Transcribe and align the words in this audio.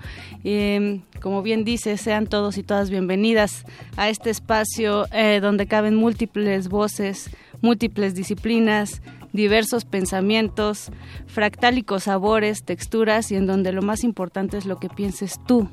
Eh, 0.46 1.02
como 1.22 1.44
bien 1.44 1.64
dice, 1.64 1.98
sean 1.98 2.28
todos 2.28 2.58
y 2.58 2.64
todas 2.64 2.90
bienvenidas 2.90 3.64
a 3.96 4.10
este 4.10 4.32
espacio 4.32 5.06
eh, 5.14 5.40
donde 5.40 5.68
caben 5.68 5.96
múltiples 5.96 6.61
voces, 6.70 7.30
múltiples 7.62 8.16
disciplinas, 8.16 9.02
diversos 9.34 9.86
pensamientos, 9.86 10.92
fractálicos 11.28 12.04
sabores, 12.04 12.64
texturas 12.64 13.32
y 13.32 13.36
en 13.36 13.48
donde 13.48 13.72
lo 13.72 13.82
más 13.82 14.04
importante 14.04 14.58
es 14.58 14.66
lo 14.66 14.80
que 14.80 14.90
pienses 14.90 15.40
tú. 15.46 15.70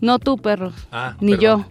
No 0.00 0.18
tú, 0.18 0.36
perro, 0.36 0.72
ah, 0.90 1.16
ni 1.20 1.38
yo, 1.38 1.64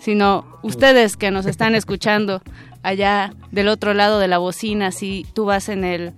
sino 0.00 0.44
ustedes 0.62 1.16
que 1.16 1.30
nos 1.30 1.46
están 1.46 1.74
escuchando 1.74 2.42
allá 2.82 3.34
del 3.50 3.68
otro 3.68 3.94
lado 3.94 4.18
de 4.18 4.28
la 4.28 4.38
bocina, 4.38 4.92
si 4.92 5.26
tú 5.32 5.44
vas 5.44 5.68
en 5.68 5.84
el 5.84 6.12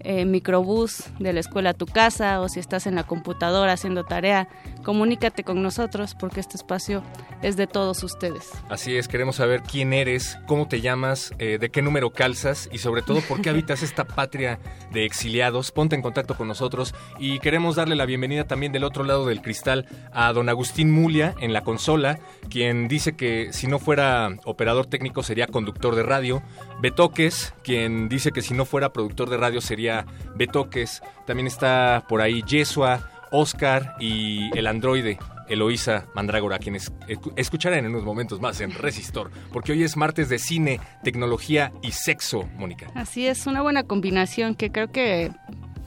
eh, 0.00 0.24
microbús 0.24 1.04
de 1.18 1.32
la 1.32 1.40
escuela 1.40 1.70
a 1.70 1.74
tu 1.74 1.86
casa 1.86 2.40
o 2.40 2.48
si 2.48 2.58
estás 2.58 2.86
en 2.86 2.96
la 2.96 3.04
computadora 3.04 3.72
haciendo 3.72 4.04
tarea, 4.04 4.48
comunícate 4.82 5.44
con 5.44 5.62
nosotros 5.62 6.14
porque 6.14 6.40
este 6.40 6.56
espacio 6.56 7.02
es 7.42 7.56
de 7.56 7.66
todos 7.66 8.02
ustedes. 8.02 8.50
Así 8.68 8.96
es, 8.96 9.08
queremos 9.08 9.36
saber 9.36 9.62
quién 9.62 9.92
eres, 9.92 10.38
cómo 10.46 10.68
te 10.68 10.80
llamas, 10.80 11.32
eh, 11.38 11.58
de 11.58 11.70
qué 11.70 11.82
número 11.82 12.10
calzas 12.10 12.68
y 12.72 12.78
sobre 12.78 13.02
todo 13.02 13.20
por 13.20 13.40
qué 13.40 13.50
habitas 13.50 13.82
esta 13.82 14.04
patria 14.04 14.58
de 14.92 15.04
exiliados. 15.04 15.70
Ponte 15.70 15.96
en 15.96 16.02
contacto 16.02 16.36
con 16.36 16.48
nosotros 16.48 16.94
y 17.18 17.38
queremos 17.38 17.76
darle 17.76 17.96
la 17.96 18.06
bienvenida 18.06 18.44
también 18.44 18.72
del 18.72 18.84
otro 18.84 19.04
lado 19.04 19.26
del 19.26 19.42
cristal 19.42 19.86
a 20.12 20.32
don 20.32 20.48
Agustín 20.48 20.90
Mulia 20.90 21.34
en 21.40 21.52
la 21.52 21.62
consola, 21.62 22.18
quien 22.48 22.88
dice 22.88 23.16
que 23.16 23.52
si 23.52 23.66
no 23.66 23.78
fuera 23.78 24.36
operador 24.44 24.86
técnico 24.86 25.22
sería 25.22 25.46
conductor 25.46 25.94
de 25.94 26.02
radio. 26.02 26.42
Betoques, 26.80 27.54
quien 27.62 28.08
dice 28.08 28.32
que 28.32 28.42
si 28.42 28.54
no 28.54 28.64
fuera 28.64 28.92
productor 28.92 29.30
de 29.30 29.36
radio 29.36 29.60
sería 29.60 30.06
Betoques. 30.34 31.02
También 31.26 31.46
está 31.46 32.04
por 32.08 32.20
ahí 32.20 32.42
Yesua, 32.42 33.11
Oscar 33.32 33.96
y 33.98 34.56
el 34.56 34.66
androide. 34.66 35.18
Eloísa 35.48 36.06
Mandrágora, 36.14 36.58
quienes 36.58 36.90
escucharán 37.36 37.80
en 37.80 37.86
unos 37.90 38.04
momentos 38.04 38.40
más 38.40 38.60
en 38.62 38.72
Resistor, 38.72 39.30
porque 39.52 39.72
hoy 39.72 39.82
es 39.82 39.98
martes 39.98 40.30
de 40.30 40.38
cine, 40.38 40.80
tecnología 41.02 41.72
y 41.82 41.90
sexo, 41.90 42.48
Mónica. 42.56 42.86
Así 42.94 43.26
es, 43.26 43.46
una 43.46 43.60
buena 43.60 43.82
combinación 43.82 44.54
que 44.54 44.70
creo 44.70 44.90
que 44.90 45.30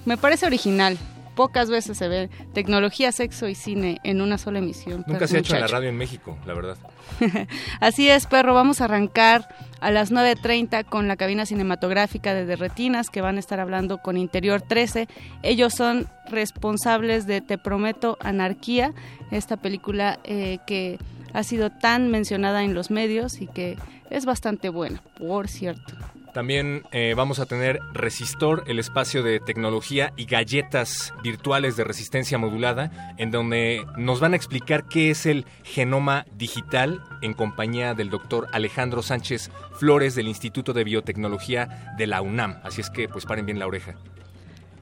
me 0.06 0.18
parece 0.18 0.46
original 0.46 1.00
pocas 1.36 1.70
veces 1.70 1.98
se 1.98 2.08
ve 2.08 2.30
tecnología, 2.54 3.12
sexo 3.12 3.48
y 3.48 3.56
cine 3.56 4.00
en 4.04 4.22
una 4.22 4.38
sola 4.38 4.60
emisión. 4.60 5.04
Nunca 5.08 5.28
se 5.28 5.38
ha 5.38 5.40
hecho 5.40 5.56
en 5.56 5.62
la 5.62 5.68
radio 5.68 5.90
en 5.90 5.98
México, 5.98 6.38
la 6.46 6.54
verdad. 6.54 6.78
Así 7.80 8.10
es, 8.10 8.26
perro. 8.26 8.54
Vamos 8.54 8.82
a 8.82 8.86
arrancar 8.86 9.48
a 9.82 9.92
las 9.92 10.12
9.30 10.12 10.86
con 10.86 11.08
la 11.08 11.16
cabina 11.16 11.46
cinematográfica 11.46 12.34
de 12.34 12.46
Derretinas, 12.46 13.10
que 13.10 13.22
van 13.22 13.38
a 13.38 13.40
estar 13.40 13.60
hablando 13.60 14.00
con 14.00 14.18
Interior 14.18 14.62
13. 14.62 15.08
Ellos 15.44 15.74
son 15.74 16.08
responsables 16.30 17.28
de 17.28 17.42
Te 17.42 17.58
Prometo 17.58 18.18
Anarquía, 18.22 18.94
esta 19.32 19.58
película 19.58 20.20
eh, 20.24 20.60
que 20.66 20.98
ha 21.34 21.44
sido 21.44 21.70
tan 21.70 22.10
mencionada 22.10 22.64
en 22.64 22.74
los 22.74 22.90
medios 22.90 23.42
y 23.42 23.48
que 23.48 23.78
es 24.10 24.26
bastante 24.26 24.70
buena, 24.70 25.02
por 25.18 25.48
cierto. 25.48 25.96
También 26.36 26.84
eh, 26.92 27.14
vamos 27.16 27.40
a 27.40 27.46
tener 27.46 27.80
Resistor, 27.94 28.66
el 28.68 28.78
espacio 28.78 29.24
de 29.24 29.40
tecnología 29.40 30.12
y 30.18 30.26
galletas 30.26 31.14
virtuales 31.24 31.78
de 31.78 31.86
resistencia 31.86 32.38
modulada, 32.38 33.16
en 33.18 33.32
donde 33.32 33.86
nos 33.96 34.20
van 34.20 34.34
a 34.34 34.36
explicar 34.36 34.84
qué 34.90 35.12
es 35.12 35.26
el 35.26 35.46
genoma 35.64 36.26
digital 36.38 37.02
en 37.22 37.36
compañía 37.36 37.94
del 37.94 38.10
doctor 38.10 38.50
Alejandro 38.52 39.02
Sánchez 39.02 39.50
Flores 39.80 40.14
del 40.16 40.28
Instituto 40.28 40.74
de 40.74 40.84
Biotecnología 40.84 41.96
de 41.98 42.06
la 42.06 42.22
UNAM. 42.22 42.60
Así 42.64 42.82
es 42.82 42.90
que 42.90 43.08
pues 43.08 43.26
paren 43.26 43.46
bien 43.46 43.58
la 43.58 43.68
oreja. 43.68 43.96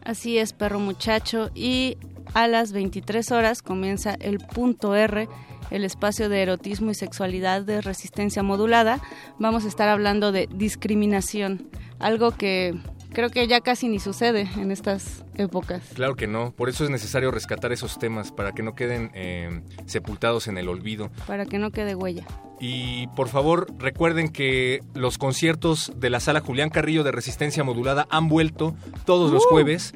Así 0.03 0.40
es, 0.40 0.53
perro 0.53 0.80
muchacho. 0.80 1.52
Y 1.53 2.00
a 2.34 2.47
las 2.47 2.72
23 2.72 3.31
horas 3.31 3.62
comienza 3.62 4.16
el 4.16 4.40
punto 4.40 4.96
R 4.96 5.30
el 5.72 5.84
espacio 5.84 6.29
de 6.29 6.41
erotismo 6.41 6.91
y 6.91 6.96
sexualidad 6.96 7.62
de 7.62 7.81
resistencia 7.81 8.44
modulada, 8.44 9.01
vamos 9.40 9.66
a 9.66 9.68
estar 9.68 9.90
hablando 9.90 10.31
de 10.31 10.47
discriminación, 10.53 11.69
algo 12.00 12.31
que 12.31 12.74
creo 13.13 13.30
que 13.30 13.48
ya 13.48 13.62
casi 13.62 13.88
ni 13.88 14.00
sucede 14.00 14.50
en 14.57 14.71
estas 14.71 15.24
épocas. 15.35 15.81
Claro 15.94 16.15
que 16.15 16.27
no, 16.27 16.51
por 16.51 16.69
eso 16.69 16.83
es 16.83 16.89
necesario 16.89 17.31
rescatar 17.31 17.71
esos 17.71 18.00
temas 18.00 18.31
para 18.31 18.53
que 18.53 18.63
no 18.63 18.75
queden 18.75 19.12
eh, 19.13 19.62
sepultados 19.85 20.47
en 20.47 20.57
el 20.57 20.69
olvido. 20.69 21.12
Para 21.27 21.45
que 21.45 21.59
no 21.59 21.71
quede 21.71 21.95
huella. 21.95 22.25
Y 22.59 23.07
por 23.07 23.27
favor 23.27 23.68
recuerden 23.77 24.30
que 24.30 24.81
los 24.94 25.18
conciertos 25.18 25.91
de 25.97 26.09
la 26.09 26.19
sala 26.19 26.39
Julián 26.39 26.69
Carrillo 26.69 27.03
de 27.03 27.12
Resistencia 27.12 27.63
Modulada 27.63 28.07
han 28.09 28.30
vuelto 28.30 28.75
todos 29.06 29.31
los 29.31 29.45
¡Uh! 29.45 29.50
jueves. 29.50 29.94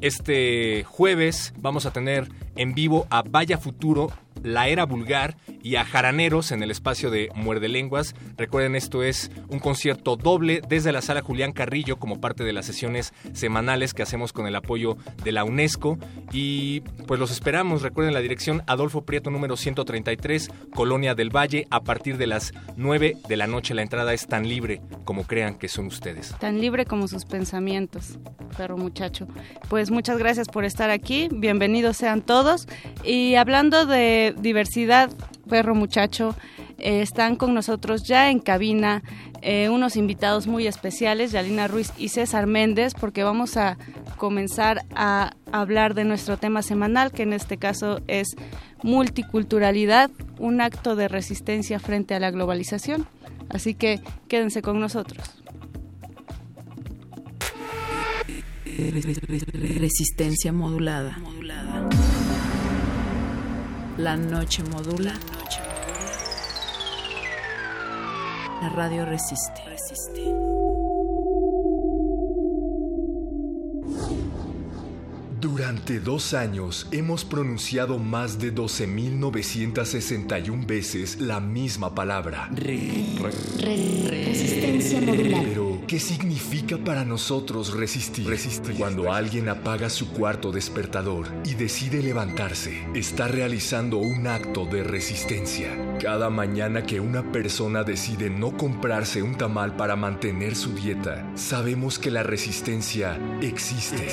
Este 0.00 0.84
jueves 0.84 1.52
vamos 1.58 1.84
a 1.84 1.92
tener 1.92 2.28
en 2.56 2.74
vivo 2.74 3.06
a 3.10 3.22
Vaya 3.22 3.58
Futuro 3.58 4.10
La 4.42 4.68
Era 4.68 4.86
Vulgar 4.86 5.36
y 5.62 5.76
a 5.76 5.84
Jaraneros 5.84 6.52
en 6.52 6.62
el 6.62 6.70
espacio 6.70 7.10
de 7.10 7.28
Muerde 7.34 7.68
Lenguas. 7.68 8.14
Recuerden, 8.38 8.76
esto 8.76 9.02
es 9.02 9.30
un 9.48 9.58
concierto 9.58 10.16
doble 10.16 10.62
desde 10.66 10.92
la 10.92 11.02
sala 11.02 11.20
Julián 11.20 11.52
Carrillo 11.52 11.98
como 11.98 12.20
parte 12.20 12.44
de 12.44 12.54
las 12.54 12.66
sesiones 12.66 13.12
semanales 13.34 13.92
que 13.92 14.02
hacemos 14.02 14.32
con 14.32 14.46
el 14.46 14.56
apoyo 14.56 14.79
de 15.24 15.32
la 15.32 15.44
UNESCO. 15.44 15.98
Y 16.32 16.80
pues 17.06 17.18
los 17.18 17.30
esperamos. 17.30 17.82
Recuerden 17.82 18.14
la 18.14 18.20
dirección 18.20 18.62
Adolfo 18.66 19.02
Prieto 19.02 19.30
número 19.30 19.56
133, 19.56 20.50
Colonia 20.74 21.14
del 21.14 21.34
Valle, 21.34 21.66
a 21.70 21.80
partir 21.80 22.16
de 22.18 22.26
las 22.26 22.52
9 22.76 23.16
de 23.28 23.36
la 23.36 23.46
noche. 23.46 23.74
La 23.74 23.82
entrada 23.82 24.14
es 24.14 24.26
tan 24.26 24.48
libre 24.48 24.80
como 25.04 25.24
crean 25.24 25.56
que 25.56 25.68
son 25.68 25.86
ustedes. 25.86 26.34
Tan 26.38 26.60
libre 26.60 26.84
como 26.84 27.08
sus 27.08 27.24
pensamientos, 27.24 28.18
perro 28.56 28.76
muchacho. 28.76 29.26
Pues 29.68 29.90
muchas 29.90 30.18
gracias 30.18 30.48
por 30.48 30.64
estar 30.64 30.90
aquí. 30.90 31.28
Bienvenidos 31.32 31.96
sean 31.96 32.22
todos. 32.22 32.68
Y 33.04 33.34
hablando 33.34 33.86
de 33.86 34.34
diversidad, 34.38 35.10
perro 35.50 35.74
muchacho, 35.74 36.34
eh, 36.78 37.02
están 37.02 37.36
con 37.36 37.52
nosotros 37.52 38.04
ya 38.04 38.30
en 38.30 38.38
cabina 38.38 39.02
eh, 39.42 39.68
unos 39.68 39.96
invitados 39.96 40.46
muy 40.46 40.66
especiales, 40.66 41.32
Yalina 41.32 41.68
Ruiz 41.68 41.92
y 41.98 42.08
César 42.08 42.46
Méndez, 42.46 42.94
porque 42.94 43.24
vamos 43.24 43.56
a 43.56 43.76
comenzar 44.16 44.86
a 44.94 45.34
hablar 45.50 45.94
de 45.94 46.04
nuestro 46.04 46.38
tema 46.38 46.62
semanal, 46.62 47.10
que 47.10 47.24
en 47.24 47.32
este 47.32 47.58
caso 47.58 48.00
es 48.06 48.28
multiculturalidad, 48.82 50.10
un 50.38 50.60
acto 50.60 50.94
de 50.96 51.08
resistencia 51.08 51.80
frente 51.80 52.14
a 52.14 52.20
la 52.20 52.30
globalización. 52.30 53.06
Así 53.48 53.74
que 53.74 54.00
quédense 54.28 54.62
con 54.62 54.78
nosotros. 54.78 55.42
Resistencia 59.78 60.52
modulada. 60.52 61.18
La 63.98 64.16
noche 64.16 64.62
modula. 64.62 65.12
La 68.60 68.68
radio 68.68 69.06
resiste. 69.06 69.62
Durante 75.40 76.00
dos 76.00 76.34
años 76.34 76.86
hemos 76.92 77.24
pronunciado 77.24 77.98
más 77.98 78.38
de 78.38 78.54
12.961 78.54 80.66
veces 80.66 81.18
la 81.18 81.40
misma 81.40 81.94
palabra. 81.94 82.50
Resistencia 83.58 85.00
modular. 85.00 85.44
Pero, 85.44 85.79
¿qué 85.90 85.98
significa 85.98 86.78
para 86.78 87.04
nosotros 87.04 87.76
resistir? 87.76 88.28
Resistir. 88.28 88.76
Cuando 88.76 89.12
alguien 89.12 89.48
apaga 89.48 89.90
su 89.90 90.12
cuarto 90.12 90.52
despertador 90.52 91.26
y 91.44 91.54
decide 91.54 92.00
levantarse, 92.00 92.86
está 92.94 93.26
realizando 93.26 93.98
un 93.98 94.28
acto 94.28 94.66
de 94.66 94.84
resistencia. 94.84 95.98
Cada 96.00 96.30
mañana 96.30 96.84
que 96.84 97.00
una 97.00 97.32
persona 97.32 97.82
decide 97.82 98.30
no 98.30 98.56
comprarse 98.56 99.20
un 99.20 99.34
tamal 99.34 99.74
para 99.74 99.96
mantener 99.96 100.54
su 100.54 100.72
dieta, 100.74 101.28
sabemos 101.34 101.98
que 101.98 102.12
la 102.12 102.22
resistencia 102.22 103.18
existe. 103.42 104.06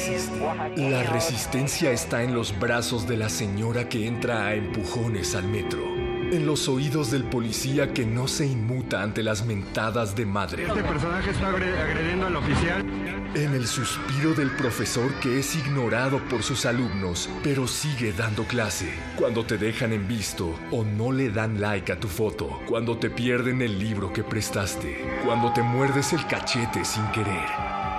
La 0.78 1.04
resistencia 1.04 1.92
está 1.92 2.24
en 2.24 2.34
los 2.34 2.58
brazos 2.58 3.08
de 3.08 3.18
la 3.18 3.30
señora 3.30 3.88
que 3.88 4.08
entra 4.08 4.48
a 4.48 4.56
empujones 4.56 5.36
al 5.36 5.48
metro. 5.48 5.97
En 6.32 6.46
los 6.46 6.68
oídos 6.68 7.10
del 7.12 7.24
policía 7.24 7.94
que 7.94 8.06
no 8.06 8.28
se 8.28 8.46
inmuta 8.46 9.02
ante 9.02 9.24
las 9.24 9.46
mentadas 9.46 10.16
de 10.16 10.26
madre. 10.26 10.64
Este 10.68 10.84
personaje 10.84 11.30
está 11.32 11.50
agre- 11.50 11.80
agrediendo 11.80 12.28
al 12.28 12.36
oficial. 12.36 12.86
En 13.34 13.54
el 13.54 13.66
suspiro 13.68 14.34
del 14.34 14.52
profesor 14.52 15.14
que 15.22 15.40
es 15.40 15.56
ignorado 15.56 16.20
por 16.30 16.44
sus 16.44 16.66
alumnos, 16.66 17.30
pero 17.44 17.68
sigue 17.68 18.12
dando 18.12 18.44
clase. 18.44 18.90
Cuando 19.16 19.46
te 19.46 19.58
dejan 19.58 19.94
en 19.94 20.08
visto 20.08 20.54
o 20.72 20.84
no 20.84 21.12
le 21.12 21.30
dan 21.30 21.62
like 21.62 21.92
a 21.92 22.00
tu 22.00 22.08
foto. 22.08 22.60
Cuando 22.68 22.98
te 22.98 23.10
pierden 23.10 23.62
el 23.62 23.80
libro 23.80 24.12
que 24.12 24.24
prestaste. 24.24 25.20
Cuando 25.26 25.54
te 25.54 25.62
muerdes 25.62 26.12
el 26.14 26.26
cachete 26.28 26.84
sin 26.84 27.06
querer. 27.12 27.48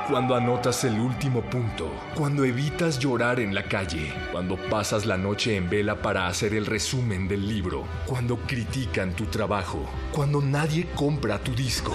Cuando 0.08 0.34
anotas 0.34 0.84
el 0.84 0.98
último 0.98 1.42
punto, 1.42 1.92
cuando 2.14 2.42
evitas 2.42 2.98
llorar 2.98 3.40
en 3.40 3.54
la 3.54 3.64
calle, 3.64 4.10
cuando 4.32 4.56
pasas 4.56 5.04
la 5.04 5.18
noche 5.18 5.54
en 5.54 5.68
vela 5.68 6.00
para 6.00 6.28
hacer 6.28 6.54
el 6.54 6.64
resumen 6.64 7.28
del 7.28 7.46
libro, 7.46 7.84
cuando 8.06 8.38
critican 8.38 9.12
tu 9.12 9.26
trabajo, 9.26 9.84
cuando 10.10 10.40
nadie 10.40 10.86
compra 10.94 11.38
tu 11.38 11.54
disco. 11.54 11.94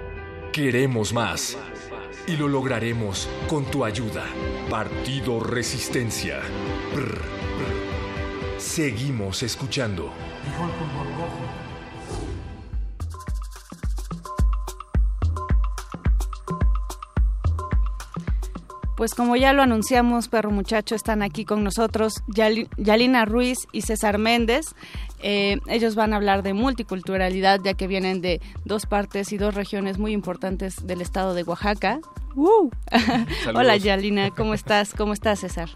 Queremos 0.51 1.13
más. 1.13 1.57
Y 2.27 2.35
lo 2.37 2.47
lograremos 2.47 3.27
con 3.47 3.65
tu 3.65 3.85
ayuda. 3.85 4.25
Partido 4.69 5.39
Resistencia. 5.39 6.41
Seguimos 8.57 9.43
escuchando. 9.43 10.11
Pues 18.97 19.15
como 19.15 19.35
ya 19.35 19.51
lo 19.53 19.63
anunciamos, 19.63 20.27
perro 20.27 20.51
muchacho, 20.51 20.93
están 20.93 21.23
aquí 21.23 21.43
con 21.43 21.63
nosotros 21.63 22.13
Yali- 22.27 22.69
Yalina 22.77 23.25
Ruiz 23.25 23.57
y 23.71 23.81
César 23.81 24.19
Méndez. 24.19 24.75
Eh, 25.23 25.59
ellos 25.67 25.95
van 25.95 26.13
a 26.13 26.17
hablar 26.17 26.43
de 26.43 26.53
multiculturalidad, 26.53 27.59
ya 27.63 27.73
que 27.73 27.87
vienen 27.87 28.21
de 28.21 28.41
dos 28.65 28.85
partes 28.85 29.31
y 29.31 29.37
dos 29.37 29.55
regiones 29.55 29.97
muy 29.97 30.11
importantes 30.13 30.85
del 30.85 31.01
estado 31.01 31.33
de 31.33 31.43
Oaxaca. 31.43 31.99
¡Uh! 32.35 32.69
Hola 33.55 33.77
Yalina, 33.77 34.31
¿cómo 34.31 34.53
estás? 34.53 34.93
¿Cómo 34.93 35.13
estás, 35.13 35.39
César? 35.39 35.69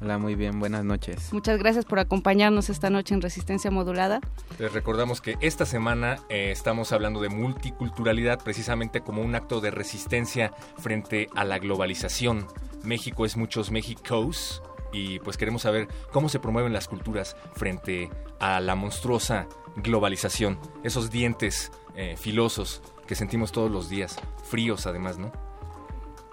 Hola, 0.00 0.18
muy 0.18 0.34
bien, 0.34 0.58
buenas 0.60 0.84
noches. 0.84 1.32
Muchas 1.32 1.58
gracias 1.58 1.84
por 1.86 1.98
acompañarnos 1.98 2.68
esta 2.68 2.90
noche 2.90 3.14
en 3.14 3.22
Resistencia 3.22 3.70
Modulada. 3.70 4.20
Les 4.58 4.72
recordamos 4.72 5.20
que 5.20 5.36
esta 5.40 5.64
semana 5.64 6.18
eh, 6.28 6.50
estamos 6.50 6.92
hablando 6.92 7.22
de 7.22 7.30
multiculturalidad 7.30 8.42
precisamente 8.42 9.00
como 9.00 9.22
un 9.22 9.34
acto 9.34 9.60
de 9.60 9.70
resistencia 9.70 10.52
frente 10.76 11.28
a 11.34 11.44
la 11.44 11.58
globalización. 11.58 12.46
México 12.82 13.24
es 13.24 13.36
muchos 13.36 13.70
Méxicos 13.70 14.62
y 14.94 15.18
pues 15.18 15.36
queremos 15.36 15.62
saber 15.62 15.88
cómo 16.12 16.28
se 16.28 16.38
promueven 16.38 16.72
las 16.72 16.88
culturas 16.88 17.36
frente 17.52 18.10
a 18.38 18.60
la 18.60 18.74
monstruosa 18.76 19.48
globalización. 19.76 20.58
Esos 20.84 21.10
dientes 21.10 21.72
eh, 21.96 22.16
filosos 22.16 22.80
que 23.06 23.14
sentimos 23.14 23.52
todos 23.52 23.70
los 23.70 23.88
días, 23.90 24.16
fríos 24.44 24.86
además, 24.86 25.18
¿no? 25.18 25.32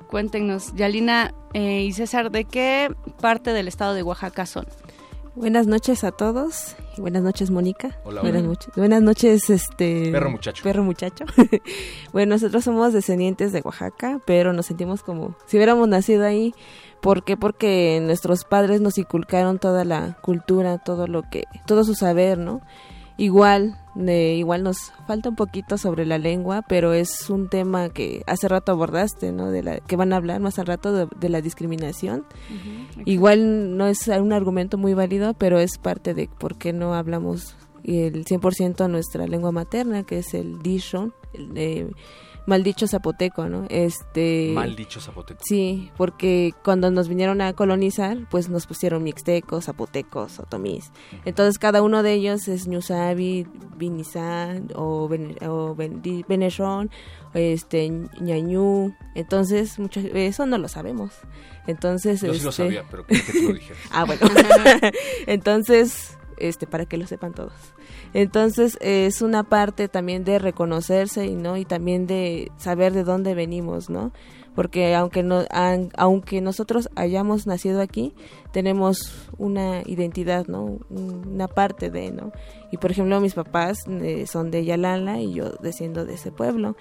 Cuéntenos, 0.08 0.74
Yalina 0.76 1.34
eh, 1.54 1.84
y 1.84 1.94
César, 1.94 2.32
¿de 2.32 2.46
qué 2.46 2.94
parte 3.22 3.54
del 3.54 3.68
estado 3.68 3.94
de 3.94 4.04
Oaxaca 4.04 4.46
son? 4.46 4.68
Buenas 5.34 5.66
noches 5.66 6.04
a 6.04 6.12
todos. 6.12 6.76
y 6.98 7.02
Buenas 7.02 7.24
noches, 7.24 7.52
Mónica. 7.52 7.98
Hola, 8.04 8.22
Buenas 8.22 8.42
hola. 8.42 8.50
noches. 8.50 8.74
Buenas 8.76 9.02
noches, 9.02 9.50
este. 9.50 10.12
Perro 10.12 10.30
muchacho. 10.30 10.62
Perro 10.62 10.84
muchacho. 10.84 11.24
bueno, 12.12 12.36
nosotros 12.36 12.66
somos 12.66 12.92
descendientes 12.92 13.54
de 13.54 13.62
Oaxaca, 13.62 14.20
pero 14.26 14.52
nos 14.52 14.66
sentimos 14.66 15.04
como 15.04 15.36
si 15.46 15.56
hubiéramos 15.56 15.88
nacido 15.88 16.26
ahí. 16.26 16.54
¿Por 17.02 17.24
qué? 17.24 17.38
Porque 17.38 18.00
nuestros 18.02 18.46
padres 18.46 18.82
nos 18.82 18.98
inculcaron 18.98 19.60
toda 19.60 19.86
la 19.86 20.18
cultura, 20.22 20.78
todo 20.78 21.08
lo 21.08 21.24
que, 21.24 21.46
todo 21.66 21.84
su 21.84 21.96
saber, 21.96 22.38
¿no? 22.38 22.62
Igual, 23.18 23.78
eh, 24.08 24.36
igual 24.38 24.64
nos 24.64 24.92
falta 25.06 25.30
un 25.30 25.36
poquito 25.36 25.78
sobre 25.78 26.06
la 26.06 26.18
lengua, 26.18 26.64
pero 26.68 26.94
es 26.94 27.30
un 27.30 27.50
tema 27.50 27.90
que 27.90 28.24
hace 28.26 28.48
rato 28.48 28.72
abordaste, 28.72 29.32
¿no? 29.32 29.52
De 29.52 29.64
la, 29.64 29.80
que 29.80 29.96
van 29.96 30.14
a 30.14 30.16
hablar 30.16 30.40
más 30.40 30.60
al 30.60 30.68
rato 30.68 30.94
de, 30.94 31.08
de 31.20 31.30
la 31.30 31.42
discriminación. 31.42 32.26
Igual 33.06 33.78
no 33.78 33.88
es 33.88 34.08
un 34.08 34.34
argumento 34.34 34.78
muy 34.78 34.94
válido, 34.94 35.34
pero 35.34 35.60
es 35.60 35.78
parte 35.78 36.14
de 36.14 36.30
por 36.40 36.58
qué 36.58 36.74
no 36.74 36.94
hablamos 36.94 37.56
el 37.84 38.26
100% 38.26 38.90
nuestra 38.90 39.28
lengua 39.28 39.52
materna, 39.52 40.04
que 40.04 40.20
es 40.20 40.34
el 40.34 40.62
Dishon, 40.62 41.14
el 41.34 41.52
eh, 41.56 41.92
maldicho 42.46 42.88
zapoteco, 42.88 43.48
¿no? 43.48 43.66
Este 43.70 44.52
Mal 44.54 44.76
dicho 44.76 45.00
zapoteco. 45.00 45.42
Sí, 45.44 45.92
porque 45.98 46.54
cuando 46.64 46.92
nos 46.92 47.08
vinieron 47.08 47.42
a 47.42 47.54
colonizar, 47.54 48.18
pues 48.30 48.50
nos 48.50 48.68
pusieron 48.68 49.04
mixtecos, 49.04 49.66
zapotecos, 49.66 50.40
otomís. 50.40 50.92
Entonces 51.26 51.60
cada 51.60 51.82
uno 51.82 52.04
de 52.04 52.14
ellos 52.14 52.48
es 52.48 52.68
Ñusabi, 52.68 53.48
Binizán 53.78 54.70
o, 54.76 55.08
ben, 55.08 55.38
o 55.48 55.76
ben, 55.76 56.02
Benechón, 56.28 56.90
este, 57.34 57.90
Ñañú. 58.20 58.96
Entonces, 59.16 59.80
mucho, 59.80 60.00
eso 60.00 60.46
no 60.46 60.58
lo 60.58 60.68
sabemos. 60.68 61.14
Entonces, 61.68 62.22
Yo 62.22 62.34
sí 62.34 62.38
este... 62.38 62.46
lo 62.46 62.52
sabía, 62.52 62.84
pero 62.90 63.06
que 63.06 63.18
tú 63.20 63.48
lo 63.50 63.54
dijeras. 63.54 63.82
ah, 63.92 64.06
bueno. 64.06 64.22
Entonces, 65.28 66.18
este 66.38 66.68
para 66.68 66.86
que 66.86 66.98
lo 66.98 67.08
sepan 67.08 67.34
todos. 67.34 67.54
Entonces 68.14 68.78
es 68.82 69.22
una 69.22 69.44
parte 69.44 69.88
también 69.88 70.24
de 70.24 70.38
reconocerse 70.38 71.26
y 71.26 71.36
no 71.36 71.58
y 71.58 71.66
también 71.66 72.08
de 72.08 72.52
saber 72.58 72.94
de 72.94 73.04
dónde 73.04 73.36
venimos, 73.36 73.90
¿no? 73.90 74.12
Porque 74.54 74.96
aunque 74.96 75.24
no 75.24 75.46
aunque 75.96 76.42
nosotros 76.42 76.90
hayamos 76.96 77.48
nacido 77.48 77.80
aquí, 77.80 78.14
tenemos 78.52 79.30
una 79.38 79.82
identidad, 79.86 80.48
¿no? 80.48 80.80
Una 80.90 81.48
parte 81.48 81.90
de, 81.90 82.12
¿no? 82.12 82.34
Y 82.70 82.78
por 82.78 82.92
ejemplo, 82.92 83.22
mis 83.22 83.34
papás 83.34 83.80
eh, 83.88 84.26
son 84.28 84.52
de 84.52 84.66
Yalala 84.66 85.20
y 85.22 85.34
yo 85.34 85.52
desciendo 85.62 86.06
de 86.06 86.16
ese 86.16 86.32
pueblo 86.32 86.76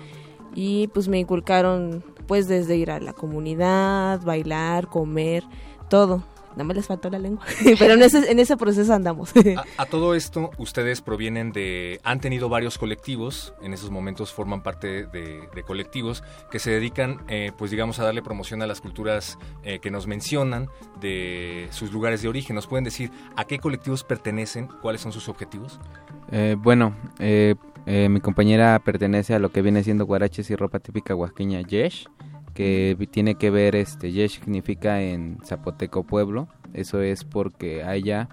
y 0.52 0.88
pues 0.88 1.06
me 1.06 1.20
inculcaron 1.20 2.02
pues 2.26 2.48
desde 2.48 2.76
ir 2.76 2.90
a 2.90 2.98
la 2.98 3.12
comunidad, 3.12 4.20
bailar, 4.22 4.88
comer, 4.88 5.44
todo 5.88 6.24
no 6.56 6.64
me 6.64 6.74
les 6.74 6.86
faltó 6.86 7.10
la 7.10 7.18
lengua, 7.18 7.44
pero 7.78 7.94
en 7.94 8.02
ese, 8.02 8.30
en 8.30 8.38
ese 8.38 8.56
proceso 8.56 8.92
andamos. 8.92 9.32
A, 9.76 9.86
todo 9.86 10.14
esto, 10.14 10.50
ustedes 10.58 11.00
provienen 11.00 11.52
de, 11.52 12.00
han 12.02 12.20
tenido 12.20 12.48
varios 12.48 12.78
colectivos, 12.78 13.54
en 13.62 13.72
esos 13.72 13.90
momentos 13.90 14.32
forman 14.32 14.62
parte 14.62 15.06
de, 15.06 15.48
colectivos 15.66 16.24
que 16.50 16.58
se 16.58 16.70
dedican, 16.70 17.22
eh, 17.28 17.52
pues 17.56 17.70
digamos, 17.70 18.00
a 18.00 18.04
darle 18.04 18.22
promoción 18.22 18.62
a 18.62 18.66
las 18.66 18.80
culturas 18.80 19.38
eh, 19.62 19.78
que 19.78 19.90
nos 19.90 20.06
mencionan 20.06 20.68
de 21.00 21.68
sus 21.70 21.92
lugares 21.92 22.22
de 22.22 22.28
origen. 22.28 22.56
¿Nos 22.56 22.66
pueden 22.66 22.84
decir 22.84 23.10
a 23.36 23.44
qué 23.44 23.58
colectivos 23.58 24.04
pertenecen, 24.04 24.68
cuáles 24.80 25.02
son 25.02 25.12
sus 25.12 25.28
objetivos? 25.28 25.78
Eh, 26.32 26.56
bueno, 26.58 26.96
mi 27.86 28.20
compañera 28.20 28.78
pertenece 28.78 29.34
a 29.34 29.38
lo 29.38 29.50
que 29.50 29.62
viene 29.62 29.84
siendo 29.84 30.06
guaraches 30.06 30.50
y 30.50 30.56
ropa 30.56 30.78
típica 30.80 31.14
huasqueña 31.14 31.60
Yesh 31.60 32.06
que 32.60 33.08
tiene 33.10 33.36
que 33.36 33.48
ver, 33.48 33.74
este, 33.74 34.12
Yesh 34.12 34.40
significa 34.40 35.00
en 35.00 35.38
zapoteco 35.42 36.02
pueblo, 36.02 36.46
eso 36.74 37.00
es 37.00 37.24
porque 37.24 37.82
a 37.84 37.94
ella 37.94 38.28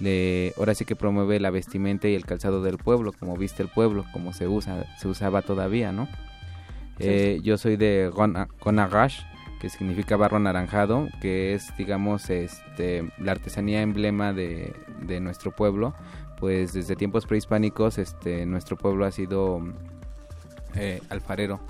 le, 0.00 0.54
ahora 0.56 0.74
sí 0.74 0.86
que 0.86 0.96
promueve 0.96 1.38
la 1.40 1.50
vestimenta 1.50 2.08
y 2.08 2.14
el 2.14 2.24
calzado 2.24 2.62
del 2.62 2.78
pueblo, 2.78 3.12
como 3.12 3.36
viste 3.36 3.62
el 3.62 3.68
pueblo, 3.68 4.06
como 4.14 4.32
se 4.32 4.48
usa, 4.48 4.86
se 4.98 5.08
usaba 5.08 5.42
todavía, 5.42 5.92
¿no? 5.92 6.08
Eh, 6.98 7.40
yo 7.42 7.58
soy 7.58 7.76
de 7.76 8.10
Gonagash, 8.60 9.20
que 9.60 9.68
significa 9.68 10.16
barro 10.16 10.38
anaranjado, 10.38 11.08
que 11.20 11.52
es, 11.52 11.76
digamos, 11.76 12.30
este, 12.30 13.10
la 13.18 13.32
artesanía 13.32 13.82
emblema 13.82 14.32
de, 14.32 14.72
de 15.02 15.20
nuestro 15.20 15.50
pueblo, 15.50 15.94
pues 16.40 16.72
desde 16.72 16.96
tiempos 16.96 17.26
prehispánicos, 17.26 17.98
este, 17.98 18.46
nuestro 18.46 18.78
pueblo 18.78 19.04
ha 19.04 19.12
sido 19.12 19.60
eh, 20.76 21.02
alfarero 21.10 21.60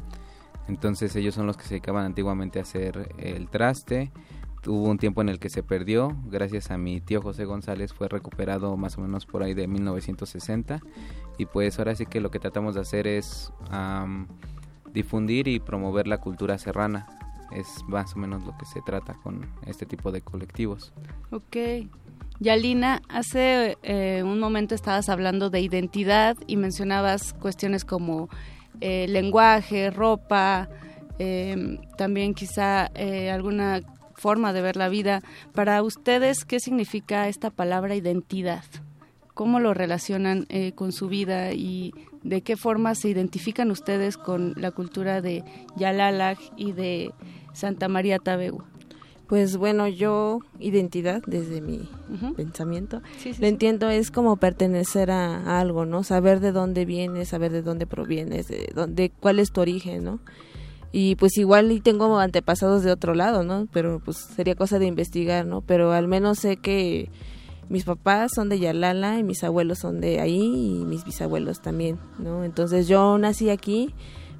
entonces 0.68 1.14
ellos 1.16 1.34
son 1.34 1.46
los 1.46 1.56
que 1.56 1.64
se 1.64 1.70
dedicaban 1.70 2.04
antiguamente 2.04 2.58
a 2.58 2.62
hacer 2.62 3.14
el 3.18 3.48
traste. 3.48 4.12
Hubo 4.66 4.88
un 4.88 4.98
tiempo 4.98 5.20
en 5.20 5.28
el 5.28 5.38
que 5.38 5.48
se 5.48 5.62
perdió, 5.62 6.16
gracias 6.24 6.72
a 6.72 6.78
mi 6.78 7.00
tío 7.00 7.22
José 7.22 7.44
González 7.44 7.92
fue 7.92 8.08
recuperado 8.08 8.76
más 8.76 8.98
o 8.98 9.00
menos 9.00 9.24
por 9.24 9.44
ahí 9.44 9.54
de 9.54 9.68
1960 9.68 10.80
y 11.38 11.46
pues 11.46 11.78
ahora 11.78 11.94
sí 11.94 12.06
que 12.06 12.20
lo 12.20 12.32
que 12.32 12.40
tratamos 12.40 12.74
de 12.74 12.80
hacer 12.80 13.06
es 13.06 13.52
difundir 14.92 15.46
y 15.46 15.60
promover 15.60 16.08
la 16.08 16.18
cultura 16.18 16.58
serrana. 16.58 17.06
Es 17.52 17.84
más 17.86 18.16
o 18.16 18.18
menos 18.18 18.44
lo 18.44 18.58
que 18.58 18.66
se 18.66 18.80
trata 18.82 19.14
con 19.22 19.46
este 19.66 19.86
tipo 19.86 20.10
de 20.10 20.20
colectivos. 20.20 20.92
Ok. 21.30 21.56
Yalina, 22.40 23.00
hace 23.08 23.78
eh, 23.82 24.22
un 24.24 24.40
momento 24.40 24.74
estabas 24.74 25.08
hablando 25.08 25.48
de 25.48 25.60
identidad 25.60 26.36
y 26.46 26.56
mencionabas 26.56 27.32
cuestiones 27.34 27.84
como 27.84 28.28
eh, 28.80 29.06
lenguaje, 29.08 29.90
ropa, 29.90 30.68
em, 31.18 31.78
también 31.96 32.34
quizá 32.34 32.90
eh, 32.94 33.30
alguna 33.30 33.80
forma 34.14 34.52
de 34.52 34.62
ver 34.62 34.76
la 34.76 34.88
vida. 34.88 35.22
Para 35.52 35.82
ustedes, 35.82 36.44
¿qué 36.44 36.60
significa 36.60 37.28
esta 37.28 37.50
palabra 37.50 37.94
identidad? 37.94 38.64
¿Cómo 39.34 39.60
lo 39.60 39.74
relacionan 39.74 40.46
eh, 40.48 40.72
con 40.72 40.92
su 40.92 41.08
vida 41.08 41.52
y 41.52 41.92
de 42.22 42.40
qué 42.40 42.56
forma 42.56 42.94
se 42.94 43.08
identifican 43.08 43.70
ustedes 43.70 44.16
con 44.16 44.54
la 44.56 44.70
cultura 44.70 45.20
de 45.20 45.44
Yalalaj 45.76 46.38
y 46.56 46.72
de 46.72 47.12
Santa 47.52 47.88
María 47.88 48.18
Tabegu? 48.18 48.62
Pues 49.28 49.56
bueno, 49.56 49.88
yo 49.88 50.40
identidad 50.60 51.22
desde 51.26 51.60
mi 51.60 51.88
pensamiento, 52.36 53.02
lo 53.38 53.46
entiendo 53.46 53.90
es 53.90 54.12
como 54.12 54.36
pertenecer 54.36 55.10
a, 55.10 55.58
algo, 55.58 55.84
¿no? 55.84 56.04
Saber 56.04 56.38
de 56.38 56.52
dónde 56.52 56.84
vienes, 56.84 57.28
saber 57.28 57.50
de 57.50 57.62
dónde 57.62 57.86
provienes, 57.86 58.46
de 58.46 58.70
dónde, 58.74 59.10
cuál 59.10 59.40
es 59.40 59.50
tu 59.50 59.60
origen, 59.60 60.04
¿no? 60.04 60.20
Y 60.92 61.16
pues 61.16 61.36
igual 61.38 61.72
y 61.72 61.80
tengo 61.80 62.18
antepasados 62.18 62.84
de 62.84 62.92
otro 62.92 63.14
lado, 63.14 63.42
¿no? 63.42 63.66
Pero 63.72 64.00
pues 64.04 64.16
sería 64.16 64.54
cosa 64.54 64.78
de 64.78 64.86
investigar, 64.86 65.44
¿no? 65.44 65.60
Pero 65.60 65.92
al 65.92 66.06
menos 66.06 66.38
sé 66.38 66.56
que 66.56 67.10
mis 67.68 67.84
papás 67.84 68.30
son 68.34 68.48
de 68.48 68.60
Yalala 68.60 69.18
y 69.18 69.24
mis 69.24 69.42
abuelos 69.42 69.80
son 69.80 70.00
de 70.00 70.20
ahí 70.20 70.80
y 70.80 70.84
mis 70.84 71.04
bisabuelos 71.04 71.60
también, 71.60 71.98
¿no? 72.18 72.44
Entonces 72.44 72.86
yo 72.86 73.18
nací 73.18 73.50
aquí 73.50 73.92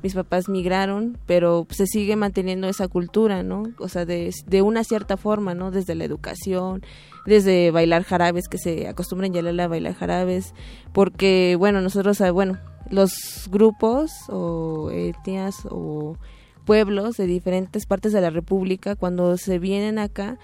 mis 0.07 0.15
papás 0.15 0.49
migraron, 0.49 1.19
pero 1.27 1.67
se 1.71 1.87
sigue 1.87 2.15
manteniendo 2.15 2.69
esa 2.69 2.87
cultura, 2.87 3.43
¿no? 3.43 3.65
O 3.79 3.89
sea, 3.89 4.05
de, 4.05 4.33
una 4.63 4.85
cierta 4.85 5.17
forma, 5.17 5.53
¿no? 5.53 5.73
Desde 5.73 5.97
la 5.97 6.05
educación, 6.05 6.83
desde 7.27 7.73
bailar 7.73 8.05
jarabes, 8.05 8.47
que 8.47 8.57
se 8.57 8.87
acostumbran 8.87 9.33
ya 9.33 9.41
a 9.41 9.69
bailar 9.69 9.95
jarabes, 9.95 10.55
porque, 10.93 11.57
bueno, 11.59 11.81
nosotros, 11.81 12.21
ah, 12.21 12.31
bueno, 12.31 12.59
los 12.89 13.49
grupos 13.51 14.13
o 14.29 14.93
etnias 14.93 15.67
o 15.69 16.17
pueblos 16.65 17.17
de 17.17 17.27
diferentes 17.27 17.85
partes 17.85 18.13
de 18.13 18.21
la 18.21 18.31
República, 18.31 18.95
cuando 18.95 19.37
se 19.39 19.59
vienen 19.59 19.99
acá, 19.99 20.39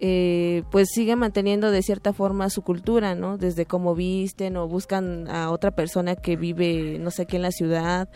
eh, 0.00 0.62
pues 0.70 0.88
sigue 0.94 1.16
manteniendo 1.16 1.70
de 1.70 1.82
cierta 1.82 2.12
forma 2.12 2.50
su 2.50 2.62
cultura, 2.62 3.14
¿no? 3.14 3.36
Desde 3.36 3.66
cómo 3.66 3.94
visten 3.94 4.56
o 4.56 4.68
buscan 4.68 5.28
a 5.28 5.50
otra 5.50 5.72
persona 5.72 6.14
que 6.14 6.36
vive, 6.36 6.98
no 7.00 7.10
sé, 7.10 7.22
aquí 7.22 7.36
en 7.36 7.42
la 7.42 7.50
ciudad, 7.50 8.08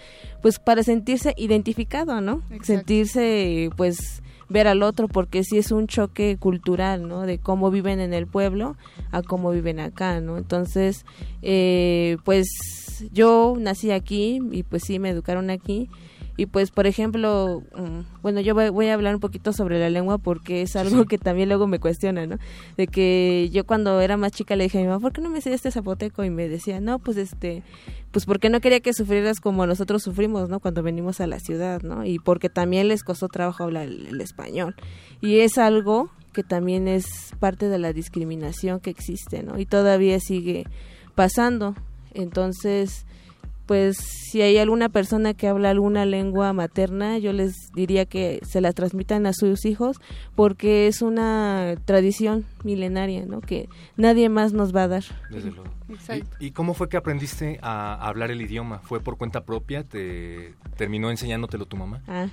pues 0.42 0.58
para 0.58 0.82
sentirse 0.84 1.34
identificado, 1.36 2.20
¿no? 2.20 2.42
Sentirse, 2.62 3.70
pues, 3.76 4.22
ver 4.48 4.68
al 4.68 4.82
otro, 4.82 5.08
porque 5.08 5.42
sí 5.42 5.58
es 5.58 5.72
un 5.72 5.88
choque 5.88 6.36
cultural, 6.38 7.08
¿no? 7.08 7.22
De 7.22 7.38
cómo 7.38 7.70
viven 7.70 7.98
en 7.98 8.14
el 8.14 8.26
pueblo 8.26 8.76
a 9.10 9.22
cómo 9.22 9.50
viven 9.50 9.80
acá, 9.80 10.20
¿no? 10.20 10.38
Entonces, 10.38 11.04
eh, 11.40 12.16
pues 12.24 12.46
yo 13.10 13.56
nací 13.58 13.90
aquí 13.90 14.40
y 14.52 14.62
pues 14.62 14.84
sí 14.86 14.98
me 14.98 15.10
educaron 15.10 15.50
aquí 15.50 15.88
y 16.36 16.46
pues, 16.46 16.70
por 16.70 16.86
ejemplo, 16.86 17.62
mm, 17.76 18.22
bueno, 18.22 18.40
yo 18.40 18.54
voy 18.54 18.88
a 18.88 18.94
hablar 18.94 19.14
un 19.14 19.20
poquito 19.20 19.52
sobre 19.52 19.78
la 19.78 19.90
lengua 19.90 20.18
porque 20.18 20.62
es 20.62 20.76
algo 20.76 21.04
que 21.04 21.18
también 21.18 21.48
luego 21.48 21.66
me 21.66 21.78
cuestiona, 21.78 22.26
¿no? 22.26 22.38
De 22.76 22.86
que 22.86 23.50
yo 23.52 23.64
cuando 23.64 24.00
era 24.00 24.16
más 24.16 24.32
chica 24.32 24.56
le 24.56 24.64
dije 24.64 24.78
a 24.78 24.80
mi 24.80 24.86
mamá, 24.86 25.00
¿por 25.00 25.12
qué 25.12 25.20
no 25.20 25.28
me 25.28 25.38
este 25.38 25.70
zapoteco? 25.70 26.24
Y 26.24 26.30
me 26.30 26.48
decía, 26.48 26.80
no, 26.80 26.98
pues 26.98 27.16
este, 27.18 27.62
pues 28.12 28.24
porque 28.24 28.48
no 28.48 28.60
quería 28.60 28.80
que 28.80 28.94
sufrieras 28.94 29.40
como 29.40 29.66
nosotros 29.66 30.02
sufrimos, 30.02 30.48
¿no? 30.48 30.60
Cuando 30.60 30.82
venimos 30.82 31.20
a 31.20 31.26
la 31.26 31.38
ciudad, 31.38 31.82
¿no? 31.82 32.04
Y 32.04 32.18
porque 32.18 32.48
también 32.48 32.88
les 32.88 33.02
costó 33.02 33.28
trabajo 33.28 33.64
hablar 33.64 33.88
el 33.88 34.20
español. 34.20 34.74
Y 35.20 35.40
es 35.40 35.58
algo 35.58 36.10
que 36.32 36.42
también 36.42 36.88
es 36.88 37.34
parte 37.40 37.68
de 37.68 37.78
la 37.78 37.92
discriminación 37.92 38.80
que 38.80 38.90
existe, 38.90 39.42
¿no? 39.42 39.58
Y 39.58 39.66
todavía 39.66 40.18
sigue 40.18 40.64
pasando. 41.14 41.74
Entonces, 42.14 43.04
pues 43.72 43.96
si 43.96 44.42
hay 44.42 44.58
alguna 44.58 44.90
persona 44.90 45.32
que 45.32 45.48
habla 45.48 45.70
alguna 45.70 46.04
lengua 46.04 46.52
materna, 46.52 47.16
yo 47.16 47.32
les 47.32 47.72
diría 47.72 48.04
que 48.04 48.38
se 48.42 48.60
la 48.60 48.74
transmitan 48.74 49.24
a 49.24 49.32
sus 49.32 49.64
hijos 49.64 49.96
porque 50.34 50.88
es 50.88 51.00
una 51.00 51.76
tradición 51.86 52.44
milenaria, 52.64 53.24
¿no? 53.24 53.40
Que 53.40 53.70
nadie 53.96 54.28
más 54.28 54.52
nos 54.52 54.76
va 54.76 54.82
a 54.82 54.88
dar. 54.88 55.04
Desde 55.30 55.52
luego. 55.52 55.70
¿Y, 56.38 56.50
cómo 56.50 56.74
fue 56.74 56.90
que 56.90 56.98
aprendiste 56.98 57.58
a, 57.62 57.94
hablar 58.06 58.30
el 58.30 58.42
idioma? 58.42 58.80
¿Fue 58.80 59.00
por 59.00 59.16
cuenta 59.16 59.46
propia? 59.46 59.84
¿Te 59.84 60.52
terminó 60.76 61.10
enseñándotelo 61.10 61.64
tu 61.64 61.78
mamá? 61.78 62.02
Ah, 62.06 62.26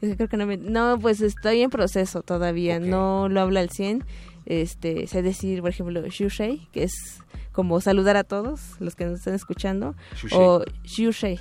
creo 0.00 0.28
que 0.28 0.38
no 0.38 0.46
me... 0.46 0.56
No, 0.56 0.98
pues 0.98 1.20
estoy 1.20 1.60
en 1.60 1.68
proceso 1.68 2.22
todavía, 2.22 2.80
no 2.80 3.28
lo 3.28 3.42
habla 3.42 3.60
al 3.60 3.68
100. 3.68 4.02
Este, 4.46 5.08
sé 5.08 5.20
decir, 5.20 5.60
por 5.60 5.70
ejemplo, 5.70 6.00
shushei, 6.06 6.68
que 6.72 6.84
es 6.84 7.20
como 7.56 7.80
saludar 7.80 8.18
a 8.18 8.24
todos 8.24 8.60
los 8.80 8.96
que 8.96 9.06
nos 9.06 9.20
están 9.20 9.32
escuchando. 9.32 9.94
O 10.32 10.62
shushei 10.84 11.40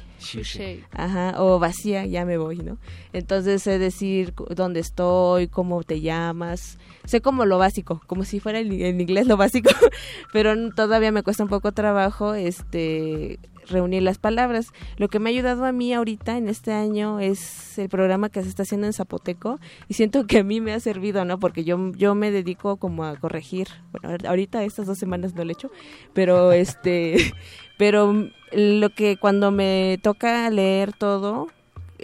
ajá 0.93 1.43
o 1.43 1.59
vacía 1.59 2.05
ya 2.05 2.23
me 2.23 2.37
voy 2.37 2.57
no 2.59 2.77
entonces 3.11 3.61
sé 3.61 3.77
decir 3.79 4.33
dónde 4.55 4.79
estoy 4.79 5.49
cómo 5.49 5.83
te 5.83 5.99
llamas. 5.99 6.79
Sé 7.03 7.19
como 7.19 7.45
lo 7.45 7.57
básico 7.57 8.01
como 8.07 8.23
si 8.23 8.39
fuera 8.39 8.59
en 8.59 9.01
inglés 9.01 9.27
lo 9.27 9.35
básico 9.35 9.69
pero 10.31 10.55
todavía 10.73 11.11
me 11.11 11.21
cuesta 11.21 11.43
un 11.43 11.49
poco 11.49 11.73
trabajo 11.73 12.33
este 12.33 13.37
reunir 13.67 14.03
las 14.03 14.17
palabras. 14.17 14.71
Lo 14.97 15.07
que 15.07 15.19
me 15.19 15.29
ha 15.29 15.33
ayudado 15.33 15.65
a 15.65 15.71
mí 15.71 15.93
ahorita 15.93 16.37
en 16.37 16.49
este 16.49 16.73
año 16.73 17.19
es 17.19 17.77
el 17.77 17.89
programa 17.89 18.29
que 18.29 18.41
se 18.43 18.49
está 18.49 18.63
haciendo 18.63 18.87
en 18.87 18.93
Zapoteco 18.93 19.59
y 19.87 19.93
siento 19.95 20.27
que 20.27 20.39
a 20.39 20.43
mí 20.43 20.61
me 20.61 20.73
ha 20.73 20.79
servido, 20.79 21.25
¿no? 21.25 21.39
Porque 21.39 21.63
yo, 21.63 21.91
yo 21.93 22.15
me 22.15 22.31
dedico 22.31 22.77
como 22.77 23.03
a 23.03 23.15
corregir. 23.17 23.67
Bueno, 23.91 24.17
ahorita 24.27 24.63
estas 24.63 24.87
dos 24.87 24.97
semanas 24.97 25.33
no 25.35 25.43
lo 25.43 25.49
he 25.49 25.53
hecho, 25.53 25.71
pero 26.13 26.51
este, 26.51 27.33
pero 27.77 28.29
lo 28.51 28.89
que 28.91 29.17
cuando 29.17 29.51
me 29.51 29.99
toca 30.01 30.49
leer 30.49 30.93
todo, 30.93 31.47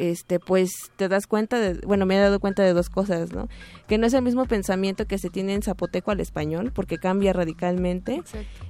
este 0.01 0.39
pues 0.39 0.91
te 0.96 1.08
das 1.08 1.27
cuenta 1.27 1.60
de 1.60 1.74
bueno 1.86 2.08
me 2.08 2.15
he 2.15 2.20
dado 2.20 2.39
cuenta 2.39 2.63
de 2.63 2.74
dos 2.74 2.89
cosas 2.89 3.31
no 3.34 3.48
que 3.88 4.00
no 4.00 4.08
es 4.08 4.13
el 4.15 4.24
mismo 4.24 4.46
pensamiento 4.46 5.05
que 5.05 5.20
se 5.20 5.29
tiene 5.29 5.53
en 5.53 5.62
zapoteco 5.62 6.10
al 6.10 6.20
español 6.20 6.72
porque 6.74 6.98
cambia 6.98 7.34
radicalmente 7.34 8.24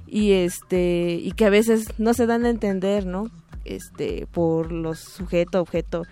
y 0.06 0.32
este 0.32 1.18
y 1.22 1.32
que 1.32 1.46
a 1.46 1.50
veces 1.50 1.88
no 1.98 2.12
se 2.12 2.26
dan 2.26 2.44
a 2.44 2.50
entender 2.50 3.06
no 3.06 3.30
este 3.64 4.26
por 4.32 4.72
los 4.72 4.98
sujeto 4.98 5.60
objeto. 5.60 6.02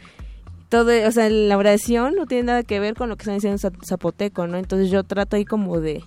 Todo 0.71 0.91
o 1.07 1.11
sea 1.11 1.29
la 1.29 1.59
oración 1.59 2.15
no 2.15 2.27
tiene 2.27 2.45
nada 2.45 2.63
que 2.63 2.81
ver 2.81 2.95
con 2.95 3.11
lo 3.11 3.17
que 3.17 3.23
están 3.23 3.35
diciendo 3.35 3.61
en 3.63 3.87
zapoteco 3.87 4.47
no 4.47 4.57
entonces 4.57 4.91
yo 4.91 5.05
trato 5.05 5.37
ahí 5.37 5.45
como 5.45 5.81
de 5.81 6.03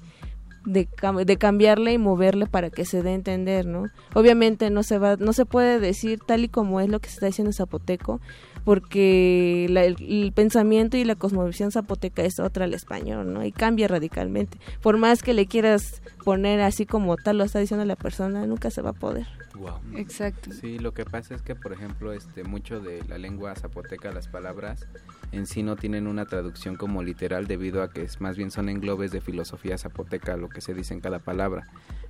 de, 0.66 0.88
de 1.26 1.38
cambiarle 1.38 1.94
y 1.94 1.98
moverle 1.98 2.48
para 2.48 2.70
que 2.70 2.86
se 2.86 3.02
dé 3.02 3.12
a 3.12 3.16
entender, 3.16 3.66
¿no? 3.66 3.86
Obviamente 4.14 4.70
no 4.70 4.84
se 4.84 4.98
va, 4.98 5.18
no 5.18 5.34
se 5.34 5.46
puede 5.46 5.80
decir 5.80 6.20
tal 6.26 6.46
y 6.46 6.50
como 6.50 6.80
es 6.80 6.90
lo 6.90 7.00
que 7.00 7.10
se 7.10 7.16
está 7.16 7.26
diciendo 7.26 7.50
en 7.50 7.54
zapoteco, 7.54 8.22
porque 8.64 9.66
el, 9.66 10.32
pensamiento 10.34 10.98
y 10.98 11.04
la 11.04 11.16
cosmovisión 11.16 11.72
zapoteca 11.72 12.24
es 12.24 12.40
otra 12.40 12.66
al 12.66 12.74
español, 12.74 13.34
¿no? 13.34 13.44
Y 13.44 13.52
cambia 13.52 13.88
radicalmente. 13.88 14.58
Por 14.82 14.98
más 14.98 15.22
que 15.22 15.34
le 15.34 15.48
quieras 15.48 16.02
poner 16.24 16.62
así 16.62 16.86
como 16.86 17.18
tal 17.18 17.38
lo 17.38 17.44
está 17.44 17.60
diciendo 17.60 17.86
la 17.86 17.96
persona, 17.96 18.46
nunca 18.46 18.70
se 18.72 18.82
va 18.82 18.92
a 18.92 18.94
poder. 18.94 19.28
Wow. 19.56 19.80
Exacto. 19.98 20.52
Sí, 20.52 20.80
lo 20.80 20.94
que 20.94 21.06
pasa 21.06 21.36
es 21.36 21.42
que, 21.42 21.56
por 21.56 21.74
ejemplo, 21.74 22.14
este, 22.14 22.44
mucho 22.44 22.80
de 22.80 23.04
la 23.08 23.18
lengua 23.18 23.54
zapoteca, 23.56 24.12
las 24.12 24.28
palabras 24.28 24.88
en 25.32 25.46
sí 25.46 25.62
no 25.62 25.76
tienen 25.76 26.08
una 26.08 26.26
traducción 26.26 26.76
como 26.76 27.04
literal 27.04 27.48
debido 27.48 27.84
a 27.84 27.92
que 27.92 28.04
es, 28.04 28.22
más 28.22 28.38
bien 28.38 28.52
son 28.52 28.70
englobes 28.70 29.12
de 29.12 29.22
filosofía 29.22 29.78
zapoteca 29.78 30.38
lo 30.38 30.50
que 30.50 30.62
se 30.62 30.74
dice 30.74 30.94
en 30.94 31.02
cada 31.02 31.20
palabra. 31.20 31.68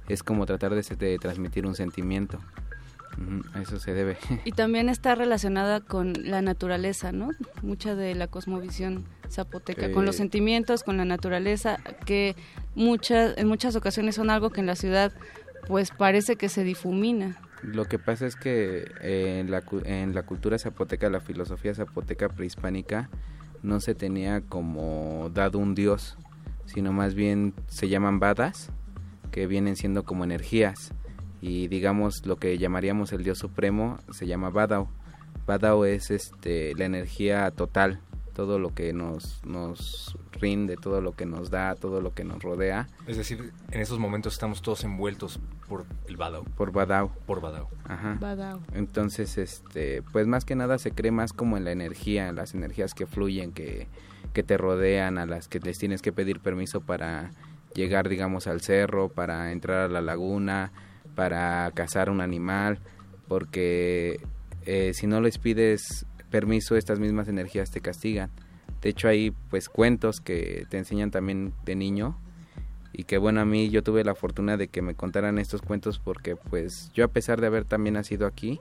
Es 0.07 0.23
como 0.23 0.45
tratar 0.45 0.73
de, 0.75 0.83
de 0.95 1.17
transmitir 1.17 1.65
un 1.65 1.75
sentimiento 1.75 2.39
eso 3.61 3.79
se 3.79 3.93
debe. 3.93 4.17
Y 4.45 4.51
también 4.51 4.89
está 4.89 5.15
relacionada 5.15 5.81
con 5.81 6.13
la 6.23 6.41
naturaleza, 6.41 7.11
¿no? 7.11 7.29
Mucha 7.61 7.95
de 7.95 8.15
la 8.15 8.27
cosmovisión 8.27 9.05
zapoteca, 9.29 9.91
con 9.91 10.05
los 10.05 10.15
sentimientos, 10.15 10.83
con 10.83 10.97
la 10.97 11.05
naturaleza, 11.05 11.77
que 12.05 12.35
muchas, 12.75 13.37
en 13.37 13.47
muchas 13.47 13.75
ocasiones 13.75 14.15
son 14.15 14.29
algo 14.29 14.49
que 14.49 14.61
en 14.61 14.67
la 14.67 14.75
ciudad 14.75 15.11
pues 15.67 15.91
parece 15.91 16.35
que 16.35 16.49
se 16.49 16.63
difumina. 16.63 17.37
Lo 17.61 17.85
que 17.85 17.97
pasa 17.97 18.25
es 18.27 18.35
que 18.35 18.91
eh, 19.01 19.39
en, 19.39 19.49
la, 19.49 19.63
en 19.85 20.13
la 20.13 20.23
cultura 20.23 20.57
zapoteca, 20.57 21.09
la 21.09 21.21
filosofía 21.21 21.73
zapoteca 21.73 22.27
prehispánica, 22.27 23.09
no 23.61 23.79
se 23.79 23.95
tenía 23.95 24.41
como 24.41 25.31
dado 25.33 25.59
un 25.59 25.73
dios, 25.73 26.17
sino 26.65 26.91
más 26.91 27.15
bien 27.15 27.53
se 27.67 27.87
llaman 27.87 28.19
badas, 28.19 28.69
que 29.31 29.47
vienen 29.47 29.77
siendo 29.77 30.03
como 30.03 30.25
energías 30.25 30.93
y 31.43 31.67
digamos 31.67 32.25
lo 32.25 32.37
que 32.37 32.57
llamaríamos 32.57 33.11
el 33.11 33.25
dios 33.25 33.37
supremo 33.37 33.97
se 34.13 34.27
llama 34.27 34.49
Badao. 34.49 34.87
Badao 35.45 35.83
es 35.83 36.09
este 36.09 36.73
la 36.75 36.85
energía 36.85 37.51
total, 37.51 37.99
todo 38.33 38.59
lo 38.59 38.73
que 38.73 38.93
nos 38.93 39.43
nos 39.43 40.17
rinde, 40.31 40.77
todo 40.77 41.01
lo 41.01 41.17
que 41.17 41.25
nos 41.25 41.49
da, 41.49 41.75
todo 41.75 41.99
lo 41.99 42.13
que 42.13 42.23
nos 42.23 42.41
rodea. 42.41 42.87
Es 43.07 43.17
decir, 43.17 43.51
en 43.71 43.81
esos 43.81 43.99
momentos 43.99 44.31
estamos 44.31 44.61
todos 44.61 44.85
envueltos 44.85 45.41
por 45.67 45.85
el 46.07 46.15
Badao. 46.15 46.45
Por 46.45 46.71
Badao. 46.71 47.11
Por 47.25 47.41
Badao. 47.41 47.67
Ajá. 47.89 48.17
Entonces, 48.73 49.37
este, 49.37 50.01
pues 50.13 50.27
más 50.27 50.45
que 50.45 50.55
nada 50.55 50.77
se 50.77 50.91
cree 50.91 51.11
más 51.11 51.33
como 51.33 51.57
en 51.57 51.65
la 51.65 51.73
energía, 51.73 52.29
en 52.29 52.37
las 52.37 52.53
energías 52.53 52.93
que 52.93 53.05
fluyen, 53.05 53.51
que, 53.51 53.87
que 54.31 54.43
te 54.43 54.57
rodean, 54.57 55.17
a 55.17 55.25
las 55.25 55.49
que 55.49 55.59
les 55.59 55.77
tienes 55.77 56.01
que 56.01 56.13
pedir 56.13 56.39
permiso 56.39 56.79
para 56.79 57.31
llegar, 57.75 58.07
digamos, 58.07 58.47
al 58.47 58.61
cerro, 58.61 59.09
para 59.09 59.51
entrar 59.51 59.79
a 59.79 59.87
la 59.89 59.99
laguna, 59.99 60.71
para 61.15 61.69
cazar 61.71 62.09
un 62.09 62.21
animal, 62.21 62.79
porque 63.27 64.19
eh, 64.65 64.91
si 64.93 65.07
no 65.07 65.21
les 65.21 65.37
pides 65.37 66.05
permiso, 66.29 66.75
estas 66.75 66.99
mismas 66.99 67.27
energías 67.27 67.71
te 67.71 67.81
castigan. 67.81 68.31
De 68.81 68.89
hecho, 68.89 69.07
hay 69.07 69.31
pues 69.49 69.69
cuentos 69.69 70.19
que 70.19 70.65
te 70.69 70.77
enseñan 70.77 71.11
también 71.11 71.53
de 71.65 71.75
niño 71.75 72.17
y 72.91 73.05
que 73.05 73.17
bueno, 73.17 73.41
a 73.41 73.45
mí 73.45 73.69
yo 73.69 73.81
tuve 73.81 74.03
la 74.03 74.13
fortuna 74.13 74.57
de 74.57 74.67
que 74.67 74.81
me 74.81 74.93
contaran 74.93 75.39
estos 75.39 75.61
cuentos 75.61 75.99
porque 75.99 76.35
pues 76.35 76.91
yo 76.93 77.05
a 77.05 77.07
pesar 77.07 77.41
de 77.41 77.47
haber 77.47 77.65
también 77.65 77.95
nacido 77.95 78.27
aquí, 78.27 78.59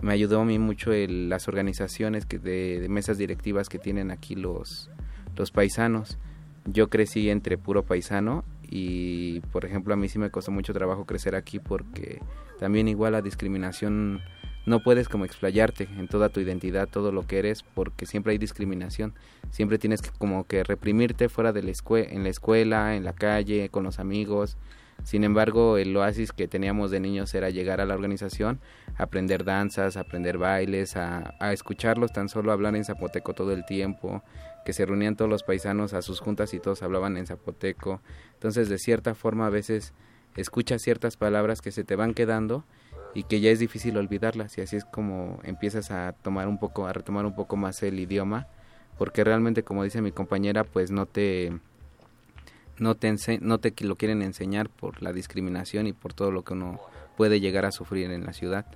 me 0.00 0.12
ayudó 0.12 0.40
a 0.40 0.44
mí 0.44 0.58
mucho 0.58 0.92
las 0.92 1.48
organizaciones 1.48 2.24
que 2.24 2.38
de, 2.38 2.80
de, 2.80 2.88
mesas 2.88 3.18
directivas 3.18 3.68
que 3.68 3.78
tienen 3.78 4.10
aquí 4.10 4.36
los, 4.36 4.90
los 5.36 5.50
paisanos. 5.50 6.18
Yo 6.64 6.88
crecí 6.88 7.28
entre 7.30 7.58
puro 7.58 7.82
paisano 7.84 8.44
y 8.68 9.40
por 9.52 9.64
ejemplo 9.64 9.94
a 9.94 9.96
mí 9.96 10.08
sí 10.08 10.18
me 10.18 10.30
costó 10.30 10.50
mucho 10.50 10.72
trabajo 10.72 11.06
crecer 11.06 11.34
aquí 11.34 11.58
porque 11.58 12.20
también 12.58 12.88
igual 12.88 13.12
la 13.12 13.22
discriminación 13.22 14.20
no 14.68 14.80
puedes 14.80 15.08
como 15.08 15.24
explayarte 15.24 15.88
en 15.96 16.08
toda 16.08 16.28
tu 16.28 16.40
identidad, 16.40 16.88
todo 16.88 17.10
lo 17.10 17.26
que 17.26 17.38
eres, 17.38 17.62
porque 17.74 18.04
siempre 18.04 18.32
hay 18.32 18.38
discriminación. 18.38 19.14
Siempre 19.50 19.78
tienes 19.78 20.02
que 20.02 20.10
como 20.10 20.46
que 20.46 20.62
reprimirte 20.62 21.30
fuera 21.30 21.52
de 21.52 21.62
la 21.62 21.70
escuela, 21.70 22.10
en 22.10 22.22
la 22.22 22.28
escuela, 22.28 22.94
en 22.94 23.04
la 23.04 23.14
calle, 23.14 23.70
con 23.70 23.84
los 23.84 23.98
amigos. 23.98 24.58
Sin 25.08 25.24
embargo, 25.24 25.78
el 25.78 25.96
oasis 25.96 26.32
que 26.32 26.48
teníamos 26.48 26.90
de 26.90 27.00
niños 27.00 27.34
era 27.34 27.48
llegar 27.48 27.80
a 27.80 27.86
la 27.86 27.94
organización, 27.94 28.60
aprender 28.98 29.42
danzas, 29.42 29.96
aprender 29.96 30.36
bailes, 30.36 30.98
a, 30.98 31.32
a 31.40 31.54
escucharlos 31.54 32.12
tan 32.12 32.28
solo 32.28 32.52
hablar 32.52 32.76
en 32.76 32.84
zapoteco 32.84 33.32
todo 33.32 33.54
el 33.54 33.64
tiempo, 33.64 34.22
que 34.66 34.74
se 34.74 34.84
reunían 34.84 35.16
todos 35.16 35.30
los 35.30 35.44
paisanos 35.44 35.94
a 35.94 36.02
sus 36.02 36.20
juntas 36.20 36.52
y 36.52 36.60
todos 36.60 36.82
hablaban 36.82 37.16
en 37.16 37.26
zapoteco. 37.26 38.02
Entonces, 38.34 38.68
de 38.68 38.76
cierta 38.76 39.14
forma, 39.14 39.46
a 39.46 39.48
veces 39.48 39.94
escuchas 40.36 40.82
ciertas 40.82 41.16
palabras 41.16 41.62
que 41.62 41.72
se 41.72 41.84
te 41.84 41.96
van 41.96 42.12
quedando 42.12 42.66
y 43.14 43.22
que 43.22 43.40
ya 43.40 43.50
es 43.50 43.60
difícil 43.60 43.96
olvidarlas 43.96 44.58
y 44.58 44.60
así 44.60 44.76
es 44.76 44.84
como 44.84 45.40
empiezas 45.42 45.90
a 45.90 46.12
tomar 46.20 46.48
un 46.48 46.58
poco, 46.58 46.86
a 46.86 46.92
retomar 46.92 47.24
un 47.24 47.34
poco 47.34 47.56
más 47.56 47.82
el 47.82 47.98
idioma, 47.98 48.46
porque 48.98 49.24
realmente, 49.24 49.62
como 49.62 49.84
dice 49.84 50.02
mi 50.02 50.12
compañera, 50.12 50.64
pues 50.64 50.90
no 50.90 51.06
te 51.06 51.58
no 52.80 52.94
te, 52.94 53.14
no 53.40 53.58
te 53.58 53.74
lo 53.84 53.96
quieren 53.96 54.22
enseñar 54.22 54.68
por 54.68 55.02
la 55.02 55.12
discriminación 55.12 55.86
y 55.86 55.92
por 55.92 56.14
todo 56.14 56.30
lo 56.30 56.44
que 56.44 56.54
uno 56.54 56.80
puede 57.16 57.40
llegar 57.40 57.64
a 57.64 57.72
sufrir 57.72 58.10
en 58.10 58.24
la 58.24 58.32
ciudad. 58.32 58.66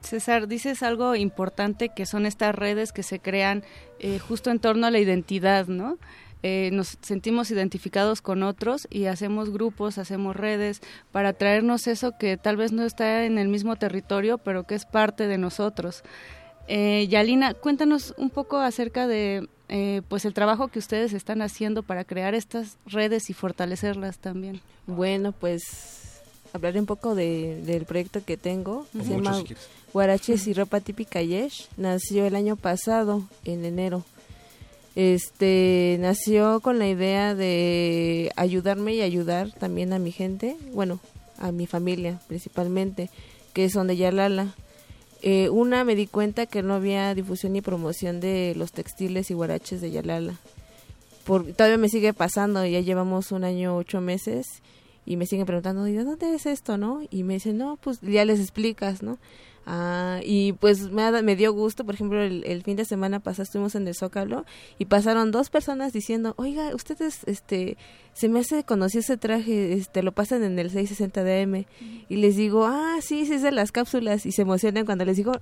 César, 0.00 0.46
dices 0.46 0.82
algo 0.82 1.16
importante 1.16 1.88
que 1.88 2.06
son 2.06 2.24
estas 2.24 2.54
redes 2.54 2.92
que 2.92 3.02
se 3.02 3.18
crean 3.18 3.64
eh, 3.98 4.18
justo 4.20 4.50
en 4.50 4.60
torno 4.60 4.86
a 4.86 4.90
la 4.90 5.00
identidad, 5.00 5.66
¿no? 5.66 5.98
Eh, 6.44 6.70
nos 6.72 6.98
sentimos 7.00 7.50
identificados 7.50 8.22
con 8.22 8.44
otros 8.44 8.86
y 8.90 9.06
hacemos 9.06 9.50
grupos, 9.50 9.98
hacemos 9.98 10.36
redes 10.36 10.80
para 11.10 11.32
traernos 11.32 11.88
eso 11.88 12.12
que 12.16 12.36
tal 12.36 12.56
vez 12.56 12.70
no 12.70 12.84
está 12.84 13.24
en 13.24 13.38
el 13.38 13.48
mismo 13.48 13.74
territorio, 13.74 14.38
pero 14.38 14.62
que 14.62 14.76
es 14.76 14.86
parte 14.86 15.26
de 15.26 15.36
nosotros. 15.36 16.04
Eh, 16.68 17.08
Yalina, 17.08 17.54
cuéntanos 17.54 18.14
un 18.18 18.28
poco 18.28 18.58
acerca 18.58 19.06
de 19.06 19.48
eh, 19.70 20.02
pues 20.08 20.26
el 20.26 20.34
trabajo 20.34 20.68
que 20.68 20.78
ustedes 20.78 21.14
están 21.14 21.40
haciendo 21.40 21.82
para 21.82 22.04
crear 22.04 22.34
estas 22.34 22.76
redes 22.86 23.30
y 23.30 23.32
fortalecerlas 23.32 24.18
también. 24.18 24.60
Bueno, 24.86 25.32
pues 25.32 26.20
hablaré 26.52 26.78
un 26.78 26.86
poco 26.86 27.14
de, 27.14 27.62
del 27.62 27.86
proyecto 27.86 28.22
que 28.22 28.36
tengo. 28.36 28.86
Se 28.92 29.10
llama 29.10 29.42
Guaraches 29.94 30.46
y 30.46 30.52
Ropa 30.52 30.80
Típica 30.80 31.22
Yesh. 31.22 31.68
Nació 31.78 32.26
el 32.26 32.36
año 32.36 32.56
pasado, 32.56 33.24
en 33.44 33.64
enero. 33.64 34.04
Este 34.94 35.96
nació 36.00 36.60
con 36.60 36.78
la 36.78 36.88
idea 36.88 37.34
de 37.34 38.30
ayudarme 38.36 38.94
y 38.94 39.00
ayudar 39.00 39.52
también 39.52 39.92
a 39.94 39.98
mi 39.98 40.12
gente, 40.12 40.56
bueno, 40.72 41.00
a 41.38 41.52
mi 41.52 41.66
familia 41.66 42.20
principalmente, 42.26 43.08
que 43.54 43.70
son 43.70 43.86
de 43.86 43.96
Yalala. 43.96 44.54
Eh, 45.22 45.48
una 45.48 45.84
me 45.84 45.96
di 45.96 46.06
cuenta 46.06 46.46
que 46.46 46.62
no 46.62 46.74
había 46.74 47.14
difusión 47.14 47.52
ni 47.52 47.60
promoción 47.60 48.20
de 48.20 48.54
los 48.56 48.72
textiles 48.72 49.30
y 49.30 49.34
guaraches 49.34 49.80
de 49.80 49.90
Yalala. 49.90 50.34
Por, 51.24 51.52
todavía 51.52 51.76
me 51.76 51.88
sigue 51.88 52.12
pasando, 52.14 52.64
ya 52.64 52.80
llevamos 52.80 53.32
un 53.32 53.44
año, 53.44 53.76
ocho 53.76 54.00
meses, 54.00 54.46
y 55.04 55.16
me 55.16 55.26
siguen 55.26 55.46
preguntando, 55.46 55.86
¿y 55.88 55.92
de 55.92 56.04
dónde 56.04 56.34
es 56.34 56.46
esto, 56.46 56.78
no? 56.78 57.00
Y 57.10 57.22
me 57.24 57.34
dicen, 57.34 57.58
no, 57.58 57.76
pues 57.76 58.00
ya 58.00 58.24
les 58.24 58.40
explicas, 58.40 59.02
¿no? 59.02 59.18
Ah, 59.70 60.20
y 60.24 60.54
pues 60.54 60.90
me, 60.90 61.22
me 61.22 61.36
dio 61.36 61.52
gusto, 61.52 61.84
por 61.84 61.94
ejemplo, 61.94 62.22
el, 62.22 62.62
fin 62.62 62.74
de 62.74 62.86
semana 62.86 63.20
pasado 63.20 63.42
estuvimos 63.42 63.74
en 63.74 63.86
el 63.86 63.94
Zócalo 63.94 64.46
y 64.78 64.86
pasaron 64.86 65.30
dos 65.30 65.50
personas 65.50 65.92
diciendo, 65.92 66.32
oiga, 66.38 66.74
ustedes, 66.74 67.20
este, 67.26 67.76
se 68.14 68.30
me 68.30 68.40
hace 68.40 68.64
conocido 68.64 69.00
ese 69.00 69.18
traje, 69.18 69.74
este, 69.74 70.02
lo 70.02 70.12
pasan 70.12 70.42
en 70.42 70.58
el 70.58 70.70
660 70.70 71.22
DM. 71.22 71.66
Y 72.08 72.16
les 72.16 72.36
digo, 72.36 72.64
ah, 72.64 72.96
sí, 73.02 73.26
sí 73.26 73.34
es 73.34 73.42
de 73.42 73.52
las 73.52 73.70
cápsulas. 73.70 74.24
Y 74.24 74.32
se 74.32 74.40
emocionan 74.40 74.86
cuando 74.86 75.04
les 75.04 75.18
digo 75.18 75.32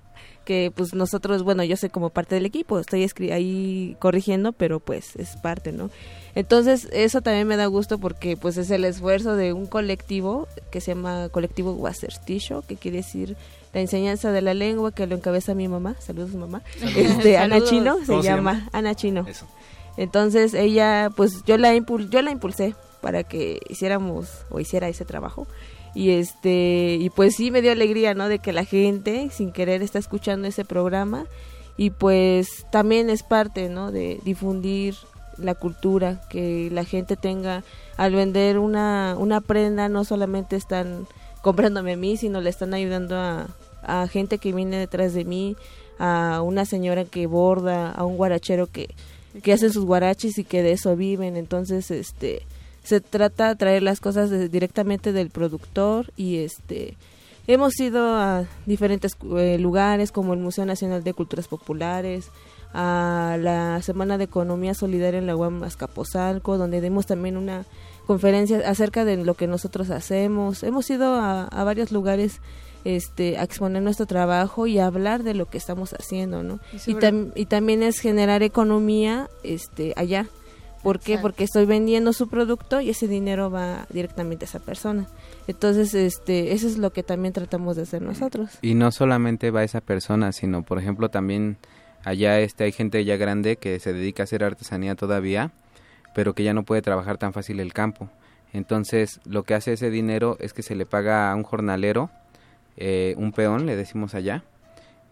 que 0.44 0.72
pues 0.74 0.92
nosotros, 0.92 1.44
bueno, 1.44 1.62
yo 1.62 1.76
soy 1.76 1.90
como 1.90 2.10
parte 2.10 2.34
del 2.34 2.46
equipo, 2.46 2.80
estoy 2.80 3.08
ahí 3.30 3.96
corrigiendo, 4.00 4.52
pero 4.52 4.80
pues 4.80 5.14
es 5.14 5.36
parte, 5.36 5.70
¿no? 5.70 5.88
Entonces, 6.34 6.88
eso 6.92 7.22
también 7.22 7.46
me 7.46 7.56
da 7.56 7.66
gusto 7.66 7.98
porque 7.98 8.36
pues 8.36 8.56
es 8.58 8.70
el 8.70 8.84
esfuerzo 8.84 9.36
de 9.36 9.52
un 9.52 9.66
colectivo 9.66 10.48
que 10.70 10.80
se 10.80 10.94
llama 10.94 11.28
Colectivo 11.30 11.72
Wasertisho, 11.72 12.62
que 12.62 12.76
quiere 12.76 12.98
decir 12.98 13.36
la 13.76 13.82
enseñanza 13.82 14.32
de 14.32 14.40
la 14.40 14.54
lengua 14.54 14.90
que 14.90 15.06
lo 15.06 15.14
encabeza 15.14 15.54
mi 15.54 15.68
mamá, 15.68 15.96
saludos 15.98 16.34
mamá, 16.34 16.62
este 16.96 17.36
Ana 17.36 17.62
Chino, 17.62 17.98
se 18.06 18.22
llama, 18.22 18.70
Ana 18.72 18.94
Chino. 18.94 19.26
Entonces 19.98 20.54
ella, 20.54 21.10
pues 21.14 21.44
yo 21.44 21.58
la 21.58 21.76
yo 21.76 22.22
la 22.22 22.30
impulsé 22.30 22.74
para 23.02 23.22
que 23.22 23.60
hiciéramos 23.68 24.30
o 24.48 24.60
hiciera 24.60 24.88
ese 24.88 25.04
trabajo. 25.04 25.46
Y 25.94 26.12
este 26.12 26.96
y 26.98 27.10
pues 27.10 27.36
sí 27.36 27.50
me 27.50 27.60
dio 27.60 27.70
alegría, 27.70 28.14
¿no? 28.14 28.30
De 28.30 28.38
que 28.38 28.54
la 28.54 28.64
gente 28.64 29.28
sin 29.30 29.52
querer 29.52 29.82
está 29.82 29.98
escuchando 29.98 30.48
ese 30.48 30.64
programa. 30.64 31.26
Y 31.76 31.90
pues 31.90 32.64
también 32.72 33.10
es 33.10 33.22
parte, 33.22 33.68
¿no? 33.68 33.92
De 33.92 34.22
difundir 34.24 34.94
la 35.36 35.54
cultura, 35.54 36.22
que 36.30 36.70
la 36.72 36.84
gente 36.84 37.14
tenga, 37.14 37.62
al 37.98 38.14
vender 38.14 38.58
una, 38.58 39.16
una 39.18 39.42
prenda, 39.42 39.90
no 39.90 40.02
solamente 40.04 40.56
están 40.56 41.06
comprándome 41.42 41.92
a 41.92 41.96
mí, 41.98 42.16
sino 42.16 42.40
le 42.40 42.48
están 42.48 42.72
ayudando 42.72 43.16
a, 43.16 43.48
a 43.86 44.06
gente 44.08 44.38
que 44.38 44.52
viene 44.52 44.78
detrás 44.78 45.14
de 45.14 45.24
mí, 45.24 45.56
a 45.98 46.42
una 46.42 46.64
señora 46.64 47.04
que 47.04 47.26
borda, 47.26 47.90
a 47.90 48.04
un 48.04 48.16
guarachero 48.16 48.66
que, 48.66 48.94
que 49.42 49.52
hace 49.52 49.70
sus 49.70 49.84
guaraches 49.84 50.38
y 50.38 50.44
que 50.44 50.62
de 50.62 50.72
eso 50.72 50.96
viven. 50.96 51.36
Entonces, 51.36 51.90
este, 51.90 52.42
se 52.82 53.00
trata 53.00 53.48
de 53.48 53.56
traer 53.56 53.82
las 53.82 54.00
cosas 54.00 54.30
directamente 54.50 55.12
del 55.12 55.30
productor 55.30 56.12
y 56.16 56.36
este 56.38 56.96
hemos 57.48 57.78
ido 57.80 58.14
a 58.16 58.44
diferentes 58.64 59.16
eh, 59.36 59.58
lugares 59.58 60.12
como 60.12 60.34
el 60.34 60.40
Museo 60.40 60.66
Nacional 60.66 61.04
de 61.04 61.14
Culturas 61.14 61.48
Populares, 61.48 62.30
a 62.74 63.38
la 63.40 63.80
Semana 63.82 64.18
de 64.18 64.24
Economía 64.24 64.74
Solidaria 64.74 65.18
en 65.18 65.26
la 65.26 65.36
UAM 65.36 65.62
Azcapotzalco, 65.62 66.58
donde 66.58 66.80
dimos 66.80 67.06
también 67.06 67.36
una 67.36 67.64
conferencia 68.06 68.58
acerca 68.68 69.04
de 69.04 69.16
lo 69.16 69.34
que 69.34 69.46
nosotros 69.46 69.90
hacemos. 69.90 70.62
Hemos 70.62 70.90
ido 70.90 71.14
a 71.14 71.64
varios 71.64 71.90
lugares 71.90 72.40
este, 72.86 73.36
a 73.36 73.42
exponer 73.42 73.82
nuestro 73.82 74.06
trabajo 74.06 74.68
y 74.68 74.78
a 74.78 74.86
hablar 74.86 75.24
de 75.24 75.34
lo 75.34 75.46
que 75.46 75.58
estamos 75.58 75.92
haciendo, 75.92 76.44
¿no? 76.44 76.60
Y, 76.86 76.96
y, 77.34 77.46
también 77.46 77.82
es 77.82 77.98
generar 77.98 78.44
economía 78.44 79.28
este, 79.42 79.92
allá. 79.96 80.26
¿Por 80.84 81.00
qué? 81.00 81.18
Porque 81.18 81.42
estoy 81.42 81.66
vendiendo 81.66 82.12
su 82.12 82.28
producto 82.28 82.80
y 82.80 82.90
ese 82.90 83.08
dinero 83.08 83.50
va 83.50 83.88
directamente 83.90 84.44
a 84.44 84.48
esa 84.48 84.60
persona. 84.60 85.08
Entonces, 85.48 85.94
este, 85.94 86.52
eso 86.52 86.68
es 86.68 86.78
lo 86.78 86.92
que 86.92 87.02
también 87.02 87.34
tratamos 87.34 87.74
de 87.74 87.82
hacer 87.82 88.02
nosotros. 88.02 88.50
Y 88.62 88.74
no 88.74 88.92
solamente 88.92 89.50
va 89.50 89.60
a 89.60 89.64
esa 89.64 89.80
persona, 89.80 90.30
sino, 90.30 90.62
por 90.62 90.78
ejemplo, 90.78 91.08
también 91.08 91.56
allá 92.04 92.38
este, 92.38 92.62
hay 92.62 92.72
gente 92.72 93.04
ya 93.04 93.16
grande 93.16 93.56
que 93.56 93.80
se 93.80 93.92
dedica 93.92 94.22
a 94.22 94.24
hacer 94.24 94.44
artesanía 94.44 94.94
todavía, 94.94 95.50
pero 96.14 96.34
que 96.34 96.44
ya 96.44 96.54
no 96.54 96.62
puede 96.62 96.82
trabajar 96.82 97.18
tan 97.18 97.32
fácil 97.32 97.58
el 97.58 97.72
campo. 97.72 98.08
Entonces, 98.52 99.20
lo 99.24 99.42
que 99.42 99.54
hace 99.54 99.72
ese 99.72 99.90
dinero 99.90 100.36
es 100.38 100.52
que 100.52 100.62
se 100.62 100.76
le 100.76 100.86
paga 100.86 101.32
a 101.32 101.34
un 101.34 101.42
jornalero, 101.42 102.10
eh, 102.76 103.14
un 103.16 103.32
peón, 103.32 103.66
le 103.66 103.76
decimos 103.76 104.14
allá, 104.14 104.42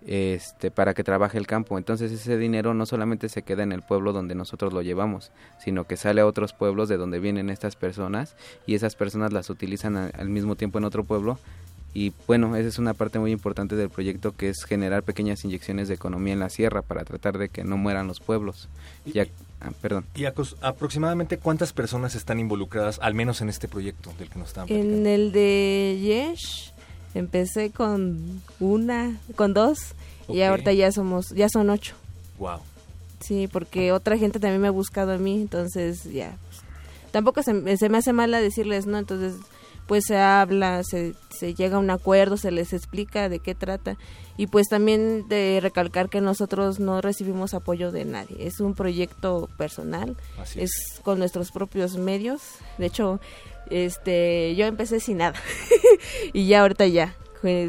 este, 0.06 0.70
para 0.70 0.94
que 0.94 1.04
trabaje 1.04 1.38
el 1.38 1.46
campo. 1.46 1.78
Entonces 1.78 2.12
ese 2.12 2.36
dinero 2.36 2.74
no 2.74 2.86
solamente 2.86 3.28
se 3.28 3.42
queda 3.42 3.62
en 3.62 3.72
el 3.72 3.82
pueblo 3.82 4.12
donde 4.12 4.34
nosotros 4.34 4.72
lo 4.72 4.82
llevamos, 4.82 5.32
sino 5.58 5.84
que 5.84 5.96
sale 5.96 6.20
a 6.20 6.26
otros 6.26 6.52
pueblos 6.52 6.88
de 6.88 6.96
donde 6.96 7.20
vienen 7.20 7.50
estas 7.50 7.76
personas 7.76 8.36
y 8.66 8.74
esas 8.74 8.96
personas 8.96 9.32
las 9.32 9.50
utilizan 9.50 9.96
al 9.96 10.28
mismo 10.28 10.56
tiempo 10.56 10.78
en 10.78 10.84
otro 10.84 11.04
pueblo. 11.04 11.38
Y 11.96 12.12
bueno, 12.26 12.56
esa 12.56 12.68
es 12.68 12.78
una 12.80 12.92
parte 12.92 13.20
muy 13.20 13.30
importante 13.30 13.76
del 13.76 13.88
proyecto 13.88 14.32
que 14.32 14.48
es 14.48 14.64
generar 14.64 15.04
pequeñas 15.04 15.44
inyecciones 15.44 15.86
de 15.86 15.94
economía 15.94 16.32
en 16.32 16.40
la 16.40 16.50
sierra 16.50 16.82
para 16.82 17.04
tratar 17.04 17.38
de 17.38 17.48
que 17.48 17.62
no 17.62 17.76
mueran 17.76 18.08
los 18.08 18.18
pueblos. 18.18 18.68
Ya, 19.06 19.28
ah, 19.60 19.70
perdón. 19.80 20.04
¿Y 20.16 20.24
aproximadamente 20.24 21.38
cuántas 21.38 21.72
personas 21.72 22.16
están 22.16 22.40
involucradas, 22.40 22.98
al 23.00 23.14
menos 23.14 23.40
en 23.42 23.48
este 23.48 23.68
proyecto 23.68 24.12
del 24.18 24.28
que 24.28 24.40
nos 24.40 24.48
están 24.48 24.66
En 24.70 25.06
el 25.06 25.30
de 25.30 25.96
Yesh, 26.02 26.73
Empecé 27.14 27.70
con 27.70 28.42
una, 28.60 29.18
con 29.36 29.54
dos 29.54 29.94
y 30.28 30.42
ahorita 30.42 30.72
ya 30.72 30.90
somos, 30.92 31.30
ya 31.30 31.48
son 31.48 31.70
ocho. 31.70 31.94
Wow. 32.38 32.58
Sí, 33.20 33.48
porque 33.50 33.92
otra 33.92 34.18
gente 34.18 34.40
también 34.40 34.60
me 34.60 34.68
ha 34.68 34.72
buscado 34.72 35.12
a 35.12 35.18
mí, 35.18 35.40
entonces 35.40 36.04
ya. 36.04 36.36
Pues, 36.48 36.62
tampoco 37.10 37.42
se, 37.42 37.76
se, 37.76 37.88
me 37.88 37.98
hace 37.98 38.12
mal 38.12 38.32
decirles, 38.32 38.86
¿no? 38.86 38.98
Entonces, 38.98 39.34
pues 39.86 40.04
se 40.06 40.18
habla, 40.18 40.82
se, 40.82 41.14
se 41.30 41.54
llega 41.54 41.76
a 41.76 41.80
un 41.80 41.90
acuerdo, 41.90 42.36
se 42.36 42.50
les 42.50 42.72
explica 42.72 43.28
de 43.28 43.38
qué 43.38 43.54
trata. 43.54 43.96
Y 44.36 44.48
pues 44.48 44.66
también 44.68 45.28
de 45.28 45.60
recalcar 45.62 46.08
que 46.08 46.20
nosotros 46.20 46.80
no 46.80 47.00
recibimos 47.00 47.54
apoyo 47.54 47.92
de 47.92 48.04
nadie. 48.04 48.46
Es 48.46 48.60
un 48.60 48.74
proyecto 48.74 49.48
personal, 49.56 50.16
es. 50.42 50.56
es 50.56 51.00
con 51.02 51.18
nuestros 51.18 51.52
propios 51.52 51.96
medios. 51.96 52.42
De 52.78 52.86
hecho, 52.86 53.20
este 53.70 54.54
yo 54.56 54.66
empecé 54.66 55.00
sin 55.00 55.18
nada. 55.18 55.38
Y 56.32 56.46
ya 56.46 56.62
ahorita 56.62 56.86
ya 56.86 57.14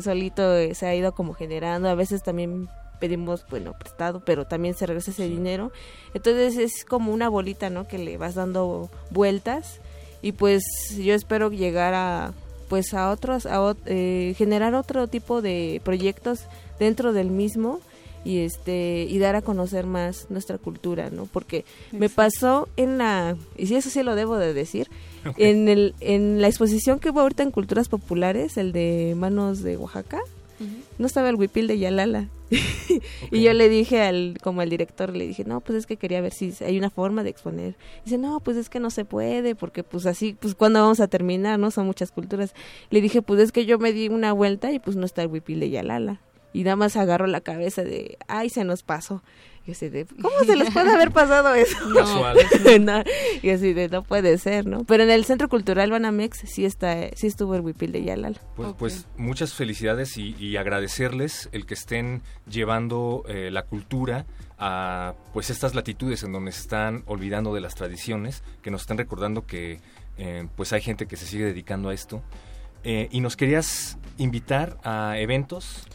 solito 0.02 0.56
eh, 0.56 0.74
se 0.74 0.86
ha 0.86 0.96
ido 0.96 1.14
como 1.14 1.34
generando. 1.34 1.90
A 1.90 1.96
veces 1.96 2.24
también 2.24 2.70
pedimos 3.00 3.46
bueno 3.50 3.74
prestado 3.78 4.22
pero 4.24 4.46
también 4.46 4.74
se 4.74 4.86
regresa 4.86 5.12
ese 5.12 5.28
dinero. 5.28 5.72
Entonces 6.14 6.58
es 6.58 6.86
como 6.86 7.14
una 7.14 7.30
bolita 7.30 7.70
no 7.70 7.88
que 7.88 7.98
le 7.98 8.18
vas 8.18 8.36
dando 8.36 8.90
vueltas. 9.12 9.80
Y 10.22 10.32
pues 10.32 10.64
yo 10.98 11.14
espero 11.14 11.52
llegar 11.52 11.94
a 11.94 12.34
pues 12.70 12.94
a 12.94 13.12
otros 13.12 13.46
a 13.46 13.76
eh, 13.86 14.34
generar 14.38 14.74
otro 14.74 15.08
tipo 15.08 15.42
de 15.42 15.82
proyectos 15.84 16.46
dentro 16.80 17.14
del 17.14 17.30
mismo 17.30 17.80
y 18.24 18.40
este 18.40 19.06
y 19.08 19.20
dar 19.20 19.36
a 19.36 19.44
conocer 19.44 19.86
más 19.86 20.32
nuestra 20.32 20.58
cultura 20.58 21.12
no 21.12 21.28
porque 21.28 21.64
me 21.92 22.10
pasó 22.10 22.68
en 22.76 22.98
la 22.98 23.38
y 23.56 23.68
si 23.68 23.76
eso 23.76 23.92
sí 23.92 24.02
lo 24.02 24.16
debo 24.16 24.38
de 24.38 24.56
decir 24.56 24.90
en 25.38 25.68
el 25.68 25.96
en 26.00 26.42
la 26.42 26.48
exposición 26.48 27.00
que 27.00 27.10
hubo 27.10 27.22
ahorita 27.22 27.44
en 27.44 27.52
culturas 27.52 27.90
populares 27.90 28.58
el 28.58 28.72
de 28.72 29.14
manos 29.18 29.62
de 29.62 29.78
Oaxaca 29.78 30.20
no 30.98 31.06
estaba 31.06 31.28
el 31.28 31.36
huipil 31.36 31.68
de 31.68 31.78
Yalala. 31.78 32.30
Y 33.32 33.42
yo 33.42 33.52
le 33.54 33.68
dije 33.68 34.02
al 34.02 34.38
como 34.42 34.62
al 34.62 34.70
director 34.70 35.14
le 35.14 35.28
dije 35.28 35.44
no 35.44 35.60
pues 35.60 35.80
es 35.80 35.86
que 35.86 35.98
quería 35.98 36.22
ver 36.22 36.32
si 36.32 36.54
hay 36.64 36.78
una 36.78 36.90
forma 36.90 37.24
de 37.24 37.32
exponer 37.32 37.76
dice 38.06 38.18
no 38.18 38.40
pues 38.40 38.56
es 38.56 38.70
que 38.70 38.80
no 38.80 38.90
se 38.92 39.04
puede 39.04 39.56
porque 39.56 39.84
pues 39.84 40.06
así 40.06 40.38
pues 40.40 40.56
cuando 40.56 40.80
vamos 40.80 41.00
a 41.00 41.08
terminar 41.08 41.60
no 41.60 41.72
son 41.72 41.88
muchas 41.88 42.12
culturas 42.12 42.54
le 42.92 43.02
dije 43.02 43.22
pues 43.22 43.42
es 43.42 43.52
que 43.52 43.66
yo 43.66 43.80
me 43.80 43.92
di 43.92 44.08
una 44.10 44.32
vuelta 44.32 44.72
y 44.72 44.80
pues 44.80 44.96
no 44.96 45.06
está 45.06 45.24
el 45.24 45.28
huipil 45.28 45.60
de 45.60 45.72
Yalala 45.72 46.22
y 46.56 46.64
nada 46.64 46.78
más 46.78 46.96
agarro 46.96 47.28
la 47.28 47.42
cabeza 47.42 47.84
de, 47.84 48.18
ay, 48.30 48.50
se 48.50 48.64
nos 48.64 48.82
pasó. 48.82 49.22
Y 49.68 49.72
así 49.72 49.90
de, 49.90 50.06
¿cómo 50.06 50.40
se 50.46 50.56
les 50.56 50.72
puede 50.72 50.94
haber 50.94 51.12
pasado 51.12 51.56
eso? 51.56 51.76
Casual. 51.96 52.38
y 53.42 53.50
así 53.50 53.74
de, 53.74 53.90
no 53.90 54.04
puede 54.04 54.38
ser, 54.38 54.68
¿no? 54.68 54.84
Pero 54.84 55.04
en 55.04 55.10
el 55.10 55.26
Centro 55.26 55.50
Cultural 55.50 55.90
Banamex 55.90 56.44
sí 56.46 56.66
está, 56.66 57.10
sí 57.16 57.28
estuvo 57.28 57.56
el 57.56 57.62
huipil 57.62 57.92
de 57.92 58.04
Yalal. 58.04 58.40
Pues, 58.56 58.70
pues 58.78 59.08
muchas 59.18 59.54
felicidades 59.54 60.18
y, 60.18 60.56
agradecerles 60.56 61.50
el 61.52 61.66
que 61.66 61.74
estén 61.74 62.22
llevando 62.50 63.24
eh, 63.28 63.50
la 63.52 63.64
cultura 63.64 64.26
a 64.58 65.16
pues 65.34 65.50
estas 65.50 65.76
latitudes 65.76 66.24
en 66.24 66.32
donde 66.32 66.52
se 66.54 66.62
están 66.62 67.04
olvidando 67.08 67.54
de 67.54 67.60
las 67.60 67.76
tradiciones, 67.76 68.44
que 68.62 68.72
nos 68.72 68.82
están 68.82 68.98
recordando 68.98 69.46
que 69.46 69.82
eh, 70.18 70.48
pues 70.56 70.72
hay 70.72 70.82
gente 70.82 71.08
que 71.08 71.18
se 71.18 71.26
sigue 71.26 71.46
dedicando 71.46 71.90
a 71.90 71.94
esto. 71.94 72.22
Eh, 72.84 73.10
y 73.12 73.20
nos 73.20 73.36
querías 73.36 73.98
invitar 74.18 74.78
a 74.84 75.18
eventos. 75.18 75.88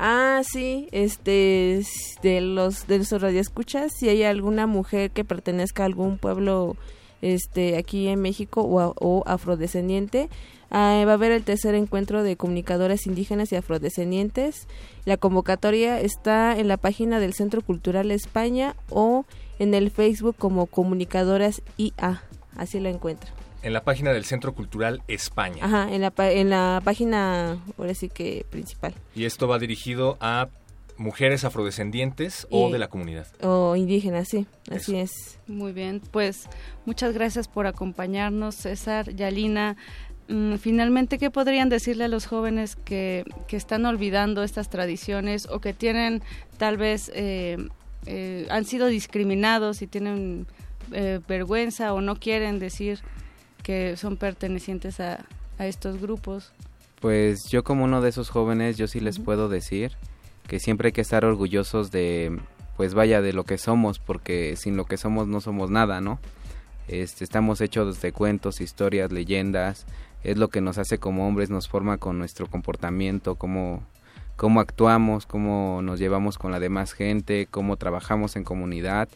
Ah, 0.00 0.42
sí, 0.44 0.88
este, 0.92 1.82
de 2.22 2.40
los 2.40 2.86
de 2.86 2.98
nuestros 2.98 3.20
radioescuchas, 3.20 3.92
si 3.98 4.08
hay 4.08 4.22
alguna 4.22 4.68
mujer 4.68 5.10
que 5.10 5.24
pertenezca 5.24 5.82
a 5.82 5.86
algún 5.86 6.18
pueblo, 6.18 6.76
este, 7.20 7.76
aquí 7.76 8.06
en 8.06 8.20
México 8.20 8.62
o, 8.62 9.24
afrodescendiente, 9.26 10.28
ah, 10.70 11.02
va 11.04 11.10
a 11.10 11.14
haber 11.14 11.32
el 11.32 11.42
tercer 11.42 11.74
encuentro 11.74 12.22
de 12.22 12.36
comunicadoras 12.36 13.08
indígenas 13.08 13.50
y 13.50 13.56
afrodescendientes. 13.56 14.68
La 15.04 15.16
convocatoria 15.16 16.00
está 16.00 16.56
en 16.56 16.68
la 16.68 16.76
página 16.76 17.18
del 17.18 17.34
Centro 17.34 17.60
Cultural 17.60 18.12
España 18.12 18.76
o 18.90 19.24
en 19.58 19.74
el 19.74 19.90
Facebook 19.90 20.36
como 20.38 20.66
Comunicadoras 20.66 21.60
IA, 21.76 22.22
así 22.56 22.78
la 22.78 22.90
encuentra 22.90 23.32
en 23.62 23.72
la 23.72 23.82
página 23.82 24.12
del 24.12 24.24
Centro 24.24 24.54
Cultural 24.54 25.02
España. 25.08 25.64
Ajá, 25.64 25.92
en 25.92 26.00
la, 26.00 26.12
en 26.18 26.50
la 26.50 26.80
página, 26.84 27.58
ahora 27.76 27.94
sí 27.94 28.08
que 28.08 28.46
principal. 28.50 28.94
Y 29.14 29.24
esto 29.24 29.48
va 29.48 29.58
dirigido 29.58 30.16
a 30.20 30.48
mujeres 30.96 31.44
afrodescendientes 31.44 32.46
o 32.50 32.70
de 32.70 32.78
la 32.78 32.88
comunidad. 32.88 33.26
O 33.42 33.76
indígenas, 33.76 34.28
sí, 34.28 34.46
así 34.70 34.96
es. 34.96 35.38
Muy 35.46 35.72
bien, 35.72 36.02
pues 36.10 36.48
muchas 36.84 37.14
gracias 37.14 37.48
por 37.48 37.66
acompañarnos, 37.66 38.56
César, 38.56 39.14
Yalina. 39.14 39.76
Mm, 40.28 40.56
finalmente, 40.56 41.18
¿qué 41.18 41.30
podrían 41.30 41.68
decirle 41.68 42.04
a 42.04 42.08
los 42.08 42.26
jóvenes 42.26 42.76
que, 42.76 43.24
que 43.46 43.56
están 43.56 43.86
olvidando 43.86 44.42
estas 44.42 44.68
tradiciones 44.68 45.46
o 45.46 45.60
que 45.60 45.72
tienen 45.72 46.22
tal 46.58 46.76
vez, 46.76 47.10
eh, 47.14 47.56
eh, 48.06 48.46
han 48.50 48.64
sido 48.64 48.88
discriminados 48.88 49.80
y 49.82 49.86
tienen 49.86 50.46
eh, 50.92 51.20
vergüenza 51.26 51.94
o 51.94 52.00
no 52.00 52.16
quieren 52.16 52.58
decir 52.58 53.00
que 53.62 53.96
son 53.96 54.16
pertenecientes 54.16 55.00
a, 55.00 55.24
estos 55.58 56.00
grupos? 56.00 56.52
Pues 57.00 57.48
yo 57.50 57.64
como 57.64 57.84
uno 57.84 58.00
de 58.00 58.10
esos 58.10 58.30
jóvenes, 58.30 58.76
yo 58.76 58.86
sí 58.86 59.00
les 59.00 59.18
puedo 59.18 59.48
decir 59.48 59.92
que 60.46 60.60
siempre 60.60 60.88
hay 60.88 60.92
que 60.92 61.00
estar 61.00 61.24
orgullosos 61.24 61.90
de, 61.90 62.38
pues 62.76 62.94
vaya, 62.94 63.20
de 63.20 63.32
lo 63.32 63.44
que 63.44 63.58
somos, 63.58 63.98
porque 63.98 64.54
sin 64.56 64.76
lo 64.76 64.84
que 64.84 64.96
somos 64.96 65.26
no 65.26 65.40
somos 65.40 65.68
nada, 65.70 66.00
¿no? 66.00 66.20
Este, 66.86 67.24
estamos 67.24 67.60
hechos 67.60 68.00
de 68.00 68.12
cuentos, 68.12 68.60
historias, 68.60 69.12
leyendas, 69.12 69.84
es 70.22 70.38
lo 70.38 70.48
que 70.48 70.60
nos 70.60 70.78
hace 70.78 70.98
como 70.98 71.26
hombres, 71.26 71.50
nos 71.50 71.68
forma 71.68 71.98
con 71.98 72.18
nuestro 72.18 72.46
comportamiento, 72.46 73.34
cómo, 73.34 73.82
cómo 74.36 74.60
actuamos, 74.60 75.26
cómo 75.26 75.82
nos 75.82 75.98
llevamos 75.98 76.38
con 76.38 76.52
la 76.52 76.60
demás 76.60 76.92
gente, 76.92 77.46
cómo 77.50 77.76
trabajamos 77.76 78.36
en 78.36 78.44
comunidad, 78.44 79.08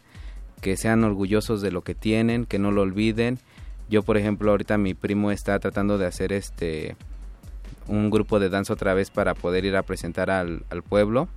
que 0.61 0.77
sean 0.77 1.03
orgullosos 1.05 1.63
de 1.63 1.73
lo 1.73 1.83
que 1.83 1.95
tienen, 1.95 2.45
que 2.45 2.59
no 2.59 2.73
lo 2.73 2.83
olviden 2.83 3.39
yo, 3.93 4.03
por 4.03 4.17
ejemplo, 4.17 4.51
ahorita 4.51 4.79
mi 4.79 4.95
primo 4.95 5.31
está 5.31 5.59
tratando 5.59 5.99
de 5.99 6.07
hacer 6.07 6.33
este 6.33 6.97
un 7.89 8.09
grupo 8.09 8.41
de 8.41 8.49
danza 8.49 8.73
otra 8.73 8.95
vez 8.95 9.11
para 9.11 9.35
poder 9.35 9.67
ir 9.67 9.77
a 9.77 9.83
presentar 9.83 10.31
al, 10.31 10.65
pueblo. 10.89 11.29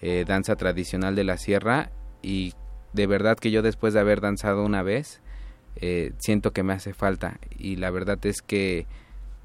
eh, 0.00 0.24
danza 0.26 0.56
tradicional 0.56 1.14
de 1.14 1.24
la 1.24 1.36
sierra. 1.36 1.90
Y 2.22 2.54
de 2.94 3.06
verdad 3.06 3.36
que 3.36 3.50
yo 3.50 3.60
después 3.60 3.92
de 3.92 4.00
haber 4.00 4.22
danzado 4.22 4.64
una 4.64 4.82
vez 4.82 5.20
eh, 5.76 6.12
siento 6.18 6.52
que 6.52 6.62
me 6.62 6.72
hace 6.72 6.94
falta. 6.94 7.38
Y 7.58 7.76
la 7.76 7.90
verdad 7.90 8.18
es 8.24 8.40
que 8.40 8.86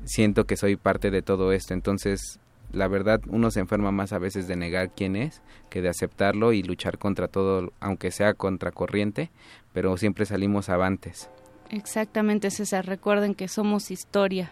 siento 0.06 0.46
que 0.46 0.56
soy 0.56 0.78
parte 0.78 1.12
de 1.12 1.22
todo 1.22 1.52
esto. 1.52 1.74
Entonces 1.74 2.40
la 2.72 2.88
verdad 2.88 3.20
uno 3.28 3.52
se 3.52 3.60
enferma 3.60 3.92
más 3.92 4.14
a 4.14 4.20
veces 4.20 4.48
de 4.48 4.56
negar 4.56 4.92
quién 4.96 5.18
es 5.18 5.42
que 5.70 5.82
de 5.82 5.90
aceptarlo 5.90 6.54
y 6.54 6.64
luchar 6.64 7.00
contra 7.00 7.28
todo 7.28 7.74
aunque 7.80 8.12
sea 8.12 8.36
contracorriente 8.36 9.32
pero 9.74 9.98
siempre 9.98 10.28
salimos 10.28 10.70
avantes 10.70 11.32
Exactamente, 11.70 12.52
César. 12.52 12.86
Recuerden 12.86 13.36
que 13.36 13.48
somos 13.48 13.92
historia. 13.92 14.52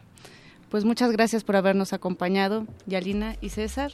Pues 0.70 0.86
muchas 0.86 1.12
gracias 1.12 1.44
por 1.44 1.56
habernos 1.56 1.94
acompañado, 1.94 2.68
Yalina 2.86 3.36
y 3.42 3.50
César. 3.50 3.92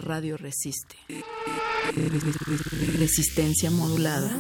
Radio 0.09 0.39
resiste. 0.39 0.97
Resistencia 2.97 3.71
modulada. 3.71 4.31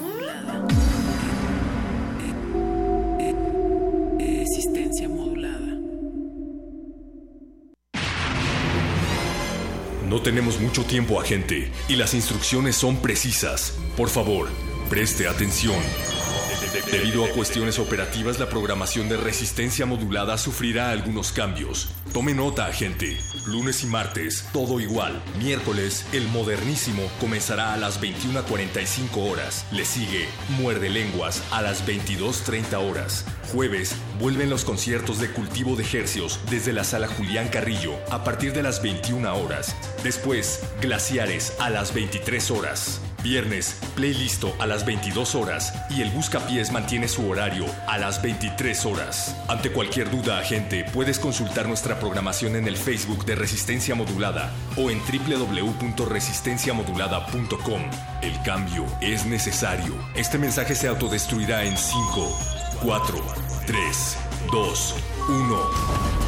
Resistencia 4.18 5.11
modulada. 5.11 5.76
No 10.09 10.22
tenemos 10.22 10.59
mucho 10.59 10.85
tiempo, 10.85 11.20
agente, 11.20 11.70
y 11.87 11.96
las 11.96 12.14
instrucciones 12.14 12.74
son 12.74 12.96
precisas. 13.02 13.78
Por 13.94 14.09
favor, 14.09 14.48
preste 14.88 15.28
atención. 15.28 15.76
Debido 16.90 17.26
a 17.26 17.28
cuestiones 17.28 17.78
operativas, 17.78 18.38
la 18.38 18.48
programación 18.48 19.11
de 19.11 19.18
resistencia 19.18 19.85
modulada 19.85 20.38
sufrirá 20.38 20.90
algunos 20.90 21.31
cambios. 21.33 21.90
Tome 22.14 22.33
nota, 22.33 22.66
agente. 22.66 23.18
Lunes 23.48 23.82
y 23.82 23.87
martes, 23.87 24.44
todo 24.52 24.78
igual. 24.78 25.22
Miércoles, 25.38 26.04
el 26.12 26.28
modernísimo 26.28 27.11
comenzará 27.18 27.72
a 27.72 27.78
las 27.78 27.98
21.45 27.98 29.30
horas. 29.30 29.64
Le 29.72 29.87
sigue 29.87 30.28
Muerde 30.58 30.90
Lenguas 30.90 31.42
a 31.50 31.62
las 31.62 31.87
22.30 31.87 32.76
horas. 32.76 33.24
Jueves, 33.50 33.96
vuelven 34.20 34.50
los 34.50 34.66
conciertos 34.66 35.18
de 35.18 35.30
cultivo 35.30 35.76
de 35.76 35.84
hercios 35.84 36.40
desde 36.50 36.74
la 36.74 36.84
sala 36.84 37.08
Julián 37.08 37.48
Carrillo 37.48 37.94
a 38.11 38.22
partir 38.22 38.52
de 38.52 38.62
las 38.62 38.82
21 38.82 39.34
horas. 39.34 39.74
Después, 40.04 40.61
Glaciares 40.82 41.54
a 41.58 41.70
las 41.70 41.94
23 41.94 42.50
horas. 42.50 43.00
Viernes, 43.22 43.76
playlisto 43.96 44.54
a 44.61 44.66
las 44.66 44.84
22 44.84 45.34
horas 45.34 45.72
y 45.90 46.03
el 46.03 46.11
Buscapiés 46.11 46.70
mantiene 46.72 47.09
su 47.09 47.29
horario 47.29 47.66
a 47.87 47.98
las 47.98 48.22
23 48.22 48.87
horas. 48.87 49.37
Ante 49.48 49.72
cualquier 49.72 50.09
duda, 50.11 50.38
agente, 50.38 50.85
puedes 50.85 51.18
consultar 51.18 51.66
nuestra 51.66 51.98
programación 51.98 52.55
en 52.57 52.68
el 52.68 52.77
Facebook 52.77 53.24
de 53.24 53.35
Resistencia 53.35 53.94
Modulada 53.94 54.53
o 54.77 54.90
en 54.90 55.01
www.resistenciamodulada.com. 55.01 57.83
El 58.22 58.42
cambio 58.42 58.85
es 59.01 59.24
necesario. 59.27 59.94
Este 60.14 60.38
mensaje 60.38 60.74
se 60.74 60.88
autodestruirá 60.88 61.64
en 61.64 61.77
5, 61.77 62.38
4, 62.83 63.22
3, 63.66 64.16
2, 64.51 64.94
1. 65.29 66.27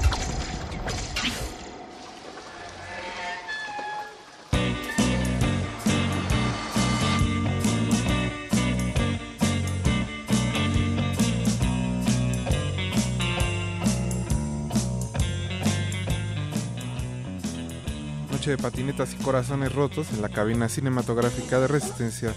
Noche 18.51 18.57
de 18.57 18.69
patinetas 18.69 19.13
y 19.13 19.23
corazones 19.23 19.73
rotos 19.73 20.11
en 20.11 20.21
la 20.21 20.27
cabina 20.27 20.67
cinematográfica 20.67 21.61
de 21.61 21.67
resistencia 21.67 22.33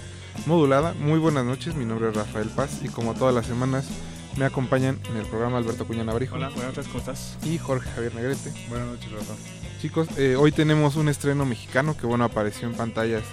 modulada. 0.47 0.95
Muy 0.95 1.19
buenas 1.19 1.45
noches, 1.45 1.75
mi 1.75 1.85
nombre 1.85 2.09
es 2.09 2.15
Rafael 2.15 2.49
Paz 2.51 2.83
y 2.85 2.89
como 2.89 3.15
todas 3.15 3.35
las 3.35 3.47
semanas 3.47 3.89
me 4.37 4.45
acompañan 4.45 5.01
en 5.11 5.17
el 5.17 5.27
programa 5.27 5.59
Alberto 5.59 5.89
Cuña 5.89 6.05
Navarijo. 6.05 6.37
Hola, 6.37 6.51
buenas 6.51 6.77
noches, 6.77 6.87
¿cómo 6.87 7.01
estás? 7.01 7.37
Y 7.43 7.59
Jorge 7.59 7.91
Javier 7.91 8.15
Negrete. 8.15 8.53
Buenas 8.69 8.87
noches, 8.87 9.11
Rafa. 9.11 9.35
Chicos, 9.81 10.07
eh, 10.17 10.37
hoy 10.37 10.53
tenemos 10.53 10.95
un 10.95 11.09
estreno 11.09 11.45
mexicano 11.47 11.97
que 11.97 12.07
bueno 12.07 12.23
apareció 12.25 12.69
en 12.69 12.75
pantallas 12.75 13.25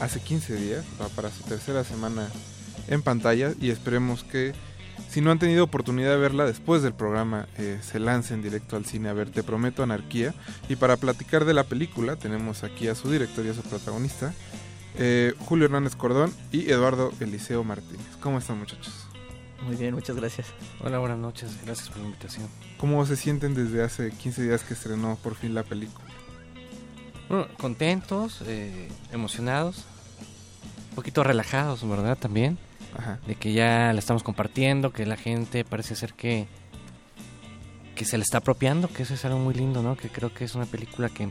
hace 0.00 0.20
15 0.20 0.54
días, 0.54 0.84
va 1.00 1.08
para 1.08 1.28
su 1.28 1.42
tercera 1.42 1.82
semana 1.82 2.28
en 2.86 3.02
pantalla 3.02 3.52
y 3.60 3.70
esperemos 3.70 4.22
que 4.22 4.52
si 5.12 5.20
no 5.20 5.30
han 5.30 5.38
tenido 5.38 5.64
oportunidad 5.64 6.12
de 6.12 6.16
verla 6.16 6.46
después 6.46 6.82
del 6.82 6.94
programa, 6.94 7.46
eh, 7.58 7.78
se 7.82 7.98
lancen 7.98 8.40
directo 8.40 8.76
al 8.76 8.86
cine 8.86 9.10
a 9.10 9.12
ver 9.12 9.28
Te 9.28 9.42
Prometo 9.42 9.82
Anarquía. 9.82 10.32
Y 10.70 10.76
para 10.76 10.96
platicar 10.96 11.44
de 11.44 11.52
la 11.52 11.64
película, 11.64 12.16
tenemos 12.16 12.64
aquí 12.64 12.88
a 12.88 12.94
su 12.94 13.10
director 13.10 13.44
y 13.44 13.50
a 13.50 13.54
su 13.54 13.60
protagonista, 13.60 14.32
eh, 14.96 15.34
Julio 15.40 15.66
Hernández 15.66 15.96
Cordón 15.96 16.32
y 16.50 16.70
Eduardo 16.70 17.12
Eliseo 17.20 17.62
Martínez. 17.62 18.06
¿Cómo 18.22 18.38
están, 18.38 18.58
muchachos? 18.58 19.06
Muy 19.60 19.76
bien, 19.76 19.94
muchas 19.94 20.16
gracias. 20.16 20.46
Hola, 20.80 20.98
buenas 20.98 21.18
noches, 21.18 21.58
gracias 21.62 21.90
por 21.90 21.98
la 21.98 22.06
invitación. 22.06 22.48
¿Cómo 22.78 23.04
se 23.04 23.16
sienten 23.16 23.54
desde 23.54 23.82
hace 23.82 24.12
15 24.12 24.42
días 24.44 24.62
que 24.62 24.72
estrenó 24.72 25.18
por 25.22 25.34
fin 25.34 25.54
la 25.54 25.62
película? 25.62 26.08
Bueno, 27.28 27.48
contentos, 27.58 28.42
eh, 28.46 28.88
emocionados, 29.12 29.84
un 30.88 30.96
poquito 30.96 31.22
relajados, 31.22 31.86
¿verdad? 31.86 32.16
También. 32.16 32.56
Ajá. 32.96 33.18
de 33.26 33.34
que 33.34 33.52
ya 33.52 33.92
la 33.92 33.98
estamos 33.98 34.22
compartiendo, 34.22 34.92
que 34.92 35.06
la 35.06 35.16
gente 35.16 35.64
parece 35.64 35.96
ser 35.96 36.14
que 36.14 36.46
que 37.94 38.04
se 38.06 38.16
le 38.16 38.24
está 38.24 38.38
apropiando, 38.38 38.88
que 38.88 39.02
eso 39.02 39.14
es 39.14 39.24
algo 39.24 39.38
muy 39.38 39.54
lindo, 39.54 39.82
¿no? 39.82 39.96
Que 39.96 40.08
creo 40.08 40.32
que 40.32 40.44
es 40.44 40.54
una 40.54 40.66
película 40.66 41.08
que 41.08 41.30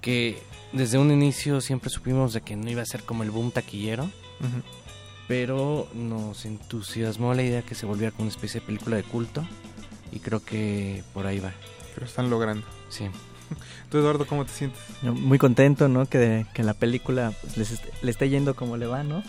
que 0.00 0.42
desde 0.72 0.98
un 0.98 1.10
inicio 1.10 1.60
siempre 1.60 1.90
supimos 1.90 2.32
de 2.32 2.40
que 2.40 2.56
no 2.56 2.68
iba 2.70 2.82
a 2.82 2.86
ser 2.86 3.04
como 3.04 3.22
el 3.22 3.30
boom 3.30 3.50
taquillero, 3.52 4.10
pero 5.28 5.88
nos 5.94 6.44
entusiasmó 6.44 7.34
la 7.34 7.42
idea 7.42 7.62
que 7.62 7.74
se 7.74 7.86
volviera 7.86 8.10
como 8.10 8.24
una 8.24 8.32
especie 8.32 8.60
de 8.60 8.66
película 8.66 8.96
de 8.96 9.04
culto 9.04 9.46
y 10.10 10.18
creo 10.18 10.44
que 10.44 11.02
por 11.14 11.26
ahí 11.26 11.38
va. 11.38 11.52
Lo 11.96 12.04
están 12.04 12.30
logrando. 12.30 12.66
Sí. 12.88 13.06
¿Tú, 13.90 13.98
Eduardo, 13.98 14.26
cómo 14.26 14.44
te 14.44 14.52
sientes? 14.52 14.80
Muy 15.02 15.38
contento, 15.38 15.88
¿no? 15.88 16.06
Que, 16.06 16.46
que 16.54 16.62
la 16.62 16.74
película 16.74 17.32
pues, 17.42 17.56
les 17.56 17.80
le 18.02 18.10
esté 18.10 18.28
yendo 18.28 18.56
como 18.56 18.76
le 18.76 18.86
va, 18.86 19.02
¿no? 19.02 19.22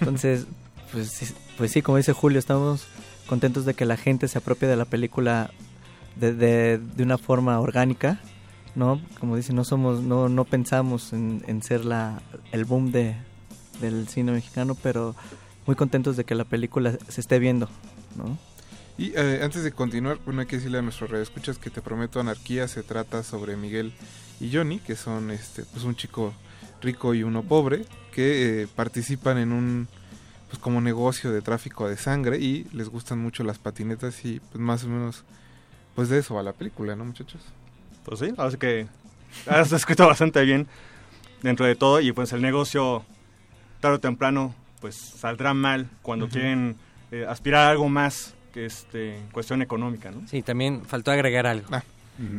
Entonces, 0.00 0.46
pues, 0.92 1.34
pues 1.56 1.72
sí, 1.72 1.82
como 1.82 1.98
dice 1.98 2.12
Julio, 2.12 2.38
estamos 2.38 2.86
contentos 3.26 3.64
de 3.64 3.74
que 3.74 3.84
la 3.84 3.96
gente 3.96 4.28
se 4.28 4.38
apropie 4.38 4.68
de 4.68 4.76
la 4.76 4.84
película 4.84 5.50
de, 6.16 6.32
de, 6.34 6.78
de 6.78 7.02
una 7.02 7.18
forma 7.18 7.58
orgánica, 7.60 8.20
¿no? 8.74 9.00
Como 9.20 9.36
dice, 9.36 9.52
no 9.52 9.64
somos, 9.64 10.02
no, 10.02 10.28
no 10.28 10.44
pensamos 10.44 11.12
en, 11.12 11.42
en 11.46 11.62
ser 11.62 11.84
la, 11.84 12.22
el 12.52 12.64
boom 12.64 12.92
de, 12.92 13.16
del 13.80 14.08
cine 14.08 14.32
mexicano, 14.32 14.76
pero 14.80 15.14
muy 15.66 15.76
contentos 15.76 16.16
de 16.16 16.24
que 16.24 16.34
la 16.34 16.44
película 16.44 16.96
se 17.08 17.20
esté 17.20 17.38
viendo, 17.38 17.68
¿no? 18.16 18.38
Y 18.96 19.12
eh, 19.16 19.40
antes 19.42 19.64
de 19.64 19.72
continuar, 19.72 20.18
bueno, 20.24 20.42
hay 20.42 20.46
que 20.46 20.56
decirle 20.56 20.78
a 20.78 20.82
nuestros 20.82 21.10
radioescuchas 21.10 21.58
que 21.58 21.70
Te 21.70 21.82
Prometo 21.82 22.20
Anarquía 22.20 22.68
se 22.68 22.84
trata 22.84 23.24
sobre 23.24 23.56
Miguel 23.56 23.92
y 24.40 24.52
Johnny, 24.52 24.78
que 24.78 24.94
son 24.94 25.32
este, 25.32 25.64
pues 25.64 25.84
un 25.84 25.96
chico 25.96 26.32
rico 26.80 27.14
y 27.14 27.24
uno 27.24 27.42
pobre, 27.42 27.86
que 28.12 28.62
eh, 28.62 28.68
participan 28.68 29.38
en 29.38 29.52
un 29.52 29.88
pues 30.48 30.58
como 30.58 30.80
negocio 30.80 31.32
de 31.32 31.42
tráfico 31.42 31.88
de 31.88 31.96
sangre 31.96 32.38
y 32.38 32.64
les 32.72 32.88
gustan 32.88 33.18
mucho 33.18 33.44
las 33.44 33.58
patinetas 33.58 34.24
y 34.24 34.40
pues 34.40 34.58
más 34.58 34.84
o 34.84 34.88
menos 34.88 35.24
pues 35.94 36.08
de 36.08 36.18
eso 36.18 36.34
va 36.34 36.42
la 36.42 36.52
película, 36.52 36.96
¿no 36.96 37.04
muchachos? 37.04 37.40
Pues 38.04 38.20
sí, 38.20 38.32
así 38.36 38.56
que 38.56 38.86
has 39.46 39.72
escrito 39.72 40.06
bastante 40.06 40.42
bien 40.44 40.66
dentro 41.42 41.66
de 41.66 41.76
todo 41.76 42.00
y 42.00 42.12
pues 42.12 42.32
el 42.32 42.42
negocio 42.42 43.04
tarde 43.80 43.96
o 43.96 44.00
temprano 44.00 44.54
pues 44.80 44.96
saldrá 44.96 45.54
mal 45.54 45.88
cuando 46.02 46.28
quieren 46.28 46.76
eh, 47.10 47.26
aspirar 47.28 47.66
a 47.66 47.70
algo 47.70 47.88
más 47.88 48.34
que 48.52 48.66
este 48.66 49.18
cuestión 49.32 49.62
económica, 49.62 50.10
¿no? 50.10 50.26
Sí, 50.28 50.42
también 50.42 50.84
faltó 50.84 51.10
agregar 51.10 51.46
algo. 51.46 51.66
Ah. 51.70 51.82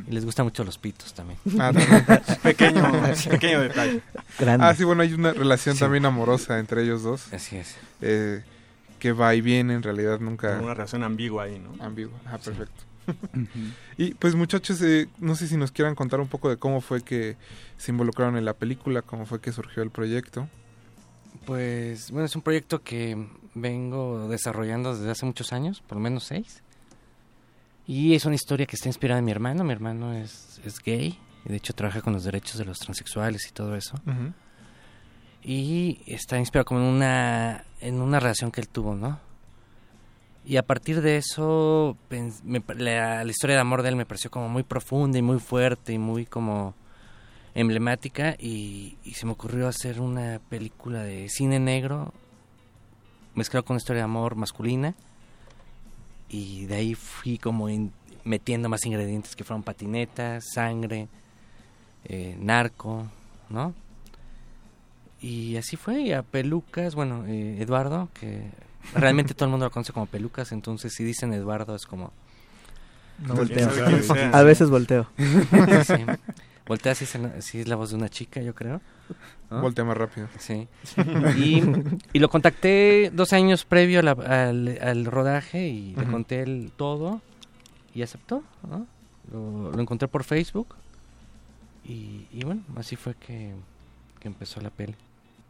Y 0.07 0.11
les 0.11 0.23
gustan 0.23 0.45
mucho 0.45 0.63
los 0.63 0.77
pitos 0.77 1.13
también. 1.13 1.37
Ah, 1.59 1.71
también. 1.73 2.05
pequeño, 2.43 2.83
pequeño 3.29 3.61
detalle. 3.61 4.01
Grande. 4.39 4.65
Ah, 4.65 4.73
sí, 4.75 4.83
bueno, 4.83 5.01
hay 5.01 5.13
una 5.13 5.33
relación 5.33 5.75
Sí. 5.75 5.81
también 5.81 6.05
amorosa 6.05 6.59
entre 6.59 6.83
ellos 6.83 7.03
dos. 7.03 7.33
Así 7.33 7.57
es. 7.57 7.75
eh, 8.01 8.43
que 8.99 9.11
va 9.11 9.35
y 9.35 9.41
viene, 9.41 9.73
en 9.73 9.83
realidad 9.83 10.19
nunca... 10.19 10.57
Una 10.61 10.73
relación 10.73 11.03
ambigua 11.03 11.43
ahí, 11.43 11.59
¿no? 11.59 11.83
Ambigua, 11.83 12.17
ah, 12.25 12.37
perfecto. 12.37 12.83
y 13.97 14.13
pues 14.15 14.33
muchachos, 14.33 14.81
eh, 14.81 15.07
no 15.19 15.35
sé 15.35 15.47
si 15.47 15.57
nos 15.57 15.71
quieran 15.71 15.93
contar 15.93 16.19
un 16.21 16.27
poco 16.27 16.49
de 16.49 16.57
cómo 16.57 16.81
fue 16.81 17.01
que 17.03 17.35
se 17.77 17.91
involucraron 17.91 18.35
en 18.37 18.45
la 18.45 18.53
película, 18.53 19.01
cómo 19.03 19.25
fue 19.27 19.39
que 19.41 19.51
surgió 19.51 19.83
el 19.83 19.91
proyecto. 19.91 20.47
Pues 21.45 22.09
bueno, 22.11 22.25
es 22.25 22.35
un 22.35 22.41
proyecto 22.41 22.81
que 22.81 23.27
vengo 23.53 24.27
desarrollando 24.27 24.95
desde 24.95 25.11
hace 25.11 25.25
muchos 25.25 25.53
años, 25.53 25.83
por 25.85 25.97
lo 25.97 26.01
menos 26.01 26.23
seis. 26.23 26.63
Y 27.87 28.15
es 28.15 28.25
una 28.25 28.35
historia 28.35 28.65
que 28.65 28.75
está 28.75 28.89
inspirada 28.89 29.19
en 29.19 29.25
mi 29.25 29.31
hermano. 29.31 29.63
Mi 29.63 29.71
hermano 29.71 30.13
es, 30.13 30.59
es 30.63 30.79
gay 30.79 31.19
y 31.45 31.49
de 31.49 31.57
hecho 31.57 31.73
trabaja 31.73 32.01
con 32.01 32.13
los 32.13 32.23
derechos 32.23 32.57
de 32.57 32.65
los 32.65 32.79
transexuales 32.79 33.47
y 33.47 33.51
todo 33.51 33.75
eso. 33.75 33.99
Y 35.43 36.01
está 36.07 36.39
inspirado 36.39 36.65
como 36.65 36.79
en 36.79 36.87
una, 36.87 37.63
en 37.79 38.01
una 38.01 38.19
relación 38.19 38.51
que 38.51 38.61
él 38.61 38.67
tuvo, 38.67 38.95
¿no? 38.95 39.19
Y 40.43 40.57
a 40.57 40.63
partir 40.63 41.01
de 41.01 41.17
eso, 41.17 41.97
me 42.43 42.63
la 42.75 43.25
historia 43.25 43.55
de 43.55 43.61
amor 43.61 43.81
de 43.81 43.89
él 43.89 43.95
me 43.95 44.05
pareció 44.05 44.29
como 44.29 44.47
muy 44.47 44.63
profunda 44.63 45.17
y 45.17 45.21
muy 45.21 45.39
fuerte 45.39 45.93
y 45.93 45.97
muy 45.97 46.25
como 46.25 46.75
emblemática 47.55 48.35
y, 48.37 48.97
y 49.03 49.13
se 49.13 49.25
me 49.25 49.31
ocurrió 49.31 49.67
hacer 49.67 50.01
una 50.01 50.39
película 50.49 51.03
de 51.03 51.29
cine 51.29 51.59
negro 51.59 52.13
mezclado 53.33 53.63
con 53.63 53.75
una 53.75 53.79
historia 53.79 54.01
de 54.01 54.05
amor 54.05 54.35
masculina 54.35 54.93
y 56.35 56.65
de 56.65 56.75
ahí 56.75 56.95
fui 56.95 57.37
como 57.37 57.69
in- 57.69 57.93
metiendo 58.23 58.67
más 58.69 58.85
ingredientes 58.85 59.35
que 59.35 59.43
fueron 59.43 59.63
patinetas, 59.63 60.43
sangre, 60.53 61.07
eh, 62.05 62.35
narco, 62.39 63.07
¿no? 63.49 63.73
Y 65.21 65.55
así 65.55 65.75
fue, 65.77 66.01
y 66.01 66.11
a 66.11 66.21
Pelucas, 66.23 66.93
bueno, 66.93 67.23
eh, 67.25 67.57
Eduardo, 67.61 68.09
que 68.13 68.49
realmente 68.93 69.33
todo 69.33 69.45
el 69.45 69.51
mundo 69.51 69.65
lo 69.67 69.71
conoce 69.71 69.93
como 69.93 70.05
Pelucas, 70.05 70.51
entonces 70.51 70.93
si 70.93 71.03
dicen 71.03 71.33
Eduardo 71.33 71.75
es 71.75 71.85
como... 71.85 72.11
No 73.19 73.33
volteo. 73.33 73.69
A 74.33 74.43
veces 74.43 74.69
volteo. 74.69 75.07
Sí. 75.85 75.93
Voltea 76.67 76.95
si 76.95 77.03
es, 77.03 77.15
el- 77.15 77.41
si 77.41 77.59
es 77.61 77.67
la 77.67 77.75
voz 77.75 77.91
de 77.91 77.95
una 77.97 78.09
chica, 78.09 78.41
yo 78.41 78.55
creo. 78.55 78.81
¿no? 79.51 79.61
Voltea 79.61 79.85
más 79.85 79.95
rápido. 79.97 80.27
Sí. 80.39 80.67
Y, 81.37 81.61
y 82.13 82.19
lo 82.19 82.29
contacté 82.29 83.11
dos 83.13 83.33
años 83.33 83.65
previo 83.65 83.99
a 83.99 84.03
la- 84.03 84.11
al, 84.49 84.77
al 84.81 85.05
rodaje 85.05 85.67
y 85.67 85.95
le 85.95 86.05
conté 86.05 86.41
el 86.41 86.71
todo 86.75 87.21
y 87.93 88.01
aceptó. 88.01 88.43
¿no? 88.69 88.87
Lo, 89.31 89.71
lo 89.71 89.79
encontré 89.81 90.07
por 90.07 90.23
Facebook 90.23 90.75
y, 91.83 92.25
y 92.31 92.43
bueno, 92.43 92.61
así 92.77 92.95
fue 92.95 93.13
que, 93.15 93.53
que 94.19 94.27
empezó 94.27 94.59
la 94.61 94.69
peli. 94.71 94.95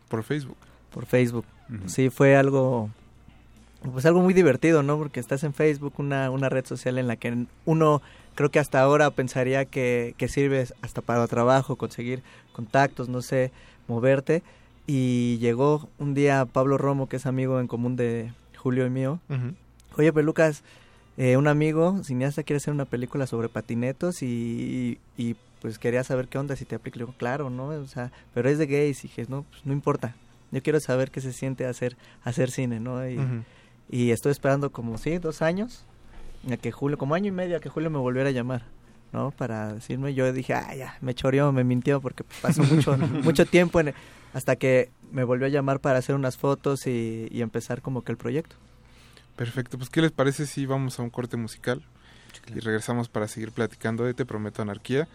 Por 0.09 0.23
Facebook. 0.23 0.57
Por 0.93 1.05
Facebook. 1.05 1.45
Sí, 1.87 2.09
fue 2.09 2.35
algo 2.35 2.89
pues 3.93 4.05
algo 4.05 4.19
muy 4.21 4.33
divertido, 4.33 4.81
¿no? 4.83 4.97
Porque 4.97 5.19
estás 5.19 5.43
en 5.43 5.53
Facebook, 5.53 5.93
una, 5.97 6.29
una 6.31 6.49
red 6.49 6.65
social 6.65 6.97
en 6.97 7.07
la 7.07 7.15
que 7.17 7.45
uno 7.65 8.01
creo 8.35 8.51
que 8.51 8.59
hasta 8.59 8.81
ahora 8.81 9.09
pensaría 9.11 9.65
que, 9.65 10.13
que 10.17 10.27
sirve 10.27 10.67
hasta 10.81 11.01
para 11.01 11.25
trabajo, 11.27 11.77
conseguir 11.77 12.21
contactos, 12.53 13.09
no 13.09 13.21
sé, 13.21 13.51
moverte. 13.87 14.43
Y 14.87 15.37
llegó 15.39 15.89
un 15.97 16.13
día 16.13 16.45
Pablo 16.45 16.77
Romo, 16.77 17.09
que 17.09 17.15
es 17.15 17.25
amigo 17.25 17.59
en 17.59 17.67
común 17.67 17.95
de 17.95 18.31
Julio 18.57 18.85
y 18.85 18.89
mío. 18.89 19.19
Oye, 19.97 20.13
Pelucas, 20.13 20.63
eh, 21.17 21.37
un 21.37 21.47
amigo 21.47 22.03
cineasta 22.03 22.43
quiere 22.43 22.57
hacer 22.57 22.73
una 22.73 22.85
película 22.85 23.25
sobre 23.25 23.49
patinetos 23.49 24.21
y, 24.21 24.99
y, 25.17 25.29
y, 25.29 25.35
pues 25.61 25.79
quería 25.79 26.03
saber 26.03 26.27
qué 26.27 26.37
onda, 26.37 26.55
si 26.55 26.65
te 26.65 26.75
aplico. 26.75 26.99
Le 26.99 27.05
digo, 27.05 27.17
claro, 27.17 27.49
¿no? 27.49 27.69
O 27.69 27.87
sea, 27.87 28.11
pero 28.33 28.49
es 28.49 28.59
de 28.59 28.67
gays. 28.67 29.03
Y 29.03 29.07
dije, 29.07 29.25
no, 29.27 29.43
pues 29.43 29.65
no 29.65 29.73
importa. 29.73 30.15
Yo 30.51 30.61
quiero 30.61 30.79
saber 30.79 31.09
qué 31.09 31.21
se 31.21 31.33
siente 31.33 31.65
hacer, 31.65 31.97
hacer 32.23 32.51
cine, 32.51 32.79
¿no? 32.79 33.09
Y, 33.09 33.19
y 33.89 34.11
estoy 34.11 34.31
esperando 34.31 34.71
como, 34.71 34.97
sí, 34.97 35.17
dos 35.17 35.41
años, 35.41 35.85
a 36.51 36.57
que 36.57 36.71
Julio, 36.71 36.97
como 36.97 37.15
año 37.15 37.27
y 37.27 37.31
medio, 37.31 37.57
a 37.57 37.59
que 37.59 37.69
Julio 37.69 37.89
me 37.89 37.97
volviera 37.97 38.29
a 38.29 38.31
llamar, 38.31 38.63
¿no? 39.13 39.31
Para 39.31 39.73
decirme, 39.73 40.13
yo 40.13 40.31
dije, 40.33 40.53
ah, 40.53 40.75
ya, 40.75 40.97
me 41.01 41.13
choreó, 41.15 41.51
me 41.51 41.63
mintió, 41.63 42.01
porque 42.01 42.23
pasó 42.41 42.63
mucho, 42.63 42.97
mucho 43.23 43.45
tiempo 43.45 43.79
en- 43.79 43.93
hasta 44.33 44.55
que 44.55 44.89
me 45.11 45.23
volvió 45.23 45.45
a 45.47 45.49
llamar 45.49 45.79
para 45.79 45.99
hacer 45.99 46.13
unas 46.15 46.37
fotos 46.37 46.87
y, 46.87 47.27
y 47.31 47.41
empezar 47.41 47.81
como 47.81 48.03
que 48.03 48.11
el 48.11 48.17
proyecto. 48.17 48.55
Perfecto, 49.35 49.77
pues 49.77 49.89
¿qué 49.89 50.01
les 50.01 50.11
parece 50.11 50.45
si 50.45 50.65
vamos 50.65 50.99
a 50.99 51.03
un 51.03 51.09
corte 51.09 51.37
musical 51.37 51.81
y 52.53 52.59
regresamos 52.59 53.09
para 53.09 53.27
seguir 53.27 53.51
platicando 53.51 54.03
de 54.03 54.13
Te 54.13 54.25
Prometo 54.25 54.61
Anarquía? 54.61 55.07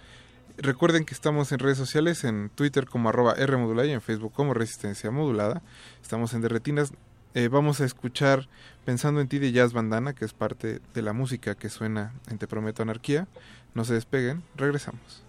Recuerden 0.59 1.05
que 1.05 1.15
estamos 1.15 1.53
en 1.53 1.59
redes 1.59 1.79
sociales, 1.79 2.25
en 2.25 2.51
Twitter 2.51 2.87
como 2.87 3.09
arroba 3.09 3.35
Rmodulada 3.35 3.87
y 3.89 3.93
en 3.93 4.01
Facebook 4.03 4.33
como 4.35 4.53
Resistencia 4.53 5.11
Modulada. 5.11 5.63
Estamos 6.03 6.35
en 6.35 6.43
Derretinas. 6.43 6.93
Eh, 7.35 7.49
vamos 7.49 7.81
a 7.81 7.85
escuchar 7.85 8.49
Pensando 8.85 9.21
en 9.21 9.29
ti 9.29 9.39
de 9.39 9.53
Jazz 9.53 9.73
Bandana, 9.73 10.15
que 10.15 10.25
es 10.25 10.33
parte 10.33 10.81
de 10.95 11.03
la 11.03 11.13
música 11.13 11.55
que 11.55 11.69
suena 11.69 12.13
en 12.29 12.39
Te 12.39 12.49
Prometo 12.49 12.83
Anarquía. 12.83 13.29
No 13.75 13.85
se 13.85 13.95
despeguen, 13.95 14.43
regresamos. 14.57 15.23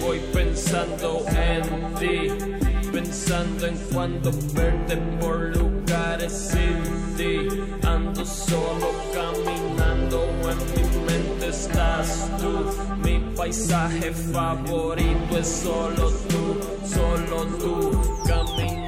Voy 0.00 0.20
pensando 0.32 1.24
en 1.28 1.94
ti. 1.94 2.28
Pensando 2.92 3.66
en 3.66 3.76
cuando 3.92 4.30
verte 4.52 4.96
por 5.20 5.56
lugares 5.56 6.32
sin 6.52 7.16
ti. 7.16 7.48
Ando 7.82 8.24
solo 8.24 8.92
caminando, 9.12 10.24
en 10.50 10.58
mi 10.74 11.06
mente 11.06 11.48
estás 11.48 12.30
tú. 12.38 12.98
Mi 13.02 13.18
paisaje 13.36 14.12
favorito 14.12 15.38
es 15.38 15.48
solo 15.48 16.10
tú, 16.28 16.60
solo 16.86 17.46
tú. 17.58 18.22
Caminando 18.26 18.83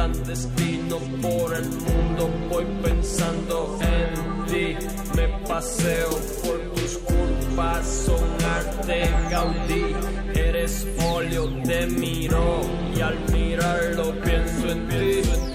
Clandestino 0.00 0.96
por 1.20 1.54
el 1.54 1.68
mundo, 1.68 2.30
voy 2.48 2.64
pensando 2.82 3.78
en 3.82 4.46
ti. 4.46 4.86
Me 5.14 5.28
paseo 5.46 6.08
por 6.42 6.58
tus 6.72 6.96
curvas, 6.96 7.86
son 8.06 8.24
arte 8.42 9.10
gaudí. 9.30 9.94
Eres 10.34 10.86
óleo, 11.06 11.52
te 11.64 11.86
miro 11.86 12.62
y 12.96 13.00
al 13.02 13.18
mirarlo 13.30 14.18
pienso 14.22 14.70
en 14.70 14.88
ti. 14.88 15.49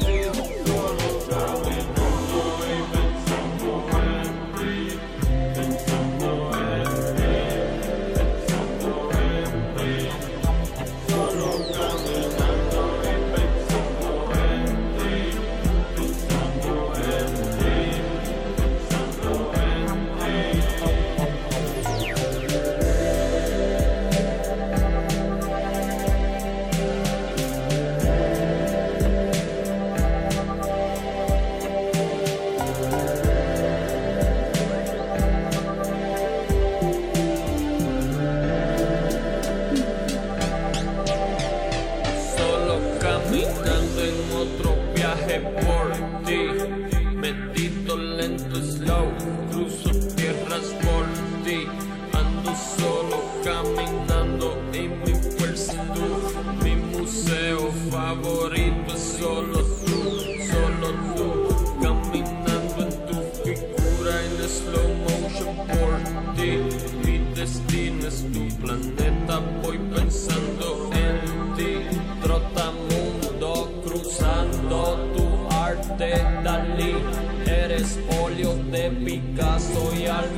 Eres 76.78 77.98
óleo 78.22 78.54
de 78.70 78.92
Picasso 78.92 79.94
y 79.98 80.08
al 80.08 80.30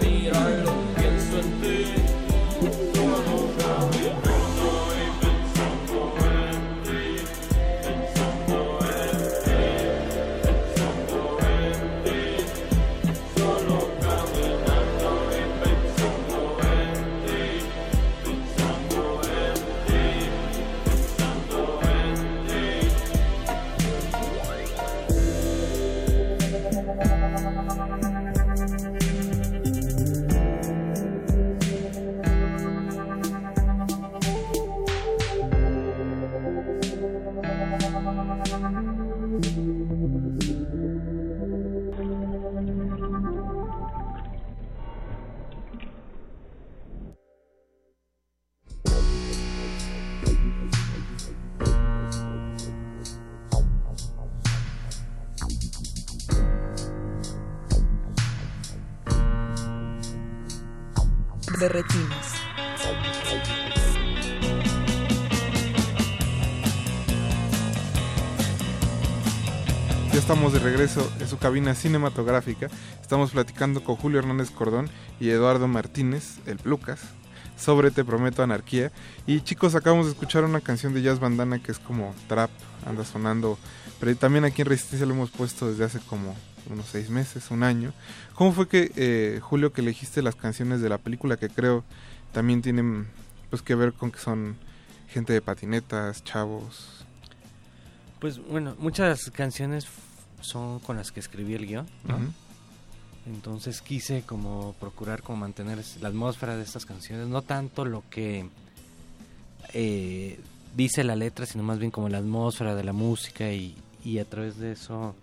cabina 71.47 71.75
cinematográfica. 71.75 72.67
Estamos 73.01 73.31
platicando 73.31 73.81
con 73.81 73.95
Julio 73.95 74.19
Hernández 74.19 74.51
Cordón 74.51 74.89
y 75.17 75.29
Eduardo 75.29 75.69
Martínez, 75.69 76.39
el 76.45 76.59
Lucas, 76.65 76.99
sobre 77.57 77.89
Te 77.89 78.03
Prometo 78.03 78.43
Anarquía. 78.43 78.91
Y 79.25 79.39
chicos, 79.39 79.73
acabamos 79.73 80.07
de 80.07 80.11
escuchar 80.11 80.43
una 80.43 80.59
canción 80.59 80.93
de 80.93 81.01
Jazz 81.01 81.21
Bandana 81.21 81.59
que 81.59 81.71
es 81.71 81.79
como 81.79 82.13
trap, 82.27 82.49
anda 82.85 83.05
sonando. 83.05 83.57
Pero 83.97 84.13
también 84.17 84.43
aquí 84.43 84.61
en 84.61 84.67
Resistencia 84.67 85.07
lo 85.07 85.13
hemos 85.13 85.31
puesto 85.31 85.69
desde 85.69 85.85
hace 85.85 85.99
como 85.99 86.35
unos 86.69 86.87
seis 86.87 87.09
meses, 87.09 87.49
un 87.49 87.63
año. 87.63 87.93
¿Cómo 88.35 88.51
fue 88.51 88.67
que, 88.67 88.91
eh, 88.97 89.39
Julio, 89.41 89.71
que 89.71 89.79
elegiste 89.79 90.21
las 90.21 90.35
canciones 90.35 90.81
de 90.81 90.89
la 90.89 90.97
película 90.97 91.37
que 91.37 91.47
creo 91.47 91.85
también 92.33 92.61
tienen 92.61 93.07
pues 93.49 93.61
que 93.61 93.73
ver 93.73 93.93
con 93.93 94.11
que 94.11 94.19
son 94.19 94.57
gente 95.07 95.31
de 95.31 95.39
patinetas, 95.39 96.25
chavos? 96.25 97.05
Pues 98.19 98.37
bueno, 98.37 98.75
muchas 98.79 99.31
canciones 99.31 99.87
son 100.41 100.79
con 100.79 100.97
las 100.97 101.11
que 101.11 101.19
escribí 101.19 101.53
el 101.53 101.65
guion. 101.65 101.87
Entonces 103.25 103.81
quise 103.81 104.21
como 104.21 104.73
procurar 104.79 105.21
como 105.21 105.39
mantener 105.39 105.83
la 105.99 106.07
atmósfera 106.07 106.55
de 106.55 106.63
estas 106.63 106.85
canciones, 106.85 107.27
no 107.27 107.41
tanto 107.41 107.83
lo 107.83 108.03
que 108.09 108.47
eh, 109.73 110.39
dice 110.75 111.03
la 111.03 111.15
letra, 111.15 111.45
sino 111.45 111.63
más 111.63 111.77
bien 111.77 111.91
como 111.91 112.07
la 112.07 112.19
atmósfera 112.19 112.73
de 112.73 112.85
la 112.85 112.93
música 112.93 113.51
y, 113.51 113.75
y 114.05 114.19
a 114.19 114.25
través 114.25 114.57
de 114.57 114.71
eso, 114.71 115.13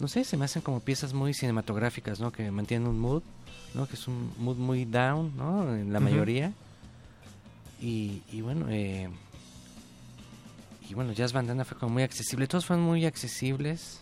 no 0.00 0.08
sé, 0.08 0.24
se 0.24 0.36
me 0.36 0.44
hacen 0.44 0.62
como 0.62 0.80
piezas 0.80 1.14
muy 1.14 1.34
cinematográficas, 1.34 2.18
¿no? 2.18 2.32
Que 2.32 2.50
mantienen 2.50 2.88
un 2.88 2.98
mood, 2.98 3.22
¿no? 3.74 3.86
Que 3.86 3.94
es 3.94 4.08
un 4.08 4.32
mood 4.38 4.56
muy 4.56 4.84
down, 4.84 5.36
¿no? 5.36 5.72
En 5.72 5.92
la 5.92 6.00
mayoría. 6.00 6.52
Y, 7.80 8.22
y 8.32 8.40
bueno, 8.40 8.66
eh, 8.70 9.08
y 10.88 10.94
bueno, 10.94 11.12
Jazz 11.12 11.32
Bandana 11.32 11.64
fue 11.64 11.78
como 11.78 11.92
muy 11.92 12.02
accesible. 12.02 12.46
Todos 12.46 12.66
fueron 12.66 12.84
muy 12.84 13.06
accesibles. 13.06 14.00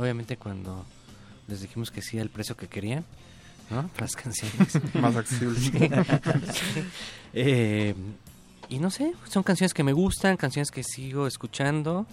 Obviamente 0.00 0.36
cuando 0.36 0.84
les 1.46 1.60
dijimos 1.60 1.90
que 1.90 2.00
sí 2.02 2.18
al 2.18 2.30
precio 2.30 2.56
que 2.56 2.68
querían, 2.68 3.04
¿no? 3.70 3.86
Para 3.88 4.00
las 4.06 4.16
canciones. 4.16 4.94
Más. 4.94 5.26
Sí. 5.28 5.38
Sí. 6.52 6.82
Eh, 7.34 7.94
y 8.68 8.78
no 8.78 8.90
sé, 8.90 9.12
son 9.28 9.42
canciones 9.42 9.74
que 9.74 9.82
me 9.84 9.92
gustan, 9.92 10.36
canciones 10.36 10.70
que 10.70 10.82
sigo 10.84 11.26
escuchando 11.26 12.06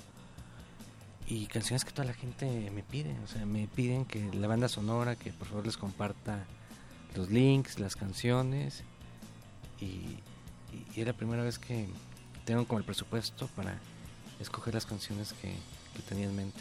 y 1.28 1.46
canciones 1.48 1.86
que 1.86 1.92
toda 1.92 2.06
la 2.08 2.14
gente 2.14 2.72
me 2.74 2.84
pide. 2.84 3.16
O 3.24 3.28
sea, 3.28 3.46
me 3.46 3.68
piden 3.68 4.06
que 4.06 4.30
la 4.34 4.48
banda 4.48 4.68
sonora, 4.68 5.16
que 5.16 5.32
por 5.32 5.48
favor 5.48 5.66
les 5.66 5.78
comparta 5.78 6.46
los 7.16 7.30
links, 7.30 7.80
las 7.80 7.96
canciones. 7.96 8.84
Y, 9.80 9.86
y- 9.86 10.22
y 10.96 11.02
es 11.02 11.08
la 11.08 11.14
primera 11.14 11.44
vez 11.44 11.60
que 11.60 11.88
tengo 12.46 12.66
como 12.66 12.80
el 12.80 12.86
presupuesto 12.86 13.48
para 13.56 13.78
escoger 14.40 14.74
las 14.74 14.86
canciones 14.86 15.34
que, 15.42 15.50
que 15.96 16.02
tenía 16.08 16.26
en 16.26 16.36
mente. 16.36 16.60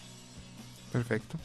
Perfecto. 0.93 1.39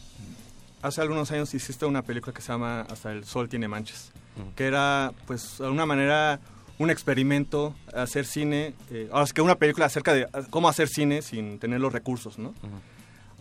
Hace 0.81 1.01
algunos 1.01 1.31
años 1.31 1.53
hiciste 1.53 1.85
una 1.85 2.01
película 2.01 2.33
que 2.33 2.41
se 2.41 2.51
llama 2.51 2.81
Hasta 2.89 3.11
el 3.11 3.25
sol 3.25 3.49
tiene 3.49 3.67
manchas, 3.67 4.11
Mm. 4.35 4.55
que 4.55 4.65
era, 4.65 5.11
pues, 5.27 5.57
de 5.59 5.65
alguna 5.65 5.85
manera 5.85 6.39
un 6.79 6.89
experimento, 6.89 7.75
hacer 7.93 8.25
cine, 8.25 8.73
eh, 8.89 9.07
ahora 9.11 9.25
es 9.25 9.33
que 9.33 9.41
una 9.41 9.55
película 9.55 9.85
acerca 9.85 10.13
de 10.13 10.25
cómo 10.49 10.69
hacer 10.69 10.87
cine 10.87 11.21
sin 11.21 11.59
tener 11.59 11.79
los 11.81 11.91
recursos, 11.93 12.39
¿no? 12.39 12.53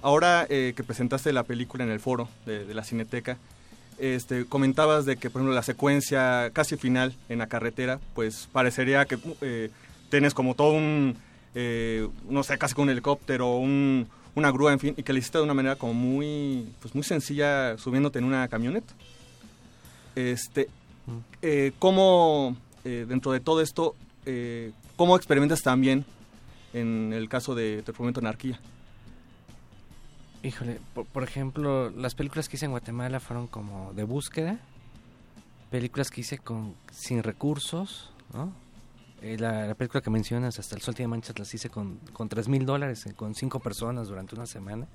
Ahora 0.02 0.46
eh, 0.50 0.72
que 0.76 0.82
presentaste 0.82 1.32
la 1.32 1.44
película 1.44 1.84
en 1.84 1.90
el 1.90 2.00
foro 2.00 2.28
de, 2.44 2.64
de 2.66 2.74
la 2.74 2.84
Cineteca, 2.84 3.38
este, 3.98 4.46
comentabas 4.46 5.04
de 5.06 5.16
que, 5.16 5.30
por 5.30 5.40
ejemplo, 5.40 5.54
la 5.54 5.62
secuencia 5.62 6.50
casi 6.52 6.76
final 6.76 7.14
en 7.28 7.38
la 7.38 7.46
carretera, 7.46 8.00
pues 8.14 8.48
parecería 8.52 9.04
que 9.06 9.18
eh, 9.42 9.70
tienes 10.10 10.34
como 10.34 10.54
todo 10.54 10.72
un, 10.72 11.16
eh, 11.54 12.08
no 12.28 12.42
sé, 12.42 12.58
casi 12.58 12.74
como 12.74 12.84
un 12.84 12.90
helicóptero, 12.90 13.56
un, 13.56 14.08
una 14.34 14.50
grúa, 14.50 14.72
en 14.72 14.78
fin, 14.78 14.94
y 14.96 15.02
que 15.02 15.12
lo 15.12 15.18
hiciste 15.18 15.38
de 15.38 15.44
una 15.44 15.54
manera 15.54 15.76
como 15.76 15.94
muy, 15.94 16.68
pues 16.80 16.94
muy 16.94 17.04
sencilla 17.04 17.76
subiéndote 17.78 18.18
en 18.18 18.24
una 18.24 18.46
camioneta. 18.48 18.92
Este, 20.14 20.68
eh, 21.42 21.72
¿Cómo, 21.78 22.56
eh, 22.84 23.06
dentro 23.08 23.32
de 23.32 23.40
todo 23.40 23.60
esto, 23.60 23.94
eh, 24.26 24.72
cómo 24.96 25.16
experimentas 25.16 25.62
también 25.62 26.04
en 26.72 27.12
el 27.12 27.28
caso 27.28 27.54
de 27.54 27.82
Prometo 27.96 28.20
Anarquía? 28.20 28.60
Híjole, 30.42 30.80
por, 30.94 31.04
por 31.06 31.22
ejemplo, 31.22 31.90
las 31.90 32.14
películas 32.14 32.48
que 32.48 32.56
hice 32.56 32.64
en 32.64 32.70
Guatemala 32.70 33.20
fueron 33.20 33.46
como 33.46 33.92
de 33.94 34.04
búsqueda, 34.04 34.58
películas 35.70 36.10
que 36.10 36.22
hice 36.22 36.38
con 36.38 36.74
sin 36.92 37.22
recursos, 37.22 38.10
¿no? 38.32 38.52
Eh, 39.22 39.36
la, 39.38 39.66
la 39.66 39.74
película 39.74 40.00
que 40.00 40.10
mencionas, 40.10 40.58
Hasta 40.58 40.74
el 40.76 40.82
Sol 40.82 40.94
tiene 40.94 41.08
manchas, 41.08 41.38
las 41.38 41.52
hice 41.52 41.68
con, 41.68 41.98
con 42.12 42.28
3 42.28 42.48
mil 42.48 42.64
dólares, 42.64 43.04
eh, 43.06 43.14
con 43.14 43.34
cinco 43.34 43.60
personas 43.60 44.08
durante 44.08 44.34
una 44.34 44.46
semana. 44.46 44.86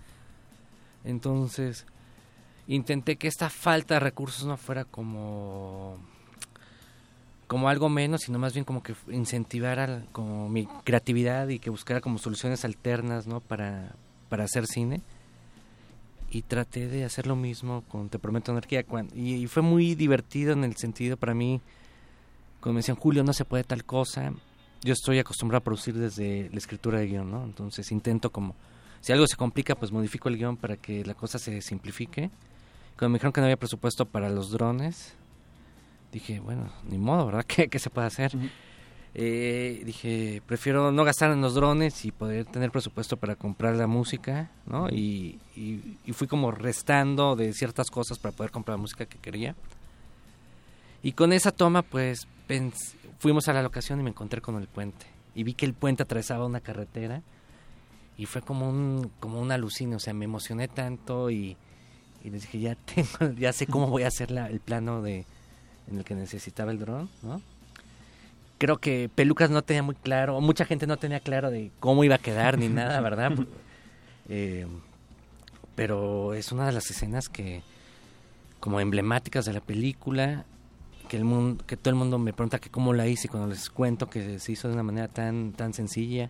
Entonces, 1.03 1.85
intenté 2.67 3.17
que 3.17 3.27
esta 3.27 3.49
falta 3.49 3.95
de 3.95 3.99
recursos 3.99 4.45
no 4.45 4.57
fuera 4.57 4.85
como 4.85 5.97
como 7.47 7.69
algo 7.69 7.89
menos, 7.89 8.21
sino 8.21 8.39
más 8.39 8.53
bien 8.53 8.65
como 8.65 8.81
que 8.81 8.95
incentivara 9.11 10.03
como 10.11 10.49
mi 10.49 10.65
creatividad 10.83 11.47
y 11.49 11.59
que 11.59 11.69
buscara 11.69 12.01
como 12.01 12.17
soluciones 12.17 12.65
alternas, 12.65 13.27
¿no? 13.27 13.39
Para, 13.39 13.93
para 14.29 14.45
hacer 14.45 14.65
cine. 14.65 15.01
Y 16.31 16.41
traté 16.41 16.87
de 16.87 17.05
hacer 17.05 17.27
lo 17.27 17.35
mismo 17.35 17.83
con 17.87 18.09
Te 18.09 18.17
Prometo 18.17 18.51
cuan- 18.87 19.09
y, 19.13 19.35
y 19.35 19.47
fue 19.47 19.61
muy 19.61 19.93
divertido 19.93 20.53
en 20.53 20.63
el 20.63 20.75
sentido 20.75 21.17
para 21.17 21.35
mí, 21.35 21.61
cuando 22.65 22.73
me 22.77 22.79
decían, 22.79 22.97
Julio, 22.97 23.23
no 23.23 23.31
se 23.31 23.45
puede 23.45 23.63
tal 23.63 23.85
cosa. 23.85 24.33
Yo 24.81 24.93
estoy 24.93 25.19
acostumbrado 25.19 25.59
a 25.59 25.63
producir 25.63 25.93
desde 25.93 26.49
la 26.51 26.57
escritura 26.57 26.97
de 26.99 27.05
guion, 27.05 27.29
¿no? 27.29 27.43
Entonces 27.43 27.91
intento 27.91 28.31
como, 28.31 28.55
si 29.01 29.11
algo 29.13 29.27
se 29.27 29.35
complica, 29.35 29.75
pues 29.75 29.91
modifico 29.91 30.29
el 30.29 30.37
guion 30.37 30.57
para 30.57 30.75
que 30.75 31.05
la 31.05 31.13
cosa 31.13 31.37
se 31.37 31.61
simplifique. 31.61 32.31
Cuando 32.97 33.09
me 33.11 33.17
dijeron 33.17 33.33
que 33.33 33.41
no 33.41 33.45
había 33.45 33.57
presupuesto 33.57 34.07
para 34.07 34.29
los 34.31 34.49
drones, 34.49 35.13
dije, 36.11 36.39
bueno, 36.39 36.71
ni 36.89 36.97
modo, 36.97 37.27
¿verdad? 37.27 37.45
¿Qué, 37.47 37.67
qué 37.67 37.77
se 37.77 37.91
puede 37.91 38.07
hacer? 38.07 38.31
Eh, 39.13 39.83
dije, 39.85 40.41
prefiero 40.47 40.91
no 40.91 41.03
gastar 41.05 41.31
en 41.31 41.41
los 41.41 41.53
drones 41.53 42.03
y 42.03 42.11
poder 42.11 42.45
tener 42.45 42.71
presupuesto 42.71 43.15
para 43.15 43.35
comprar 43.35 43.75
la 43.75 43.85
música, 43.87 44.49
¿no? 44.65 44.89
Y, 44.89 45.39
y- 45.55 45.97
y 46.03 46.13
fui 46.13 46.27
como 46.27 46.49
restando 46.51 47.35
de 47.35 47.53
ciertas 47.53 47.89
cosas 47.91 48.17
para 48.19 48.35
poder 48.35 48.51
comprar 48.51 48.77
la 48.77 48.81
música 48.81 49.05
que 49.05 49.17
quería. 49.19 49.55
Y 51.05 51.11
con 51.11 51.33
esa 51.33 51.51
toma, 51.51 51.83
pues, 51.83 52.27
fuimos 53.19 53.47
a 53.47 53.53
la 53.53 53.61
locación 53.61 53.99
y 53.99 54.03
me 54.03 54.09
encontré 54.09 54.41
con 54.41 54.55
el 54.59 54.67
puente. 54.67 55.05
Y 55.35 55.43
vi 55.43 55.53
que 55.53 55.67
el 55.67 55.75
puente 55.75 56.01
atravesaba 56.01 56.47
una 56.47 56.61
carretera 56.61 57.21
y 58.17 58.25
fue 58.25 58.41
como 58.41 58.67
un 58.67 59.11
como 59.19 59.39
una 59.39 59.53
alucina, 59.53 59.97
o 59.97 59.99
sea, 59.99 60.15
me 60.15 60.25
emocioné 60.25 60.67
tanto 60.67 61.29
y, 61.29 61.57
y 62.23 62.29
les 62.31 62.41
dije, 62.41 62.59
ya 62.59 62.73
tengo, 62.75 63.33
ya 63.37 63.53
sé 63.53 63.67
cómo 63.67 63.87
voy 63.87 64.01
a 64.01 64.07
hacer 64.07 64.31
la- 64.31 64.49
el 64.49 64.61
plano 64.61 65.03
de 65.03 65.27
en 65.91 65.97
el 65.99 66.03
que 66.03 66.15
necesitaba 66.15 66.71
el 66.71 66.79
dron, 66.79 67.07
¿no? 67.21 67.39
Creo 68.57 68.77
que 68.79 69.07
Pelucas 69.13 69.51
no 69.51 69.61
tenía 69.61 69.83
muy 69.83 69.93
claro, 69.93 70.37
o 70.37 70.41
mucha 70.41 70.65
gente 70.65 70.87
no 70.87 70.97
tenía 70.97 71.19
claro 71.19 71.51
de 71.51 71.71
cómo 71.79 72.03
iba 72.03 72.15
a 72.15 72.19
quedar 72.19 72.57
ni 72.57 72.67
nada, 72.69 72.99
¿verdad? 73.01 73.31
Eh, 74.29 74.65
pero 75.75 76.33
es 76.33 76.51
una 76.51 76.65
de 76.65 76.71
las 76.71 76.89
escenas 76.89 77.29
que 77.29 77.61
como 78.59 78.79
emblemáticas 78.79 79.45
de 79.45 79.53
la 79.53 79.59
película 79.61 80.45
que 81.05 81.17
el 81.17 81.23
mundo 81.25 81.63
que 81.65 81.77
todo 81.77 81.89
el 81.91 81.95
mundo 81.95 82.17
me 82.19 82.33
pregunta 82.33 82.59
que 82.59 82.69
cómo 82.69 82.93
la 82.93 83.07
hice 83.07 83.27
cuando 83.27 83.47
les 83.49 83.69
cuento 83.69 84.09
que 84.09 84.39
se 84.39 84.51
hizo 84.51 84.67
de 84.67 84.73
una 84.73 84.83
manera 84.83 85.07
tan 85.07 85.51
tan 85.53 85.73
sencilla 85.73 86.29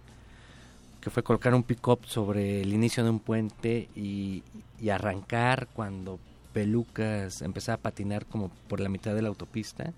que 1.02 1.10
fue 1.10 1.24
colocar 1.24 1.54
un 1.54 1.64
pick-up 1.64 2.00
sobre 2.06 2.62
el 2.62 2.74
inicio 2.74 3.04
de 3.04 3.10
un 3.12 3.20
puente 3.20 3.90
y, 3.96 4.42
y 4.82 4.90
arrancar 4.90 5.68
cuando 5.74 6.20
Pelucas 6.52 7.42
empezaba 7.42 7.76
a 7.76 7.82
patinar 7.82 8.26
como 8.26 8.50
por 8.68 8.80
la 8.80 8.90
mitad 8.90 9.14
de 9.14 9.22
la 9.22 9.28
autopista 9.28 9.94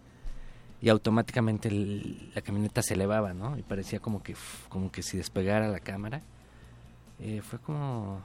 y 0.82 0.89
automáticamente 0.89 1.69
el- 1.69 2.32
la 2.36 2.41
camioneta 2.41 2.82
se 2.82 2.95
elevaba, 2.95 3.34
¿no? 3.34 3.57
Y 3.57 3.61
parecía 3.63 3.99
como 3.99 4.21
que 4.21 4.36
como 4.69 4.91
que 4.91 5.01
si 5.01 5.17
despegara 5.17 5.69
la 5.69 5.80
cámara. 5.80 6.21
Eh, 7.19 7.41
fue 7.41 7.59
como 7.59 8.21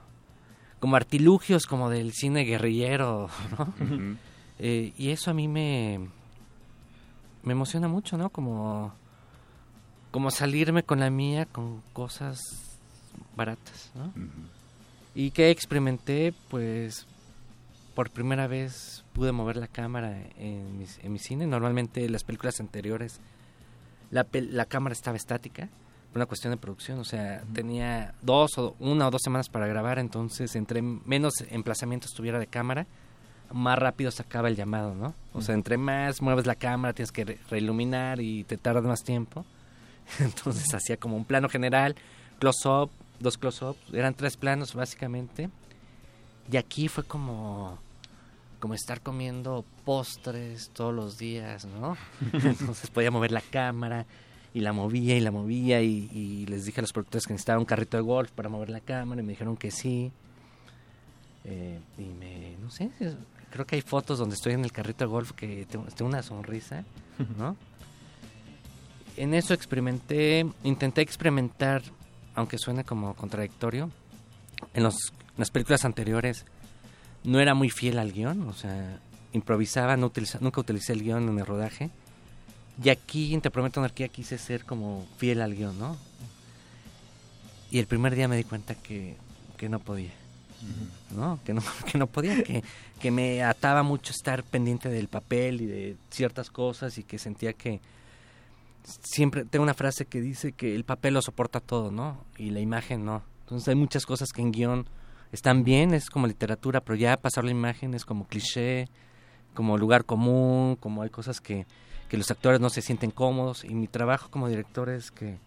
como 0.81 0.97
artilugios 0.97 1.67
como 1.67 1.89
del 1.89 2.13
cine 2.13 2.43
guerrillero, 2.43 3.29
¿no? 3.59 3.65
Ujú. 3.85 4.17
Eh, 4.59 4.93
y 4.99 5.11
eso 5.11 5.31
a 5.31 5.35
mí 5.35 5.47
me 5.47 6.09
me 7.43 7.53
emociona 7.53 7.89
mucho, 7.89 8.17
¿no? 8.17 8.31
Como 8.31 8.93
como 10.11 10.31
salirme 10.31 10.83
con 10.83 11.01
la 11.01 11.11
mía 11.11 11.47
con 11.47 11.81
cosas 11.95 12.39
baratas, 13.35 13.91
¿no? 13.95 14.13
Y 15.15 15.31
que 15.31 15.51
experimenté, 15.51 16.35
pues, 16.49 17.07
por 17.95 18.11
primera 18.11 18.47
vez 18.47 19.05
pude 19.15 19.33
mover 19.33 19.57
la 19.57 19.69
cámara 19.69 20.19
en 20.39 20.79
mi, 20.79 20.87
en 21.03 21.13
mi 21.13 21.19
cine. 21.19 21.47
Normalmente 21.47 22.09
las 22.09 22.25
películas 22.25 22.61
anteriores 22.61 23.21
la, 24.11 24.27
la 24.33 24.67
cámara 24.67 24.93
estaba 24.93 25.17
estática 25.17 25.69
por 26.13 26.19
una 26.19 26.27
cuestión 26.27 26.53
de 26.53 26.59
producción. 26.59 26.99
O 26.99 27.05
sea, 27.05 27.43
tenía 27.53 28.15
dos 28.23 28.59
o 28.59 28.77
una 28.79 29.09
o 29.09 29.11
dos 29.11 29.23
semanas 29.23 29.49
para 29.49 29.67
grabar, 29.67 29.99
entonces 29.99 30.55
entre 30.55 30.83
menos 30.83 31.35
emplazamientos 31.51 32.13
tuviera 32.13 32.39
de 32.39 32.47
cámara, 32.47 32.87
más 33.53 33.79
rápido 33.79 34.11
se 34.11 34.23
acaba 34.23 34.49
el 34.49 34.57
llamado, 34.57 34.95
¿no? 34.95 35.15
O 35.33 35.41
sea, 35.43 35.55
entre 35.55 35.77
más 35.79 36.21
mueves 36.23 36.47
la 36.47 36.55
cámara, 36.55 36.93
tienes 36.93 37.13
que 37.13 37.25
re- 37.25 37.39
reiluminar 37.51 38.21
y 38.21 38.45
te 38.45 38.57
tarda 38.57 38.81
más 38.83 39.03
tiempo. 39.03 39.45
Entonces 40.19 40.73
hacía 40.75 40.97
como 40.97 41.17
un 41.17 41.25
plano 41.25 41.49
general, 41.49 41.95
close-up, 42.39 42.91
dos 43.21 43.39
close-ups, 43.39 43.79
eran 43.95 44.15
tres 44.15 44.37
planos 44.37 44.75
básicamente. 44.75 45.49
Y 46.51 46.57
aquí 46.57 46.89
fue 46.89 47.05
como 47.05 47.79
como 48.59 48.75
estar 48.75 49.01
comiendo 49.01 49.65
postres 49.85 50.71
todos 50.73 50.95
los 50.95 51.19
días, 51.19 51.65
¿no? 51.65 51.97
Entonces 52.33 52.91
podía 52.91 53.11
mover 53.11 53.33
la 53.33 53.41
cámara 53.41 54.07
y 54.55 54.61
la 54.61 54.73
movía 54.73 55.17
y 55.17 55.21
la 55.21 55.33
movía 55.33 55.81
y, 55.83 56.09
y 56.13 56.47
les 56.47 56.65
dije 56.67 56.81
a 56.81 56.83
los 56.83 56.93
productores 56.93 57.27
que 57.27 57.33
necesitaba 57.33 57.59
un 57.59 57.65
carrito 57.65 57.97
de 57.97 58.03
golf 58.05 58.31
para 58.31 58.49
mover 58.49 58.69
la 58.71 58.79
cámara 58.81 59.21
y 59.21 59.25
me 59.25 59.33
dijeron 59.33 59.57
que 59.57 59.71
sí. 59.73 60.13
Eh, 61.45 61.81
y 61.99 62.03
me, 62.03 62.57
no 62.63 62.71
sé, 62.71 62.91
es- 63.01 63.17
creo 63.53 63.67
que 63.67 63.77
hay 63.77 63.83
fotos 63.83 64.19
donde 64.19 64.35
estoy 64.35 64.55
en 64.55 64.65
el 64.65 64.73
carrito 64.73 65.05
de 65.05 65.11
golf 65.11 65.33
que 65.33 65.67
tengo, 65.67 65.85
tengo 65.95 66.09
una 66.09 66.23
sonrisa, 66.23 66.85
¿no? 67.39 67.57
En 69.17 69.35
eso 69.35 69.53
experimenté, 69.55 70.47
intenté 70.65 71.03
experimentar, 71.03 71.83
aunque 72.35 72.57
suene 72.59 72.83
como 72.85 73.15
contradictorio, 73.15 73.91
en, 74.75 74.83
los, 74.83 74.95
en 75.13 75.37
las 75.39 75.51
películas 75.51 75.85
anteriores 75.85 76.47
no 77.25 77.39
era 77.39 77.55
muy 77.55 77.69
fiel 77.71 77.99
al 77.99 78.11
guion, 78.13 78.49
o 78.49 78.55
sea, 78.55 78.99
improvisaba, 79.33 79.97
no 79.97 80.07
utiliza- 80.11 80.41
nunca 80.41 80.61
utilicé 80.63 80.93
el 80.95 81.03
guion 81.03 81.29
en 81.29 81.39
el 81.39 81.47
rodaje. 81.47 81.91
Y 82.83 82.89
aquí, 82.89 83.35
en 83.35 83.43
Te 83.43 83.51
Prometo 83.51 83.81
Anarquía, 83.81 84.09
quise 84.09 84.39
ser 84.39 84.65
como 84.65 85.07
fiel 85.19 85.43
al 85.43 85.55
guion, 85.55 85.79
¿no? 85.79 85.97
Y 87.71 87.79
el 87.79 87.87
primer 87.87 88.15
día 88.15 88.29
me 88.29 88.37
di 88.37 88.45
cuenta 88.45 88.75
que, 88.75 89.17
que 89.59 89.69
no 89.69 89.79
podía. 89.79 90.11
¿No? 91.17 91.39
Que 91.45 91.55
no, 91.55 91.63
que 91.91 91.99
no 91.99 92.07
podía, 92.07 92.43
que, 92.43 92.63
que 93.01 93.11
me 93.11 93.43
ataba 93.43 93.83
mucho 93.83 94.13
estar 94.13 94.43
pendiente 94.43 94.89
del 94.89 95.09
papel 95.09 95.61
y 95.61 95.67
de 95.67 95.97
ciertas 96.11 96.51
cosas 96.51 96.99
y 96.99 97.05
que 97.05 97.19
sentía 97.19 97.53
que 97.53 97.81
siempre 99.03 99.45
tengo 99.45 99.63
una 99.63 99.75
frase 99.75 100.07
que 100.07 100.21
dice 100.21 100.53
que 100.53 100.75
el 100.75 100.85
papel 100.85 101.15
lo 101.15 101.23
soporta 101.23 101.61
todo, 101.61 101.91
¿no? 101.91 102.25
Y 102.37 102.51
la 102.51 102.61
imagen 102.61 103.05
no. 103.05 103.23
Entonces 103.41 103.69
hay 103.69 103.75
muchas 103.75 104.07
cosas 104.07 104.33
que 104.33 104.43
en 104.43 104.53
guion 104.53 104.87
están 105.31 105.65
bien, 105.65 105.95
es 105.95 106.11
como 106.11 106.27
literatura, 106.27 106.81
pero 106.81 106.97
ya 106.97 107.17
pasar 107.17 107.45
la 107.45 107.51
imagen 107.51 107.95
es 107.95 108.05
como 108.05 108.27
cliché, 108.27 108.89
como 109.55 109.79
lugar 109.79 110.05
común, 110.05 110.77
como 110.77 111.03
hay 111.03 111.11
cosas 111.11 111.41
que, 111.41 111.67
que 112.09 112.17
los 112.17 112.31
actores 112.31 112.61
no 112.61 112.71
se 112.71 112.83
sienten 112.83 113.11
cómodos 113.11 113.65
y 113.65 113.75
mi 113.75 113.89
trabajo 113.89 114.31
como 114.31 114.49
director 114.49 114.89
es 114.91 115.11
que 115.11 115.39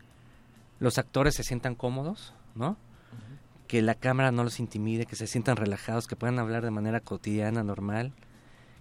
los 0.79 0.97
actores 0.97 1.35
se 1.35 1.43
sientan 1.43 1.75
cómodos, 1.75 2.33
¿no? 2.55 2.77
Que 3.67 3.81
la 3.81 3.95
cámara 3.95 4.31
no 4.31 4.43
los 4.43 4.59
intimide, 4.59 5.05
que 5.05 5.15
se 5.15 5.27
sientan 5.27 5.55
relajados, 5.57 6.07
que 6.07 6.15
puedan 6.15 6.37
hablar 6.39 6.63
de 6.63 6.71
manera 6.71 6.99
cotidiana, 6.99 7.63
normal, 7.63 8.13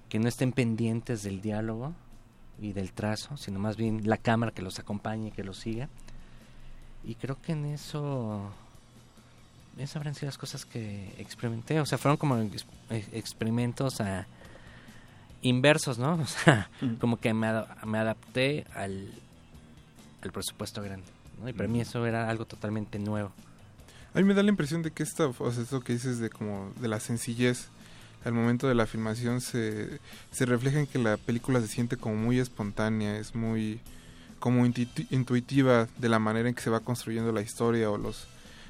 que 0.09 0.19
no 0.19 0.29
estén 0.29 0.53
pendientes 0.53 1.23
del 1.23 1.41
diálogo 1.41 1.95
y 2.61 2.73
del 2.73 2.93
trazo, 2.93 3.37
sino 3.37 3.59
más 3.59 3.77
bien 3.77 4.03
la 4.09 4.19
cámara 4.19 4.53
que 4.53 4.63
los 4.63 4.79
acompañe, 4.79 5.31
que 5.33 5.43
los 5.45 5.59
siga. 5.59 5.89
Y 7.03 7.15
creo 7.17 7.41
que 7.41 7.53
en 7.53 7.65
eso 7.67 8.51
esas 9.79 9.97
habrán 9.97 10.15
sido 10.15 10.27
las 10.29 10.39
cosas 10.39 10.65
que 10.65 11.13
experimenté, 11.19 11.81
o 11.81 11.87
sea, 11.87 11.99
fueron 11.99 12.17
como 12.17 12.37
ex- 12.39 12.67
experimentos 13.13 14.01
a 14.01 14.27
inversos, 15.43 15.99
¿no? 15.99 16.15
O 16.23 16.27
sea, 16.27 16.71
como 17.01 17.17
que 17.19 17.33
me, 17.35 17.49
me 17.87 17.99
adapté 17.99 18.67
al, 18.75 19.11
al 20.23 20.31
presupuesto 20.33 20.83
grande, 20.83 21.07
¿no? 21.41 21.49
Y 21.49 21.53
para 21.53 21.69
mí 21.69 21.81
eso 21.81 22.07
era 22.07 22.29
algo 22.31 22.45
totalmente 22.47 22.99
nuevo. 22.99 23.33
A 24.15 24.19
mí 24.19 24.25
me 24.25 24.35
da 24.35 24.43
la 24.45 24.51
impresión 24.51 24.83
de 24.83 24.93
que 24.93 25.03
esta, 25.03 25.27
o 25.27 25.53
sea, 25.53 25.63
esto 25.63 25.81
que 25.81 25.93
dices 25.93 26.21
de 26.21 26.31
como 26.31 26.73
de 26.81 26.87
la 26.87 27.01
sencillez 27.01 27.67
al 28.25 28.33
momento 28.33 28.69
de 28.69 28.75
la 28.75 28.87
filmación 28.87 29.41
se, 29.41 29.99
se 30.31 30.47
refleja 30.47 30.79
en 30.79 30.87
que 30.87 30.99
la 30.99 31.17
película 31.17 31.61
se 31.61 31.69
siente 31.69 31.97
como 31.97 32.15
muy 32.15 32.39
espontánea, 32.39 33.19
es 33.19 33.35
muy 33.35 33.81
como 34.39 34.65
intuiti- 34.65 35.07
intuitiva 35.11 35.89
de 35.99 36.09
la 36.09 36.19
manera 36.19 36.49
en 36.49 36.55
que 36.55 36.63
se 36.63 36.71
va 36.71 36.81
construyendo 36.81 37.33
la 37.33 37.43
historia 37.43 37.91
o 37.91 37.99
los 37.99 38.27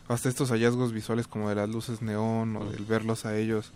hasta 0.09 0.29
estos 0.29 0.51
hallazgos 0.51 0.93
visuales 0.93 1.27
como 1.27 1.49
de 1.49 1.55
las 1.55 1.69
luces 1.69 2.03
neón 2.03 2.57
o 2.57 2.65
del 2.65 2.85
verlos 2.85 3.25
a 3.27 3.37
ellos 3.37 3.73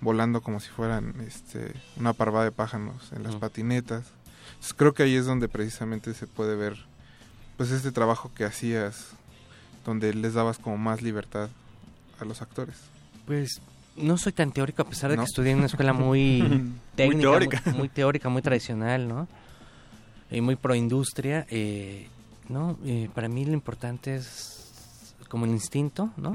volando 0.00 0.40
como 0.40 0.58
si 0.60 0.68
fueran 0.70 1.14
este 1.26 1.74
una 1.96 2.12
parvada 2.12 2.46
de 2.46 2.52
pájaros 2.52 3.12
en 3.12 3.22
las 3.22 3.36
patinetas. 3.36 4.06
Entonces, 4.48 4.74
creo 4.74 4.94
que 4.94 5.02
ahí 5.02 5.14
es 5.14 5.26
donde 5.26 5.48
precisamente 5.48 6.14
se 6.14 6.26
puede 6.26 6.56
ver 6.56 6.76
pues 7.56 7.70
este 7.70 7.92
trabajo 7.92 8.30
que 8.34 8.44
hacías 8.44 9.08
donde 9.84 10.14
les 10.14 10.34
dabas 10.34 10.58
como 10.58 10.76
más 10.78 11.02
libertad 11.02 11.48
a 12.20 12.24
los 12.24 12.42
actores. 12.42 12.76
Pues 13.26 13.60
no 13.96 14.16
soy 14.18 14.32
tan 14.32 14.52
teórico 14.52 14.82
a 14.82 14.88
pesar 14.88 15.10
de 15.10 15.16
¿No? 15.16 15.22
que 15.22 15.26
estudié 15.26 15.52
en 15.52 15.58
una 15.58 15.66
escuela 15.66 15.92
muy 15.94 16.42
Muy 16.42 16.72
técnica, 16.96 17.20
teórica. 17.20 17.62
muy, 17.66 17.74
muy 17.74 17.88
teórica, 17.88 18.28
muy 18.28 18.42
tradicional, 18.48 19.08
¿no? 19.08 19.28
Y 20.30 20.40
muy 20.40 20.56
pro 20.56 20.74
industria, 20.74 21.44
eh, 21.50 22.08
¿no? 22.48 22.78
Eh, 22.84 23.08
para 23.14 23.28
mí 23.28 23.44
lo 23.44 23.52
importante 23.52 24.14
es 24.14 25.14
como 25.28 25.44
el 25.44 25.50
instinto, 25.52 26.10
¿no? 26.16 26.32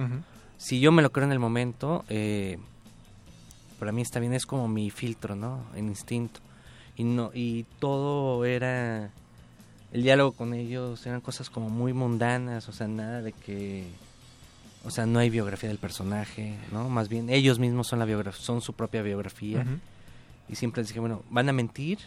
Si 0.57 0.79
yo 0.79 0.91
me 0.91 1.01
lo 1.01 1.11
creo 1.11 1.25
en 1.25 1.31
el 1.31 1.39
momento, 1.39 2.03
eh, 2.09 2.57
para 3.79 3.91
mí 3.91 4.01
está 4.01 4.19
bien, 4.19 4.33
es 4.33 4.45
como 4.45 4.67
mi 4.67 4.89
filtro, 4.89 5.35
¿no? 5.35 5.65
El 5.75 5.85
instinto. 5.85 6.39
Y 6.97 7.03
no 7.03 7.31
y 7.33 7.65
todo 7.79 8.45
era 8.45 9.11
el 9.95 10.03
diálogo 10.03 10.33
con 10.33 10.53
ellos 10.53 11.05
eran 11.05 11.21
cosas 11.21 11.49
como 11.49 11.69
muy 11.69 11.93
mundanas, 11.93 12.67
o 12.67 12.73
sea, 12.73 12.85
nada 12.85 13.21
de 13.21 13.31
que 13.31 13.87
o 14.83 14.91
sea, 14.91 15.05
no 15.05 15.19
hay 15.19 15.29
biografía 15.29 15.69
del 15.69 15.77
personaje, 15.77 16.57
¿no? 16.73 16.89
Más 16.89 17.07
bien 17.07 17.29
ellos 17.29 17.59
mismos 17.59 17.87
son 17.87 17.99
la 17.99 18.31
son 18.33 18.59
su 18.59 18.73
propia 18.73 19.01
biografía. 19.01 19.65
Y 20.49 20.55
siempre 20.55 20.81
les 20.81 20.89
dije, 20.89 20.99
bueno, 20.99 21.23
van 21.29 21.47
a 21.47 21.53
mentir, 21.53 21.99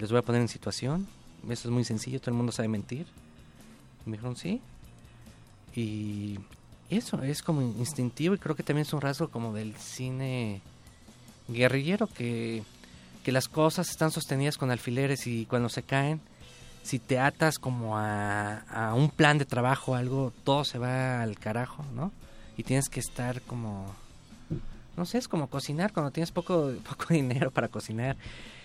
les 0.00 0.10
voy 0.10 0.18
a 0.18 0.22
poner 0.22 0.42
en 0.42 0.48
situación, 0.48 1.06
eso 1.48 1.68
es 1.68 1.72
muy 1.72 1.84
sencillo, 1.84 2.18
todo 2.18 2.32
el 2.32 2.36
mundo 2.36 2.50
sabe 2.50 2.66
mentir. 2.66 3.06
Y 4.04 4.10
me 4.10 4.16
dijeron, 4.16 4.34
sí. 4.34 4.60
Y 5.76 6.40
eso 6.90 7.22
es 7.22 7.42
como 7.42 7.62
instintivo 7.62 8.34
y 8.34 8.38
creo 8.38 8.56
que 8.56 8.64
también 8.64 8.86
es 8.86 8.92
un 8.92 9.00
rasgo 9.00 9.28
como 9.28 9.54
del 9.54 9.76
cine 9.76 10.62
guerrillero 11.46 12.08
que, 12.08 12.64
que 13.22 13.30
las 13.30 13.46
cosas 13.46 13.88
están 13.88 14.10
sostenidas 14.10 14.58
con 14.58 14.72
alfileres 14.72 15.28
y 15.28 15.46
cuando 15.46 15.68
se 15.68 15.84
caen, 15.84 16.20
si 16.84 16.98
te 16.98 17.18
atas 17.18 17.58
como 17.58 17.98
a, 17.98 18.58
a 18.58 18.94
un 18.94 19.08
plan 19.08 19.38
de 19.38 19.46
trabajo, 19.46 19.96
algo, 19.96 20.32
todo 20.44 20.64
se 20.64 20.78
va 20.78 21.22
al 21.22 21.38
carajo, 21.38 21.84
¿no? 21.94 22.12
Y 22.56 22.62
tienes 22.62 22.88
que 22.88 23.00
estar 23.00 23.40
como, 23.42 23.86
no 24.96 25.06
sé, 25.06 25.18
es 25.18 25.26
como 25.26 25.48
cocinar 25.48 25.92
cuando 25.92 26.12
tienes 26.12 26.30
poco, 26.30 26.72
poco 26.88 27.06
dinero 27.08 27.50
para 27.50 27.68
cocinar 27.68 28.16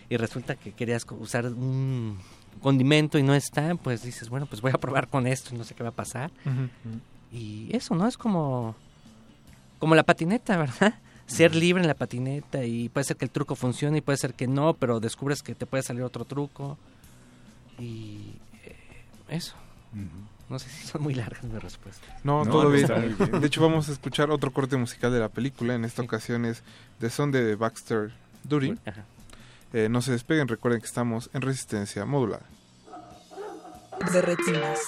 y 0.10 0.18
resulta 0.18 0.56
que 0.56 0.74
querías 0.74 1.06
usar 1.20 1.46
un 1.46 2.20
condimento 2.62 3.18
y 3.18 3.24
no 3.24 3.34
está, 3.34 3.76
pues 3.76 4.04
dices, 4.04 4.30
bueno, 4.30 4.48
pues 4.48 4.62
voy 4.62 4.72
a 4.74 4.78
probar 4.78 5.08
con 5.08 5.26
esto 5.26 5.56
y 5.56 5.58
no 5.58 5.64
sé 5.64 5.74
qué 5.74 5.84
va 5.84 5.90
a 5.90 5.94
pasar. 5.94 6.30
Y 7.32 7.74
eso, 7.74 7.96
¿no? 7.96 8.08
Es 8.08 8.18
como, 8.18 8.76
como 9.78 9.96
la 9.96 10.04
patineta, 10.04 10.58
¿verdad? 10.58 10.96
Ser 11.26 11.56
libre 11.56 11.84
en 11.84 11.88
la 11.88 11.94
patineta 11.94 12.66
y 12.66 12.90
puede 12.90 13.06
ser 13.06 13.16
que 13.16 13.26
el 13.26 13.32
truco 13.32 13.56
funcione 13.56 14.00
y 14.00 14.02
puede 14.02 14.18
ser 14.18 14.34
que 14.34 14.48
no, 14.48 14.74
pero 14.74 15.00
descubres 15.00 15.44
que 15.44 15.54
te 15.54 15.68
puede 15.68 15.84
salir 15.84 16.02
otro 16.02 16.26
truco. 16.26 16.78
Y 17.80 18.36
eh, 18.64 18.76
eso. 19.30 19.56
No 20.50 20.58
sé 20.60 20.70
si 20.70 20.88
son 20.88 21.04
muy 21.04 21.14
largas 21.14 21.44
mis 21.44 21.62
respuestas. 21.62 22.10
No, 22.24 22.44
No, 22.44 22.52
todo 22.52 22.64
no, 22.66 22.70
bien. 22.70 22.88
De 23.42 23.48
hecho, 23.48 23.62
vamos 23.62 23.90
a 23.90 23.92
escuchar 23.92 24.32
otro 24.32 24.52
corte 24.52 24.78
musical 24.78 25.12
de 25.12 25.20
la 25.20 25.30
película. 25.30 25.76
En 25.76 25.86
esta 25.86 26.02
ocasión 26.02 26.46
es 26.46 26.64
The 27.00 27.10
Son 27.10 27.32
de 27.32 27.56
Baxter 27.56 28.12
Dury. 28.44 28.78
Ajá. 28.86 29.06
Eh, 29.74 29.88
no 29.90 30.02
se 30.02 30.12
despeguen, 30.12 30.48
recuerden 30.48 30.82
que 30.82 30.88
estamos 30.88 31.30
en 31.34 31.42
resistencia 31.42 32.04
modulada. 32.06 32.46
De 34.12 34.22
retinas. 34.22 34.80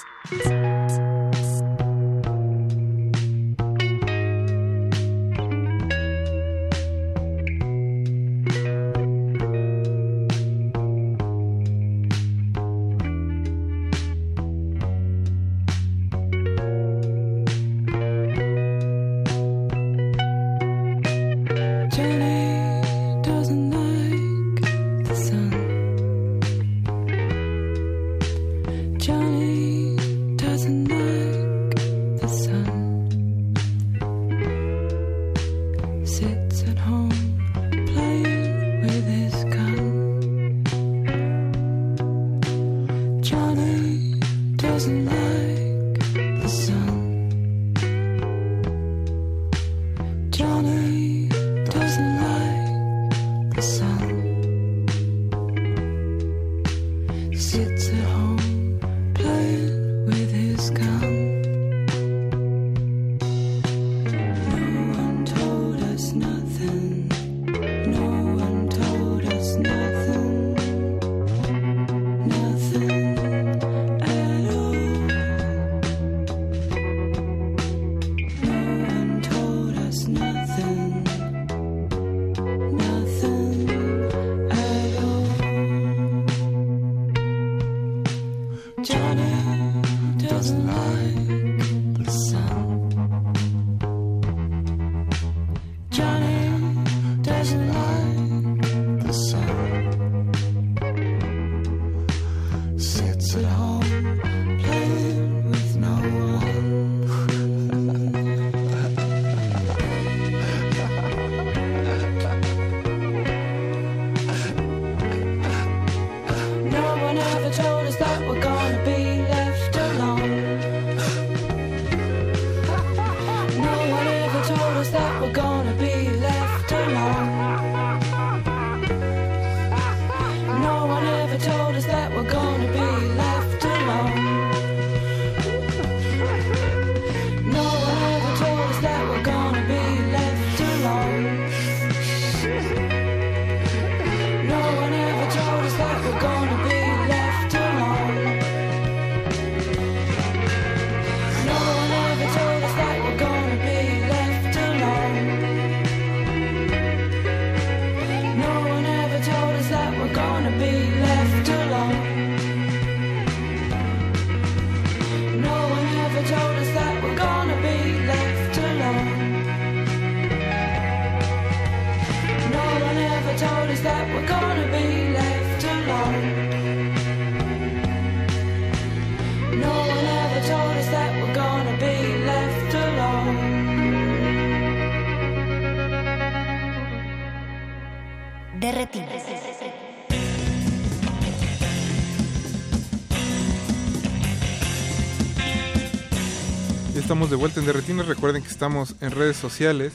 Vuelta 197.42 197.60
en 197.60 197.66
Derretinas. 197.66 198.06
Recuerden 198.06 198.44
que 198.44 198.50
estamos 198.50 198.96
en 199.02 199.10
redes 199.10 199.36
sociales 199.36 199.94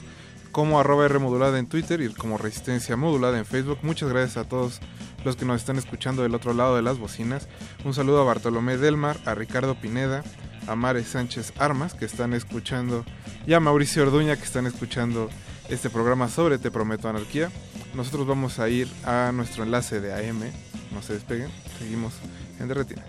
como 0.51 0.81
arroba 0.81 1.05
R 1.05 1.21
modulada 1.21 1.61
en 1.61 1.69
Twitter 1.69 2.01
y 2.01 2.13
como 2.13 2.39
Resistencia 2.39 2.97
Modulada 2.97 3.39
en 3.39 3.47
Facebook. 3.47 3.79
Muchas 3.83 4.09
gracias 4.09 4.37
a 4.37 4.49
todos 4.49 4.81
los 5.25 5.37
que 5.37 5.45
nos 5.45 5.61
están 5.61 5.77
escuchando 5.77 6.25
del 6.25 6.35
otro 6.35 6.55
lado 6.55 6.75
de 6.75 6.83
las 6.83 6.99
bocinas. 6.99 7.47
Un 7.85 7.95
saludo 7.95 8.21
a 8.21 8.25
Bartolomé 8.25 8.79
Delmar, 8.79 9.17
a 9.27 9.37
Ricardo 9.37 9.81
Pineda, 9.81 10.25
a 10.67 10.75
Mare 10.75 11.05
Sánchez 11.05 11.53
Armas 11.57 11.95
que 11.95 12.05
están 12.05 12.33
escuchando 12.33 13.05
y 13.47 13.53
a 13.53 13.61
Mauricio 13.61 14.03
Orduña 14.03 14.35
que 14.35 14.45
están 14.45 14.67
escuchando 14.67 15.31
este 15.69 15.89
programa 15.89 16.29
sobre 16.29 16.59
Te 16.59 16.73
Prometo 16.73 17.09
Anarquía. 17.09 17.53
Nosotros 17.95 18.27
vamos 18.27 18.59
a 18.59 18.69
ir 18.69 18.89
a 19.05 19.31
nuestro 19.33 19.63
enlace 19.63 20.01
de 20.01 20.13
AM. 20.15 20.41
No 20.93 21.01
se 21.01 21.13
despeguen. 21.13 21.51
Seguimos 21.79 22.15
en 22.59 22.67
Derretinas. 22.67 23.06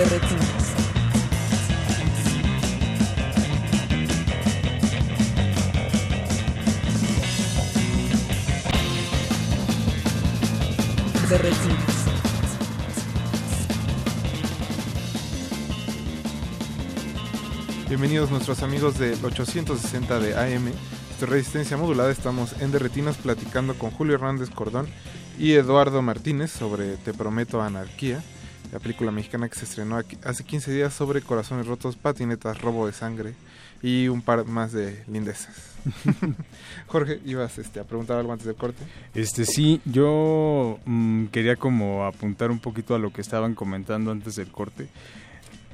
Derretinas. 0.00 0.46
Derretinas. 11.28 11.78
Bienvenidos 17.88 18.30
nuestros 18.30 18.62
amigos 18.62 18.98
del 18.98 19.22
860 19.22 20.18
de 20.18 20.34
AM, 20.34 20.68
es 20.68 21.28
Resistencia 21.28 21.76
Modulada, 21.76 22.10
estamos 22.10 22.54
en 22.62 22.72
Derretinas 22.72 23.18
platicando 23.18 23.74
con 23.74 23.90
Julio 23.90 24.14
Hernández 24.14 24.48
Cordón 24.48 24.88
y 25.38 25.52
Eduardo 25.52 26.00
Martínez 26.00 26.50
sobre 26.50 26.96
Te 26.96 27.12
Prometo 27.12 27.60
Anarquía, 27.60 28.22
la 28.72 28.78
película 28.78 29.10
mexicana 29.10 29.48
que 29.48 29.58
se 29.58 29.64
estrenó 29.64 29.96
aquí- 29.96 30.18
hace 30.24 30.44
15 30.44 30.72
días 30.72 30.94
sobre 30.94 31.22
corazones 31.22 31.66
rotos, 31.66 31.96
patinetas, 31.96 32.60
robo 32.60 32.86
de 32.86 32.92
sangre 32.92 33.34
y 33.82 34.08
un 34.08 34.22
par 34.22 34.44
más 34.44 34.72
de 34.72 35.02
lindezas. 35.08 35.56
Jorge, 36.86 37.20
ibas 37.24 37.58
este, 37.58 37.80
a 37.80 37.84
preguntar 37.84 38.18
algo 38.18 38.32
antes 38.32 38.46
del 38.46 38.56
corte. 38.56 38.82
Este 39.14 39.44
sí, 39.44 39.80
yo 39.84 40.78
mm, 40.84 41.26
quería 41.26 41.56
como 41.56 42.04
apuntar 42.04 42.50
un 42.50 42.58
poquito 42.60 42.94
a 42.94 42.98
lo 42.98 43.12
que 43.12 43.20
estaban 43.22 43.54
comentando 43.54 44.10
antes 44.10 44.36
del 44.36 44.48
corte 44.50 44.88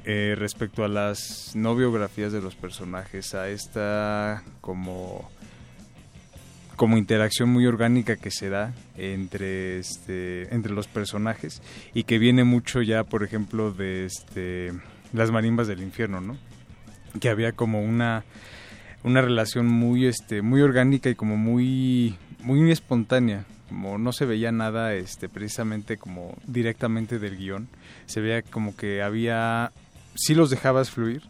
eh, 0.05 0.35
respecto 0.37 0.85
a 0.85 0.87
las 0.87 1.51
no 1.55 1.75
biografías 1.75 2.31
de 2.31 2.41
los 2.41 2.55
personajes, 2.55 3.33
a 3.35 3.49
esta 3.49 4.41
como 4.61 5.29
como 6.77 6.97
interacción 6.97 7.49
muy 7.49 7.65
orgánica 7.65 8.15
que 8.15 8.31
se 8.31 8.49
da 8.49 8.73
entre 8.95 9.79
este 9.79 10.53
entre 10.53 10.71
los 10.71 10.87
personajes 10.87 11.61
y 11.93 12.03
que 12.03 12.19
viene 12.19 12.43
mucho 12.43 12.81
ya 12.81 13.03
por 13.03 13.23
ejemplo 13.23 13.73
de 13.73 14.05
este 14.05 14.71
las 15.11 15.31
marimbas 15.31 15.67
del 15.67 15.81
infierno, 15.81 16.21
¿no? 16.21 16.37
Que 17.19 17.29
había 17.29 17.51
como 17.51 17.81
una 17.81 18.23
una 19.03 19.21
relación 19.21 19.67
muy 19.67 20.05
este 20.05 20.41
muy 20.43 20.61
orgánica 20.61 21.09
y 21.09 21.15
como 21.15 21.35
muy 21.35 22.15
muy 22.43 22.71
espontánea, 22.71 23.45
como 23.69 23.97
no 23.97 24.13
se 24.13 24.25
veía 24.25 24.51
nada 24.51 24.93
este 24.93 25.29
precisamente 25.29 25.97
como 25.97 26.37
directamente 26.45 27.17
del 27.17 27.37
guion, 27.37 27.67
se 28.05 28.21
veía 28.21 28.43
como 28.43 28.75
que 28.75 29.01
había 29.01 29.71
sí 30.15 30.35
los 30.35 30.51
dejabas 30.51 30.91
fluir, 30.91 31.23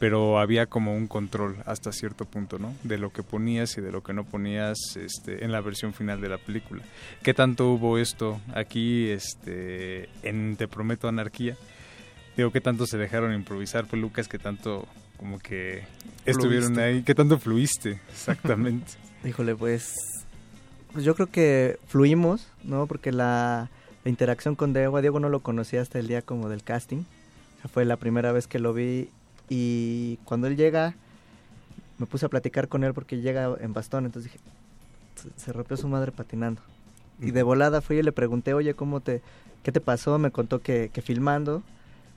pero 0.00 0.40
había 0.40 0.66
como 0.66 0.96
un 0.96 1.06
control 1.06 1.58
hasta 1.66 1.92
cierto 1.92 2.24
punto, 2.24 2.58
¿no? 2.58 2.74
De 2.82 2.96
lo 2.96 3.12
que 3.12 3.22
ponías 3.22 3.76
y 3.76 3.82
de 3.82 3.92
lo 3.92 4.02
que 4.02 4.14
no 4.14 4.24
ponías 4.24 4.96
este, 4.96 5.44
en 5.44 5.52
la 5.52 5.60
versión 5.60 5.92
final 5.92 6.22
de 6.22 6.30
la 6.30 6.38
película. 6.38 6.82
¿Qué 7.22 7.34
tanto 7.34 7.70
hubo 7.70 7.98
esto 7.98 8.40
aquí 8.54 9.10
este, 9.10 10.08
en 10.22 10.56
Te 10.56 10.68
Prometo 10.68 11.06
Anarquía? 11.06 11.54
Digo, 12.34 12.50
¿qué 12.50 12.62
tanto 12.62 12.86
se 12.86 12.96
dejaron 12.96 13.34
improvisar 13.34 13.86
pelucas? 13.86 14.26
¿Qué 14.26 14.38
tanto 14.38 14.88
como 15.18 15.38
que 15.38 15.84
estuvieron 16.24 16.68
Fluiste. 16.68 16.82
ahí? 16.82 17.02
¿Qué 17.02 17.14
tanto 17.14 17.38
fluiste? 17.38 17.90
Exactamente. 18.10 18.92
Híjole, 19.22 19.54
pues, 19.54 19.92
pues 20.94 21.04
yo 21.04 21.14
creo 21.14 21.26
que 21.26 21.78
fluimos, 21.88 22.50
¿no? 22.64 22.86
Porque 22.86 23.12
la, 23.12 23.68
la 24.02 24.08
interacción 24.08 24.54
con 24.54 24.72
Diego, 24.72 24.98
Diego 25.02 25.20
no 25.20 25.28
lo 25.28 25.40
conocía 25.40 25.82
hasta 25.82 25.98
el 25.98 26.08
día 26.08 26.22
como 26.22 26.48
del 26.48 26.62
casting. 26.62 27.00
O 27.00 27.60
sea, 27.60 27.70
fue 27.70 27.84
la 27.84 27.98
primera 27.98 28.32
vez 28.32 28.46
que 28.46 28.58
lo 28.58 28.72
vi 28.72 29.10
y 29.50 30.16
cuando 30.24 30.46
él 30.46 30.56
llega 30.56 30.94
me 31.98 32.06
puse 32.06 32.24
a 32.24 32.30
platicar 32.30 32.68
con 32.68 32.82
él 32.82 32.94
porque 32.94 33.20
llega 33.20 33.54
en 33.60 33.74
bastón, 33.74 34.06
entonces 34.06 34.32
dije, 34.32 34.42
"Se- 35.36 35.52
rompió 35.52 35.76
su 35.76 35.86
madre 35.88 36.12
patinando. 36.12 36.62
Y 37.20 37.32
de 37.32 37.42
volada 37.42 37.82
fui 37.82 37.98
y 37.98 38.02
le 38.02 38.12
pregunté, 38.12 38.54
oye, 38.54 38.72
¿cómo 38.72 39.00
te, 39.00 39.20
qué 39.62 39.70
te 39.72 39.82
pasó? 39.82 40.18
Me 40.18 40.30
contó 40.30 40.60
que, 40.60 40.88
que 40.90 41.02
filmando, 41.02 41.62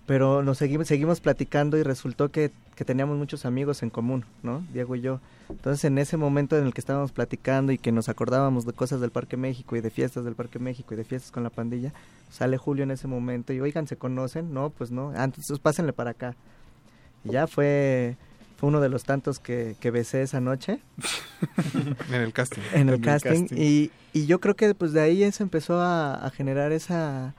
pero 0.05 0.41
nos 0.43 0.57
seguimos, 0.57 0.87
seguimos 0.87 1.19
platicando 1.19 1.77
y 1.77 1.83
resultó 1.83 2.29
que, 2.29 2.51
que 2.75 2.85
teníamos 2.85 3.17
muchos 3.17 3.45
amigos 3.45 3.83
en 3.83 3.89
común, 3.89 4.23
¿no? 4.41 4.63
Diego 4.71 4.95
y 4.95 5.01
yo. 5.01 5.19
Entonces 5.49 5.83
en 5.83 5.97
ese 5.97 6.15
momento 6.15 6.57
en 6.57 6.65
el 6.65 6.73
que 6.73 6.79
estábamos 6.79 7.11
platicando 7.11 7.73
y 7.73 7.77
que 7.77 7.91
nos 7.91 8.07
acordábamos 8.07 8.65
de 8.65 8.71
cosas 8.71 9.01
del 9.01 9.11
Parque 9.11 9.35
México 9.35 9.75
y 9.75 9.81
de 9.81 9.89
fiestas 9.89 10.23
del 10.23 10.35
Parque 10.35 10.59
México 10.59 10.93
y 10.93 10.97
de 10.97 11.03
fiestas 11.03 11.31
con 11.31 11.43
la 11.43 11.49
pandilla, 11.49 11.91
sale 12.31 12.57
Julio 12.57 12.83
en 12.83 12.91
ese 12.91 13.07
momento 13.07 13.51
y 13.51 13.59
oigan, 13.59 13.87
¿se 13.87 13.97
conocen? 13.97 14.53
No, 14.53 14.69
pues 14.69 14.91
no, 14.91 15.11
ah, 15.17 15.25
entonces 15.25 15.59
pásenle 15.59 15.91
para 15.91 16.11
acá. 16.11 16.35
Y 17.23 17.31
ya 17.31 17.47
fue, 17.47 18.17
fue 18.57 18.69
uno 18.69 18.81
de 18.81 18.89
los 18.89 19.03
tantos 19.03 19.39
que, 19.39 19.75
que 19.79 19.91
besé 19.91 20.21
esa 20.21 20.39
noche. 20.39 20.79
En 22.09 22.21
el 22.21 22.33
casting. 22.33 22.61
En 22.73 22.89
el 22.89 22.95
En 22.95 22.99
el 22.99 23.01
casting. 23.01 23.41
casting. 23.47 23.57
Y, 23.57 23.91
y 24.13 24.25
yo 24.25 24.39
creo 24.39 24.55
que 24.55 24.73
pues 24.75 24.93
de 24.93 25.01
ahí 25.01 25.31
se 25.31 25.43
empezó 25.43 25.81
a, 25.81 26.15
a 26.15 26.29
generar 26.29 26.71
esa, 26.71 27.33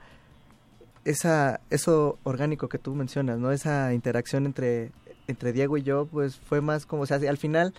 esa, 1.05 1.61
eso 1.69 2.17
orgánico 2.23 2.67
que 2.67 2.79
tú 2.79 2.93
mencionas, 2.95 3.39
¿no? 3.39 3.51
Esa 3.51 3.93
interacción 3.93 4.45
entre, 4.45 4.91
entre 5.27 5.53
Diego 5.53 5.77
y 5.77 5.83
yo, 5.83 6.07
pues 6.07 6.37
fue 6.37 6.61
más 6.61 6.85
como, 6.85 7.03
o 7.03 7.05
sea, 7.05 7.17
al 7.17 7.37
final, 7.37 7.73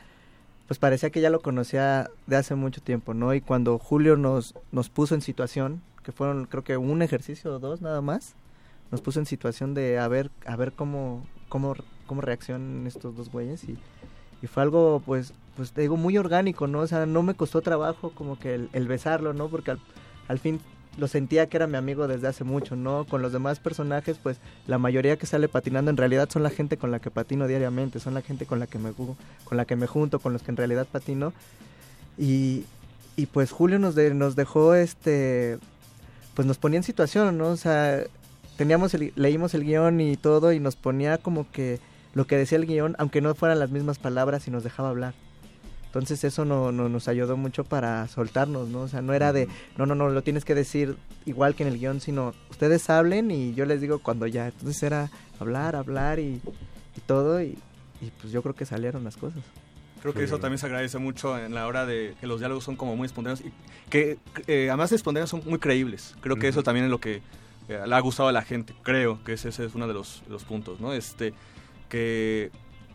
pues 0.69 0.79
parecía 0.79 1.11
que 1.11 1.21
ya 1.21 1.29
lo 1.29 1.41
conocía 1.41 2.09
de 2.27 2.37
hace 2.37 2.55
mucho 2.55 2.81
tiempo, 2.81 3.15
¿no? 3.15 3.35
Y 3.35 3.41
cuando 3.41 3.79
Julio 3.79 4.17
nos, 4.17 4.55
nos 4.73 4.89
puso 4.89 5.15
en 5.15 5.21
situación, 5.21 5.83
que 6.03 6.13
fueron 6.13 6.47
creo 6.47 6.65
que 6.65 6.77
un 6.77 7.03
ejercicio 7.03 7.53
o 7.55 7.59
dos 7.59 7.83
nada 7.83 8.01
más, 8.01 8.35
nos 8.93 9.01
puso 9.01 9.19
en 9.19 9.27
situación 9.27 9.75
de 9.75 9.99
a 9.99 10.07
ver, 10.07 10.31
a 10.47 10.55
ver 10.57 10.73
cómo, 10.73 11.27
cómo, 11.49 11.75
cómo 12.07 12.21
reaccionan 12.21 12.87
estos 12.87 13.17
dos 13.17 13.31
güeyes 13.31 13.65
y, 13.65 13.77
fue 14.47 14.63
algo 14.63 15.03
pues 15.05 15.33
pues 15.57 15.75
digo 15.75 15.97
muy 15.97 16.17
orgánico 16.19 16.69
no 16.69 16.79
o 16.79 16.87
sea 16.87 17.05
no 17.05 17.25
me 17.25 17.35
costó 17.35 17.63
trabajo 17.63 18.11
como 18.11 18.39
que 18.39 18.55
el, 18.55 18.87
besarlo 18.87 19.33
no 19.33 19.49
porque 19.49 19.73
al, 19.73 19.81
al 20.29 20.39
fin 20.39 20.61
lo 20.97 21.09
sentía 21.09 21.49
que 21.49 21.57
era 21.57 21.67
mi 21.67 21.77
amigo 21.77 22.09
desde 22.09 22.29
hace 22.29 22.45
mucho 22.45 22.77
no 22.77 23.05
con 23.05 23.23
los 23.23 23.33
demás 23.33 23.61
personajes 23.61 24.19
pues 24.23 24.39
la 24.67 24.79
mayoría 24.79 25.17
que 25.17 25.27
sale 25.27 25.49
patinando 25.49 25.91
en 25.91 25.97
realidad 25.97 26.29
son 26.31 26.43
la 26.43 26.51
gente 26.51 26.77
con 26.77 26.91
la 26.91 27.01
que 27.01 27.11
patino 27.11 27.47
diariamente 27.47 28.01
son 28.01 28.15
la 28.15 28.23
gente 28.23 28.47
con 28.47 28.59
la 28.59 28.67
que 28.67 28.79
me 28.79 28.93
con 28.93 29.57
la 29.57 29.65
que 29.65 29.77
me 29.77 29.87
junto 29.87 30.21
con 30.21 30.33
los 30.33 30.43
que 30.43 30.51
en 30.51 30.57
realidad 30.57 30.87
patino. 30.91 31.33
Y, 32.19 32.65
pues 33.33 33.51
Julio 33.51 33.79
nos 33.79 33.95
de- 33.95 34.15
nos 34.15 34.37
dejó 34.37 34.75
este 34.75 35.59
pues 36.35 36.47
nos 36.47 36.59
ponía 36.59 36.79
en 36.79 36.83
situación 36.83 37.39
no 37.39 37.49
o 37.49 37.57
sea 37.57 38.03
teníamos 38.57 38.95
leímos 39.17 39.55
el 39.55 39.65
guion 39.65 40.01
y 40.01 40.17
todo 40.17 40.53
y 40.53 40.61
nos 40.61 40.77
ponía 40.77 41.19
como 41.19 41.51
que 41.51 41.81
lo 42.17 42.27
que 42.27 42.37
decía 42.37 42.57
el 42.57 42.67
guion, 42.67 42.97
aunque 42.99 43.21
no 43.21 43.35
fueran 43.35 43.59
las 43.59 43.71
mismas 43.71 43.99
palabras 43.99 44.49
y 44.49 44.51
nos 44.51 44.65
dejaba 44.65 44.89
hablar. 44.89 45.13
Entonces 45.87 46.25
eso 46.25 46.45
no, 46.45 46.73
no- 46.73 46.89
nos 46.89 47.09
ayudó 47.09 47.37
mucho 47.37 47.65
para 47.65 48.09
soltarnos, 48.09 48.69
¿no? 48.69 48.81
O 48.83 48.89
sea, 48.89 49.03
no 49.03 49.13
era 49.13 49.33
de, 49.33 49.49
no, 49.77 49.85
no, 49.87 49.95
no, 49.95 50.09
lo 50.09 50.23
tienes 50.23 50.45
que 50.45 50.55
decir 50.55 50.97
igual 51.27 51.55
que 51.55 51.63
en 51.63 51.69
el 51.69 51.79
guion, 51.79 52.01
sino 52.01 52.35
ustedes 52.51 52.89
hablen 52.91 53.31
y 53.31 53.55
yo 53.55 53.67
les 53.67 53.81
digo 53.81 53.99
cuando 53.99 54.27
ya. 54.27 54.47
Entonces 54.49 54.83
era 54.83 55.11
hablar, 55.41 55.77
hablar 55.77 56.19
y, 56.19 56.41
y 56.97 57.01
todo 57.07 57.41
y, 57.43 57.59
y 58.01 58.11
pues 58.21 58.33
yo 58.33 58.43
creo 58.43 58.55
que 58.55 58.65
salieron 58.67 59.05
las 59.05 59.17
cosas. 59.17 59.43
Creo 60.03 60.15
que 60.15 60.25
eso 60.25 60.39
también 60.39 60.59
se 60.59 60.67
agradece 60.67 60.99
mucho 60.99 61.39
en 61.39 61.55
la 61.55 61.67
hora 61.67 61.85
de 61.85 62.15
que 62.21 62.27
los 62.27 62.39
diálogos 62.41 62.65
son 62.65 62.77
como 62.77 62.95
muy 62.97 63.07
espontáneos 63.07 63.41
y 63.41 63.53
que 63.91 64.19
eh, 64.47 64.69
además 64.69 64.91
de 64.91 64.97
espontáneos 64.97 65.31
son 65.31 65.43
muy 65.47 65.59
creíbles. 65.59 66.15
Creo 66.21 66.37
que 66.37 66.49
eso 66.49 66.63
también 66.63 66.85
es 66.85 66.91
lo 66.91 67.01
que 67.01 67.23
eh, 67.69 67.83
le 67.87 67.95
ha 67.95 68.01
gustado 68.01 68.29
a 68.29 68.33
la 68.33 68.43
gente. 68.43 68.75
Creo 68.83 69.23
que 69.25 69.33
ese, 69.33 69.49
ese 69.49 69.65
es 69.65 69.75
uno 69.75 69.87
de 69.89 69.95
los, 69.95 70.23
de 70.27 70.33
los 70.33 70.45
puntos, 70.45 70.79
¿no? 70.81 70.93
Este, 70.93 71.33
que 71.89 72.51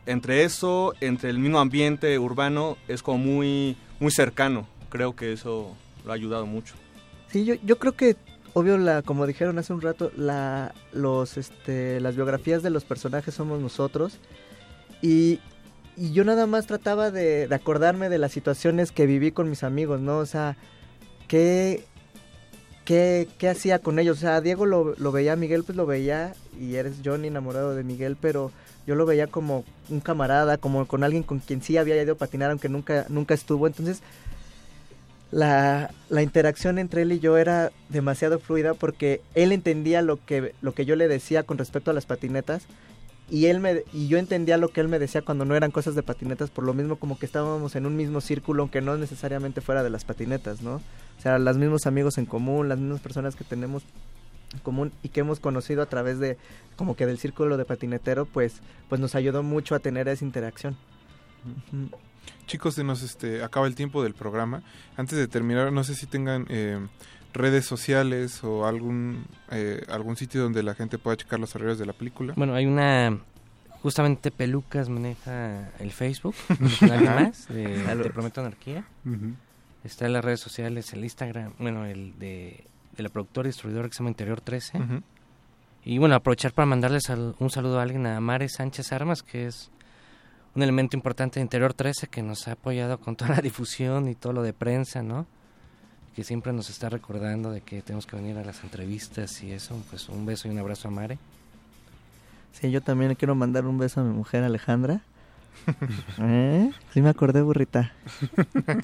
entre 0.05 0.43
eso, 0.43 0.93
entre 1.01 1.29
el 1.29 1.39
mismo 1.39 1.59
ambiente 1.59 2.17
urbano, 2.19 2.77
es 2.87 3.03
como 3.03 3.19
muy, 3.19 3.77
muy 3.99 4.11
cercano. 4.11 4.67
Creo 4.89 5.15
que 5.15 5.33
eso 5.33 5.75
lo 6.05 6.11
ha 6.11 6.15
ayudado 6.15 6.45
mucho. 6.45 6.75
Sí, 7.29 7.45
yo, 7.45 7.55
yo 7.63 7.77
creo 7.77 7.93
que, 7.93 8.17
obvio, 8.53 8.77
la, 8.77 9.01
como 9.03 9.27
dijeron 9.27 9.57
hace 9.59 9.73
un 9.73 9.81
rato, 9.81 10.11
la, 10.17 10.73
los, 10.91 11.37
este, 11.37 11.99
las 12.01 12.15
biografías 12.15 12.63
de 12.63 12.71
los 12.71 12.83
personajes 12.83 13.33
somos 13.33 13.61
nosotros. 13.61 14.19
Y, 15.01 15.39
y 15.95 16.11
yo 16.11 16.23
nada 16.23 16.47
más 16.47 16.67
trataba 16.67 17.11
de, 17.11 17.47
acordarme 17.51 18.09
de 18.09 18.17
las 18.17 18.31
situaciones 18.31 18.91
que 18.91 19.05
viví 19.05 19.31
con 19.31 19.49
mis 19.49 19.63
amigos, 19.63 20.01
¿no? 20.01 20.17
O 20.17 20.25
sea, 20.25 20.57
qué, 21.27 21.85
qué, 22.85 23.27
qué 23.37 23.49
hacía 23.49 23.79
con 23.79 23.99
ellos. 23.99 24.17
O 24.17 24.21
sea, 24.21 24.41
Diego 24.41 24.65
lo, 24.65 24.95
lo 24.97 25.11
veía, 25.11 25.35
Miguel 25.35 25.63
pues 25.63 25.77
lo 25.77 25.85
veía, 25.85 26.33
y 26.59 26.75
eres 26.75 26.97
Johnny 27.05 27.27
enamorado 27.27 27.75
de 27.75 27.83
Miguel, 27.83 28.17
pero 28.19 28.51
yo 28.87 28.95
lo 28.95 29.05
veía 29.05 29.27
como 29.27 29.63
un 29.89 29.99
camarada, 29.99 30.57
como 30.57 30.85
con 30.87 31.03
alguien 31.03 31.23
con 31.23 31.39
quien 31.39 31.61
sí 31.61 31.77
había 31.77 32.01
ido 32.01 32.13
a 32.13 32.17
patinar, 32.17 32.51
aunque 32.51 32.69
nunca, 32.69 33.05
nunca 33.09 33.33
estuvo. 33.33 33.67
Entonces, 33.67 34.01
la, 35.31 35.91
la 36.09 36.21
interacción 36.21 36.77
entre 36.77 37.03
él 37.03 37.11
y 37.13 37.19
yo 37.19 37.37
era 37.37 37.71
demasiado 37.89 38.39
fluida 38.39 38.73
porque 38.73 39.21
él 39.33 39.51
entendía 39.51 40.01
lo 40.01 40.23
que, 40.23 40.53
lo 40.61 40.73
que 40.73 40.85
yo 40.85 40.95
le 40.95 41.07
decía 41.07 41.43
con 41.43 41.57
respecto 41.57 41.91
a 41.91 41.93
las 41.93 42.05
patinetas 42.05 42.63
y 43.31 43.45
él 43.45 43.61
me 43.61 43.83
y 43.93 44.09
yo 44.09 44.17
entendía 44.17 44.57
lo 44.57 44.67
que 44.67 44.81
él 44.81 44.89
me 44.89 44.99
decía 44.99 45.21
cuando 45.21 45.45
no 45.45 45.55
eran 45.55 45.71
cosas 45.71 45.95
de 45.95 46.03
patinetas 46.03 46.49
por 46.49 46.65
lo 46.65 46.73
mismo 46.73 46.97
como 46.97 47.17
que 47.17 47.25
estábamos 47.25 47.75
en 47.77 47.85
un 47.85 47.95
mismo 47.95 48.19
círculo 48.19 48.61
aunque 48.61 48.81
no 48.81 48.97
necesariamente 48.97 49.61
fuera 49.61 49.83
de 49.83 49.89
las 49.89 50.03
patinetas 50.03 50.61
no 50.61 50.75
o 50.75 51.21
sea 51.21 51.39
los 51.39 51.57
mismos 51.57 51.87
amigos 51.87 52.17
en 52.17 52.25
común 52.25 52.67
las 52.67 52.77
mismas 52.77 52.99
personas 52.99 53.37
que 53.37 53.45
tenemos 53.45 53.83
en 53.83 54.20
común 54.63 54.91
y 55.03 55.09
que 55.09 55.21
hemos 55.21 55.39
conocido 55.39 55.81
a 55.81 55.85
través 55.85 56.19
de 56.19 56.37
como 56.75 56.95
que 56.95 57.05
del 57.05 57.17
círculo 57.17 57.57
de 57.57 57.65
patinetero 57.65 58.25
pues 58.25 58.61
pues 58.89 58.99
nos 58.99 59.15
ayudó 59.15 59.43
mucho 59.43 59.75
a 59.75 59.79
tener 59.79 60.07
esa 60.07 60.25
interacción. 60.25 60.77
Chicos, 62.47 62.75
se 62.75 62.83
nos 62.83 63.01
este, 63.01 63.43
acaba 63.43 63.67
el 63.67 63.75
tiempo 63.75 64.03
del 64.03 64.13
programa. 64.13 64.63
Antes 64.97 65.17
de 65.17 65.27
terminar, 65.27 65.71
no 65.71 65.83
sé 65.83 65.95
si 65.95 66.05
tengan 66.05 66.45
eh, 66.49 66.79
redes 67.33 67.65
sociales 67.65 68.43
o 68.43 68.65
algún 68.67 69.25
eh, 69.51 69.83
algún 69.89 70.15
sitio 70.17 70.43
donde 70.43 70.63
la 70.63 70.75
gente 70.75 70.97
pueda 70.97 71.17
checar 71.17 71.39
los 71.39 71.55
horarios 71.55 71.79
de 71.79 71.85
la 71.85 71.93
película. 71.93 72.33
Bueno, 72.35 72.53
hay 72.53 72.65
una... 72.65 73.19
Justamente 73.81 74.29
Pelucas 74.29 74.89
maneja 74.89 75.71
el 75.79 75.91
Facebook. 75.91 76.35
Nadie 76.81 77.09
más. 77.09 77.47
De. 77.47 77.83
Te 77.83 78.09
Prometo 78.11 78.41
Anarquía. 78.41 78.85
Está 79.83 80.05
en 80.05 80.13
las 80.13 80.23
redes 80.23 80.39
sociales, 80.39 80.93
el 80.93 81.03
Instagram, 81.03 81.53
bueno, 81.57 81.85
el 81.85 82.19
de, 82.19 82.65
de 82.69 82.70
la 83.01 83.09
productora 83.09 83.47
y 83.47 83.49
distribuidora 83.51 83.87
que 83.87 83.93
se 83.93 83.99
llama 83.99 84.09
Interior 84.09 84.41
13. 84.41 84.77
Ujú. 84.77 85.01
Y 85.83 85.97
bueno, 85.97 86.15
aprovechar 86.15 86.53
para 86.53 86.65
mandarles 86.67 87.09
al- 87.09 87.35
un 87.39 87.49
saludo 87.49 87.79
a 87.79 87.83
alguien, 87.83 88.05
a 88.05 88.19
Mare 88.19 88.47
Sánchez 88.49 88.91
Armas, 88.93 89.23
que 89.23 89.47
es 89.47 89.71
un 90.55 90.61
elemento 90.63 90.95
importante 90.95 91.39
de 91.39 91.43
Interior 91.43 91.73
13 91.73 92.07
que 92.07 92.21
nos 92.21 92.47
ha 92.47 92.51
apoyado 92.53 92.97
con 92.99 93.15
toda 93.15 93.31
la 93.35 93.41
difusión 93.41 94.07
y 94.07 94.15
todo 94.15 94.33
lo 94.33 94.43
de 94.43 94.53
prensa, 94.53 95.01
¿no? 95.01 95.25
Que 96.15 96.23
siempre 96.23 96.51
nos 96.53 96.69
está 96.69 96.89
recordando 96.89 97.51
de 97.51 97.61
que 97.61 97.81
tenemos 97.81 98.05
que 98.05 98.15
venir 98.17 98.37
a 98.37 98.43
las 98.43 98.63
entrevistas 98.63 99.41
y 99.43 99.51
eso. 99.53 99.81
Pues 99.89 100.09
un 100.09 100.25
beso 100.25 100.47
y 100.47 100.51
un 100.51 100.59
abrazo 100.59 100.89
a 100.89 100.91
Mare. 100.91 101.17
Sí, 102.51 102.69
yo 102.69 102.81
también 102.81 103.15
quiero 103.15 103.33
mandar 103.33 103.65
un 103.65 103.77
beso 103.77 104.01
a 104.01 104.03
mi 104.03 104.13
mujer 104.13 104.43
Alejandra. 104.43 105.01
¿Eh? 106.19 106.71
Sí 106.93 107.01
me 107.01 107.09
acordé, 107.09 107.41
burrita. 107.41 107.93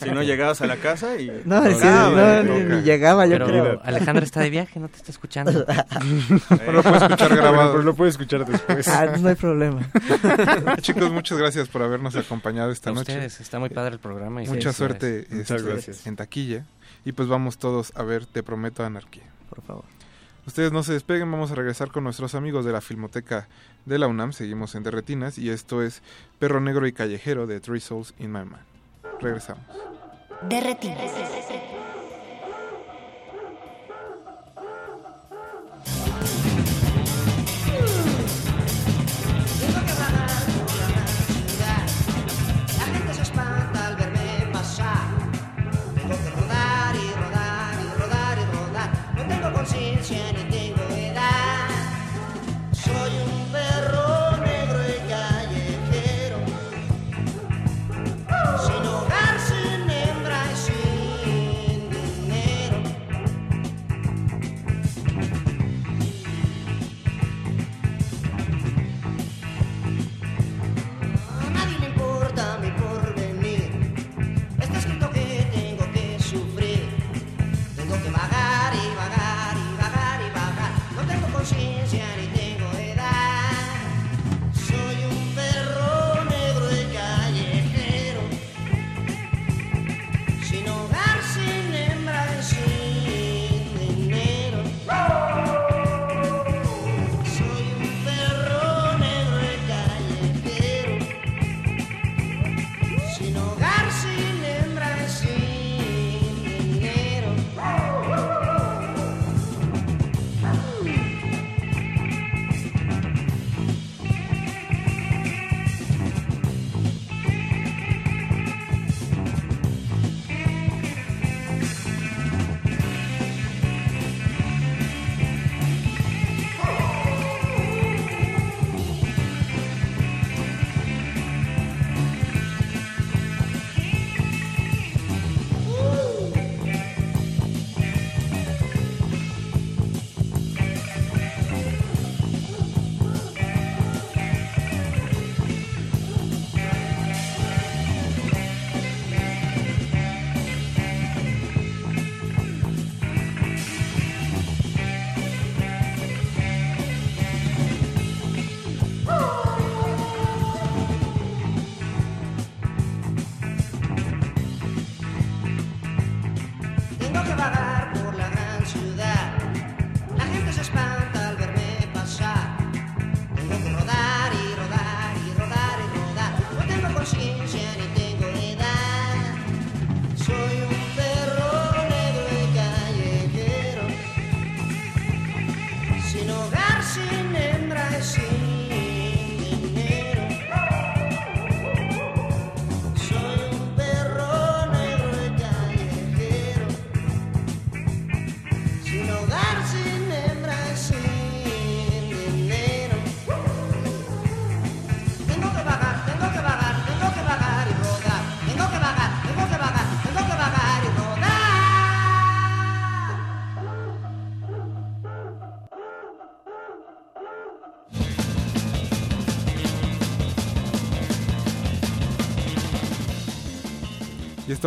Si 0.01 0.09
no 0.11 0.21
llegabas 0.23 0.61
a 0.61 0.67
la 0.67 0.77
casa 0.77 1.19
y... 1.19 1.27
No, 1.45 1.63
sí, 1.65 1.77
no, 1.83 2.11
bueno, 2.11 2.53
ni, 2.53 2.63
ni 2.75 2.81
llegaba, 2.83 3.25
yo 3.25 3.31
Pero 3.33 3.47
creo. 3.47 3.81
Alejandra 3.83 4.23
está 4.23 4.41
de 4.41 4.49
viaje, 4.49 4.79
no 4.79 4.87
te 4.87 4.97
está 4.97 5.11
escuchando. 5.11 5.65
Pero 6.49 6.71
lo 6.71 6.83
puedes 6.83 7.01
escuchar 7.01 7.35
grabado. 7.35 7.71
Pero 7.71 7.83
lo 7.83 7.95
puedes 7.95 8.13
escuchar 8.13 8.45
después. 8.45 8.87
Ah, 8.87 9.07
no 9.19 9.27
hay 9.27 9.35
problema. 9.35 9.81
Chicos, 10.81 11.11
muchas 11.11 11.37
gracias 11.37 11.67
por 11.67 11.81
habernos 11.81 12.15
acompañado 12.15 12.71
esta 12.71 12.91
A 12.91 12.93
noche. 12.93 13.13
ustedes, 13.13 13.41
está 13.41 13.59
muy 13.59 13.69
padre 13.69 13.93
el 13.93 13.99
programa. 13.99 14.43
y 14.43 14.47
Mucha 14.47 14.71
suerte 14.73 15.27
Muchas 15.29 15.51
este, 15.57 15.69
gracias. 15.71 16.07
en 16.07 16.15
taquilla. 16.15 16.65
Y 17.05 17.11
pues 17.13 17.27
vamos 17.27 17.57
todos 17.57 17.91
a 17.95 18.03
ver 18.03 18.25
Te 18.25 18.43
Prometo 18.43 18.83
Anarquía. 18.85 19.23
Por 19.49 19.61
favor. 19.63 19.85
Ustedes 20.47 20.71
no 20.71 20.81
se 20.81 20.93
despeguen, 20.93 21.29
vamos 21.29 21.51
a 21.51 21.55
regresar 21.55 21.91
con 21.91 22.05
nuestros 22.05 22.33
amigos 22.33 22.63
de 22.63 22.71
la 22.71 22.79
Filmoteca 22.79 23.49
de 23.85 23.99
la 23.99 24.07
UNAM. 24.07 24.31
Seguimos 24.31 24.75
en 24.75 24.83
Derretinas 24.83 25.37
y 25.37 25.49
esto 25.49 25.83
es 25.83 26.01
Perro 26.39 26.61
Negro 26.61 26.87
y 26.87 26.93
Callejero 26.93 27.47
de 27.47 27.59
Three 27.59 27.81
Souls 27.81 28.13
in 28.17 28.31
My 28.31 28.45
Mind. 28.45 28.55
Regresamos. 29.19 29.65
de 30.49 30.61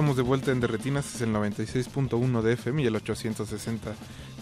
estamos 0.01 0.17
de 0.17 0.23
vuelta 0.23 0.51
en 0.51 0.61
Derretinas, 0.61 1.15
es 1.15 1.21
el 1.21 1.31
96.1 1.35 2.41
de 2.41 2.55
FM 2.55 2.83
y 2.83 2.87
el 2.87 2.97
860 2.97 3.93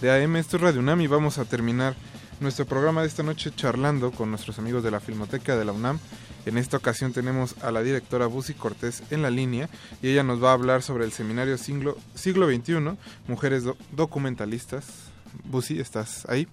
de 0.00 0.24
AM. 0.24 0.36
Esto 0.36 0.56
es 0.56 0.62
Radio 0.62 0.78
UNAM 0.78 1.00
y 1.00 1.08
vamos 1.08 1.38
a 1.38 1.46
terminar 1.46 1.96
nuestro 2.38 2.64
programa 2.64 3.00
de 3.00 3.08
esta 3.08 3.24
noche 3.24 3.50
charlando 3.50 4.12
con 4.12 4.30
nuestros 4.30 4.60
amigos 4.60 4.84
de 4.84 4.92
la 4.92 5.00
Filmoteca 5.00 5.56
de 5.56 5.64
la 5.64 5.72
UNAM. 5.72 5.98
En 6.46 6.58
esta 6.58 6.76
ocasión 6.76 7.12
tenemos 7.12 7.56
a 7.64 7.72
la 7.72 7.82
directora 7.82 8.26
Busi 8.26 8.54
Cortés 8.54 9.02
en 9.10 9.20
la 9.22 9.30
línea 9.30 9.68
y 10.00 10.10
ella 10.10 10.22
nos 10.22 10.40
va 10.40 10.50
a 10.50 10.52
hablar 10.52 10.82
sobre 10.82 11.04
el 11.04 11.10
seminario 11.10 11.58
siglo, 11.58 11.96
siglo 12.14 12.46
XXI, 12.46 12.96
Mujeres 13.26 13.64
Do- 13.64 13.76
Documentalistas. 13.90 15.10
Busi, 15.42 15.80
¿estás 15.80 16.24
ahí? 16.28 16.46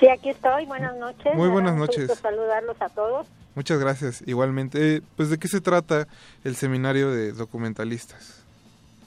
Sí, 0.00 0.08
aquí 0.08 0.30
estoy. 0.30 0.64
Buenas 0.64 0.96
noches. 0.96 1.34
Muy 1.34 1.50
buenas 1.50 1.76
noches. 1.76 2.10
saludarlos 2.22 2.80
a 2.80 2.88
todos. 2.88 3.26
Muchas 3.58 3.80
gracias. 3.80 4.22
Igualmente, 4.24 4.78
Eh, 4.78 5.00
pues 5.16 5.30
¿de 5.30 5.38
qué 5.38 5.48
se 5.48 5.60
trata 5.60 6.06
el 6.44 6.54
seminario 6.54 7.10
de 7.10 7.32
documentalistas? 7.32 8.46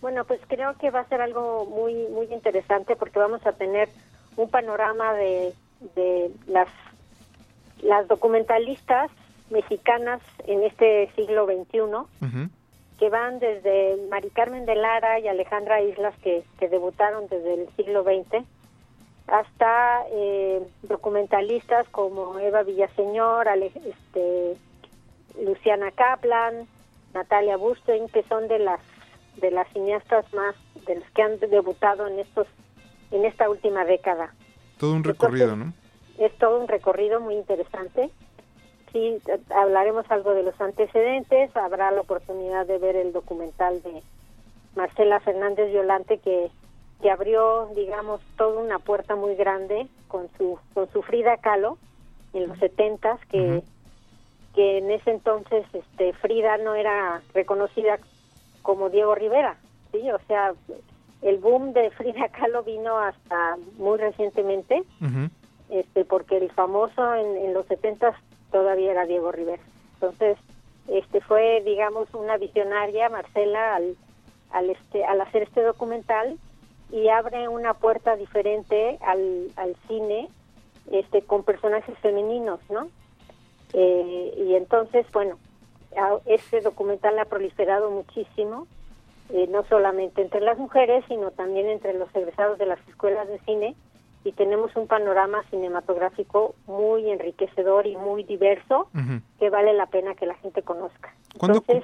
Bueno, 0.02 0.26
pues 0.26 0.42
creo 0.50 0.78
que 0.78 0.92
va 0.92 1.00
a 1.00 1.08
ser 1.08 1.22
algo 1.22 1.66
muy 1.68 1.94
muy 2.10 2.26
interesante 2.34 2.98
porque 2.98 3.18
vamos 3.18 3.46
a 3.46 3.54
tener 3.54 3.88
un 4.36 4.50
panorama 4.50 5.14
de, 5.14 5.54
de 5.96 6.32
las 6.48 6.68
las 7.82 8.10
documentalistas 8.10 9.10
mexicanas 9.52 10.20
en 10.46 10.64
este 10.64 11.10
siglo 11.16 11.46
XXI 11.46 12.50
que 13.00 13.10
van 13.10 13.40
desde 13.40 13.96
Mari 14.10 14.32
Carmen 14.32 14.66
de 14.66 14.76
Lara 14.76 15.18
y 15.22 15.30
Alejandra 15.30 15.82
Islas 15.82 16.14
que, 16.22 16.44
que 16.60 16.68
debutaron 16.68 17.30
desde 17.30 17.54
el 17.54 17.70
siglo 17.78 18.04
XX 18.04 18.46
hasta 19.32 20.04
eh, 20.12 20.62
documentalistas 20.84 21.88
como 21.90 22.38
Eva 22.40 22.64
Villaseñor, 22.64 23.48
Ale- 23.48 23.72
este, 23.86 24.58
Luciana 25.44 25.92
Kaplan, 25.92 26.68
Natalia 27.14 27.58
Bustein, 27.58 28.08
que 28.10 28.24
son 28.24 28.48
de 28.48 28.60
las 28.60 28.80
de 29.38 29.50
las 29.50 29.68
cineastas 29.72 30.32
más 30.34 30.56
de 30.86 30.96
las 31.00 31.10
que 31.12 31.22
han 31.22 31.40
debutado 31.40 32.06
en 32.08 32.20
estos 32.20 32.48
en 33.12 33.26
esta 33.26 33.50
última 33.50 33.86
década. 33.86 34.34
Todo 34.78 34.94
un 34.94 35.04
recorrido, 35.04 35.56
¿no? 35.56 35.74
Es 36.18 36.38
todo 36.38 36.60
un 36.60 36.68
recorrido 36.68 37.22
muy 37.22 37.36
interesante. 37.36 38.10
Sí, 38.92 39.18
hablaremos 39.56 40.06
algo 40.12 40.34
de 40.34 40.44
los 40.44 40.60
antecedentes, 40.60 41.56
habrá 41.56 41.92
la 41.92 42.02
oportunidad 42.02 42.66
de 42.66 42.78
ver 42.78 42.98
el 42.98 43.14
documental 43.14 43.82
de 43.84 44.04
Marcela 44.76 45.22
Fernández 45.22 45.72
Violante 45.72 46.18
que, 46.18 46.52
que 47.02 47.12
abrió, 47.12 47.70
digamos, 47.76 48.22
toda 48.38 48.62
una 48.62 48.80
puerta 48.80 49.16
muy 49.16 49.36
grande 49.36 49.88
con 50.08 50.30
su 50.38 50.60
con 50.74 50.92
su 50.92 51.02
Frida 51.02 51.38
Kahlo 51.38 51.78
en 52.34 52.48
los 52.48 52.58
setentas 52.60 53.20
que 53.28 53.64
que 54.54 54.78
en 54.80 54.92
ese 54.92 55.12
entonces 55.12 55.66
este 55.74 56.14
Frida 56.14 56.58
no 56.58 56.76
era 56.76 57.22
reconocida 57.34 58.00
como 58.62 58.90
Diego 58.90 59.16
Rivera, 59.16 59.58
sí, 59.92 60.12
o 60.12 60.20
sea, 60.28 60.54
el 61.22 61.38
boom 61.38 61.74
de 61.74 61.90
Frida 61.92 62.30
Kahlo 62.30 62.64
vino 62.64 62.98
hasta 62.98 63.58
muy 63.78 63.98
recientemente, 63.98 64.84
este 65.70 66.06
porque 66.06 66.38
el 66.38 66.52
famoso 66.52 67.16
en, 67.16 67.38
en 67.38 67.54
los 67.54 67.66
setentas 67.68 68.16
todavía 68.52 68.92
era 68.92 69.06
Diego 69.06 69.32
Rivera. 69.32 69.64
Entonces, 69.96 70.38
este 70.88 71.22
fue, 71.22 71.62
digamos, 71.64 72.14
una 72.14 72.38
visionaria, 72.38 73.08
Marcela, 73.10 73.76
al, 73.76 73.96
al, 74.52 74.70
este, 74.70 75.06
al 75.06 75.22
hacer 75.22 75.44
este 75.44 75.62
documental 75.62 76.38
y 76.92 77.08
abre 77.10 77.48
una 77.48 77.74
puerta 77.74 78.16
diferente 78.16 78.98
al, 79.02 79.52
al 79.56 79.76
cine 79.88 80.30
este, 80.92 81.22
con 81.22 81.44
personajes 81.44 81.98
femeninos, 82.00 82.60
¿no? 82.70 82.90
Eh, 83.74 84.34
y 84.38 84.56
entonces, 84.56 85.06
bueno, 85.14 85.38
este 86.26 86.62
documental 86.62 87.18
ha 87.20 87.26
proliferado 87.26 87.90
muchísimo, 87.90 88.68
eh, 89.30 89.48
no 89.50 89.64
solamente 89.66 90.22
entre 90.22 90.42
las 90.42 90.58
mujeres, 90.58 91.06
sino 91.08 91.32
también 91.32 91.68
entre 91.68 91.94
los 91.94 92.14
egresados 92.14 92.58
de 92.58 92.66
las 92.66 92.80
escuelas 92.90 93.28
de 93.28 93.40
cine, 93.40 93.76
y 94.24 94.34
tenemos 94.34 94.76
un 94.76 94.88
panorama 94.88 95.44
cinematográfico 95.50 96.54
muy 96.68 97.10
enriquecedor 97.10 97.88
y 97.88 97.96
muy 97.96 98.24
diverso 98.24 98.88
que 99.40 99.50
vale 99.50 99.74
la 99.74 99.88
pena 99.88 100.14
que 100.14 100.28
la 100.28 100.36
gente 100.36 100.62
conozca. 100.62 101.16
¿Cuándo, 101.40 101.64
Entonces, 101.68 101.84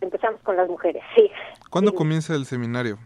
empezamos 0.00 0.40
con 0.42 0.56
las 0.56 0.68
mujeres, 0.68 1.02
sí. 1.14 1.30
¿cuándo 1.68 1.94
comienza 1.94 2.34
el 2.34 2.46
seminario? 2.46 2.98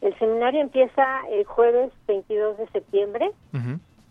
El 0.00 0.18
seminario 0.18 0.60
empieza 0.60 1.20
el 1.30 1.44
jueves 1.44 1.92
22 2.08 2.58
de 2.58 2.68
septiembre 2.68 3.30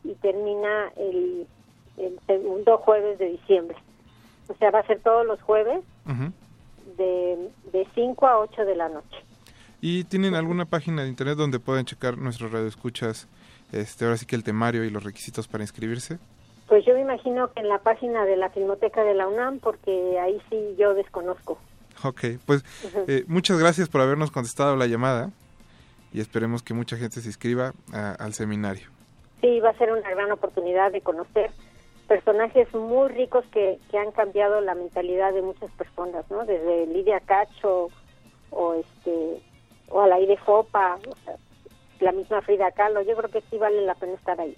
y 0.04 0.14
termina 0.16 0.92
el, 0.98 1.48
el 1.98 2.20
segundo 2.28 2.78
jueves 2.78 3.18
de 3.18 3.30
diciembre. 3.30 3.78
O 4.48 4.56
sea, 4.56 4.72
va 4.72 4.80
a 4.80 4.88
ser 4.88 5.00
todos 5.00 5.26
los 5.26 5.42
jueves 5.42 5.82
de, 6.98 7.50
de 7.72 7.88
5 7.96 8.28
a 8.28 8.40
8 8.40 8.66
de 8.66 8.76
la 8.76 8.90
noche. 8.90 9.18
¿Y 9.82 10.04
tienen 10.04 10.36
alguna 10.36 10.66
página 10.66 11.04
de 11.04 11.10
internet 11.10 11.38
donde 11.38 11.60
pueden 11.60 11.86
checar 11.86 12.18
nuestros 12.18 12.52
radioescuchas, 12.52 13.28
este, 13.72 14.06
ahora 14.06 14.18
sí 14.18 14.26
que 14.26 14.36
el 14.36 14.44
temario 14.44 14.84
y 14.84 14.90
los 14.90 15.04
requisitos 15.04 15.48
para 15.48 15.64
inscribirse? 15.64 16.20
Pues 16.68 16.86
yo 16.86 16.94
me 16.94 17.02
imagino 17.02 17.52
que 17.52 17.62
en 17.62 17.70
la 17.70 17.80
página 17.80 18.26
de 18.26 18.36
la 18.36 18.50
Filmoteca 18.50 19.04
de 19.04 19.16
la 19.16 19.28
UNAM, 19.28 19.60
porque 19.60 20.20
ahí 20.20 20.40
sí 20.50 20.76
yo 20.78 20.94
desconozco. 20.94 21.58
Ok, 22.04 22.22
pues 22.46 22.64
eh, 23.08 23.24
muchas 23.28 23.58
gracias 23.58 23.90
por 23.90 24.02
habernos 24.02 24.32
contestado 24.32 24.76
la 24.76 24.88
llamada 24.88 25.32
y 26.14 26.22
esperemos 26.22 26.64
que 26.64 26.74
mucha 26.74 26.98
gente 26.98 27.22
se 27.22 27.28
inscriba 27.28 27.74
a- 27.94 28.12
al 28.14 28.34
seminario. 28.34 28.90
Sí, 29.42 29.60
va 29.60 29.70
a 29.70 29.78
ser 29.78 29.92
una 29.92 30.10
gran 30.10 30.32
oportunidad 30.32 30.92
de 30.92 31.02
conocer 31.02 31.52
personajes 32.08 32.74
muy 32.74 33.10
ricos 33.10 33.46
que, 33.52 33.80
que 33.92 33.98
han 33.98 34.12
cambiado 34.12 34.62
la 34.62 34.74
mentalidad 34.76 35.32
de 35.34 35.42
muchas 35.44 35.72
personas, 35.74 36.26
¿no? 36.32 36.44
Desde 36.46 36.88
Lidia 36.88 37.20
Cacho 37.20 37.90
o 38.50 38.74
este 38.74 39.42
o 39.90 40.02
Alaide 40.02 40.38
Fopa, 40.38 40.98
o 41.08 41.16
sea, 41.24 41.36
la 42.00 42.12
misma 42.12 42.42
Frida 42.42 42.72
Kahlo. 42.72 43.02
Yo 43.04 43.16
creo 43.16 43.30
que 43.30 43.42
sí 43.50 43.58
vale 43.58 43.82
la 43.84 43.96
pena 43.96 44.14
estar 44.14 44.40
ahí. 44.42 44.56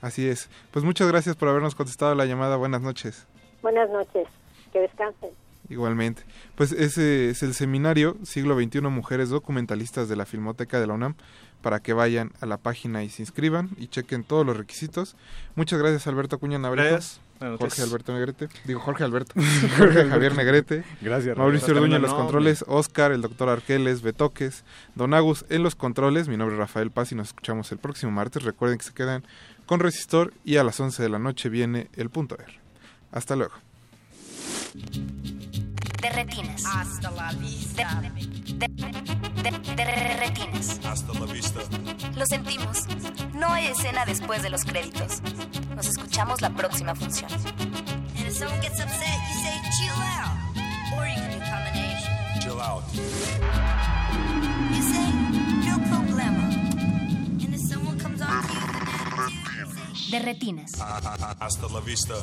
Así 0.00 0.28
es. 0.28 0.48
Pues 0.70 0.84
muchas 0.84 1.08
gracias 1.08 1.36
por 1.36 1.48
habernos 1.48 1.74
contestado 1.74 2.14
la 2.14 2.24
llamada. 2.24 2.56
Buenas 2.56 2.80
noches. 2.80 3.26
Buenas 3.62 3.90
noches, 3.90 4.26
que 4.72 4.80
descansen. 4.80 5.30
Igualmente. 5.70 6.24
Pues 6.54 6.72
ese 6.72 7.30
es 7.30 7.42
el 7.42 7.54
seminario 7.54 8.16
Siglo 8.24 8.58
XXI 8.58 8.80
Mujeres 8.82 9.28
Documentalistas 9.28 10.08
de 10.08 10.16
la 10.16 10.24
Filmoteca 10.24 10.80
de 10.80 10.86
la 10.86 10.94
UNAM 10.94 11.14
para 11.60 11.80
que 11.80 11.92
vayan 11.92 12.32
a 12.40 12.46
la 12.46 12.56
página 12.56 13.02
y 13.04 13.10
se 13.10 13.22
inscriban 13.22 13.70
y 13.76 13.88
chequen 13.88 14.24
todos 14.24 14.46
los 14.46 14.56
requisitos. 14.56 15.16
Muchas 15.56 15.78
gracias 15.78 16.06
Alberto. 16.06 16.38
Buenas 16.38 16.60
noches. 16.60 17.20
Jorge 17.38 17.82
Alberto 17.82 18.12
Negrete. 18.12 18.48
Digo 18.64 18.80
Jorge 18.80 19.04
Alberto. 19.04 19.34
Jorge 19.78 20.08
Javier 20.08 20.34
Negrete. 20.34 20.84
Gracias, 21.00 21.36
Mauricio. 21.36 21.74
Orduña 21.74 21.96
en 21.96 22.02
los 22.02 22.10
No, 22.10 22.16
controles. 22.16 22.64
Oscar, 22.66 23.12
el 23.12 23.22
doctor 23.22 23.48
Arqueles, 23.48 24.02
Betoques. 24.02 24.64
Don 24.96 25.14
Agus 25.14 25.44
en 25.48 25.62
los 25.62 25.76
controles. 25.76 26.28
Mi 26.28 26.36
nombre 26.36 26.56
es 26.56 26.58
Rafael 26.58 26.90
Paz 26.90 27.12
y 27.12 27.14
nos 27.14 27.28
escuchamos 27.28 27.70
el 27.70 27.78
próximo 27.78 28.10
martes. 28.10 28.42
Recuerden 28.42 28.78
que 28.78 28.84
se 28.84 28.92
quedan 28.92 29.24
con 29.66 29.80
Resistor 29.80 30.32
y 30.44 30.56
a 30.56 30.64
las 30.64 30.80
11 30.80 31.02
de 31.02 31.08
la 31.08 31.18
noche 31.18 31.48
viene 31.48 31.88
el 31.94 32.10
punto 32.10 32.36
R. 32.36 32.58
Hasta 33.12 33.36
luego. 33.36 33.54
De 36.00 36.10
retinas. 36.10 36.64
Hasta 36.64 37.10
la 37.10 37.32
vista. 37.32 38.00
De, 38.02 38.68
de- 38.68 39.50
de- 39.50 39.74
de 39.74 40.16
retinas. 40.18 40.80
Hasta 40.84 41.12
la 41.18 41.26
vista. 41.32 41.60
Lo 42.14 42.26
sentimos. 42.26 42.84
No 43.34 43.48
hay 43.52 43.66
escena 43.66 44.04
después 44.06 44.42
de 44.42 44.50
los 44.50 44.64
créditos. 44.64 45.20
Nos 45.74 45.86
escuchamos 45.86 46.40
la 46.40 46.50
próxima 46.50 46.94
función. 46.94 47.30
And 47.32 48.26
if 48.26 48.32
someone 48.36 48.60
gets 48.60 48.80
upset, 48.80 49.18
you 49.28 49.40
say 49.42 49.60
chill 49.78 49.94
out. 49.96 50.36
Or 50.98 51.06
you 51.06 51.14
can 51.14 51.30
do 51.30 51.38
combination. 51.50 52.12
Chill 52.40 52.60
out. 52.60 52.84
You 52.94 54.82
say 54.82 55.12
no 55.66 55.78
problema. 55.88 56.44
And 57.44 57.54
if 57.54 57.60
someone 57.60 57.98
comes 57.98 58.20
on 58.22 58.42
to 58.42 58.52
you, 58.52 60.10
De 60.10 60.18
retinas. 60.20 60.72
Hasta 61.40 61.66
la 61.68 61.80
vista. 61.80 62.14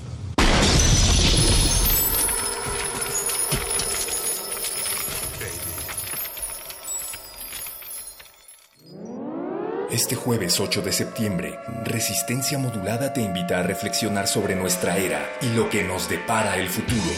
Este 9.96 10.16
jueves 10.16 10.60
8 10.60 10.82
de 10.82 10.92
septiembre, 10.92 11.58
Resistencia 11.86 12.58
Modulada 12.58 13.14
te 13.14 13.22
invita 13.22 13.60
a 13.60 13.64
reflexionar 13.64 14.28
sobre 14.28 14.54
nuestra 14.54 14.98
era 14.98 15.26
y 15.42 15.56
lo 15.56 15.70
que 15.70 15.86
nos 15.86 16.10
depara 16.10 16.58
el 16.58 16.68
futuro. 16.68 17.14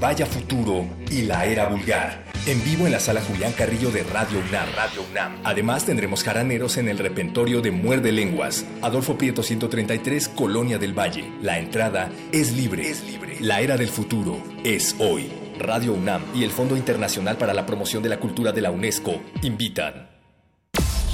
Vaya 0.00 0.24
futuro 0.24 0.86
y 1.10 1.24
la 1.24 1.44
era 1.44 1.68
vulgar. 1.68 2.24
En 2.46 2.64
vivo 2.64 2.86
en 2.86 2.92
la 2.92 3.00
sala 3.00 3.20
Julián 3.20 3.52
Carrillo 3.52 3.90
de 3.90 4.02
Radio 4.04 4.38
UNAM. 4.48 4.66
Radio 4.74 5.02
UNAM. 5.10 5.42
Además 5.44 5.84
tendremos 5.84 6.24
jaraneros 6.24 6.78
en 6.78 6.88
el 6.88 6.96
repentorio 6.96 7.60
de 7.60 7.70
Muerde 7.70 8.12
Lenguas. 8.12 8.64
Adolfo 8.80 9.18
Prieto 9.18 9.42
133, 9.42 10.28
Colonia 10.28 10.78
del 10.78 10.98
Valle. 10.98 11.30
La 11.42 11.58
entrada 11.58 12.10
es 12.32 12.52
libre. 12.52 12.88
Es 12.88 13.04
libre. 13.04 13.36
La 13.40 13.60
era 13.60 13.76
del 13.76 13.88
futuro 13.88 14.42
es 14.64 14.96
hoy. 14.98 15.30
Radio 15.58 15.92
UNAM 15.92 16.22
y 16.34 16.44
el 16.44 16.50
Fondo 16.50 16.78
Internacional 16.78 17.36
para 17.36 17.52
la 17.52 17.66
Promoción 17.66 18.02
de 18.02 18.08
la 18.08 18.20
Cultura 18.20 18.52
de 18.52 18.62
la 18.62 18.70
UNESCO 18.70 19.20
invitan. 19.42 20.05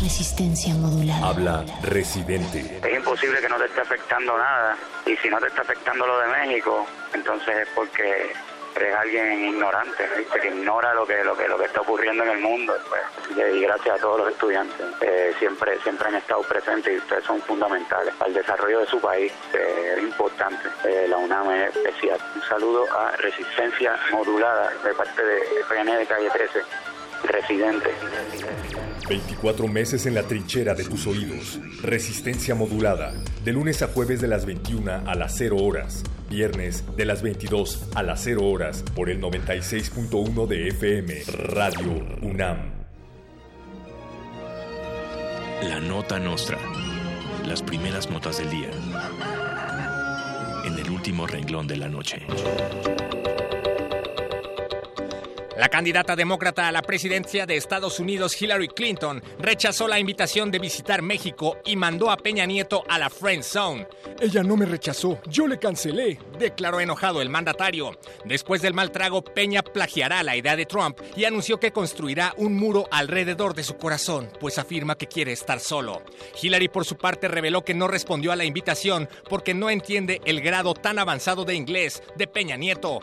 Resistencia 0.02 0.74
modulada. 0.74 1.28
Habla 1.28 1.64
Residente. 1.82 2.80
Es 2.82 2.94
imposible 2.96 3.40
que 3.40 3.48
no 3.48 3.56
te 3.56 3.66
esté 3.66 3.82
afectando 3.82 4.36
nada. 4.36 4.76
Y 5.06 5.16
si 5.16 5.28
no 5.28 5.38
te 5.38 5.46
está 5.46 5.62
afectando 5.62 6.04
lo 6.06 6.18
de 6.18 6.26
México, 6.26 6.84
entonces 7.14 7.56
es 7.56 7.68
porque 7.74 8.32
eres 8.74 8.96
alguien 8.96 9.44
ignorante, 9.44 10.08
¿viste? 10.16 10.40
que 10.40 10.48
ignora 10.48 10.92
lo 10.94 11.06
que, 11.06 11.22
lo 11.22 11.36
que 11.36 11.46
lo 11.46 11.56
que 11.58 11.66
está 11.66 11.82
ocurriendo 11.82 12.24
en 12.24 12.30
el 12.30 12.38
mundo. 12.38 12.74
Pues, 12.88 13.02
y 13.54 13.60
gracias 13.60 13.96
a 13.96 14.00
todos 14.00 14.20
los 14.20 14.32
estudiantes. 14.32 14.86
Eh, 15.02 15.34
siempre, 15.38 15.78
siempre 15.84 16.08
han 16.08 16.16
estado 16.16 16.42
presentes 16.42 16.94
y 16.94 16.96
ustedes 16.96 17.24
son 17.24 17.40
fundamentales 17.42 18.12
para 18.14 18.28
el 18.28 18.34
desarrollo 18.34 18.80
de 18.80 18.86
su 18.86 19.00
país. 19.00 19.32
eh, 19.54 19.94
es 19.98 20.02
importante. 20.02 20.68
Eh, 20.84 21.06
la 21.08 21.16
UNAM 21.16 21.48
es 21.52 21.76
especial. 21.76 22.18
Un 22.34 22.42
saludo 22.42 22.86
a 22.92 23.12
Resistencia 23.18 23.96
Modulada 24.10 24.72
de 24.82 24.94
parte 24.94 25.22
de 25.24 25.60
FN 25.60 25.96
de 25.96 26.06
Calle 26.06 26.28
13. 26.30 26.60
Residente. 27.24 27.90
24 29.08 29.68
meses 29.68 30.06
en 30.06 30.14
la 30.14 30.22
trinchera 30.22 30.74
de 30.74 30.84
tus 30.84 31.06
oídos. 31.06 31.60
Resistencia 31.82 32.54
modulada. 32.54 33.12
De 33.44 33.52
lunes 33.52 33.82
a 33.82 33.88
jueves 33.88 34.20
de 34.20 34.28
las 34.28 34.46
21 34.46 35.02
a 35.06 35.14
las 35.14 35.36
0 35.36 35.56
horas. 35.56 36.02
Viernes 36.30 36.84
de 36.96 37.04
las 37.04 37.22
22 37.22 37.90
a 37.94 38.02
las 38.02 38.22
0 38.22 38.44
horas. 38.44 38.84
Por 38.94 39.10
el 39.10 39.20
96.1 39.20 40.46
de 40.46 40.68
FM. 40.68 41.22
Radio 41.48 42.06
UNAM. 42.22 42.58
La 45.62 45.78
nota 45.80 46.18
nostra. 46.18 46.58
Las 47.46 47.62
primeras 47.62 48.10
notas 48.10 48.38
del 48.38 48.50
día. 48.50 48.70
En 50.64 50.78
el 50.78 50.90
último 50.90 51.26
renglón 51.26 51.66
de 51.66 51.76
la 51.76 51.88
noche. 51.88 52.26
La 55.56 55.68
candidata 55.68 56.16
demócrata 56.16 56.66
a 56.66 56.72
la 56.72 56.80
presidencia 56.80 57.44
de 57.44 57.56
Estados 57.56 58.00
Unidos, 58.00 58.40
Hillary 58.40 58.68
Clinton, 58.68 59.22
rechazó 59.38 59.86
la 59.86 59.98
invitación 59.98 60.50
de 60.50 60.58
visitar 60.58 61.02
México 61.02 61.58
y 61.66 61.76
mandó 61.76 62.10
a 62.10 62.16
Peña 62.16 62.46
Nieto 62.46 62.84
a 62.88 62.98
la 62.98 63.10
Friend 63.10 63.42
Zone. 63.42 63.86
Ella 64.20 64.42
no 64.42 64.56
me 64.56 64.64
rechazó, 64.64 65.20
yo 65.28 65.46
le 65.46 65.58
cancelé, 65.58 66.18
declaró 66.38 66.80
enojado 66.80 67.20
el 67.20 67.28
mandatario. 67.28 67.98
Después 68.24 68.62
del 68.62 68.72
mal 68.72 68.92
trago, 68.92 69.22
Peña 69.22 69.62
plagiará 69.62 70.22
la 70.22 70.36
idea 70.36 70.56
de 70.56 70.64
Trump 70.64 70.98
y 71.16 71.26
anunció 71.26 71.60
que 71.60 71.72
construirá 71.72 72.32
un 72.38 72.56
muro 72.56 72.88
alrededor 72.90 73.54
de 73.54 73.64
su 73.64 73.76
corazón, 73.76 74.30
pues 74.40 74.58
afirma 74.58 74.96
que 74.96 75.06
quiere 75.06 75.32
estar 75.32 75.60
solo. 75.60 76.02
Hillary, 76.40 76.68
por 76.68 76.86
su 76.86 76.96
parte, 76.96 77.28
reveló 77.28 77.62
que 77.62 77.74
no 77.74 77.88
respondió 77.88 78.32
a 78.32 78.36
la 78.36 78.44
invitación 78.44 79.08
porque 79.28 79.52
no 79.52 79.68
entiende 79.68 80.22
el 80.24 80.40
grado 80.40 80.72
tan 80.72 80.98
avanzado 80.98 81.44
de 81.44 81.54
inglés 81.54 82.02
de 82.16 82.26
Peña 82.26 82.56
Nieto. 82.56 83.00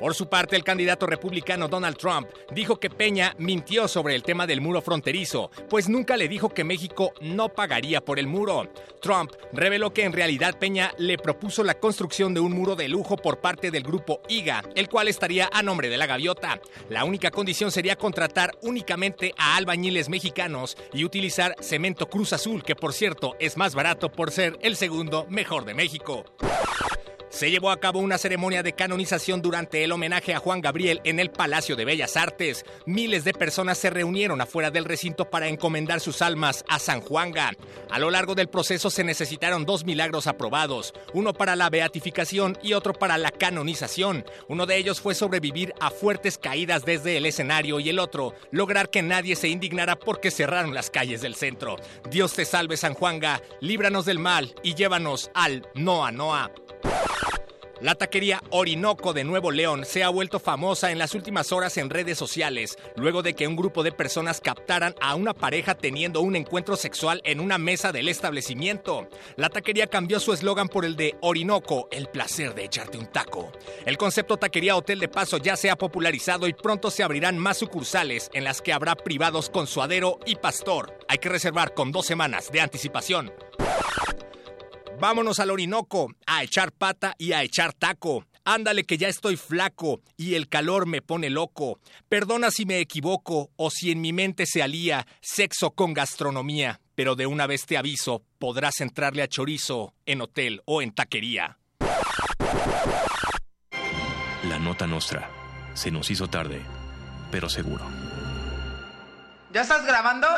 Por 0.00 0.14
su 0.14 0.30
parte, 0.30 0.56
el 0.56 0.64
candidato 0.64 1.04
republicano 1.04 1.68
Donald 1.68 1.98
Trump 1.98 2.26
dijo 2.54 2.80
que 2.80 2.88
Peña 2.88 3.34
mintió 3.36 3.86
sobre 3.86 4.14
el 4.14 4.22
tema 4.22 4.46
del 4.46 4.62
muro 4.62 4.80
fronterizo, 4.80 5.50
pues 5.68 5.90
nunca 5.90 6.16
le 6.16 6.26
dijo 6.26 6.48
que 6.48 6.64
México 6.64 7.12
no 7.20 7.50
pagaría 7.50 8.00
por 8.00 8.18
el 8.18 8.26
muro. 8.26 8.72
Trump 9.02 9.30
reveló 9.52 9.92
que 9.92 10.04
en 10.04 10.14
realidad 10.14 10.58
Peña 10.58 10.94
le 10.96 11.18
propuso 11.18 11.62
la 11.64 11.78
construcción 11.78 12.32
de 12.32 12.40
un 12.40 12.52
muro 12.52 12.76
de 12.76 12.88
lujo 12.88 13.18
por 13.18 13.42
parte 13.42 13.70
del 13.70 13.82
grupo 13.82 14.22
IGA, 14.26 14.64
el 14.74 14.88
cual 14.88 15.08
estaría 15.08 15.50
a 15.52 15.62
nombre 15.62 15.90
de 15.90 15.98
la 15.98 16.06
gaviota. 16.06 16.62
La 16.88 17.04
única 17.04 17.30
condición 17.30 17.70
sería 17.70 17.96
contratar 17.96 18.52
únicamente 18.62 19.34
a 19.36 19.56
albañiles 19.56 20.08
mexicanos 20.08 20.78
y 20.94 21.04
utilizar 21.04 21.54
cemento 21.60 22.08
Cruz 22.08 22.32
Azul, 22.32 22.62
que 22.62 22.74
por 22.74 22.94
cierto 22.94 23.36
es 23.38 23.58
más 23.58 23.74
barato 23.74 24.10
por 24.10 24.30
ser 24.30 24.58
el 24.62 24.76
segundo 24.76 25.26
mejor 25.28 25.66
de 25.66 25.74
México. 25.74 26.24
Se 27.30 27.48
llevó 27.48 27.70
a 27.70 27.78
cabo 27.78 28.00
una 28.00 28.18
ceremonia 28.18 28.64
de 28.64 28.72
canonización 28.72 29.40
durante 29.40 29.84
el 29.84 29.92
homenaje 29.92 30.34
a 30.34 30.40
Juan 30.40 30.60
Gabriel 30.60 31.00
en 31.04 31.20
el 31.20 31.30
Palacio 31.30 31.76
de 31.76 31.84
Bellas 31.84 32.16
Artes. 32.16 32.66
Miles 32.86 33.22
de 33.22 33.32
personas 33.32 33.78
se 33.78 33.88
reunieron 33.88 34.40
afuera 34.40 34.72
del 34.72 34.84
recinto 34.84 35.30
para 35.30 35.46
encomendar 35.46 36.00
sus 36.00 36.22
almas 36.22 36.64
a 36.68 36.80
San 36.80 37.00
Juanga. 37.00 37.52
A 37.88 38.00
lo 38.00 38.10
largo 38.10 38.34
del 38.34 38.48
proceso 38.48 38.90
se 38.90 39.04
necesitaron 39.04 39.64
dos 39.64 39.84
milagros 39.84 40.26
aprobados, 40.26 40.92
uno 41.14 41.32
para 41.32 41.54
la 41.54 41.70
beatificación 41.70 42.58
y 42.64 42.72
otro 42.72 42.94
para 42.94 43.16
la 43.16 43.30
canonización. 43.30 44.24
Uno 44.48 44.66
de 44.66 44.76
ellos 44.76 45.00
fue 45.00 45.14
sobrevivir 45.14 45.72
a 45.80 45.90
fuertes 45.90 46.36
caídas 46.36 46.84
desde 46.84 47.16
el 47.16 47.26
escenario 47.26 47.78
y 47.78 47.90
el 47.90 48.00
otro, 48.00 48.34
lograr 48.50 48.90
que 48.90 49.02
nadie 49.02 49.36
se 49.36 49.48
indignara 49.48 49.94
porque 49.96 50.32
cerraron 50.32 50.74
las 50.74 50.90
calles 50.90 51.22
del 51.22 51.36
centro. 51.36 51.76
Dios 52.10 52.32
te 52.32 52.44
salve 52.44 52.76
San 52.76 52.94
Juanga, 52.94 53.40
líbranos 53.60 54.04
del 54.04 54.18
mal 54.18 54.52
y 54.64 54.74
llévanos 54.74 55.30
al 55.32 55.64
Noa 55.74 56.10
Noa. 56.10 56.50
La 57.80 57.94
taquería 57.94 58.42
Orinoco 58.50 59.14
de 59.14 59.24
Nuevo 59.24 59.50
León 59.50 59.86
se 59.86 60.04
ha 60.04 60.10
vuelto 60.10 60.38
famosa 60.38 60.90
en 60.90 60.98
las 60.98 61.14
últimas 61.14 61.50
horas 61.50 61.78
en 61.78 61.88
redes 61.88 62.18
sociales, 62.18 62.76
luego 62.94 63.22
de 63.22 63.32
que 63.32 63.48
un 63.48 63.56
grupo 63.56 63.82
de 63.82 63.90
personas 63.90 64.42
captaran 64.42 64.94
a 65.00 65.14
una 65.14 65.32
pareja 65.32 65.74
teniendo 65.74 66.20
un 66.20 66.36
encuentro 66.36 66.76
sexual 66.76 67.22
en 67.24 67.40
una 67.40 67.56
mesa 67.56 67.90
del 67.90 68.08
establecimiento. 68.08 69.08
La 69.36 69.48
taquería 69.48 69.86
cambió 69.86 70.20
su 70.20 70.34
eslogan 70.34 70.68
por 70.68 70.84
el 70.84 70.94
de 70.94 71.16
Orinoco, 71.22 71.88
el 71.90 72.08
placer 72.08 72.54
de 72.54 72.64
echarte 72.64 72.98
un 72.98 73.06
taco. 73.06 73.50
El 73.86 73.96
concepto 73.96 74.36
taquería 74.36 74.76
Hotel 74.76 75.00
de 75.00 75.08
Paso 75.08 75.38
ya 75.38 75.56
se 75.56 75.70
ha 75.70 75.76
popularizado 75.76 76.46
y 76.48 76.52
pronto 76.52 76.90
se 76.90 77.02
abrirán 77.02 77.38
más 77.38 77.56
sucursales 77.56 78.30
en 78.34 78.44
las 78.44 78.60
que 78.60 78.74
habrá 78.74 78.94
privados 78.94 79.48
con 79.48 79.66
suadero 79.66 80.18
y 80.26 80.34
pastor. 80.34 80.98
Hay 81.08 81.16
que 81.16 81.30
reservar 81.30 81.72
con 81.72 81.92
dos 81.92 82.04
semanas 82.04 82.52
de 82.52 82.60
anticipación. 82.60 83.32
Vámonos 85.00 85.40
al 85.40 85.50
Orinoco, 85.50 86.10
a 86.26 86.42
echar 86.42 86.72
pata 86.72 87.14
y 87.16 87.32
a 87.32 87.42
echar 87.42 87.72
taco. 87.72 88.26
Ándale 88.44 88.84
que 88.84 88.98
ya 88.98 89.08
estoy 89.08 89.36
flaco 89.36 90.02
y 90.18 90.34
el 90.34 90.46
calor 90.46 90.84
me 90.84 91.00
pone 91.00 91.30
loco. 91.30 91.80
Perdona 92.10 92.50
si 92.50 92.66
me 92.66 92.80
equivoco 92.80 93.50
o 93.56 93.70
si 93.70 93.92
en 93.92 94.02
mi 94.02 94.12
mente 94.12 94.44
se 94.44 94.62
alía 94.62 95.06
sexo 95.22 95.70
con 95.70 95.94
gastronomía, 95.94 96.82
pero 96.94 97.16
de 97.16 97.26
una 97.26 97.46
vez 97.46 97.64
te 97.64 97.78
aviso, 97.78 98.24
podrás 98.38 98.82
entrarle 98.82 99.22
a 99.22 99.28
chorizo 99.28 99.94
en 100.04 100.20
hotel 100.20 100.60
o 100.66 100.82
en 100.82 100.92
taquería. 100.92 101.56
La 104.44 104.58
nota 104.58 104.86
nostra. 104.86 105.30
Se 105.72 105.90
nos 105.90 106.10
hizo 106.10 106.28
tarde, 106.28 106.60
pero 107.30 107.48
seguro. 107.48 107.86
¿Ya 109.50 109.62
estás 109.62 109.86
grabando? 109.86 110.28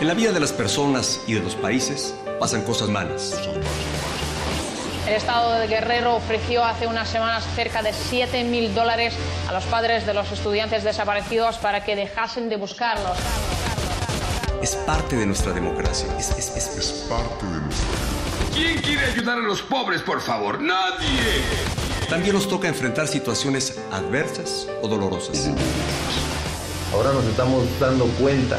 En 0.00 0.06
la 0.08 0.14
vida 0.14 0.32
de 0.32 0.40
las 0.40 0.52
personas 0.52 1.20
y 1.26 1.34
de 1.34 1.40
los 1.40 1.54
países 1.54 2.14
pasan 2.38 2.62
cosas 2.62 2.88
malas. 2.88 3.34
El 5.06 5.14
Estado 5.14 5.52
de 5.52 5.66
Guerrero 5.68 6.16
ofreció 6.16 6.64
hace 6.64 6.86
unas 6.86 7.08
semanas 7.08 7.44
cerca 7.54 7.82
de 7.82 7.92
7 7.92 8.44
mil 8.44 8.74
dólares 8.74 9.14
a 9.48 9.52
los 9.52 9.64
padres 9.64 10.04
de 10.04 10.12
los 10.14 10.30
estudiantes 10.32 10.82
desaparecidos 10.84 11.56
para 11.58 11.84
que 11.84 11.94
dejasen 11.96 12.48
de 12.48 12.56
buscarlos. 12.56 13.16
Es 14.62 14.74
parte 14.74 15.16
de 15.16 15.26
nuestra 15.26 15.52
democracia. 15.52 16.08
Es, 16.18 16.30
es- 16.30 16.56
es- 16.56 16.76
es 16.76 16.90
parte 17.08 17.46
de 17.46 17.60
nuestra 17.60 17.86
¿Quién 18.52 18.80
quiere 18.80 19.04
ayudar 19.12 19.38
a 19.38 19.42
los 19.42 19.62
pobres, 19.62 20.02
por 20.02 20.20
favor? 20.20 20.60
¡Nadie! 20.60 21.42
También 22.08 22.34
nos 22.34 22.48
toca 22.48 22.66
enfrentar 22.68 23.06
situaciones 23.06 23.78
adversas 23.92 24.66
o 24.82 24.88
dolorosas. 24.88 25.48
Ahora 26.92 27.12
nos 27.12 27.24
estamos 27.26 27.64
dando 27.78 28.06
cuenta 28.20 28.58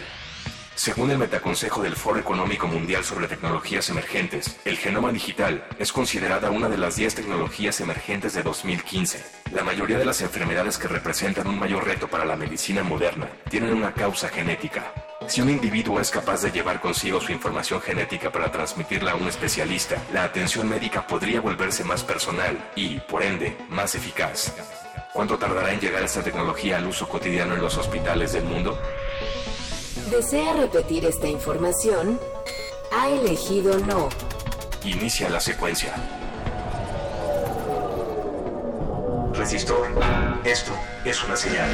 Según 0.80 1.12
el 1.12 1.18
metaconsejo 1.18 1.84
del 1.84 1.98
Foro 1.98 2.20
Económico 2.20 2.66
Mundial 2.66 3.04
sobre 3.04 3.28
Tecnologías 3.28 3.90
Emergentes, 3.90 4.56
el 4.64 4.78
genoma 4.78 5.12
digital 5.12 5.68
es 5.78 5.92
considerada 5.92 6.52
una 6.52 6.70
de 6.70 6.78
las 6.78 6.96
10 6.96 7.16
tecnologías 7.16 7.82
emergentes 7.82 8.34
de 8.34 8.44
2015. 8.44 9.22
La 9.52 9.66
mayoría 9.66 9.98
de 9.98 10.06
las 10.06 10.22
enfermedades 10.22 10.78
que 10.78 10.88
representan 10.88 11.48
un 11.48 11.60
mayor 11.60 11.84
reto 11.84 12.08
para 12.08 12.24
la 12.24 12.38
medicina 12.38 12.82
moderna 12.82 13.28
tienen 13.50 13.74
una 13.74 13.94
causa 13.94 14.30
genética. 14.30 14.94
Si 15.28 15.42
un 15.42 15.50
individuo 15.50 16.00
es 16.00 16.12
capaz 16.12 16.44
de 16.44 16.52
llevar 16.52 16.80
consigo 16.80 17.20
su 17.20 17.34
información 17.34 17.82
genética 17.82 18.32
para 18.32 18.50
transmitirla 18.50 19.12
a 19.12 19.16
un 19.16 19.28
especialista, 19.28 20.02
la 20.14 20.24
atención 20.24 20.70
médica 20.70 21.06
podría 21.06 21.42
volverse 21.42 21.84
más 21.84 22.06
personal 22.06 22.58
y, 22.78 23.02
por 23.02 23.22
ende, 23.22 23.58
más 23.68 23.96
eficaz. 23.96 24.56
¿Cuánto 25.12 25.38
tardará 25.38 25.74
en 25.74 25.82
llegar 25.82 26.04
esta 26.04 26.24
tecnología 26.24 26.78
al 26.78 26.88
uso 26.88 27.10
cotidiano 27.10 27.56
en 27.56 27.62
los 27.62 27.76
hospitales 27.76 28.32
del 28.32 28.46
mundo? 28.46 28.80
¿Desea 30.10 30.54
repetir 30.54 31.06
esta 31.06 31.28
información? 31.28 32.20
Ha 32.92 33.10
elegido 33.10 33.78
no. 33.78 34.10
Inicia 34.84 35.30
la 35.30 35.40
secuencia. 35.40 35.94
Resistor. 39.34 39.88
Esto 40.44 40.72
es 41.06 41.24
una 41.24 41.36
señal. 41.36 41.70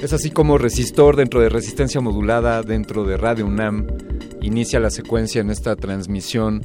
Es 0.00 0.12
así 0.12 0.30
como 0.30 0.58
Resistor 0.58 1.16
dentro 1.16 1.40
de 1.40 1.48
Resistencia 1.48 2.00
Modulada, 2.00 2.62
dentro 2.62 3.04
de 3.04 3.16
Radio 3.16 3.46
UNAM, 3.46 3.86
inicia 4.40 4.78
la 4.78 4.90
secuencia 4.90 5.40
en 5.40 5.50
esta 5.50 5.74
transmisión 5.74 6.64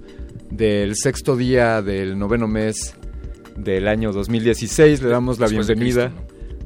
del 0.52 0.96
sexto 0.96 1.36
día 1.36 1.82
del 1.82 2.18
noveno 2.20 2.48
mes 2.48 2.94
del 3.58 3.88
año 3.88 4.12
2016. 4.12 5.02
Le 5.02 5.10
damos 5.10 5.40
la 5.40 5.48
Después 5.48 5.66
de 5.68 5.74
bienvenida. 5.74 6.12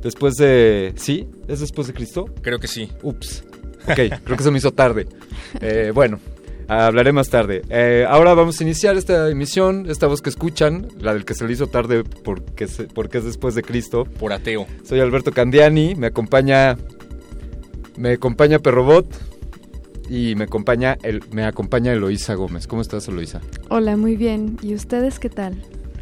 después 0.04 0.36
de... 0.36 0.94
¿Sí? 0.98 1.30
¿Es 1.48 1.62
después 1.62 1.88
de 1.88 1.94
Cristo? 1.94 2.26
Creo 2.42 2.60
que 2.60 2.68
sí. 2.68 2.92
Ups. 3.02 3.44
Ok, 3.88 4.22
creo 4.26 4.38
que 4.38 4.44
se 4.44 4.52
me 4.52 4.58
hizo 4.58 4.72
tarde. 4.72 5.08
Eh, 5.62 5.92
bueno, 5.96 6.20
Hablaré 6.70 7.14
más 7.14 7.30
tarde. 7.30 7.62
Eh, 7.70 8.06
ahora 8.10 8.34
vamos 8.34 8.60
a 8.60 8.64
iniciar 8.64 8.98
esta 8.98 9.30
emisión, 9.30 9.90
esta 9.90 10.08
voz 10.08 10.22
que 10.22 10.30
escuchan, 10.30 10.88
la 11.00 11.14
del 11.14 11.24
que 11.24 11.34
se 11.34 11.46
le 11.48 11.54
hizo 11.54 11.68
tarde 11.68 12.04
porque, 12.04 12.68
se- 12.68 12.84
porque 12.88 13.20
es 13.20 13.24
después 13.24 13.56
de 13.56 13.62
Cristo. 13.64 14.04
Por 14.04 14.34
ateo. 14.34 14.66
Soy 14.84 15.00
Alberto 15.00 15.32
Candiani, 15.32 15.96
me 15.96 16.08
acompaña 16.08 16.78
me 17.96 18.12
acompaña 18.14 18.60
Perrobot 18.60 19.08
y 20.10 20.36
me 20.36 20.44
acompaña 20.44 20.98
el, 21.04 21.22
me 21.32 21.46
acompaña 21.46 21.94
Eloísa 21.94 22.34
Gómez. 22.36 22.68
¿Cómo 22.68 22.82
estás, 22.82 23.08
Eloísa? 23.08 23.42
Hola, 23.70 23.96
muy 23.98 24.16
bien. 24.18 24.58
¿Y 24.62 24.74
ustedes 24.76 25.20
qué 25.20 25.30
tal? 25.30 25.54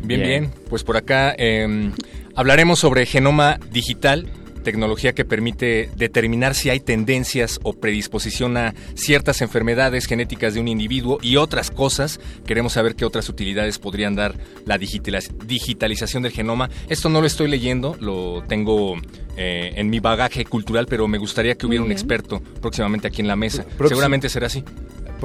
Bien, 0.01 0.19
Bien. 0.21 0.23
bien. 0.23 0.51
Pues 0.69 0.83
por 0.83 0.97
acá 0.97 1.33
eh, 1.37 1.91
hablaremos 2.35 2.79
sobre 2.79 3.05
genoma 3.05 3.59
digital, 3.71 4.27
tecnología 4.65 5.13
que 5.15 5.23
permite 5.23 5.89
determinar 5.95 6.53
si 6.55 6.69
hay 6.69 6.81
tendencias 6.81 7.59
o 7.63 7.71
predisposición 7.71 8.57
a 8.57 8.73
ciertas 8.95 9.41
enfermedades 9.41 10.05
genéticas 10.07 10.53
de 10.53 10.59
un 10.59 10.67
individuo 10.67 11.17
y 11.21 11.37
otras 11.37 11.71
cosas. 11.71 12.19
Queremos 12.45 12.73
saber 12.73 12.95
qué 12.95 13.05
otras 13.05 13.29
utilidades 13.29 13.79
podrían 13.79 14.15
dar 14.15 14.35
la 14.65 14.77
digitaliz- 14.77 15.31
digitalización 15.45 16.23
del 16.23 16.33
genoma. 16.33 16.69
Esto 16.89 17.07
no 17.07 17.21
lo 17.21 17.27
estoy 17.27 17.47
leyendo, 17.47 17.95
lo 18.01 18.43
tengo 18.47 18.95
eh, 19.37 19.71
en 19.75 19.89
mi 19.89 20.01
bagaje 20.01 20.43
cultural, 20.43 20.87
pero 20.89 21.07
me 21.07 21.17
gustaría 21.17 21.55
que 21.55 21.65
hubiera 21.65 21.83
un 21.85 21.91
experto 21.93 22.41
próximamente 22.61 23.07
aquí 23.07 23.21
en 23.21 23.27
la 23.29 23.35
mesa. 23.37 23.63
Próximo- 23.63 23.87
Seguramente 23.89 24.27
será 24.27 24.47
así. 24.47 24.63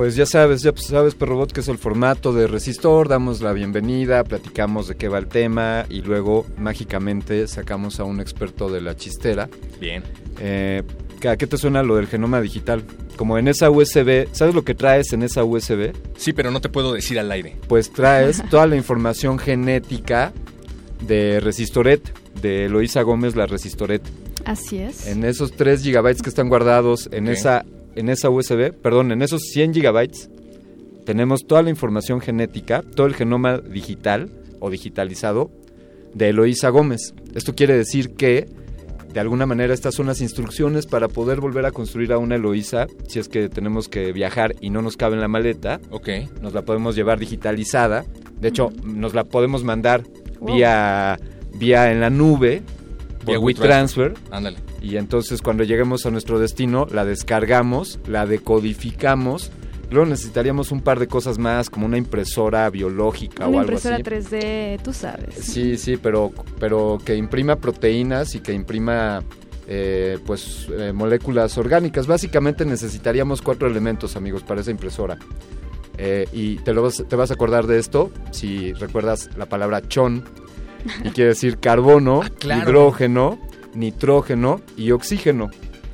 Pues 0.00 0.16
ya 0.16 0.24
sabes, 0.24 0.62
ya 0.62 0.72
sabes, 0.74 1.14
Perrobot, 1.14 1.52
que 1.52 1.60
es 1.60 1.68
el 1.68 1.76
formato 1.76 2.32
de 2.32 2.46
Resistor, 2.46 3.06
damos 3.06 3.42
la 3.42 3.52
bienvenida, 3.52 4.24
platicamos 4.24 4.88
de 4.88 4.94
qué 4.94 5.08
va 5.08 5.18
el 5.18 5.26
tema 5.26 5.84
y 5.90 6.00
luego 6.00 6.46
mágicamente 6.56 7.46
sacamos 7.46 8.00
a 8.00 8.04
un 8.04 8.18
experto 8.18 8.70
de 8.70 8.80
la 8.80 8.96
chistera. 8.96 9.50
Bien. 9.78 10.02
Eh, 10.38 10.84
¿A 11.28 11.36
qué 11.36 11.46
te 11.46 11.58
suena 11.58 11.82
lo 11.82 11.96
del 11.96 12.06
genoma 12.06 12.40
digital? 12.40 12.82
Como 13.16 13.36
en 13.36 13.46
esa 13.46 13.68
USB, 13.68 14.26
¿sabes 14.32 14.54
lo 14.54 14.64
que 14.64 14.74
traes 14.74 15.12
en 15.12 15.22
esa 15.22 15.44
USB? 15.44 15.92
Sí, 16.16 16.32
pero 16.32 16.50
no 16.50 16.62
te 16.62 16.70
puedo 16.70 16.94
decir 16.94 17.18
al 17.18 17.30
aire. 17.30 17.58
Pues 17.68 17.92
traes 17.92 18.42
toda 18.50 18.66
la 18.66 18.76
información 18.76 19.38
genética 19.38 20.32
de 21.06 21.40
Resistoret, 21.40 22.10
de 22.40 22.64
Eloísa 22.64 23.02
Gómez, 23.02 23.36
la 23.36 23.44
Resistoret. 23.44 24.00
Así 24.46 24.78
es. 24.78 25.06
En 25.06 25.24
esos 25.24 25.52
3 25.52 25.82
gigabytes 25.82 26.22
que 26.22 26.30
están 26.30 26.48
guardados 26.48 27.10
en 27.12 27.28
esa 27.28 27.66
en 27.94 28.08
esa 28.08 28.30
USB, 28.30 28.72
perdón, 28.72 29.12
en 29.12 29.22
esos 29.22 29.42
100 29.52 29.74
gigabytes 29.74 30.30
tenemos 31.04 31.46
toda 31.46 31.62
la 31.62 31.70
información 31.70 32.20
genética, 32.20 32.82
todo 32.94 33.06
el 33.06 33.14
genoma 33.14 33.58
digital 33.58 34.30
o 34.60 34.70
digitalizado 34.70 35.50
de 36.14 36.28
Eloísa 36.28 36.68
Gómez. 36.68 37.14
Esto 37.34 37.54
quiere 37.54 37.76
decir 37.76 38.14
que 38.14 38.46
de 39.12 39.18
alguna 39.18 39.44
manera 39.46 39.74
estas 39.74 39.94
son 39.94 40.06
las 40.06 40.20
instrucciones 40.20 40.86
para 40.86 41.08
poder 41.08 41.40
volver 41.40 41.66
a 41.66 41.72
construir 41.72 42.12
a 42.12 42.18
una 42.18 42.36
Eloísa 42.36 42.86
si 43.08 43.18
es 43.18 43.28
que 43.28 43.48
tenemos 43.48 43.88
que 43.88 44.12
viajar 44.12 44.54
y 44.60 44.70
no 44.70 44.82
nos 44.82 44.96
cabe 44.96 45.14
en 45.14 45.20
la 45.20 45.28
maleta. 45.28 45.80
Ok. 45.90 46.08
Nos 46.40 46.52
la 46.54 46.62
podemos 46.62 46.94
llevar 46.94 47.18
digitalizada. 47.18 48.04
De 48.40 48.48
hecho, 48.48 48.70
nos 48.84 49.14
la 49.14 49.24
podemos 49.24 49.64
mandar 49.64 50.04
Wow. 50.40 50.54
vía 50.54 51.18
vía 51.52 51.92
en 51.92 52.00
la 52.00 52.08
nube 52.08 52.62
Vía 53.26 53.38
WeTransfer. 53.38 54.14
Ándale. 54.30 54.58
Y 54.80 54.96
entonces 54.96 55.42
cuando 55.42 55.64
lleguemos 55.64 56.06
a 56.06 56.10
nuestro 56.10 56.38
destino, 56.38 56.86
la 56.90 57.04
descargamos, 57.04 57.98
la 58.06 58.26
decodificamos. 58.26 59.50
Luego 59.90 60.06
necesitaríamos 60.06 60.70
un 60.70 60.82
par 60.82 61.00
de 61.00 61.08
cosas 61.08 61.38
más, 61.38 61.68
como 61.68 61.86
una 61.86 61.98
impresora 61.98 62.70
biológica 62.70 63.46
o 63.46 63.50
Una 63.50 63.60
algo 63.60 63.72
impresora 63.72 63.96
así. 63.96 64.04
3D, 64.04 64.82
tú 64.82 64.92
sabes. 64.92 65.34
Sí, 65.34 65.76
sí, 65.76 65.96
pero, 65.96 66.32
pero 66.60 66.98
que 67.04 67.16
imprima 67.16 67.56
proteínas 67.56 68.34
y 68.36 68.40
que 68.40 68.52
imprima 68.52 69.24
eh, 69.66 70.18
pues 70.26 70.66
eh, 70.70 70.92
moléculas 70.92 71.58
orgánicas. 71.58 72.06
Básicamente 72.06 72.64
necesitaríamos 72.64 73.42
cuatro 73.42 73.68
elementos, 73.68 74.16
amigos, 74.16 74.42
para 74.42 74.60
esa 74.60 74.70
impresora. 74.70 75.18
Eh, 75.96 76.26
y 76.32 76.56
te, 76.56 76.72
lo 76.72 76.82
vas, 76.82 77.04
te 77.08 77.14
vas 77.14 77.30
a 77.30 77.34
acordar 77.34 77.66
de 77.66 77.78
esto 77.78 78.10
si 78.30 78.72
recuerdas 78.72 79.28
la 79.36 79.46
palabra 79.46 79.82
chon, 79.86 80.24
y 81.04 81.10
quiere 81.14 81.30
decir 81.30 81.58
carbono, 81.58 82.22
claro. 82.38 82.62
hidrógeno, 82.70 83.38
nitrógeno 83.74 84.60
y 84.76 84.90
oxígeno. 84.92 85.50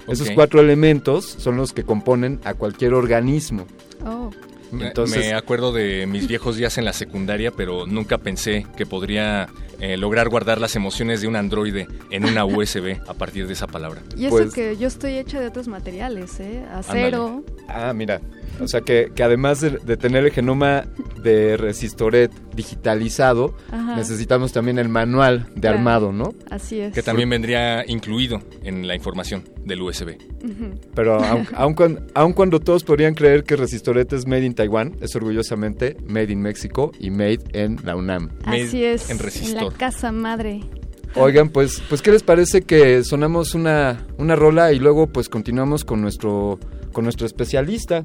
Esos 0.09 0.31
cuatro 0.31 0.61
elementos 0.61 1.25
son 1.25 1.57
los 1.57 1.73
que 1.73 1.83
componen 1.83 2.39
a 2.45 2.55
cualquier 2.55 2.95
organismo. 2.95 3.67
Oh. 4.05 4.31
Entonces- 4.73 5.19
me 5.19 5.35
acuerdo 5.35 5.73
de 5.73 6.07
mis 6.07 6.29
viejos 6.29 6.57
días 6.57 6.79
en 6.79 6.85
la 6.85 6.93
secundaria, 6.93 7.51
pero 7.51 7.87
nunca 7.87 8.19
pensé 8.19 8.67
que 8.77 8.87
podría 8.87 9.49
eh, 9.81 9.97
lograr 9.97 10.29
guardar 10.29 10.61
las 10.61 10.77
emociones 10.77 11.21
de 11.21 11.29
un 11.29 11.37
androide 11.37 11.87
en 12.11 12.25
una 12.25 12.45
USB 12.47 12.99
a 13.09 13.15
partir 13.15 13.47
de 13.47 13.53
esa 13.55 13.67
palabra. 13.67 14.03
Y 14.17 14.27
eso 14.27 14.37
Pues- 14.37 14.55
que 14.55 14.77
yo 14.77 14.87
estoy 14.89 15.19
hecha 15.19 15.41
de 15.41 15.49
otros 15.49 15.69
materiales, 15.69 16.39
¿eh? 16.41 16.65
Acero. 16.73 17.45
Ah, 17.69 17.93
mira. 17.93 18.21
O 18.61 18.69
sea 18.69 18.81
que, 18.81 19.11
que 19.15 19.23
además 19.23 19.61
de, 19.61 19.70
de 19.70 19.97
tener 19.97 20.24
el 20.24 20.31
genoma 20.33 20.85
de 21.23 21.57
Resistoret 21.57 22.31
digitalizado, 22.55 23.55
Ajá. 23.70 23.97
necesitamos 23.97 24.53
también 24.53 24.78
el 24.78 24.89
manual 24.89 25.47
de 25.55 25.61
Claro. 25.62 25.78
armado, 25.78 26.12
¿no? 26.12 26.33
Así 26.51 26.81
es. 26.81 26.95
Que 26.95 27.03
también 27.03 27.28
vendría 27.31 27.85
incluido 27.87 28.41
en 28.62 28.87
la 28.87 28.95
información 28.95 29.45
del 29.65 29.83
USB. 29.83 30.16
Pero 30.95 31.23
aun, 31.23 31.47
aun 31.55 31.74
cuando, 31.74 32.01
aun 32.15 32.33
cuando 32.33 32.61
todos 32.61 32.85
podrían 32.85 33.15
creer 33.15 33.45
que 33.45 33.57
Resistoret 33.57 34.12
es 34.12 34.27
made 34.27 34.45
in 34.45 34.55
Taiwán, 34.55 34.97
es 35.01 35.15
orgullosamente 35.16 35.97
made 36.07 36.33
in 36.33 36.41
México 36.41 36.93
y 36.99 37.11
made 37.11 37.41
en 37.53 37.78
la 37.85 37.97
UNAM. 37.97 38.31
Así 38.45 38.85
es. 38.85 39.11
en 39.11 39.16
la 39.19 39.23
Resistor. 39.23 39.74
casa 39.74 40.12
madre. 40.12 40.61
Oigan, 41.15 41.49
pues, 41.49 41.83
pues 41.89 42.03
¿qué 42.03 42.11
les 42.12 42.23
parece 42.23 42.61
que 42.62 43.03
sonamos 43.03 43.55
una, 43.55 44.07
una 44.19 44.37
rola 44.37 44.73
y 44.73 44.78
luego 44.78 45.07
pues 45.07 45.28
continuamos 45.31 45.83
con 45.85 46.03
nuestro, 46.03 46.59
con 46.93 47.05
nuestro 47.05 47.27
especialista? 47.27 48.05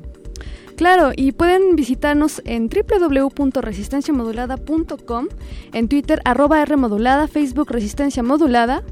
Claro, 0.82 1.14
y 1.16 1.32
pueden 1.34 1.76
visitarnos 1.76 2.42
en 2.44 2.68
www.resistenciamodulada.com, 2.68 5.28
en 5.74 5.88
Twitter 5.88 6.20
arroba 6.26 6.66
Rmodulada, 6.66 7.28
Facebook 7.28 7.70
Resistencia 7.70 8.24
Modulada, 8.24 8.84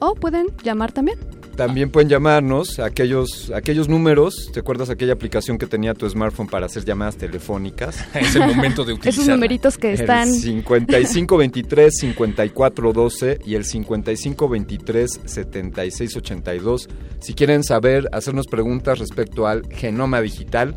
o 0.00 0.16
pueden 0.16 0.48
llamar 0.64 0.90
también. 0.90 1.20
También 1.54 1.92
pueden 1.92 2.08
llamarnos 2.08 2.80
aquellos, 2.80 3.52
aquellos 3.54 3.88
números. 3.88 4.50
¿Te 4.52 4.58
acuerdas 4.58 4.90
aquella 4.90 5.12
aplicación 5.12 5.56
que 5.56 5.68
tenía 5.68 5.94
tu 5.94 6.10
smartphone 6.10 6.48
para 6.48 6.66
hacer 6.66 6.84
llamadas 6.84 7.16
telefónicas? 7.16 8.04
Es 8.20 8.34
el 8.34 8.48
momento 8.48 8.84
de 8.84 8.98
Esos 9.04 9.28
numeritos 9.28 9.78
que 9.78 9.92
están... 9.92 10.26
El 10.26 10.34
5523 10.34 11.96
5412 11.96 13.38
y 13.46 13.54
el 13.54 13.64
5523 13.64 15.20
7682. 15.24 16.88
Si 17.20 17.34
quieren 17.34 17.62
saber, 17.62 18.08
hacernos 18.10 18.48
preguntas 18.48 18.98
respecto 18.98 19.46
al 19.46 19.62
genoma 19.70 20.20
digital, 20.20 20.74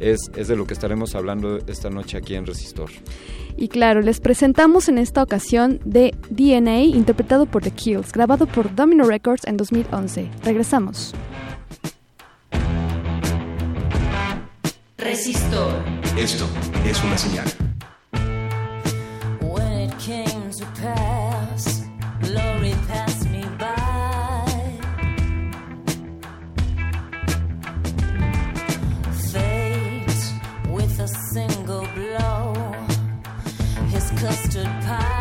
es, 0.00 0.18
es 0.36 0.48
de 0.48 0.56
lo 0.56 0.66
que 0.66 0.74
estaremos 0.74 1.14
hablando 1.14 1.58
esta 1.66 1.90
noche 1.90 2.18
aquí 2.18 2.34
en 2.34 2.46
Resistor. 2.46 2.90
Y 3.56 3.68
claro, 3.68 4.02
les 4.02 4.20
presentamos 4.20 4.88
en 4.88 4.98
esta 4.98 5.22
ocasión 5.22 5.80
de 5.84 6.14
DNA, 6.30 6.84
interpretado 6.84 7.46
por 7.46 7.62
The 7.62 7.70
Kills, 7.70 8.12
grabado 8.12 8.46
por 8.46 8.74
Domino 8.74 9.04
Records 9.04 9.46
en 9.46 9.56
2011. 9.56 10.30
Regresamos. 10.44 11.14
Resistor. 14.98 15.72
Esto 16.18 16.46
es 16.84 17.02
una 17.04 17.16
señal. 17.16 17.46
When 19.40 19.88
it 19.88 19.94
came 19.98 20.50
to 20.50 20.66
pass, 20.82 21.25
single 31.06 31.86
blow, 31.94 32.54
his 33.90 34.10
custard 34.20 34.66
pied 34.84 35.15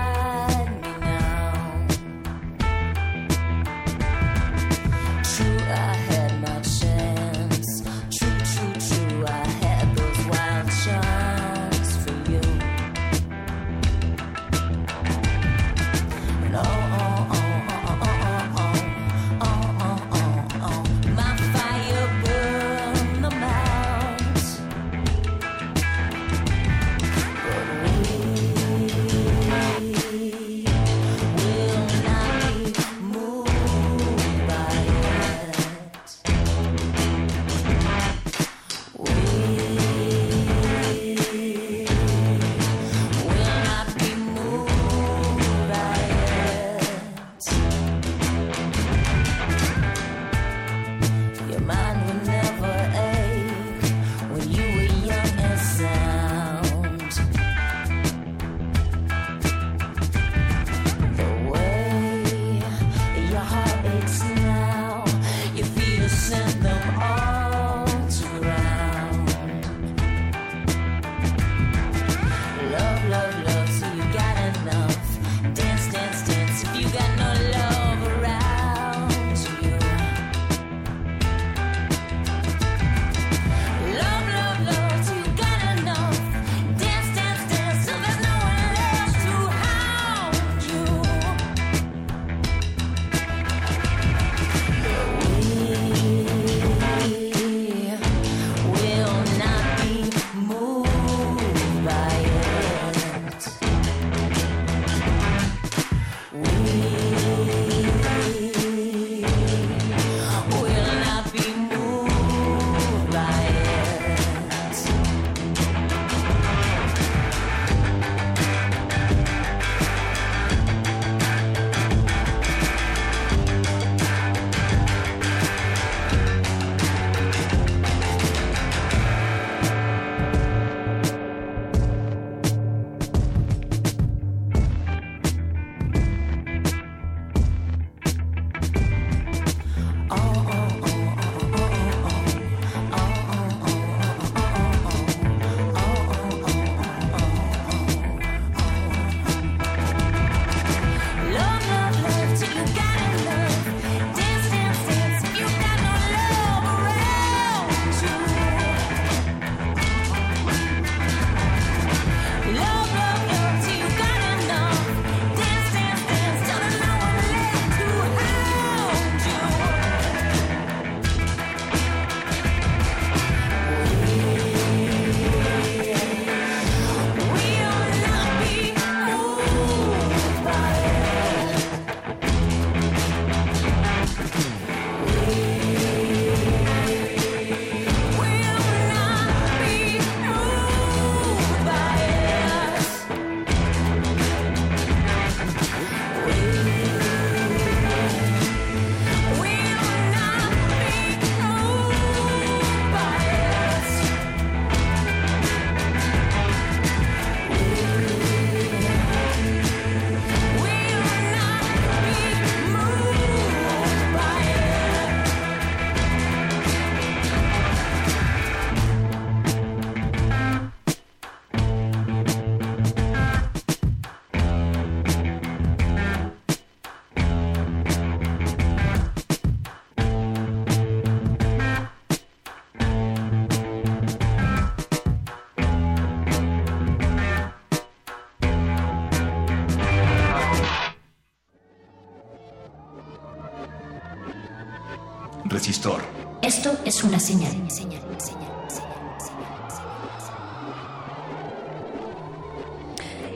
una 247.06 247.20
señal. 247.20 247.52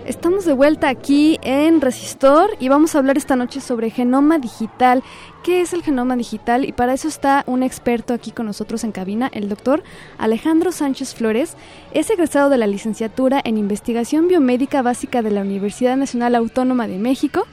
Estamos 0.06 0.44
de 0.44 0.54
vuelta 0.54 0.90
aquí 0.90 1.38
en 1.44 1.82
Resistor 1.82 2.50
y 2.60 2.68
vamos 2.68 2.96
a 2.96 2.98
hablar 2.98 3.18
esta 3.18 3.36
noche 3.36 3.62
sobre 3.62 3.92
genoma 3.92 4.40
digital. 4.40 5.04
¿Qué 5.44 5.62
es 5.62 5.72
el 5.72 5.84
genoma 5.84 6.16
digital? 6.16 6.66
Y 6.66 6.72
para 6.72 6.94
eso 6.94 7.08
está 7.08 7.44
un 7.46 7.62
experto 7.62 8.16
aquí 8.16 8.32
con 8.32 8.48
nosotros 8.48 8.84
en 8.84 8.92
cabina, 8.92 9.30
el 9.34 9.50
doctor 9.50 9.84
Alejandro 10.18 10.72
Sánchez 10.72 11.14
Flores. 11.14 11.56
Es 11.94 12.10
egresado 12.10 12.50
de 12.50 12.58
la 12.58 12.66
licenciatura 12.66 13.40
en 13.44 13.60
Investigación 13.60 14.28
Biomédica 14.28 14.82
Básica 14.82 15.22
de 15.22 15.30
la 15.30 15.42
Universidad 15.42 15.96
Nacional 15.96 16.34
Autónoma 16.34 16.88
de 16.88 16.98
México 16.98 17.46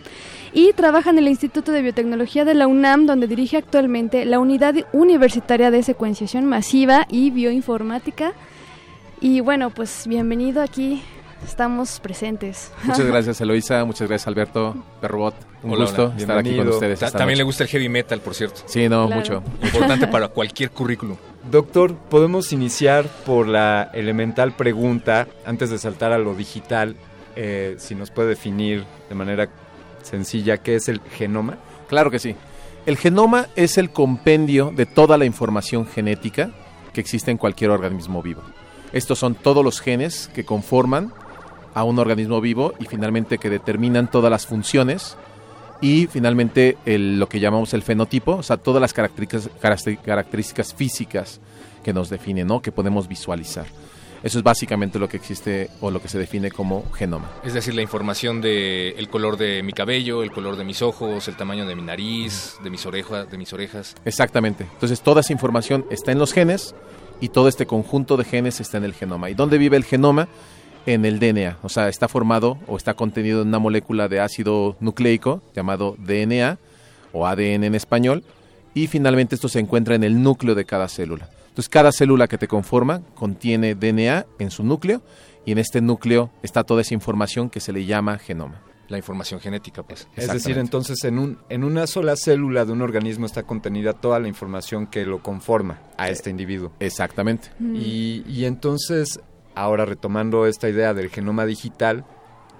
y 0.53 0.73
trabaja 0.73 1.11
en 1.11 1.19
el 1.19 1.29
Instituto 1.29 1.73
de 1.73 1.83
Biotecnología 1.83 2.45
de 2.45 2.55
la 2.55 2.67
UNAM, 2.67 3.07
donde 3.07 3.27
dirige 3.27 3.57
actualmente 3.57 4.25
la 4.25 4.39
Unidad 4.39 4.75
Universitaria 4.93 5.71
de 5.71 5.83
Secuenciación 5.83 6.45
Masiva 6.47 7.07
y 7.11 7.31
Bioinformática. 7.31 8.33
Y 9.21 9.41
bueno, 9.41 9.71
pues 9.71 10.07
bienvenido 10.07 10.63
aquí 10.63 11.03
estamos 11.45 12.01
presentes. 12.01 12.73
Muchas 12.85 13.07
gracias 13.07 13.41
Eloisa, 13.41 13.85
muchas 13.85 14.09
gracias 14.09 14.27
Alberto 14.29 14.77
Perrobot. 15.01 15.35
Un 15.63 15.73
Hola, 15.73 15.85
gusto 15.85 16.05
hola. 16.07 16.17
estar 16.17 16.39
aquí 16.39 16.57
con 16.57 16.69
ustedes. 16.69 17.01
Ta- 17.01 17.11
También 17.11 17.31
noche. 17.31 17.39
le 17.39 17.43
gusta 17.45 17.65
el 17.65 17.71
heavy 17.71 17.89
metal, 17.89 18.21
por 18.21 18.35
cierto. 18.35 18.61
Sí, 18.67 18.89
no, 18.89 19.07
Claro. 19.07 19.21
mucho. 19.21 19.43
Importante 19.63 20.07
para 20.07 20.29
cualquier 20.37 20.71
currículum. 20.71 21.17
Doctor, 21.51 21.95
podemos 21.95 22.53
iniciar 22.53 23.07
por 23.25 23.47
la 23.49 23.91
elemental 23.95 24.53
pregunta, 24.53 25.29
antes 25.45 25.71
de 25.71 25.79
saltar 25.79 26.13
a 26.13 26.19
lo 26.19 26.35
digital, 26.35 26.97
eh, 27.37 27.75
si 27.79 27.95
nos 27.95 28.11
puede 28.11 28.31
definir 28.31 28.85
de 29.09 29.15
manera 29.15 29.49
sencilla 30.07 30.59
qué 30.59 30.77
es 30.77 30.89
el 30.89 31.01
genoma. 31.01 31.59
Claro 31.89 32.11
que 32.11 32.19
sí. 32.19 32.35
El 32.87 32.97
genoma 32.97 33.47
es 33.57 33.79
el 33.79 33.91
compendio 33.91 34.73
de 34.75 34.87
toda 34.87 35.19
la 35.19 35.25
información 35.25 35.87
genética 35.87 36.51
que 36.93 37.01
existe 37.01 37.31
en 37.31 37.37
cualquier 37.37 37.71
organismo 37.71 38.23
vivo. 38.23 38.43
Estos 38.93 39.19
son 39.19 39.35
todos 39.35 39.65
los 39.65 39.81
genes 39.81 40.31
que 40.35 40.45
conforman 40.45 41.13
a 41.75 41.83
un 41.85 41.99
organismo 41.99 42.41
vivo 42.41 42.73
y 42.79 42.87
finalmente 42.87 43.39
que 43.39 43.51
determinan 43.51 44.11
todas 44.11 44.31
las 44.31 44.47
funciones 44.47 45.17
y 45.81 46.07
finalmente 46.07 46.79
el- 46.87 47.19
lo 47.19 47.29
que 47.29 47.41
llamamos 47.41 47.75
el 47.75 47.83
fenotipo, 47.83 48.37
o 48.37 48.43
sea, 48.43 48.57
todas 48.57 48.81
las 48.81 48.93
características, 48.95 49.51
caracter- 49.61 49.99
características 49.99 50.73
físicas 50.73 51.41
que 51.85 51.93
nos 51.93 52.09
definen, 52.09 52.47
¿no? 52.47 52.63
que 52.63 52.73
podemos 52.73 53.09
visualizar. 53.09 53.67
Eso 54.23 54.39
es 54.39 54.45
básicamente 54.45 54.99
lo 54.99 55.09
que 55.09 55.17
existe 55.17 55.71
o 55.81 55.91
lo 55.91 56.01
que 56.01 56.09
se 56.09 56.19
define 56.19 56.51
como 56.51 56.91
genoma. 56.93 57.31
Es 57.45 57.55
decir, 57.55 57.75
la 57.75 57.83
información 57.83 58.41
de 58.41 58.91
el 58.91 59.09
color 59.09 59.37
de 59.37 59.63
mi 59.63 59.73
cabello, 59.73 60.23
el 60.23 60.33
color 60.33 60.57
de 60.57 60.65
mis 60.65 60.83
ojos, 60.83 61.29
el 61.29 61.37
tamaño 61.37 61.67
de 61.67 61.75
mi 61.77 61.83
nariz, 61.83 62.57
de 62.63 62.71
mis 62.71 62.87
orejas, 62.87 63.31
de 63.31 63.39
mis 63.39 63.53
orejas. 63.53 63.95
Exactamente. 64.05 64.67
Entonces 64.73 65.01
toda 65.01 65.21
esa 65.21 65.33
información 65.33 65.87
está 65.91 66.13
en 66.13 66.19
los 66.19 66.33
genes 66.33 66.75
y 67.21 67.29
todo 67.29 67.49
este 67.49 67.67
conjunto 67.67 68.17
de 68.17 68.25
genes 68.25 68.61
está 68.61 68.79
en 68.79 68.85
el 68.85 68.95
genoma. 68.95 69.31
¿Y 69.31 69.35
dónde 69.35 69.59
vive 69.59 69.77
el 69.77 69.85
genoma? 69.85 70.29
En 70.87 71.05
el 71.05 71.19
DNA. 71.19 71.59
O 71.63 71.69
sea, 71.69 71.89
está 71.89 72.07
formado 72.07 72.59
o 72.69 72.77
está 72.77 72.95
contenido 72.95 73.43
en 73.43 73.49
una 73.49 73.59
molécula 73.59 74.09
de 74.09 74.21
ácido 74.21 74.77
nucleico 74.79 75.43
llamado 75.55 75.97
DNA 75.99 76.59
o 77.13 77.27
ADN 77.27 77.65
en 77.65 77.75
español. 77.75 78.23
Y 78.73 78.87
finalmente 78.87 79.35
esto 79.35 79.49
se 79.49 79.59
encuentra 79.59 79.95
en 79.95 80.05
el 80.05 80.23
núcleo 80.23 80.55
de 80.55 80.65
cada 80.65 80.89
célula. 80.89 81.29
Entonces 81.57 81.71
cada 81.71 81.91
célula 81.91 82.29
que 82.29 82.37
te 82.37 82.49
conforma 82.49 83.01
contiene 83.15 83.75
DNA 83.75 84.27
en 84.39 84.51
su 84.51 84.63
núcleo 84.63 85.01
y 85.47 85.53
en 85.53 85.59
este 85.59 85.81
núcleo 85.81 86.31
está 86.43 86.65
toda 86.65 86.83
esa 86.83 86.93
información 86.93 87.49
que 87.49 87.61
se 87.61 87.73
le 87.73 87.87
llama 87.87 88.19
genoma. 88.19 88.61
La 88.89 88.99
información 88.99 89.41
genética, 89.41 89.83
pues. 89.83 90.07
Es 90.17 90.31
decir, 90.31 90.59
entonces 90.59 91.03
en, 91.05 91.19
un, 91.19 91.39
en 91.49 91.65
una 91.65 91.87
sola 91.87 92.15
célula 92.17 92.67
de 92.67 92.73
un 92.73 92.83
organismo 92.83 93.25
está 93.25 93.45
contenida 93.45 93.95
toda 93.95 94.21
la 94.21 94.29
información 94.29 94.87
que 94.87 95.07
lo 95.07 95.23
conforma 95.23 95.81
a 95.97 96.11
este 96.11 96.29
individuo. 96.29 96.73
Exactamente. 96.79 97.49
Y, 97.59 98.23
y 98.29 98.45
entonces, 98.45 99.19
ahora 99.55 99.87
retomando 99.87 100.45
esta 100.45 100.69
idea 100.69 100.93
del 100.93 101.09
genoma 101.09 101.47
digital, 101.47 102.05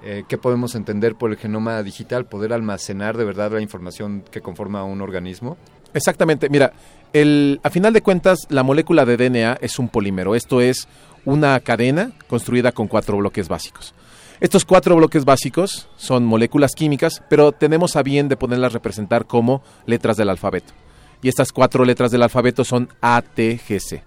eh, 0.03 0.25
¿qué 0.27 0.39
podemos 0.39 0.75
entender 0.75 1.17
por 1.17 1.31
el 1.31 1.37
genoma 1.37 1.83
digital? 1.83 2.27
¿Poder 2.27 2.53
almacenar 2.53 3.17
de 3.19 3.25
verdad 3.25 3.53
la 3.53 3.61
información 3.61 4.23
que 4.31 4.41
conforma 4.41 4.81
a 4.81 4.85
un 4.85 5.01
organismo? 5.01 5.59
Exactamente, 5.95 6.49
mira, 6.49 6.73
el, 7.13 7.61
a 7.63 7.71
final 7.71 7.93
de 7.93 8.03
cuentas 8.03 8.47
la 8.51 8.63
molécula 8.63 9.05
de 9.05 9.17
DNA 9.17 9.59
es 9.61 9.79
un 9.79 9.89
polímero, 9.89 10.35
esto 10.35 10.61
es 10.61 10.89
una 11.25 11.59
cadena 11.61 12.13
construida 12.29 12.73
con 12.73 12.89
cuatro 12.89 13.17
bloques 13.17 13.49
básicos. 13.49 13.95
Estos 14.39 14.67
cuatro 14.67 14.97
bloques 14.97 15.25
básicos 15.25 15.89
son 15.97 16.25
moléculas 16.27 16.73
químicas, 16.75 17.23
pero 17.31 17.53
tenemos 17.53 17.97
a 17.97 18.03
bien 18.03 18.29
de 18.29 18.37
ponerlas 18.37 18.75
representar 18.75 19.25
como 19.25 19.63
letras 19.87 20.19
del 20.19 20.29
alfabeto. 20.29 20.75
Y 21.23 21.29
estas 21.29 21.53
cuatro 21.53 21.85
letras 21.87 22.11
del 22.11 22.23
alfabeto 22.23 22.63
son 22.63 22.91
ATGC. 23.01 24.03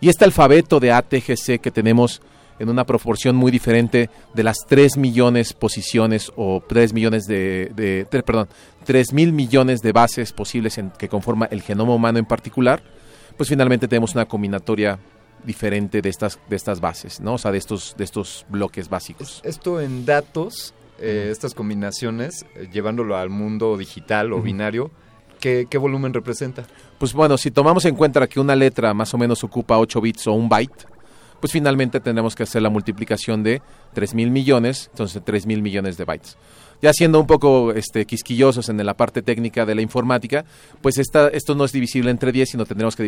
Y 0.00 0.08
este 0.08 0.24
alfabeto 0.24 0.80
de 0.80 0.92
ATGC 0.92 1.60
que 1.60 1.70
tenemos 1.70 2.22
en 2.62 2.68
una 2.70 2.84
proporción 2.84 3.34
muy 3.36 3.50
diferente 3.50 4.08
de 4.34 4.42
las 4.42 4.56
3 4.68 4.96
millones 4.96 5.52
posiciones 5.52 6.30
o 6.36 6.62
3 6.66 6.92
millones 6.92 7.24
de, 7.24 7.70
de- 7.74 8.06
perdón, 8.22 8.48
3 8.84 9.12
mil 9.12 9.32
millones 9.32 9.80
de 9.80 9.92
bases 9.92 10.32
posibles 10.32 10.78
en, 10.78 10.90
que 10.90 11.08
conforma 11.08 11.46
el 11.50 11.60
genoma 11.62 11.94
humano 11.94 12.18
en 12.18 12.24
particular, 12.24 12.82
pues 13.36 13.48
finalmente 13.48 13.88
tenemos 13.88 14.14
una 14.14 14.26
combinatoria 14.26 14.98
diferente 15.44 16.00
de 16.02 16.08
estas, 16.08 16.38
de 16.48 16.54
estas 16.56 16.80
bases, 16.80 17.20
¿no? 17.20 17.34
O 17.34 17.38
sea, 17.38 17.50
de 17.50 17.58
estos, 17.58 17.94
de 17.98 18.04
estos 18.04 18.46
bloques 18.48 18.88
básicos. 18.88 19.40
Esto 19.44 19.80
en 19.80 20.06
datos, 20.06 20.72
eh, 21.00 21.28
estas 21.32 21.54
combinaciones, 21.54 22.46
eh, 22.54 22.68
llevándolo 22.72 23.16
al 23.16 23.28
mundo 23.28 23.76
digital 23.76 24.32
o 24.32 24.40
binario, 24.40 24.92
¿qué, 25.40 25.66
qué 25.68 25.78
volumen 25.78 26.14
representa? 26.14 26.62
Pues 26.98 27.12
bueno, 27.12 27.36
si 27.38 27.50
tomamos 27.50 27.84
en 27.86 27.96
cuenta 27.96 28.24
que 28.28 28.38
una 28.38 28.54
letra 28.54 28.94
más 28.94 29.12
o 29.14 29.18
menos 29.18 29.42
ocupa 29.42 29.78
8 29.78 30.00
bits 30.00 30.28
o 30.28 30.32
un 30.34 30.48
byte, 30.48 30.86
pues 31.42 31.50
finalmente 31.50 31.98
tendremos 31.98 32.36
que 32.36 32.44
hacer 32.44 32.62
la 32.62 32.70
multiplicación 32.70 33.42
de 33.42 33.62
3 33.94 34.14
mil 34.14 34.30
millones, 34.30 34.88
entonces 34.92 35.20
3 35.24 35.44
mil 35.46 35.60
millones 35.60 35.96
de 35.96 36.04
bytes. 36.04 36.36
Ya 36.80 36.92
siendo 36.92 37.18
un 37.18 37.26
poco 37.26 37.72
este, 37.72 38.06
quisquillosos 38.06 38.68
en 38.68 38.76
la 38.86 38.94
parte 38.94 39.22
técnica 39.22 39.66
de 39.66 39.74
la 39.74 39.82
informática, 39.82 40.44
pues 40.80 40.98
esta, 40.98 41.26
esto 41.30 41.56
no 41.56 41.64
es 41.64 41.72
divisible 41.72 42.12
entre 42.12 42.30
10, 42.30 42.50
sino 42.50 42.64
tendremos 42.64 42.94
que 42.94 43.02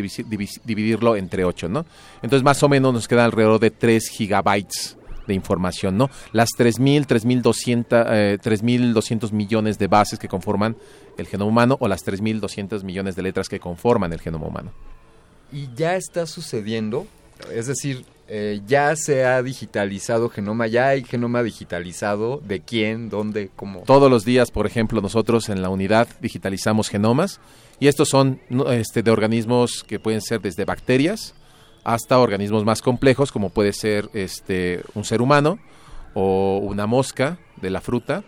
dividirlo 0.65 1.15
entre 1.15 1.45
8, 1.45 1.69
¿no? 1.69 1.85
Entonces 2.21 2.43
más 2.43 2.61
o 2.61 2.67
menos 2.67 2.93
nos 2.93 3.07
queda 3.07 3.23
alrededor 3.23 3.61
de 3.61 3.71
3 3.71 4.09
gigabytes 4.09 4.97
de 5.27 5.33
información, 5.33 5.97
¿no? 5.97 6.09
Las 6.33 6.49
3.000, 6.57 7.07
3.200, 7.07 8.05
eh, 8.11 8.37
3.200 8.43 9.31
millones 9.31 9.79
de 9.79 9.87
bases 9.87 10.19
que 10.19 10.27
conforman 10.27 10.75
el 11.17 11.27
genoma 11.27 11.51
humano 11.51 11.77
o 11.79 11.87
las 11.87 12.05
3.200 12.05 12.83
millones 12.83 13.15
de 13.15 13.21
letras 13.21 13.47
que 13.47 13.61
conforman 13.61 14.11
el 14.11 14.19
genoma 14.19 14.47
humano. 14.47 14.73
Y 15.53 15.69
ya 15.73 15.95
está 15.95 16.25
sucediendo, 16.25 17.07
es 17.53 17.67
decir, 17.67 18.03
eh, 18.27 18.61
ya 18.65 18.95
se 18.95 19.23
ha 19.23 19.43
digitalizado 19.43 20.29
genoma, 20.29 20.65
ya 20.65 20.87
hay 20.89 21.03
genoma 21.03 21.43
digitalizado, 21.43 22.41
de 22.43 22.59
quién, 22.59 23.09
dónde, 23.09 23.51
cómo. 23.55 23.81
Todos 23.81 24.09
los 24.09 24.25
días, 24.25 24.49
por 24.49 24.65
ejemplo, 24.65 24.99
nosotros 24.99 25.49
en 25.49 25.61
la 25.61 25.69
unidad 25.69 26.07
digitalizamos 26.21 26.89
genomas 26.89 27.39
y 27.79 27.87
estos 27.87 28.09
son 28.09 28.39
este, 28.69 29.03
de 29.03 29.11
organismos 29.11 29.83
que 29.85 29.99
pueden 29.99 30.21
ser 30.21 30.41
desde 30.41 30.65
bacterias 30.65 31.35
hasta 31.83 32.17
organismos 32.17 32.65
más 32.65 32.81
complejos 32.81 33.31
como 33.31 33.51
puede 33.51 33.71
ser 33.71 34.09
este, 34.13 34.81
un 34.95 35.03
ser 35.03 35.21
humano 35.21 35.59
o 36.15 36.57
una 36.57 36.87
mosca 36.87 37.37
de 37.61 37.69
la 37.69 37.81
fruta, 37.81 38.23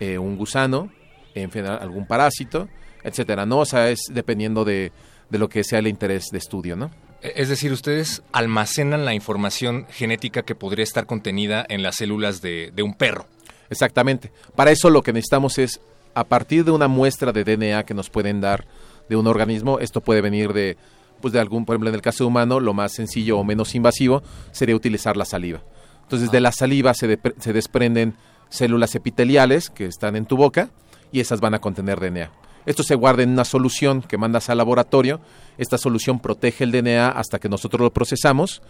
eh, 0.00 0.18
un 0.18 0.36
gusano, 0.36 0.90
en 1.34 1.52
fin, 1.52 1.64
algún 1.64 2.06
parásito, 2.06 2.68
etcétera. 3.04 3.46
No, 3.46 3.60
o 3.60 3.64
sea, 3.64 3.88
es 3.90 4.00
dependiendo 4.10 4.64
de, 4.64 4.90
de 5.30 5.38
lo 5.38 5.48
que 5.48 5.62
sea 5.62 5.78
el 5.78 5.86
interés 5.86 6.26
de 6.32 6.38
estudio, 6.38 6.74
¿no? 6.74 6.90
E- 7.22 7.32
Es 7.36 7.48
decir, 7.48 7.72
ustedes 7.72 8.22
almacenan 8.32 9.04
la 9.04 9.14
información 9.14 9.86
genética 9.90 10.42
que 10.42 10.54
podría 10.54 10.82
estar 10.84 11.06
contenida 11.06 11.64
en 11.68 11.82
las 11.82 11.96
células 11.96 12.40
de, 12.40 12.70
de 12.74 12.82
un 12.82 12.94
perro. 12.94 13.26
Exactamente. 13.70 14.32
Para 14.56 14.70
eso 14.70 14.90
lo 14.90 15.02
que 15.02 15.12
necesitamos 15.12 15.58
es, 15.58 15.80
a 16.14 16.24
partir 16.24 16.64
de 16.64 16.70
una 16.70 16.88
muestra 16.88 17.32
de 17.32 17.44
DNA 17.44 17.84
que 17.84 17.94
nos 17.94 18.10
pueden 18.10 18.40
dar 18.40 18.66
de 19.08 19.16
un 19.16 19.26
organismo, 19.26 19.78
esto 19.78 20.00
puede 20.00 20.20
venir 20.20 20.52
de, 20.52 20.76
pues 21.20 21.32
de 21.32 21.40
algún, 21.40 21.64
por 21.64 21.74
ejemplo, 21.74 21.88
en 21.90 21.94
el 21.94 22.02
caso 22.02 22.26
humano, 22.26 22.60
lo 22.60 22.74
más 22.74 22.92
sencillo 22.92 23.38
o 23.38 23.44
menos 23.44 23.74
invasivo 23.74 24.22
sería 24.52 24.74
utilizar 24.76 25.16
la 25.16 25.24
saliva. 25.24 25.62
Entonces, 26.02 26.30
de 26.30 26.40
la 26.40 26.52
saliva 26.52 26.94
se 26.94 27.52
desprenden 27.52 28.14
células 28.48 28.94
epiteliales 28.94 29.68
que 29.68 29.84
están 29.84 30.16
en 30.16 30.24
tu 30.24 30.36
boca 30.38 30.70
y 31.12 31.20
esas 31.20 31.40
van 31.40 31.54
a 31.54 31.58
contener 31.58 32.00
DNA. 32.00 32.30
Esto 32.68 32.82
se 32.82 32.96
guarda 32.96 33.22
en 33.22 33.30
una 33.30 33.46
solución 33.46 34.02
que 34.02 34.18
mandas 34.18 34.50
al 34.50 34.58
laboratorio. 34.58 35.20
Esta 35.56 35.78
solución 35.78 36.20
protege 36.20 36.64
el 36.64 36.70
DNA 36.70 37.08
hasta 37.08 37.38
que 37.38 37.48
nosotros 37.48 37.80
lo 37.80 37.94
procesamos. 37.94 38.60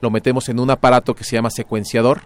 Lo 0.00 0.10
metemos 0.12 0.48
en 0.48 0.60
un 0.60 0.70
aparato 0.70 1.16
que 1.16 1.24
se 1.24 1.34
llama 1.34 1.50
secuenciador 1.50 2.20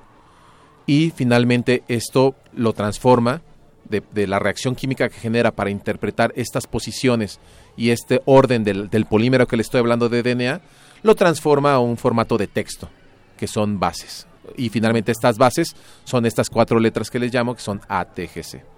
y 0.84 1.10
finalmente 1.16 1.84
esto 1.88 2.34
lo 2.52 2.74
transforma 2.74 3.40
de, 3.88 4.26
la 4.26 4.40
reacción 4.40 4.74
química 4.74 5.08
que 5.08 5.18
genera 5.18 5.52
para 5.52 5.70
interpretar 5.70 6.34
estas 6.36 6.66
posiciones 6.66 7.40
y 7.78 7.90
este 7.90 8.20
orden 8.26 8.62
del, 8.62 8.90
del 8.90 9.06
polímero 9.06 9.46
que 9.46 9.56
le 9.56 9.62
estoy 9.62 9.80
hablando 9.80 10.10
de 10.10 10.22
DNA, 10.22 10.60
lo 11.02 11.14
transforma 11.14 11.72
a 11.72 11.78
un 11.78 11.96
formato 11.96 12.36
de 12.36 12.46
texto, 12.46 12.90
que 13.38 13.46
son 13.46 13.80
bases. 13.80 14.26
Y 14.58 14.68
finalmente 14.68 15.12
estas 15.12 15.38
bases 15.38 15.74
son 16.04 16.26
estas 16.26 16.50
cuatro 16.50 16.78
letras 16.78 17.08
que 17.08 17.18
les 17.18 17.32
llamo, 17.32 17.54
que 17.54 17.62
son 17.62 17.80
ATGC. 17.88 18.71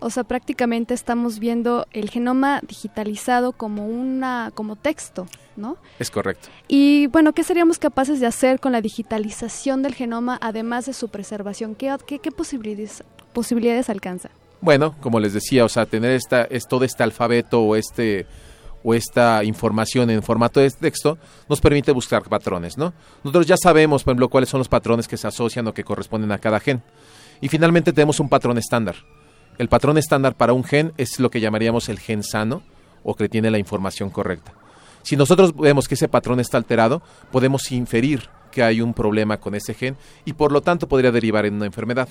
O 0.00 0.10
sea, 0.10 0.24
prácticamente 0.24 0.94
estamos 0.94 1.38
viendo 1.38 1.86
el 1.92 2.10
genoma 2.10 2.60
digitalizado 2.66 3.52
como 3.52 3.86
una 3.86 4.52
como 4.54 4.76
texto, 4.76 5.26
¿no? 5.56 5.76
Es 5.98 6.10
correcto. 6.10 6.48
Y 6.68 7.08
bueno, 7.08 7.32
¿qué 7.32 7.42
seríamos 7.42 7.78
capaces 7.78 8.20
de 8.20 8.26
hacer 8.26 8.60
con 8.60 8.72
la 8.72 8.80
digitalización 8.80 9.82
del 9.82 9.94
genoma 9.94 10.38
además 10.40 10.86
de 10.86 10.92
su 10.92 11.08
preservación? 11.08 11.74
¿Qué, 11.74 11.94
qué, 12.06 12.18
qué 12.18 12.30
posibilidades, 12.30 13.02
posibilidades 13.32 13.90
alcanza? 13.90 14.30
Bueno, 14.60 14.94
como 15.00 15.20
les 15.20 15.32
decía, 15.32 15.64
o 15.64 15.68
sea, 15.68 15.86
tener 15.86 16.12
esta, 16.12 16.42
es 16.44 16.66
todo 16.66 16.84
este 16.84 17.02
alfabeto 17.02 17.62
o 17.62 17.76
este 17.76 18.26
o 18.84 18.94
esta 18.94 19.42
información 19.44 20.08
en 20.10 20.22
formato 20.22 20.60
de 20.60 20.70
texto 20.70 21.18
nos 21.48 21.60
permite 21.60 21.92
buscar 21.92 22.22
patrones, 22.22 22.78
¿no? 22.78 22.92
Nosotros 23.24 23.46
ya 23.46 23.56
sabemos, 23.56 24.04
por 24.04 24.12
ejemplo, 24.12 24.28
cuáles 24.28 24.48
son 24.48 24.58
los 24.58 24.68
patrones 24.68 25.08
que 25.08 25.16
se 25.16 25.26
asocian 25.26 25.66
o 25.66 25.74
que 25.74 25.84
corresponden 25.84 26.32
a 26.32 26.38
cada 26.38 26.60
gen. 26.60 26.82
Y 27.40 27.48
finalmente 27.48 27.92
tenemos 27.92 28.20
un 28.20 28.28
patrón 28.28 28.58
estándar. 28.58 28.96
El 29.58 29.68
patrón 29.68 29.98
estándar 29.98 30.36
para 30.36 30.52
un 30.52 30.62
gen 30.62 30.92
es 30.96 31.18
lo 31.18 31.30
que 31.30 31.40
llamaríamos 31.40 31.88
el 31.88 31.98
gen 31.98 32.22
sano 32.22 32.62
o 33.02 33.14
que 33.14 33.28
tiene 33.28 33.50
la 33.50 33.58
información 33.58 34.08
correcta. 34.08 34.52
Si 35.02 35.16
nosotros 35.16 35.56
vemos 35.56 35.88
que 35.88 35.94
ese 35.94 36.08
patrón 36.08 36.38
está 36.38 36.58
alterado, 36.58 37.02
podemos 37.32 37.72
inferir 37.72 38.28
que 38.52 38.62
hay 38.62 38.80
un 38.80 38.94
problema 38.94 39.38
con 39.38 39.54
ese 39.54 39.74
gen 39.74 39.96
y 40.24 40.34
por 40.34 40.52
lo 40.52 40.60
tanto 40.62 40.88
podría 40.88 41.10
derivar 41.10 41.44
en 41.44 41.54
una 41.54 41.66
enfermedad. 41.66 42.08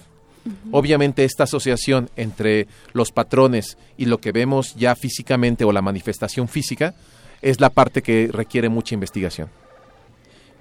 Obviamente 0.71 1.23
esta 1.23 1.43
asociación 1.43 2.09
entre 2.15 2.67
los 2.93 3.11
patrones 3.11 3.77
y 3.97 4.05
lo 4.05 4.19
que 4.19 4.31
vemos 4.31 4.75
ya 4.75 4.95
físicamente 4.95 5.65
o 5.65 5.71
la 5.71 5.81
manifestación 5.81 6.47
física 6.47 6.95
es 7.41 7.59
la 7.61 7.69
parte 7.69 8.01
que 8.01 8.29
requiere 8.31 8.69
mucha 8.69 8.93
investigación. 8.93 9.49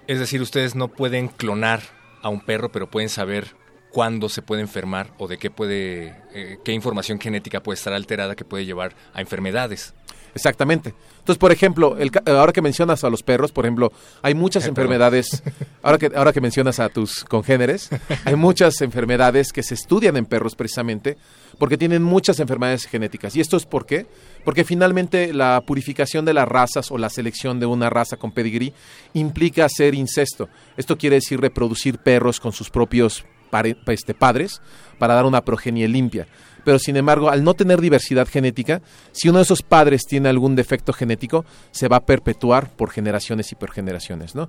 Es 0.07 0.19
decir, 0.19 0.41
ustedes 0.41 0.75
no 0.75 0.89
pueden 0.89 1.29
clonar 1.29 1.81
a 2.23 2.29
un 2.29 2.41
perro, 2.41 2.71
pero 2.71 2.91
pueden 2.91 3.09
saber 3.09 3.55
cuándo 3.97 4.29
se 4.29 4.43
puede 4.43 4.61
enfermar 4.61 5.15
o 5.17 5.27
de 5.27 5.39
qué 5.39 5.51
puede, 5.51 6.15
eh, 6.35 6.59
qué 6.63 6.73
información 6.73 7.19
genética 7.19 7.63
puede 7.63 7.77
estar 7.77 7.95
alterada 7.95 8.35
que 8.35 8.45
puede 8.45 8.67
llevar 8.67 8.95
a 9.15 9.23
enfermedades. 9.23 9.95
Exactamente. 10.35 10.93
Entonces, 11.21 11.39
por 11.39 11.51
ejemplo, 11.51 11.97
el, 11.97 12.11
ahora 12.27 12.53
que 12.53 12.61
mencionas 12.61 13.05
a 13.05 13.09
los 13.09 13.23
perros, 13.23 13.53
por 13.53 13.65
ejemplo, 13.65 13.91
hay 14.21 14.35
muchas 14.35 14.67
enfermedades, 14.67 15.43
ahora 15.83 15.97
que, 15.97 16.13
ahora 16.15 16.35
que 16.35 16.43
mencionas 16.43 16.79
a 16.79 16.91
tus 16.91 17.25
congéneres, 17.25 17.89
hay 18.27 18.37
muchas 18.37 18.83
enfermedades 18.83 19.51
que 19.51 19.63
se 19.63 19.73
estudian 19.73 20.19
en 20.19 20.27
perros 20.27 20.57
precisamente 20.57 21.17
porque 21.59 21.79
tienen 21.79 22.03
muchas 22.03 22.39
enfermedades 22.39 22.85
genéticas. 22.85 23.35
¿Y 23.35 23.41
esto 23.41 23.57
es 23.57 23.65
por 23.65 23.87
qué? 23.87 24.05
Porque 24.45 24.65
finalmente 24.65 25.33
la 25.33 25.63
purificación 25.67 26.27
de 26.27 26.35
las 26.35 26.47
razas 26.47 26.91
o 26.91 26.99
la 26.99 27.09
selección 27.09 27.61
de 27.61 27.65
una 27.65 27.89
raza 27.89 28.19
con 28.19 28.33
pedigrí 28.33 28.75
implica 29.15 29.65
hacer 29.65 29.95
incesto. 29.95 30.51
Esto 30.77 30.99
quiere 30.99 31.17
decir 31.17 31.41
reproducir 31.41 31.97
perros 31.97 32.41
con 32.41 32.53
sus 32.53 32.69
propios 32.69 33.25
pare, 33.51 33.77
este, 33.87 34.15
padres 34.15 34.61
para 34.99 35.15
dar 35.15 35.27
una 35.27 35.45
progenie 35.45 35.89
limpia 35.89 36.27
pero 36.67 36.81
sin 36.81 36.97
embargo, 36.97 37.31
al 37.31 37.45
no 37.45 37.55
tener 37.55 37.81
diversidad 37.81 38.27
genética, 38.27 38.83
si 39.13 39.29
uno 39.29 39.39
de 39.39 39.45
esos 39.45 39.63
padres 39.63 40.03
tiene 40.05 40.29
algún 40.29 40.57
defecto 40.57 40.93
genético, 40.93 41.45
se 41.71 41.87
va 41.87 41.99
a 41.99 42.05
perpetuar 42.05 42.71
por 42.71 42.91
generaciones 42.91 43.53
y 43.53 43.55
por 43.55 43.71
generaciones, 43.71 44.35
¿no? 44.35 44.49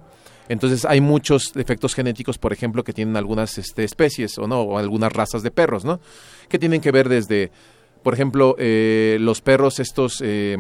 Entonces 0.50 0.84
hay 0.86 1.00
muchos 1.00 1.54
defectos 1.54 1.94
genéticos, 1.94 2.40
por 2.40 2.54
ejemplo, 2.54 2.84
que 2.84 2.92
tienen 2.92 3.18
algunas 3.18 3.60
este, 3.60 3.84
especies 3.84 4.36
o 4.40 4.48
no, 4.48 4.62
o 4.62 4.80
algunas 4.80 5.14
razas 5.14 5.44
de 5.44 5.52
perros, 5.52 5.86
¿no? 5.86 6.00
Que 6.50 6.58
tienen 6.58 6.82
que 6.82 6.92
ver 6.92 7.08
desde, 7.08 7.52
por 8.02 8.16
ejemplo, 8.16 8.56
eh, 8.58 9.18
los 9.20 9.42
perros 9.42 9.80
estos 9.80 10.20
eh, 10.26 10.58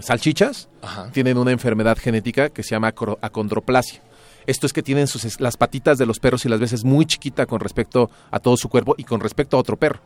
salchichas 0.00 0.68
Ajá. 0.82 1.10
tienen 1.12 1.38
una 1.38 1.52
enfermedad 1.52 1.96
genética 1.96 2.50
que 2.50 2.62
se 2.62 2.74
llama 2.74 2.88
acondroplasia. 3.22 4.02
Esto 4.46 4.66
es 4.66 4.72
que 4.72 4.82
tienen 4.82 5.06
sus, 5.06 5.40
las 5.40 5.56
patitas 5.56 5.98
de 5.98 6.06
los 6.06 6.18
perros 6.18 6.44
y 6.44 6.48
las 6.48 6.60
veces 6.60 6.84
muy 6.84 7.06
chiquita 7.06 7.46
con 7.46 7.60
respecto 7.60 8.10
a 8.30 8.38
todo 8.40 8.56
su 8.56 8.68
cuerpo 8.68 8.94
y 8.96 9.04
con 9.04 9.20
respecto 9.20 9.56
a 9.56 9.60
otro 9.60 9.76
perro. 9.76 10.00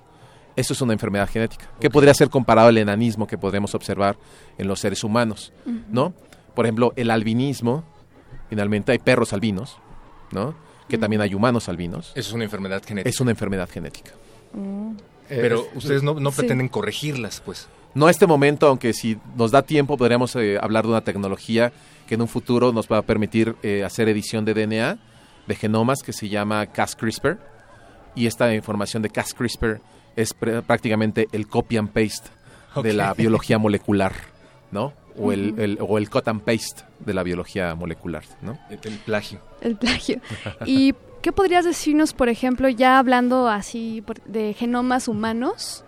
Eso 0.57 0.73
es 0.73 0.81
una 0.81 0.95
enfermedad 0.95 1.29
genética, 1.29 1.71
que 1.79 1.91
podría 1.91 2.15
ser 2.15 2.31
comparado 2.31 2.69
al 2.69 2.79
enanismo 2.79 3.27
que 3.27 3.37
podemos 3.37 3.75
observar 3.75 4.17
en 4.57 4.67
los 4.67 4.81
seres 4.81 5.05
humanos. 5.05 5.53
¿no? 5.91 6.15
Por 6.55 6.65
ejemplo, 6.65 6.95
el 6.97 7.11
albinismo, 7.11 7.85
finalmente 8.49 8.93
hay 8.93 8.99
perros 8.99 9.35
albinos, 9.35 9.77
¿no? 10.33 10.55
Que 10.89 10.97
también 10.97 11.21
hay 11.21 11.35
humanos 11.35 11.69
albinos. 11.69 12.13
Eso 12.15 12.31
es 12.31 12.33
una 12.33 12.45
enfermedad 12.45 12.83
genética. 12.83 13.11
Es 13.11 13.21
una 13.21 13.33
enfermedad 13.33 13.69
genética. 13.69 14.13
Pero 15.28 15.61
Eh, 15.62 15.70
ustedes 15.77 16.03
no, 16.03 16.15
no 16.15 16.31
sí. 16.31 16.36
pretenden 16.39 16.69
corregirlas, 16.69 17.40
pues. 17.44 17.69
No 17.94 18.07
a 18.07 18.11
este 18.11 18.27
momento, 18.27 18.66
aunque 18.69 18.93
si 18.93 19.16
nos 19.36 19.51
da 19.51 19.62
tiempo, 19.62 19.97
podríamos 19.97 20.36
eh, 20.36 20.59
hablar 20.61 20.85
de 20.85 20.90
una 20.90 21.01
tecnología 21.01 21.73
que 22.07 22.15
en 22.15 22.20
un 22.23 22.28
futuro 22.28 22.73
nos 22.73 22.89
va 22.89 22.98
a 22.98 23.03
permitir 23.03 23.57
eh, 23.62 23.82
hacer 23.85 24.09
edición 24.09 24.44
de 24.44 24.55
DNA, 24.55 24.98
de 25.47 25.55
genomas, 25.55 26.03
que 26.03 26.12
se 26.12 26.28
llama 26.28 26.66
Cas-CRISPR. 26.66 27.39
Y 28.15 28.27
esta 28.27 28.55
información 28.55 29.03
de 29.03 29.11
Cas-CRISPR 29.11 29.81
es 30.15 30.39
pr- 30.39 30.62
prácticamente 30.62 31.27
el 31.32 31.47
copy 31.48 31.77
and 31.78 31.90
paste 31.90 32.28
de 32.82 32.93
la 32.93 33.15
biología 33.15 33.59
molecular, 33.59 34.12
¿no? 34.70 34.93
O 35.19 35.32
el, 35.32 35.53
Ujú. 35.53 35.61
el- 35.62 35.78
o 35.81 35.97
el 35.98 36.11
cut 36.11 36.28
and 36.28 36.43
paste 36.43 36.82
de 37.01 37.15
la 37.15 37.23
biología 37.23 37.74
molecular, 37.74 38.23
¿no? 38.43 38.59
El, 38.69 38.78
plagio. 38.98 39.40
El 39.62 39.77
plagio. 39.77 40.20
¿Y 40.66 40.94
qué 41.22 41.32
podrías 41.32 41.64
decirnos, 41.64 42.12
por 42.12 42.28
ejemplo, 42.28 42.68
ya 42.68 42.98
hablando 42.98 43.48
así 43.48 44.02
de 44.26 44.55
genomas 44.55 45.09
humanos? 45.09 45.84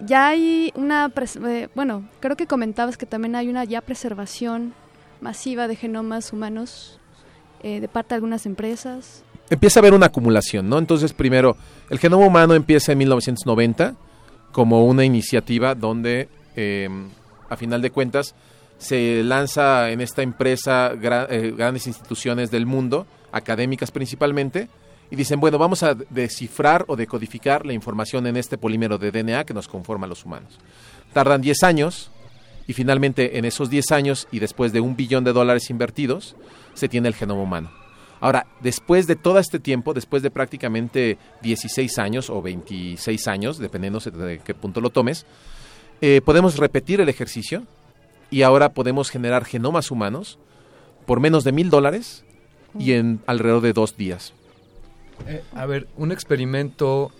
Ya 0.00 0.28
hay 0.28 0.72
una, 0.74 1.10
eh, 1.46 1.68
bueno, 1.74 2.08
creo 2.20 2.36
que 2.36 2.46
comentabas 2.46 2.96
que 2.96 3.06
también 3.06 3.36
hay 3.36 3.48
una 3.48 3.64
ya 3.64 3.80
preservación 3.80 4.74
masiva 5.20 5.68
de 5.68 5.76
genomas 5.76 6.32
humanos 6.32 6.98
eh, 7.62 7.80
de 7.80 7.88
parte 7.88 8.10
de 8.10 8.14
algunas 8.16 8.44
empresas. 8.44 9.22
empieza 9.48 9.78
a 9.78 9.82
haber 9.82 9.94
una 9.94 10.06
acumulación, 10.06 10.68
¿no? 10.68 10.78
Entonces, 10.78 11.12
primero, 11.12 11.56
el 11.90 11.98
genoma 11.98 12.26
humano 12.26 12.54
empieza 12.54 12.92
en 12.92 12.98
1990 12.98 13.94
como 14.52 14.84
una 14.84 15.04
iniciativa 15.04 15.74
donde, 15.74 16.28
eh, 16.56 16.88
a 17.48 17.56
final 17.56 17.80
de 17.80 17.90
cuentas, 17.90 18.34
se 18.78 19.22
lanza 19.22 19.90
en 19.90 20.00
esta 20.00 20.22
empresa 20.22 20.92
gra- 20.94 21.26
eh, 21.30 21.54
grandes 21.56 21.86
instituciones 21.86 22.50
del 22.50 22.66
mundo, 22.66 23.06
académicas 23.34 23.90
principalmente, 23.90 24.68
y 25.10 25.16
dicen, 25.16 25.40
bueno, 25.40 25.58
vamos 25.58 25.82
a 25.82 25.94
descifrar 25.94 26.84
o 26.88 26.96
decodificar 26.96 27.66
la 27.66 27.72
información 27.72 28.26
en 28.26 28.36
este 28.36 28.58
polímero 28.58 28.98
de 28.98 29.10
DNA 29.10 29.44
que 29.44 29.54
nos 29.54 29.68
conforma 29.68 30.06
a 30.06 30.08
los 30.08 30.24
humanos. 30.24 30.58
Tardan 31.12 31.40
10 31.40 31.62
años 31.62 32.10
y 32.66 32.72
finalmente 32.72 33.38
en 33.38 33.44
esos 33.44 33.68
10 33.70 33.92
años 33.92 34.28
y 34.32 34.38
después 34.38 34.72
de 34.72 34.80
un 34.80 34.96
billón 34.96 35.24
de 35.24 35.32
dólares 35.32 35.70
invertidos, 35.70 36.36
se 36.72 36.88
tiene 36.88 37.08
el 37.08 37.14
genoma 37.14 37.42
humano. 37.42 37.70
Ahora, 38.20 38.46
después 38.60 39.06
de 39.06 39.16
todo 39.16 39.38
este 39.38 39.58
tiempo, 39.58 39.92
después 39.92 40.22
de 40.22 40.30
prácticamente 40.30 41.18
16 41.42 41.98
años 41.98 42.30
o 42.30 42.40
26 42.40 43.28
años, 43.28 43.58
dependiendo 43.58 44.00
de 44.00 44.40
qué 44.42 44.54
punto 44.54 44.80
lo 44.80 44.90
tomes, 44.90 45.26
eh, 46.00 46.22
podemos 46.24 46.56
repetir 46.56 47.00
el 47.00 47.08
ejercicio 47.08 47.64
y 48.30 48.42
ahora 48.42 48.70
podemos 48.70 49.10
generar 49.10 49.44
genomas 49.44 49.90
humanos 49.90 50.38
por 51.06 51.20
menos 51.20 51.44
de 51.44 51.52
mil 51.52 51.70
dólares 51.70 52.23
y 52.78 52.92
en 52.92 53.20
alrededor 53.26 53.62
de 53.62 53.72
dos 53.72 53.96
días. 53.96 54.32
Eh, 55.26 55.42
a 55.54 55.66
ver, 55.66 55.86
un 55.96 56.12
experimento 56.12 57.12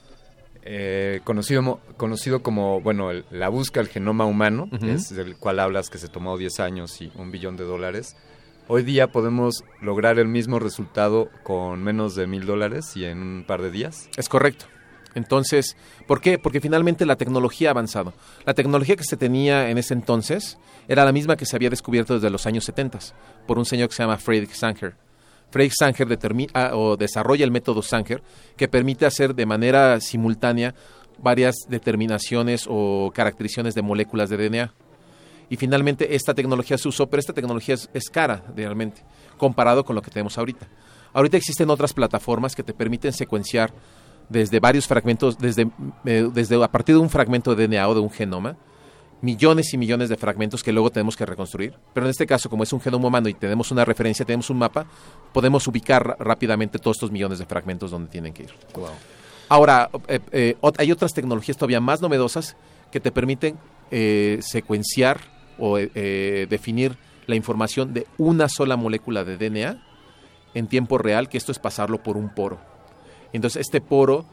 eh, 0.66 1.20
conocido, 1.24 1.78
conocido 1.98 2.42
como, 2.42 2.80
bueno, 2.80 3.10
el- 3.10 3.24
la 3.30 3.48
busca 3.50 3.80
del 3.80 3.88
genoma 3.90 4.24
humano, 4.24 4.68
es 4.82 5.14
del 5.14 5.36
cual 5.36 5.60
hablas 5.60 5.90
que 5.90 5.98
se 5.98 6.08
tomó 6.08 6.38
10 6.38 6.58
años 6.60 7.00
y 7.02 7.12
un 7.16 7.30
billón 7.30 7.56
de 7.56 7.64
dólares. 7.64 8.16
Hoy 8.66 8.82
día 8.82 9.08
podemos 9.12 9.62
lograr 9.82 10.18
el 10.18 10.26
mismo 10.26 10.58
resultado 10.58 11.28
con 11.42 11.82
menos 11.82 12.14
de 12.14 12.26
mil 12.26 12.46
dólares 12.46 12.96
y 12.96 13.04
en 13.04 13.18
un 13.20 13.44
par 13.46 13.60
de 13.60 13.70
días. 13.70 14.08
Es 14.16 14.30
correcto. 14.30 14.64
Entonces, 15.14 15.76
¿por 16.08 16.20
qué? 16.22 16.38
Porque 16.38 16.60
finalmente 16.62 17.04
la 17.04 17.16
tecnología 17.16 17.68
ha 17.68 17.72
avanzado. 17.72 18.14
La 18.46 18.54
tecnología 18.54 18.96
que 18.96 19.04
se 19.04 19.18
tenía 19.18 19.68
en 19.68 19.76
ese 19.78 19.92
entonces 19.92 20.56
era 20.88 21.04
la 21.04 21.12
misma 21.12 21.36
que 21.36 21.44
se 21.46 21.54
había 21.56 21.68
descubierto 21.70 22.14
desde 22.14 22.30
los 22.30 22.46
años 22.46 22.64
70 22.64 22.98
por 23.46 23.58
un 23.58 23.66
señor 23.66 23.90
que 23.90 23.94
se 23.96 24.02
llama 24.02 24.16
Friedrich 24.16 24.54
Sanger. 24.54 24.94
Friedrich 25.54 25.76
Sanger 25.78 26.08
determi- 26.08 26.50
ah, 26.52 26.72
o 26.74 26.96
desarrolla 26.96 27.44
el 27.44 27.52
método 27.52 27.80
Sanger 27.80 28.20
que 28.56 28.66
permite 28.66 29.06
hacer 29.06 29.36
de 29.36 29.46
manera 29.46 30.00
simultánea 30.00 30.74
varias 31.18 31.54
determinaciones 31.68 32.66
o 32.68 33.12
caracterizaciones 33.14 33.76
de 33.76 33.82
moléculas 33.82 34.28
de 34.30 34.36
DNA. 34.36 34.74
Y 35.48 35.56
finalmente 35.56 36.16
esta 36.16 36.34
tecnología 36.34 36.76
se 36.76 36.88
usó, 36.88 37.06
pero 37.06 37.20
esta 37.20 37.32
tecnología 37.32 37.76
es, 37.76 37.88
es 37.94 38.10
cara 38.10 38.42
realmente, 38.56 39.04
comparado 39.38 39.84
con 39.84 39.94
lo 39.94 40.02
que 40.02 40.10
tenemos 40.10 40.36
ahorita. 40.38 40.66
Ahorita 41.12 41.36
existen 41.36 41.70
otras 41.70 41.92
plataformas 41.92 42.56
que 42.56 42.64
te 42.64 42.74
permiten 42.74 43.12
secuenciar 43.12 43.72
desde 44.28 44.58
varios 44.58 44.88
fragmentos, 44.88 45.38
desde, 45.38 45.70
eh, 46.04 46.28
desde 46.34 46.60
a 46.64 46.68
partir 46.68 46.96
de 46.96 47.00
un 47.00 47.10
fragmento 47.10 47.54
de 47.54 47.68
DNA 47.68 47.88
o 47.88 47.94
de 47.94 48.00
un 48.00 48.10
genoma, 48.10 48.56
millones 49.24 49.72
y 49.72 49.78
millones 49.78 50.10
de 50.10 50.16
fragmentos 50.18 50.62
que 50.62 50.70
luego 50.70 50.90
tenemos 50.90 51.16
que 51.16 51.24
reconstruir. 51.24 51.74
Pero 51.94 52.06
en 52.06 52.10
este 52.10 52.26
caso, 52.26 52.50
como 52.50 52.62
es 52.62 52.72
un 52.72 52.80
genoma 52.80 53.08
humano 53.08 53.28
y 53.28 53.34
tenemos 53.34 53.70
una 53.70 53.84
referencia, 53.84 54.24
tenemos 54.26 54.50
un 54.50 54.58
mapa, 54.58 54.86
podemos 55.32 55.66
ubicar 55.66 56.16
rápidamente 56.20 56.78
todos 56.78 56.98
estos 56.98 57.10
millones 57.10 57.38
de 57.38 57.46
fragmentos 57.46 57.90
donde 57.90 58.10
tienen 58.10 58.34
que 58.34 58.42
ir. 58.42 58.50
Ahora, 59.48 59.88
eh, 60.08 60.20
eh, 60.30 60.56
hay 60.76 60.92
otras 60.92 61.14
tecnologías 61.14 61.56
todavía 61.56 61.80
más 61.80 62.02
novedosas 62.02 62.54
que 62.92 63.00
te 63.00 63.10
permiten 63.10 63.56
eh, 63.90 64.40
secuenciar 64.42 65.20
o 65.58 65.78
definir 65.78 66.96
la 67.26 67.36
información 67.36 67.94
de 67.94 68.06
una 68.18 68.48
sola 68.48 68.76
molécula 68.76 69.24
de 69.24 69.38
DNA 69.38 69.80
en 70.52 70.66
tiempo 70.66 70.98
real, 70.98 71.28
que 71.28 71.38
esto 71.38 71.52
es 71.52 71.58
pasarlo 71.58 72.02
por 72.02 72.16
un 72.16 72.28
poro. 72.28 72.58
Entonces, 73.32 73.60
este 73.60 73.80
poro 73.80 74.26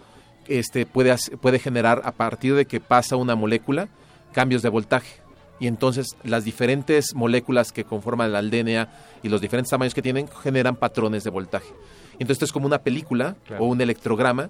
este, 0.48 0.86
puede, 0.88 1.16
puede 1.40 1.60
generar 1.60 2.02
a 2.04 2.12
partir 2.12 2.56
de 2.56 2.66
que 2.66 2.80
pasa 2.80 3.16
una 3.16 3.36
molécula 3.36 3.88
cambios 4.34 4.62
de 4.62 4.70
voltaje. 4.70 5.22
Y 5.60 5.68
entonces 5.68 6.16
las 6.24 6.44
diferentes 6.44 7.14
moléculas 7.14 7.72
que 7.72 7.84
conforman 7.84 8.34
el 8.34 8.50
DNA 8.50 8.90
y 9.22 9.30
los 9.30 9.42
diferentes 9.42 9.70
tamaños 9.70 9.94
que 9.94 10.02
tienen 10.02 10.28
generan 10.28 10.76
patrones 10.76 11.24
de 11.24 11.30
voltaje. 11.30 11.70
Entonces 12.14 12.32
esto 12.32 12.46
es 12.46 12.52
como 12.52 12.66
una 12.66 12.80
película 12.80 13.36
Claro. 13.46 13.64
o 13.64 13.68
un 13.68 13.80
electrograma 13.82 14.50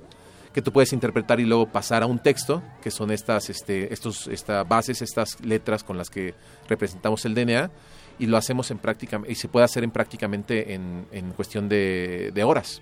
que 0.53 0.61
tú 0.61 0.71
puedes 0.71 0.91
interpretar 0.93 1.39
y 1.39 1.45
luego 1.45 1.65
pasar 1.67 2.03
a 2.03 2.05
un 2.05 2.19
texto, 2.19 2.61
que 2.81 2.91
son 2.91 3.11
estas, 3.11 3.49
este, 3.49 3.93
estos, 3.93 4.27
esta 4.27 4.63
bases, 4.65 5.01
estas 5.01 5.39
letras 5.43 5.83
con 5.83 5.97
las 5.97 6.09
que 6.09 6.33
representamos 6.67 7.23
el 7.25 7.33
DNA, 7.35 7.71
y 8.19 8.25
lo 8.25 8.35
hacemos 8.35 8.69
en 8.69 8.77
práctica, 8.77 9.21
y 9.27 9.35
se 9.35 9.47
puede 9.47 9.63
hacer 9.63 9.85
en 9.85 9.91
prácticamente 9.91 10.73
en, 10.73 11.07
en 11.13 11.31
cuestión 11.31 11.69
de, 11.69 12.31
de 12.33 12.43
horas. 12.43 12.81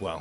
Wow. 0.00 0.20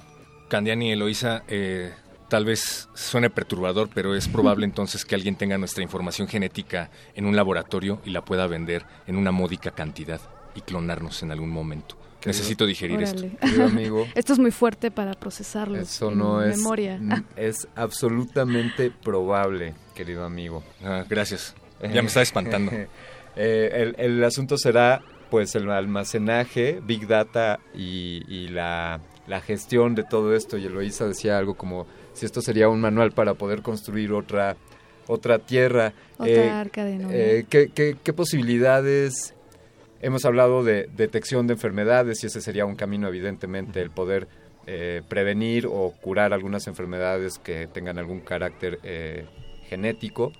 Candiani 0.49 0.89
y 0.89 0.91
Eloisa, 0.93 1.43
eh, 1.47 1.93
tal 2.31 2.45
vez 2.45 2.87
suene 2.93 3.29
perturbador, 3.29 3.89
pero 3.93 4.15
es 4.15 4.29
probable 4.29 4.63
entonces 4.71 5.03
que 5.03 5.15
alguien 5.15 5.35
tenga 5.35 5.57
nuestra 5.57 5.83
información 5.83 6.29
genética 6.29 6.89
en 7.13 7.25
un 7.25 7.35
laboratorio 7.35 8.01
y 8.05 8.11
la 8.11 8.23
pueda 8.23 8.47
vender 8.47 8.85
en 9.05 9.17
una 9.17 9.33
módica 9.33 9.71
cantidad 9.71 10.21
y 10.55 10.61
clonarnos 10.61 11.23
en 11.23 11.31
algún 11.31 11.49
momento. 11.49 11.97
Necesito 12.25 12.65
digerir 12.65 13.01
esto. 13.01 13.25
Órale. 13.41 13.63
Amigo. 13.63 14.07
Esto 14.15 14.31
es 14.31 14.39
muy 14.39 14.51
fuerte 14.51 14.91
para 14.91 15.13
procesarlo. 15.13 15.77
Eso 15.77 16.11
en 16.11 16.19
no 16.19 16.41
es, 16.41 16.55
memoria. 16.55 17.01
es 17.35 17.67
absolutamente 17.75 18.91
probable, 18.91 19.73
querido 19.93 20.23
amigo. 20.23 20.63
Ah, 20.85 21.03
gracias. 21.09 21.53
Ya 21.81 22.01
me 22.01 22.07
está 22.07 22.21
espantando. 22.21 22.71
Eh, 22.71 22.87
el, 23.35 23.95
el 23.97 24.23
asunto 24.23 24.57
será 24.57 25.01
pues 25.29 25.53
el 25.55 25.69
almacenaje, 25.69 26.79
Big 26.81 27.07
Data 27.07 27.59
y, 27.73 28.23
y 28.27 28.49
la, 28.49 29.01
la 29.27 29.41
gestión 29.41 29.95
de 29.95 30.03
todo 30.03 30.33
esto. 30.35 30.57
Y 30.57 30.65
Eloisa 30.65 31.07
decía 31.07 31.37
algo 31.37 31.55
como 31.55 31.87
si 32.13 32.25
esto 32.25 32.41
sería 32.41 32.69
un 32.69 32.81
manual 32.81 33.11
para 33.11 33.33
poder 33.33 33.61
construir 33.61 34.11
otra, 34.13 34.55
otra 35.07 35.39
tierra. 35.39 35.93
Otra 36.17 36.59
arca 36.59 36.85
de 36.85 36.99
eh, 37.11 37.45
¿qué, 37.49 37.69
qué, 37.73 37.97
qué 38.01 38.13
posibilidades? 38.13 39.33
Hemos 40.01 40.25
hablado 40.25 40.63
de 40.63 40.89
detección 40.95 41.47
de 41.47 41.53
enfermedades 41.53 42.23
y 42.23 42.27
ese 42.27 42.41
sería 42.41 42.65
un 42.65 42.75
camino 42.75 43.07
evidentemente, 43.07 43.81
el 43.81 43.91
poder 43.91 44.27
eh, 44.67 45.01
prevenir 45.07 45.65
o 45.65 45.91
curar 46.01 46.33
algunas 46.33 46.67
enfermedades 46.67 47.39
que 47.39 47.67
tengan 47.67 47.97
algún 47.97 48.19
carácter 48.21 48.79
eh, 48.83 49.25
genético. 49.67 50.31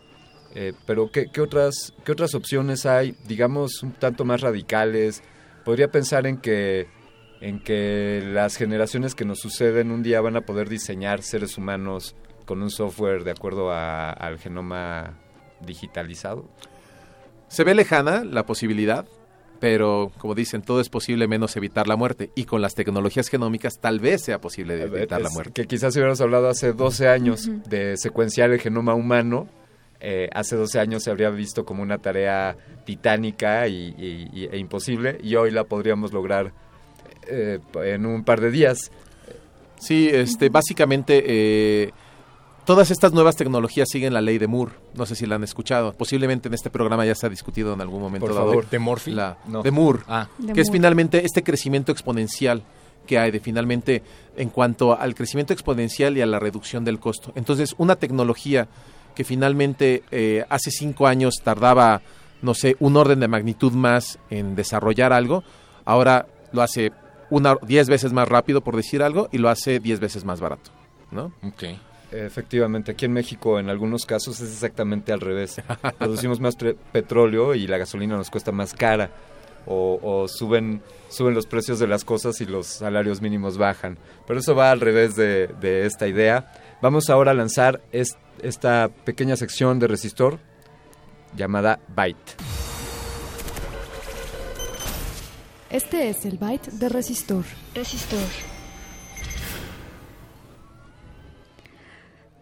Eh, 0.53 0.73
pero 0.85 1.11
¿qué, 1.11 1.27
qué 1.31 1.41
otras, 1.41 1.93
¿qué 2.06 2.11
otras 2.11 2.35
opciones 2.35 2.85
hay, 2.85 3.15
digamos, 3.27 3.81
un 3.81 3.93
tanto 3.93 4.23
más 4.23 4.41
radicales? 4.41 5.23
Podría 5.65 5.89
pensar 5.89 6.27
en 6.27 6.38
que, 6.38 6.88
en 7.41 7.59
que 7.59 8.22
las 8.26 8.55
generaciones 8.55 9.15
que 9.15 9.26
nos 9.26 9.39
suceden 9.39 9.91
un 9.91 10.03
día 10.03 10.22
van 10.22 10.35
a 10.38 10.41
poder 10.41 10.69
diseñar 10.69 11.22
seres 11.23 11.57
humanos 11.57 12.15
con 12.45 12.61
un 12.61 12.69
software 12.69 13.23
de 13.23 13.31
acuerdo 13.31 13.72
a- 13.72 14.11
al 14.11 14.38
genoma 14.39 15.18
digitalizado. 15.65 16.45
Se 17.47 17.63
ve 17.63 17.76
lejana 17.76 18.23
la 18.23 18.45
posibilidad, 18.45 19.05
pero 19.59 20.11
como 20.18 20.34
dicen, 20.35 20.61
todo 20.61 20.81
es 20.81 20.89
posible 20.89 21.27
menos 21.27 21.55
evitar 21.55 21.88
la 21.88 21.95
muerte. 21.95 22.31
Y 22.35 22.45
con 22.45 22.61
las 22.61 22.73
tecnologías 22.76 23.27
genómicas 23.27 23.80
tal 23.80 23.99
vez 23.99 24.23
sea 24.23 24.39
posible 24.41 24.81
evitar 24.81 25.22
la 25.22 25.30
muerte. 25.30 25.51
Que 25.61 25.68
quizás 25.68 25.93
si 25.93 25.99
hubiéramos 25.99 26.22
hablado 26.22 26.47
hace 26.49 26.73
12 26.73 27.07
años 27.09 27.49
de 27.68 27.97
secuenciar 27.97 28.51
el 28.51 28.59
genoma 28.59 28.95
humano, 28.95 29.47
eh, 29.99 30.30
hace 30.34 30.55
12 30.55 30.80
años 30.80 31.03
se 31.03 31.11
habría 31.11 31.30
visto 31.30 31.63
como 31.63 31.84
una 31.84 31.99
tarea 31.99 32.55
titánica 32.85 33.68
y, 33.68 33.93
y- 33.97 34.30
y- 34.34 34.45
e 34.51 34.57
imposible, 34.57 35.19
y 35.22 35.35
hoy 35.35 35.51
la 35.51 35.63
podríamos 35.65 36.11
lograr 36.11 36.53
eh, 37.32 37.60
en 37.84 38.06
un 38.06 38.24
par 38.24 38.41
de 38.41 38.52
días. 38.52 38.91
Sí, 39.80 40.10
este, 40.12 40.49
básicamente 40.49 41.24
eh, 41.26 41.91
todas 42.66 42.91
estas 42.91 43.14
nuevas 43.14 43.36
tecnologías 43.36 43.88
siguen 43.91 44.14
la 44.14 44.22
ley 44.22 44.38
de 44.38 44.48
Moore. 44.48 44.74
No 44.94 45.06
sé 45.06 45.16
si 45.16 45.26
la 45.26 45.36
han 45.36 45.44
escuchado. 45.44 45.94
Posiblemente 45.94 46.48
en 46.49 46.53
este 46.53 46.70
programa 46.70 47.06
ya 47.06 47.16
se 47.16 47.26
ha 47.26 47.30
discutido 47.30 47.74
en 47.74 47.82
algún 47.82 48.02
momento 48.02 48.28
Por 48.28 48.36
dado. 48.36 48.48
favor. 48.49 48.70
¿De 48.70 48.80
Morphy? 48.80 49.12
La, 49.12 49.38
No. 49.48 49.64
De 49.64 49.72
Moore. 49.72 49.99
Ah. 50.08 50.28
De 50.38 50.53
que 50.53 50.62
es 50.62 50.70
finalmente 50.72 51.26
este 51.26 51.44
crecimiento 51.44 51.91
exponencial 51.91 52.64
que 53.08 53.18
hay 53.18 53.32
de 53.32 53.40
finalmente 53.40 54.03
en 54.38 54.49
cuanto 54.49 54.98
al 54.98 55.16
crecimiento 55.16 55.53
exponencial 55.53 56.16
y 56.18 56.22
a 56.22 56.26
la 56.28 56.38
reducción 56.38 56.86
del 56.86 56.99
costo. 56.99 57.32
Entonces, 57.36 57.74
una 57.80 57.95
tecnología 57.95 58.68
que 59.16 59.24
finalmente 59.24 60.03
eh, 60.12 60.45
hace 60.49 60.70
cinco 60.70 61.08
años 61.08 61.36
tardaba, 61.44 62.02
no 62.44 62.53
sé, 62.53 62.76
un 62.80 62.95
orden 62.98 63.20
de 63.20 63.28
magnitud 63.28 63.74
más 63.74 64.20
en 64.30 64.56
desarrollar 64.56 65.14
algo, 65.14 65.44
ahora 65.84 66.28
lo 66.53 66.62
hace 66.62 66.91
una, 67.32 67.56
diez 67.64 67.90
veces 67.90 68.14
más 68.14 68.28
rápido, 68.28 68.62
por 68.62 68.76
decir 68.76 69.02
algo, 69.02 69.28
y 69.32 69.40
lo 69.40 69.49
hace 69.49 69.80
diez 69.80 69.99
veces 69.99 70.24
más 70.24 70.40
barato, 70.40 70.70
¿no? 71.10 71.34
Ok. 71.44 71.64
Efectivamente, 72.12 72.91
aquí 72.91 73.06
en 73.06 73.14
México 73.14 73.58
en 73.58 73.70
algunos 73.70 74.06
casos 74.06 74.40
es 74.41 74.52
exactamente 74.52 75.12
al 75.14 75.22
revés. 75.22 75.62
Producimos 75.98 76.40
más 76.41 76.56
petróleo 76.91 77.56
y 77.56 77.66
la 77.68 77.78
gasolina 77.78 78.18
nos 78.18 78.30
cuesta 78.30 78.52
más 78.52 78.74
cara. 78.74 79.10
O, 79.66 79.99
o 80.02 80.28
suben, 80.28 80.82
suben 81.10 81.34
los 81.36 81.45
precios 81.45 81.78
de 81.80 81.88
las 81.88 82.03
cosas 82.03 82.41
y 82.41 82.45
los 82.45 82.66
salarios 82.68 83.22
mínimos 83.22 83.58
bajan. 83.58 83.98
Pero 84.28 84.40
eso 84.40 84.56
va 84.56 84.72
al 84.72 84.82
revés 84.82 85.16
de, 85.16 85.48
de 85.62 85.86
esta 85.86 86.08
idea. 86.08 86.52
Vamos 86.82 87.10
ahora 87.10 87.32
a 87.32 87.34
lanzar 87.36 87.80
es- 87.91 88.18
esta 88.41 88.90
pequeña 89.06 89.36
sección 89.38 89.78
de 89.80 89.88
resistor 89.88 90.40
llamada 91.36 91.80
Byte. 91.95 92.36
Este 95.72 96.10
es 96.10 96.26
el 96.26 96.38
byte 96.38 96.69
de 96.69 96.89
resistor. 96.89 97.45
Resistor. 97.73 98.19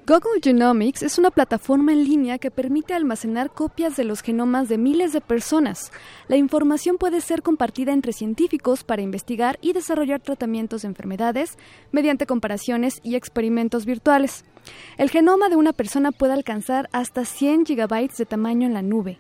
Google 0.07 0.41
Genomics 0.41 1.03
es 1.03 1.19
una 1.19 1.29
plataforma 1.29 1.93
en 1.93 2.05
línea 2.05 2.39
que 2.39 2.49
permite 2.49 2.95
almacenar 2.95 3.51
copias 3.51 3.95
de 3.95 4.03
los 4.03 4.23
genomas 4.23 4.67
de 4.67 4.79
miles 4.79 5.13
de 5.13 5.21
personas. 5.21 5.91
La 6.27 6.37
información 6.37 6.97
puede 6.97 7.21
ser 7.21 7.43
compartida 7.43 7.93
entre 7.93 8.13
científicos 8.13 8.83
para 8.83 9.03
investigar 9.03 9.59
y 9.61 9.73
desarrollar 9.73 10.21
tratamientos 10.21 10.81
de 10.81 10.87
enfermedades 10.87 11.55
mediante 11.91 12.25
comparaciones 12.25 12.99
y 13.03 13.13
experimentos 13.13 13.85
virtuales. 13.85 14.43
El 14.97 15.11
genoma 15.11 15.49
de 15.49 15.55
una 15.55 15.73
persona 15.73 16.11
puede 16.11 16.33
alcanzar 16.33 16.89
hasta 16.93 17.25
100 17.25 17.67
gigabytes 17.67 18.17
de 18.17 18.25
tamaño 18.25 18.65
en 18.65 18.73
la 18.73 18.81
nube. 18.81 19.19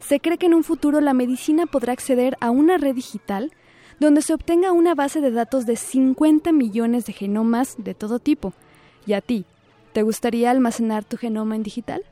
Se 0.00 0.20
cree 0.20 0.38
que 0.38 0.46
en 0.46 0.54
un 0.54 0.64
futuro 0.64 1.00
la 1.00 1.14
medicina 1.14 1.66
podrá 1.66 1.92
acceder 1.92 2.36
a 2.40 2.50
una 2.50 2.78
red 2.78 2.94
digital 2.94 3.52
donde 4.00 4.22
se 4.22 4.34
obtenga 4.34 4.72
una 4.72 4.94
base 4.94 5.20
de 5.20 5.30
datos 5.30 5.66
de 5.66 5.76
50 5.76 6.52
millones 6.52 7.06
de 7.06 7.12
genomas 7.12 7.76
de 7.78 7.94
todo 7.94 8.18
tipo. 8.18 8.52
¿Y 9.06 9.12
a 9.12 9.20
ti? 9.20 9.44
¿Te 9.92 10.02
gustaría 10.02 10.50
almacenar 10.50 11.04
tu 11.04 11.16
genoma 11.16 11.56
en 11.56 11.62
digital? 11.62 12.02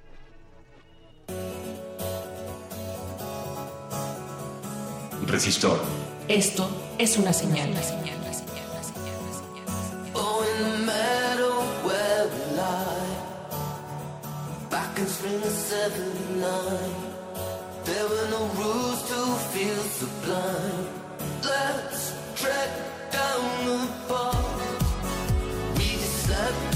Resistor. 5.27 5.81
Esto 6.29 6.69
es 6.99 7.19
una 7.19 7.33
señal. 7.33 7.71
Oh, 10.15 10.45
we 11.85 11.93
lie, 12.57 13.17
back 14.71 14.99
in 14.99 15.07
spring 15.07 15.37
of 15.37 15.53
79, 15.53 17.02
there 18.03 18.11
were 18.11 18.31
no 18.31 18.47
rules 18.61 19.01
to 19.09 19.21
feel 19.53 19.83
sublime. 19.99 20.89
Let's 21.45 22.13
track 22.35 22.71
down 23.13 23.45
the 23.67 23.79
path. 24.09 25.77
We 25.77 25.85
just 25.85 26.25
slept 26.25 26.72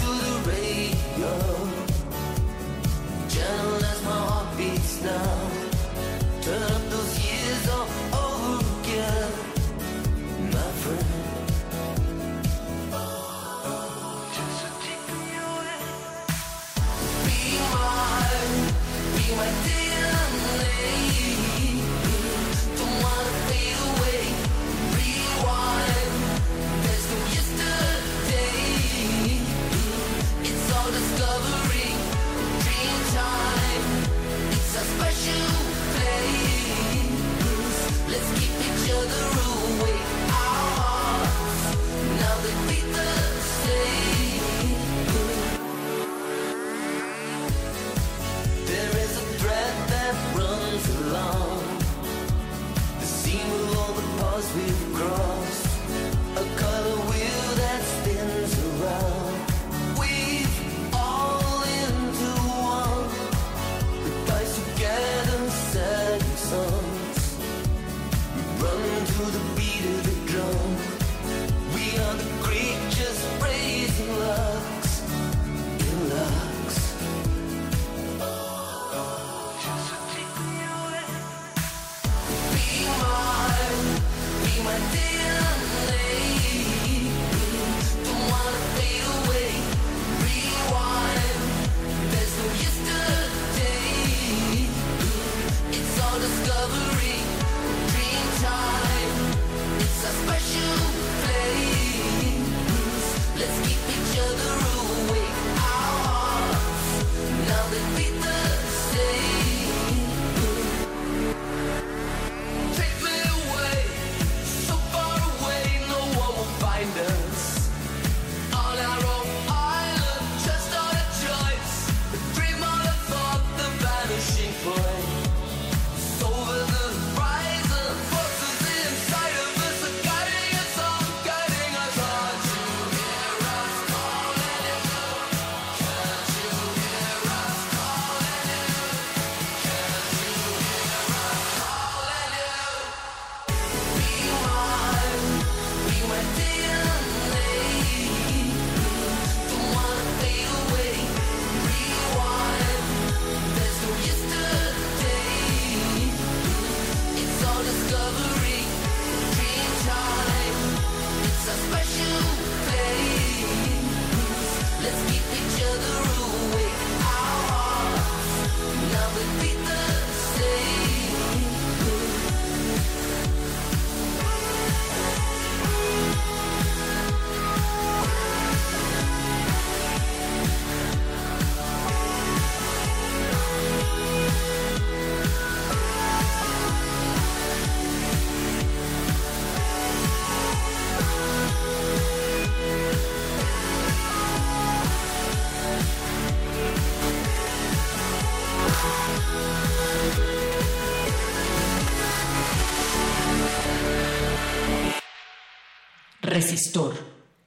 Resistor. 206.49 206.95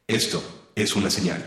Esto 0.07 0.43
es 0.75 0.93
una 0.93 1.09
señal. 1.09 1.41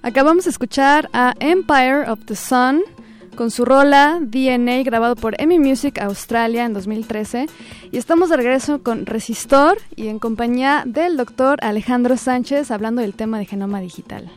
Acabamos 0.00 0.44
de 0.44 0.50
escuchar 0.50 1.10
a 1.12 1.34
Empire 1.40 2.08
of 2.08 2.24
the 2.24 2.36
Sun 2.36 2.80
con 3.36 3.50
su 3.50 3.66
rola 3.66 4.18
DNA 4.22 4.82
grabado 4.82 5.14
por 5.14 5.38
EMI 5.38 5.58
Music 5.58 5.98
Australia 5.98 6.64
en 6.64 6.72
2013 6.72 7.48
y 7.92 7.98
estamos 7.98 8.30
de 8.30 8.38
regreso 8.38 8.82
con 8.82 9.04
Resistor 9.04 9.76
y 9.94 10.08
en 10.08 10.20
compañía 10.20 10.84
del 10.86 11.18
doctor 11.18 11.58
Alejandro 11.60 12.16
Sánchez 12.16 12.70
hablando 12.70 13.02
del 13.02 13.12
tema 13.12 13.38
de 13.38 13.44
genoma 13.44 13.82
digital. 13.82 14.32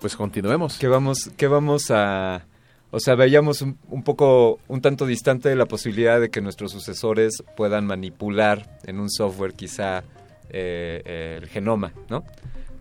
Pues 0.00 0.16
continuemos. 0.16 0.78
Que 0.78 0.88
vamos, 0.88 1.30
que 1.36 1.48
vamos 1.48 1.90
a... 1.90 2.46
O 2.90 3.00
sea, 3.00 3.16
veíamos 3.16 3.60
un, 3.62 4.02
poco, 4.02 4.60
un 4.66 4.80
tanto 4.80 5.04
distante 5.04 5.54
la 5.54 5.66
posibilidad 5.66 6.20
de 6.20 6.30
que 6.30 6.40
nuestros 6.40 6.72
sucesores 6.72 7.42
puedan 7.56 7.84
manipular 7.86 8.78
en 8.84 8.98
un 8.98 9.10
software 9.10 9.52
quizá 9.52 10.04
eh, 10.48 11.38
el 11.38 11.48
genoma, 11.48 11.92
¿no? 12.08 12.24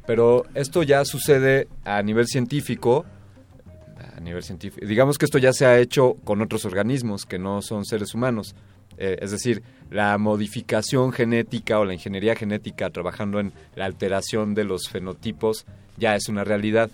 Pero 0.05 0.45
esto 0.53 0.83
ya 0.83 1.03
sucede 1.03 1.67
a 1.83 2.01
nivel 2.03 2.27
científico, 2.27 3.05
a 4.15 4.21
nivel 4.21 4.43
científico. 4.43 4.85
Digamos 4.87 5.17
que 5.17 5.25
esto 5.25 5.39
ya 5.39 5.51
se 5.51 5.65
ha 5.65 5.77
hecho 5.77 6.15
con 6.23 6.41
otros 6.41 6.63
organismos 6.63 7.25
que 7.25 7.37
no 7.37 7.61
son 7.61 7.83
seres 7.83 8.13
humanos. 8.13 8.55
Eh, 8.97 9.17
es 9.21 9.31
decir, 9.31 9.61
la 9.91 10.17
modificación 10.17 11.11
genética 11.11 11.79
o 11.79 11.85
la 11.85 11.93
ingeniería 11.93 12.35
genética 12.35 12.89
trabajando 12.91 13.41
en 13.41 13.51
la 13.75 13.83
alteración 13.83 14.53
de 14.53 14.63
los 14.63 14.87
fenotipos 14.87 15.65
ya 15.97 16.15
es 16.15 16.29
una 16.29 16.43
realidad. 16.43 16.89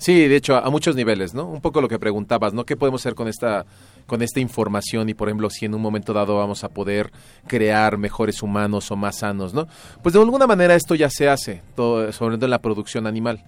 Sí, 0.00 0.28
de 0.28 0.36
hecho, 0.36 0.56
a 0.56 0.70
muchos 0.70 0.96
niveles, 0.96 1.34
¿no? 1.34 1.44
Un 1.44 1.60
poco 1.60 1.82
lo 1.82 1.88
que 1.88 1.98
preguntabas, 1.98 2.54
¿no? 2.54 2.64
¿Qué 2.64 2.74
podemos 2.74 3.02
hacer 3.02 3.14
con 3.14 3.28
esta, 3.28 3.66
con 4.06 4.22
esta 4.22 4.40
información 4.40 5.10
y, 5.10 5.14
por 5.14 5.28
ejemplo, 5.28 5.50
si 5.50 5.66
en 5.66 5.74
un 5.74 5.82
momento 5.82 6.14
dado 6.14 6.38
vamos 6.38 6.64
a 6.64 6.70
poder 6.70 7.12
crear 7.46 7.98
mejores 7.98 8.42
humanos 8.42 8.90
o 8.90 8.96
más 8.96 9.18
sanos, 9.18 9.52
¿no? 9.52 9.68
Pues 10.02 10.14
de 10.14 10.20
alguna 10.20 10.46
manera 10.46 10.74
esto 10.74 10.94
ya 10.94 11.10
se 11.10 11.28
hace, 11.28 11.60
sobre 11.76 12.36
todo 12.36 12.46
en 12.46 12.50
la 12.50 12.62
producción 12.62 13.06
animal. 13.06 13.44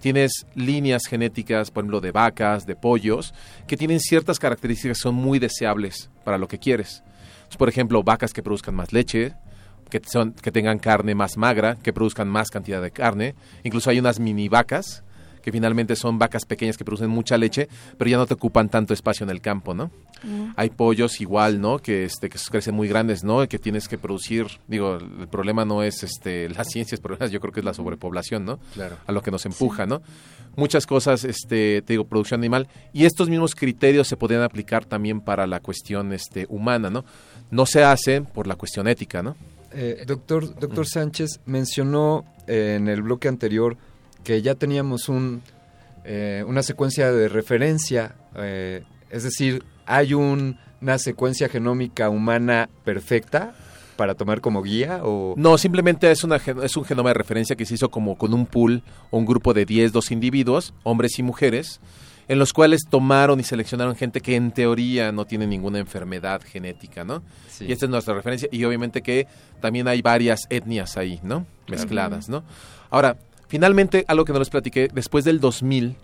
Tienes 0.00 0.46
líneas 0.54 1.06
genéticas, 1.08 1.72
por 1.72 1.82
ejemplo, 1.82 2.00
de 2.00 2.12
vacas, 2.12 2.66
de 2.66 2.76
pollos, 2.76 3.34
que 3.66 3.76
tienen 3.76 3.98
ciertas 3.98 4.38
características 4.38 4.98
que 4.98 5.02
son 5.02 5.16
muy 5.16 5.40
deseables 5.40 6.08
para 6.22 6.38
lo 6.38 6.46
que 6.46 6.60
quieres. 6.60 7.02
Por 7.58 7.68
ejemplo, 7.68 8.04
vacas 8.04 8.32
que 8.32 8.44
produzcan 8.44 8.76
más 8.76 8.92
leche, 8.92 9.34
que, 9.90 10.00
son, 10.06 10.34
que 10.34 10.52
tengan 10.52 10.78
carne 10.78 11.16
más 11.16 11.36
magra, 11.36 11.74
que 11.82 11.92
produzcan 11.92 12.28
más 12.28 12.50
cantidad 12.50 12.80
de 12.80 12.92
carne. 12.92 13.34
Incluso 13.64 13.90
hay 13.90 13.98
unas 13.98 14.20
mini 14.20 14.48
vacas 14.48 15.02
que 15.46 15.52
finalmente 15.52 15.94
son 15.94 16.18
vacas 16.18 16.44
pequeñas 16.44 16.76
que 16.76 16.84
producen 16.84 17.08
mucha 17.08 17.38
leche, 17.38 17.68
pero 17.96 18.10
ya 18.10 18.16
no 18.16 18.26
te 18.26 18.34
ocupan 18.34 18.68
tanto 18.68 18.92
espacio 18.92 19.22
en 19.22 19.30
el 19.30 19.40
campo, 19.40 19.74
¿no? 19.74 19.92
Mm. 20.24 20.54
Hay 20.56 20.70
pollos 20.70 21.20
igual, 21.20 21.60
¿no? 21.60 21.78
Que 21.78 22.02
este 22.02 22.28
que 22.28 22.36
crecen 22.50 22.74
muy 22.74 22.88
grandes, 22.88 23.22
¿no? 23.22 23.44
Y 23.44 23.46
que 23.46 23.60
tienes 23.60 23.86
que 23.86 23.96
producir, 23.96 24.48
digo, 24.66 24.96
el 24.96 25.28
problema 25.28 25.64
no 25.64 25.84
es 25.84 26.02
este 26.02 26.48
las 26.48 26.66
ciencias, 26.66 27.00
problemas 27.00 27.30
yo 27.30 27.38
creo 27.38 27.52
que 27.52 27.60
es 27.60 27.64
la 27.64 27.74
sobrepoblación, 27.74 28.44
¿no? 28.44 28.58
Claro. 28.74 28.96
A 29.06 29.12
lo 29.12 29.22
que 29.22 29.30
nos 29.30 29.46
empuja, 29.46 29.84
sí. 29.84 29.88
¿no? 29.88 30.02
Muchas 30.56 30.84
cosas, 30.84 31.22
este, 31.22 31.80
te 31.82 31.92
digo, 31.92 32.06
producción 32.06 32.40
animal 32.40 32.66
y 32.92 33.04
estos 33.04 33.28
mismos 33.28 33.54
criterios 33.54 34.08
se 34.08 34.16
podrían 34.16 34.42
aplicar 34.42 34.84
también 34.84 35.20
para 35.20 35.46
la 35.46 35.60
cuestión 35.60 36.12
este 36.12 36.46
humana, 36.48 36.90
¿no? 36.90 37.04
No 37.52 37.66
se 37.66 37.84
hace 37.84 38.20
por 38.20 38.48
la 38.48 38.56
cuestión 38.56 38.88
ética, 38.88 39.22
¿no? 39.22 39.36
Eh, 39.70 40.02
doctor, 40.08 40.58
doctor 40.58 40.84
mm. 40.86 40.88
Sánchez 40.88 41.40
mencionó 41.46 42.24
eh, 42.48 42.74
en 42.80 42.88
el 42.88 43.02
bloque 43.02 43.28
anterior 43.28 43.76
que 44.26 44.42
ya 44.42 44.56
teníamos 44.56 45.08
un, 45.08 45.40
eh, 46.04 46.42
una 46.48 46.64
secuencia 46.64 47.12
de 47.12 47.28
referencia, 47.28 48.16
eh, 48.34 48.82
es 49.08 49.22
decir, 49.22 49.62
hay 49.86 50.14
un, 50.14 50.58
una 50.80 50.98
secuencia 50.98 51.48
genómica 51.48 52.10
humana 52.10 52.68
perfecta 52.84 53.54
para 53.94 54.16
tomar 54.16 54.40
como 54.40 54.62
guía 54.62 55.00
o 55.04 55.34
no 55.38 55.56
simplemente 55.56 56.10
es 56.10 56.22
una 56.22 56.36
es 56.36 56.76
un 56.76 56.84
genoma 56.84 57.10
de 57.10 57.14
referencia 57.14 57.56
que 57.56 57.64
se 57.64 57.74
hizo 57.74 57.88
como 57.88 58.18
con 58.18 58.34
un 58.34 58.44
pool 58.44 58.82
un 59.10 59.24
grupo 59.24 59.54
de 59.54 59.64
10 59.64 59.90
dos 59.90 60.10
individuos 60.10 60.74
hombres 60.82 61.18
y 61.18 61.22
mujeres 61.22 61.80
en 62.28 62.38
los 62.38 62.52
cuales 62.52 62.82
tomaron 62.90 63.40
y 63.40 63.42
seleccionaron 63.42 63.96
gente 63.96 64.20
que 64.20 64.36
en 64.36 64.50
teoría 64.50 65.12
no 65.12 65.24
tiene 65.24 65.46
ninguna 65.46 65.78
enfermedad 65.78 66.42
genética, 66.44 67.04
¿no? 67.04 67.22
Sí. 67.48 67.66
Y 67.66 67.72
esta 67.72 67.86
es 67.86 67.90
nuestra 67.90 68.14
referencia 68.14 68.48
y 68.50 68.64
obviamente 68.64 69.00
que 69.00 69.28
también 69.60 69.86
hay 69.86 70.02
varias 70.02 70.46
etnias 70.50 70.96
ahí, 70.96 71.20
¿no? 71.22 71.46
Mezcladas, 71.68 72.28
¿no? 72.28 72.42
Ahora, 72.90 73.16
Finalmente, 73.48 74.04
algo 74.08 74.24
que 74.24 74.32
no 74.32 74.38
les 74.38 74.50
platiqué, 74.50 74.88
después 74.92 75.24
del 75.24 75.40
2000, 75.40 75.96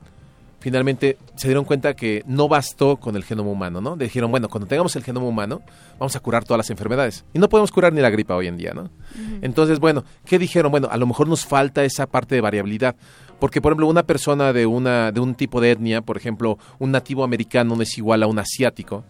finalmente 0.60 1.19
se 1.35 1.48
dieron 1.48 1.64
cuenta 1.64 1.94
que 1.94 2.23
no 2.27 2.48
bastó 2.48 2.97
con 2.97 3.16
el 3.16 3.24
genoma 3.24 3.51
humano, 3.51 3.81
¿no? 3.81 3.97
Dijeron, 3.97 4.31
bueno, 4.31 4.48
cuando 4.48 4.69
tengamos 4.69 4.94
el 4.94 5.02
genoma 5.02 5.27
humano, 5.27 5.60
vamos 5.98 6.14
a 6.14 6.20
curar 6.20 6.44
todas 6.44 6.59
las 6.59 6.70
enfermedades. 6.70 7.24
Y 7.35 7.40
no 7.40 7.48
podemos 7.48 7.73
curar 7.73 7.93
ni 7.93 8.01
la 8.01 8.10
gripa 8.10 8.36
hoy 8.36 8.47
en 8.47 8.56
día, 8.56 8.73
¿no? 8.73 8.82
Uh 8.82 8.86
-huh. 8.86 9.39
Entonces, 9.43 9.81
bueno, 9.81 10.05
¿qué 10.24 10.39
dijeron? 10.39 10.70
Bueno, 10.70 10.89
a 10.90 10.97
lo 10.97 11.06
mejor 11.06 11.28
nos 11.28 11.44
falta 11.44 11.85
esa 11.85 12.06
parte 12.06 12.36
de 12.36 12.40
variabilidad. 12.40 12.94
Porque, 13.40 13.60
por 13.60 13.73
ejemplo, 13.73 13.89
una 13.89 14.05
persona 14.05 14.52
de, 14.52 14.66
una, 14.66 15.10
de 15.10 15.19
un 15.19 15.35
tipo 15.35 15.60
de 15.60 15.73
etnia, 15.73 16.01
por 16.01 16.16
ejemplo, 16.16 16.59
un 16.78 16.93
nativo 16.93 17.24
americano 17.24 17.74
no 17.74 17.82
es 17.82 17.98
igual 17.98 18.23
a 18.23 18.28
un 18.28 18.39
asiático, 18.39 19.02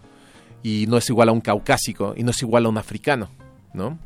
y 0.62 0.86
no 0.88 0.96
es 0.96 1.10
igual 1.10 1.28
a 1.28 1.32
un 1.32 1.42
caucásico, 1.42 2.14
y 2.16 2.22
no 2.22 2.30
es 2.30 2.40
igual 2.40 2.64
a 2.64 2.70
un 2.70 2.78
africano, 2.78 3.28
¿no? 3.74 3.98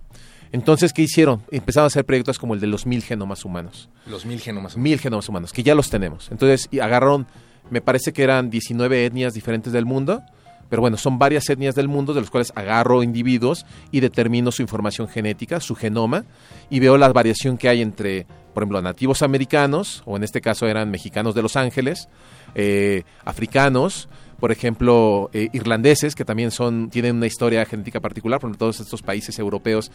Entonces, 0.52 0.92
¿qué 0.92 1.02
hicieron? 1.02 1.42
Empezaron 1.50 1.84
a 1.84 1.86
hacer 1.88 2.04
proyectos 2.04 2.38
como 2.38 2.54
el 2.54 2.60
de 2.60 2.66
los 2.66 2.86
mil 2.86 3.02
genomas 3.02 3.44
humanos. 3.44 3.88
Los 4.06 4.24
mil 4.24 4.40
genomas 4.40 4.74
humanos. 4.74 4.90
Mil 4.90 5.00
genomas 5.00 5.28
humanos, 5.28 5.52
que 5.52 5.62
ya 5.62 5.74
los 5.74 5.90
tenemos. 5.90 6.30
Entonces, 6.30 6.68
y 6.70 6.80
agarraron, 6.80 7.26
me 7.70 7.80
parece 7.80 8.12
que 8.12 8.22
eran 8.22 8.50
19 8.50 9.06
etnias 9.06 9.34
diferentes 9.34 9.72
del 9.72 9.84
mundo, 9.84 10.22
pero 10.68 10.82
bueno, 10.82 10.96
son 10.96 11.18
varias 11.18 11.48
etnias 11.48 11.74
del 11.74 11.88
mundo 11.88 12.12
de 12.12 12.20
los 12.20 12.30
cuales 12.30 12.52
agarro 12.54 13.02
individuos 13.02 13.66
y 13.92 14.00
determino 14.00 14.50
su 14.50 14.62
información 14.62 15.08
genética, 15.08 15.60
su 15.60 15.74
genoma, 15.74 16.24
y 16.70 16.80
veo 16.80 16.96
la 16.96 17.08
variación 17.12 17.56
que 17.56 17.68
hay 17.68 17.82
entre, 17.82 18.26
por 18.52 18.62
ejemplo, 18.62 18.82
nativos 18.82 19.22
americanos, 19.22 20.02
o 20.06 20.16
en 20.16 20.24
este 20.24 20.40
caso 20.40 20.66
eran 20.66 20.90
mexicanos 20.90 21.34
de 21.34 21.42
Los 21.42 21.56
Ángeles, 21.56 22.08
eh, 22.54 23.04
africanos, 23.24 24.08
por 24.38 24.52
ejemplo, 24.52 25.30
eh, 25.32 25.48
irlandeses, 25.52 26.14
que 26.14 26.24
también 26.24 26.50
son, 26.50 26.90
tienen 26.90 27.16
una 27.16 27.26
historia 27.26 27.64
genética 27.64 28.00
particular, 28.00 28.40
por 28.40 28.56
todos 28.56 28.80
estos 28.80 29.02
países 29.02 29.38
europeos 29.38 29.90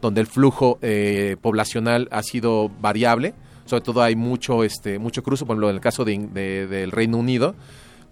donde 0.00 0.20
el 0.20 0.26
flujo 0.26 0.78
eh, 0.82 1.36
poblacional 1.40 2.08
ha 2.10 2.22
sido 2.22 2.70
variable, 2.80 3.34
sobre 3.64 3.82
todo 3.82 4.02
hay 4.02 4.16
mucho, 4.16 4.64
este, 4.64 4.98
mucho 4.98 5.22
cruce, 5.22 5.44
por 5.44 5.54
ejemplo, 5.54 5.70
en 5.70 5.76
el 5.76 5.80
caso 5.80 6.04
de, 6.04 6.18
de, 6.18 6.66
del 6.66 6.92
Reino 6.92 7.16
Unido, 7.16 7.54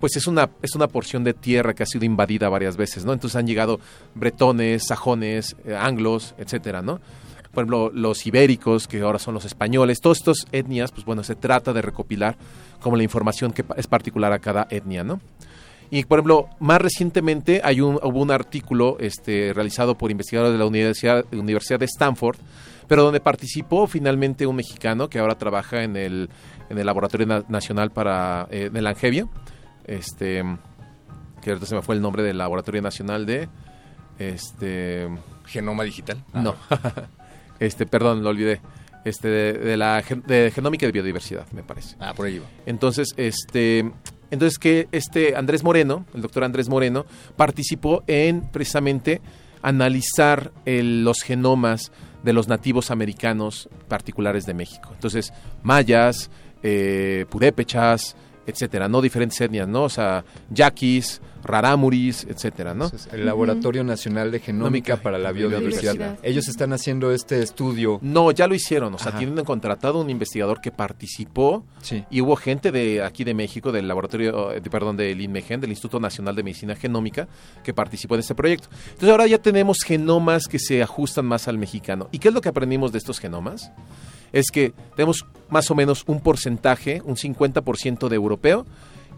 pues 0.00 0.16
es 0.16 0.26
una, 0.26 0.50
es 0.62 0.74
una 0.74 0.88
porción 0.88 1.24
de 1.24 1.34
tierra 1.34 1.74
que 1.74 1.82
ha 1.82 1.86
sido 1.86 2.04
invadida 2.04 2.48
varias 2.48 2.76
veces, 2.76 3.04
¿no? 3.04 3.12
Entonces 3.12 3.36
han 3.36 3.46
llegado 3.46 3.80
bretones, 4.14 4.86
sajones, 4.86 5.56
eh, 5.64 5.74
anglos, 5.74 6.34
etcétera, 6.38 6.82
¿no? 6.82 7.00
Por 7.52 7.62
ejemplo, 7.62 7.90
los 7.94 8.26
ibéricos, 8.26 8.88
que 8.88 9.00
ahora 9.00 9.20
son 9.20 9.34
los 9.34 9.44
españoles, 9.44 10.00
todas 10.00 10.18
estas 10.18 10.46
etnias, 10.50 10.90
pues 10.90 11.04
bueno, 11.04 11.22
se 11.22 11.36
trata 11.36 11.72
de 11.72 11.82
recopilar 11.82 12.36
como 12.80 12.96
la 12.96 13.04
información 13.04 13.52
que 13.52 13.64
es 13.76 13.86
particular 13.86 14.32
a 14.32 14.40
cada 14.40 14.66
etnia, 14.70 15.04
¿no? 15.04 15.20
Y, 15.94 16.04
por 16.06 16.18
ejemplo, 16.18 16.48
más 16.58 16.80
recientemente 16.80 17.60
hay 17.62 17.80
un, 17.80 18.00
hubo 18.02 18.20
un 18.20 18.32
artículo 18.32 18.96
este, 18.98 19.52
realizado 19.54 19.96
por 19.96 20.10
investigadores 20.10 20.52
de 20.52 20.58
la 20.58 20.66
Universidad, 20.66 21.24
Universidad 21.32 21.78
de 21.78 21.84
Stanford, 21.84 22.36
pero 22.88 23.04
donde 23.04 23.20
participó 23.20 23.86
finalmente 23.86 24.44
un 24.44 24.56
mexicano 24.56 25.08
que 25.08 25.20
ahora 25.20 25.38
trabaja 25.38 25.84
en 25.84 25.96
el, 25.96 26.30
en 26.68 26.78
el 26.78 26.84
Laboratorio 26.84 27.28
Na 27.28 27.44
Nacional 27.48 27.92
para 27.92 28.48
eh, 28.50 28.72
el 28.74 28.86
Angevio, 28.88 29.30
este, 29.84 30.42
que 31.40 31.50
ahorita 31.50 31.64
se 31.64 31.76
me 31.76 31.82
fue 31.82 31.94
el 31.94 32.02
nombre 32.02 32.24
del 32.24 32.38
Laboratorio 32.38 32.82
Nacional 32.82 33.24
de... 33.24 33.48
Este, 34.18 35.08
¿Genoma 35.46 35.84
digital? 35.84 36.24
Ah. 36.32 36.42
No, 36.42 36.56
este, 37.60 37.86
perdón, 37.86 38.24
lo 38.24 38.30
olvidé 38.30 38.60
este 39.04 39.28
de, 39.28 39.52
de 39.52 39.76
la 39.76 40.02
de 40.26 40.50
genómica 40.50 40.86
de 40.86 40.92
biodiversidad, 40.92 41.46
me 41.52 41.62
parece. 41.62 41.94
Ah, 42.00 42.14
por 42.14 42.26
ahí 42.26 42.38
va. 42.38 42.46
Entonces, 42.66 43.14
este 43.16 43.92
entonces 44.30 44.58
que 44.58 44.88
este 44.92 45.36
Andrés 45.36 45.62
Moreno, 45.62 46.04
el 46.14 46.22
doctor 46.22 46.44
Andrés 46.44 46.68
Moreno, 46.68 47.06
participó 47.36 48.02
en 48.06 48.42
precisamente 48.42 49.20
analizar 49.62 50.52
el, 50.64 51.04
los 51.04 51.22
genomas 51.22 51.92
de 52.22 52.32
los 52.32 52.48
nativos 52.48 52.90
americanos 52.90 53.68
particulares 53.88 54.46
de 54.46 54.54
México. 54.54 54.90
Entonces, 54.92 55.32
mayas, 55.62 56.30
eh, 56.62 57.26
purépechas, 57.28 58.16
etcétera, 58.46 58.88
¿no? 58.88 59.00
Diferentes 59.00 59.40
etnias, 59.40 59.68
¿no? 59.68 59.84
O 59.84 59.88
sea, 59.88 60.24
yaquis, 60.50 61.20
rarámuris, 61.44 62.26
etcétera, 62.28 62.74
¿no? 62.74 62.86
Entonces, 62.86 63.12
el 63.12 63.26
Laboratorio 63.26 63.82
uh 63.82 63.84
-huh. 63.84 63.88
Nacional 63.88 64.30
de 64.30 64.40
Genómica 64.40 64.96
para 64.96 65.18
la 65.18 65.30
Biodiversidad. 65.30 65.92
Biodiversidad. 65.94 66.18
Ellos 66.24 66.48
están 66.48 66.72
haciendo 66.72 67.12
este 67.12 67.42
estudio. 67.42 67.98
No, 68.02 68.30
ya 68.30 68.46
lo 68.46 68.54
hicieron, 68.54 68.94
o 68.94 68.98
sea, 68.98 69.10
Ajá. 69.10 69.18
tienen 69.18 69.44
contratado 69.44 70.00
un 70.00 70.10
investigador 70.10 70.60
que 70.60 70.70
participó 70.70 71.64
sí. 71.82 72.04
y 72.10 72.20
hubo 72.22 72.36
gente 72.36 72.72
de 72.72 73.02
aquí 73.02 73.24
de 73.24 73.34
México, 73.34 73.72
del 73.72 73.86
laboratorio, 73.86 74.48
de, 74.50 74.70
perdón, 74.70 74.96
del 74.96 75.20
INMEGEN, 75.20 75.60
del 75.60 75.70
Instituto 75.70 76.00
Nacional 76.00 76.34
de 76.34 76.42
Medicina 76.42 76.74
Genómica, 76.74 77.28
que 77.62 77.74
participó 77.74 78.14
en 78.14 78.20
este 78.20 78.34
proyecto. 78.34 78.68
Entonces 78.86 79.10
ahora 79.10 79.26
ya 79.26 79.38
tenemos 79.38 79.78
genomas 79.84 80.48
que 80.48 80.58
se 80.58 80.82
ajustan 80.82 81.26
más 81.26 81.46
al 81.46 81.58
mexicano. 81.58 82.08
¿Y 82.10 82.18
qué 82.18 82.28
es 82.28 82.34
lo 82.34 82.40
que 82.40 82.48
aprendimos 82.48 82.92
de 82.92 82.98
estos 82.98 83.18
genomas? 83.20 83.70
Es 84.34 84.50
que 84.50 84.74
tenemos 84.96 85.24
más 85.48 85.70
o 85.70 85.74
menos 85.74 86.02
un 86.06 86.20
porcentaje, 86.20 87.00
un 87.04 87.14
50% 87.14 88.08
de 88.08 88.16
europeo 88.16 88.66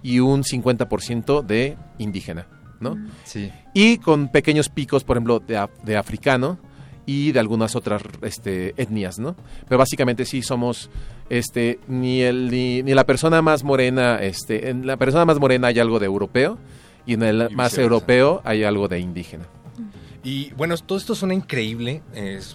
y 0.03 0.21
un 0.21 0.45
50% 0.45 1.43
de 1.43 1.77
indígena, 1.99 2.47
¿no? 2.81 2.97
Sí. 3.25 3.51
Y 3.73 3.97
con 3.97 4.29
pequeños 4.29 4.69
picos, 4.69 5.05
por 5.05 5.17
ejemplo, 5.17 5.41
de, 5.41 5.67
de 5.85 5.97
africano 5.97 6.59
y 7.07 7.33
de 7.33 7.41
algunas 7.41 7.75
otras 7.77 8.03
este, 8.21 8.75
etnias, 8.77 9.19
¿no? 9.19 9.37
Pero 9.67 9.79
básicamente 9.79 10.27
sí 10.27 10.43
somos, 10.43 10.91
este, 11.31 11.81
ni, 11.89 12.21
el, 12.21 12.51
ni, 12.51 12.83
ni 12.83 12.93
la 12.93 13.05
persona 13.05 13.41
más 13.41 13.65
morena, 13.65 14.19
este, 14.21 14.69
en 14.69 14.87
la 14.87 14.99
persona 14.99 15.25
más 15.25 15.41
morena 15.41 15.69
hay 15.69 15.79
algo 15.79 15.99
de 15.99 16.07
europeo 16.07 16.59
y 17.07 17.15
en 17.15 17.23
el 17.23 17.51
más 17.53 17.79
europeo 17.79 18.43
hay 18.45 18.65
algo 18.65 18.87
de 18.89 18.99
indígena. 18.99 19.47
Y 20.27 20.53
bueno, 20.55 20.77
todo 20.77 20.99
esto 20.99 21.15
suena 21.15 21.35
increíble. 21.35 22.03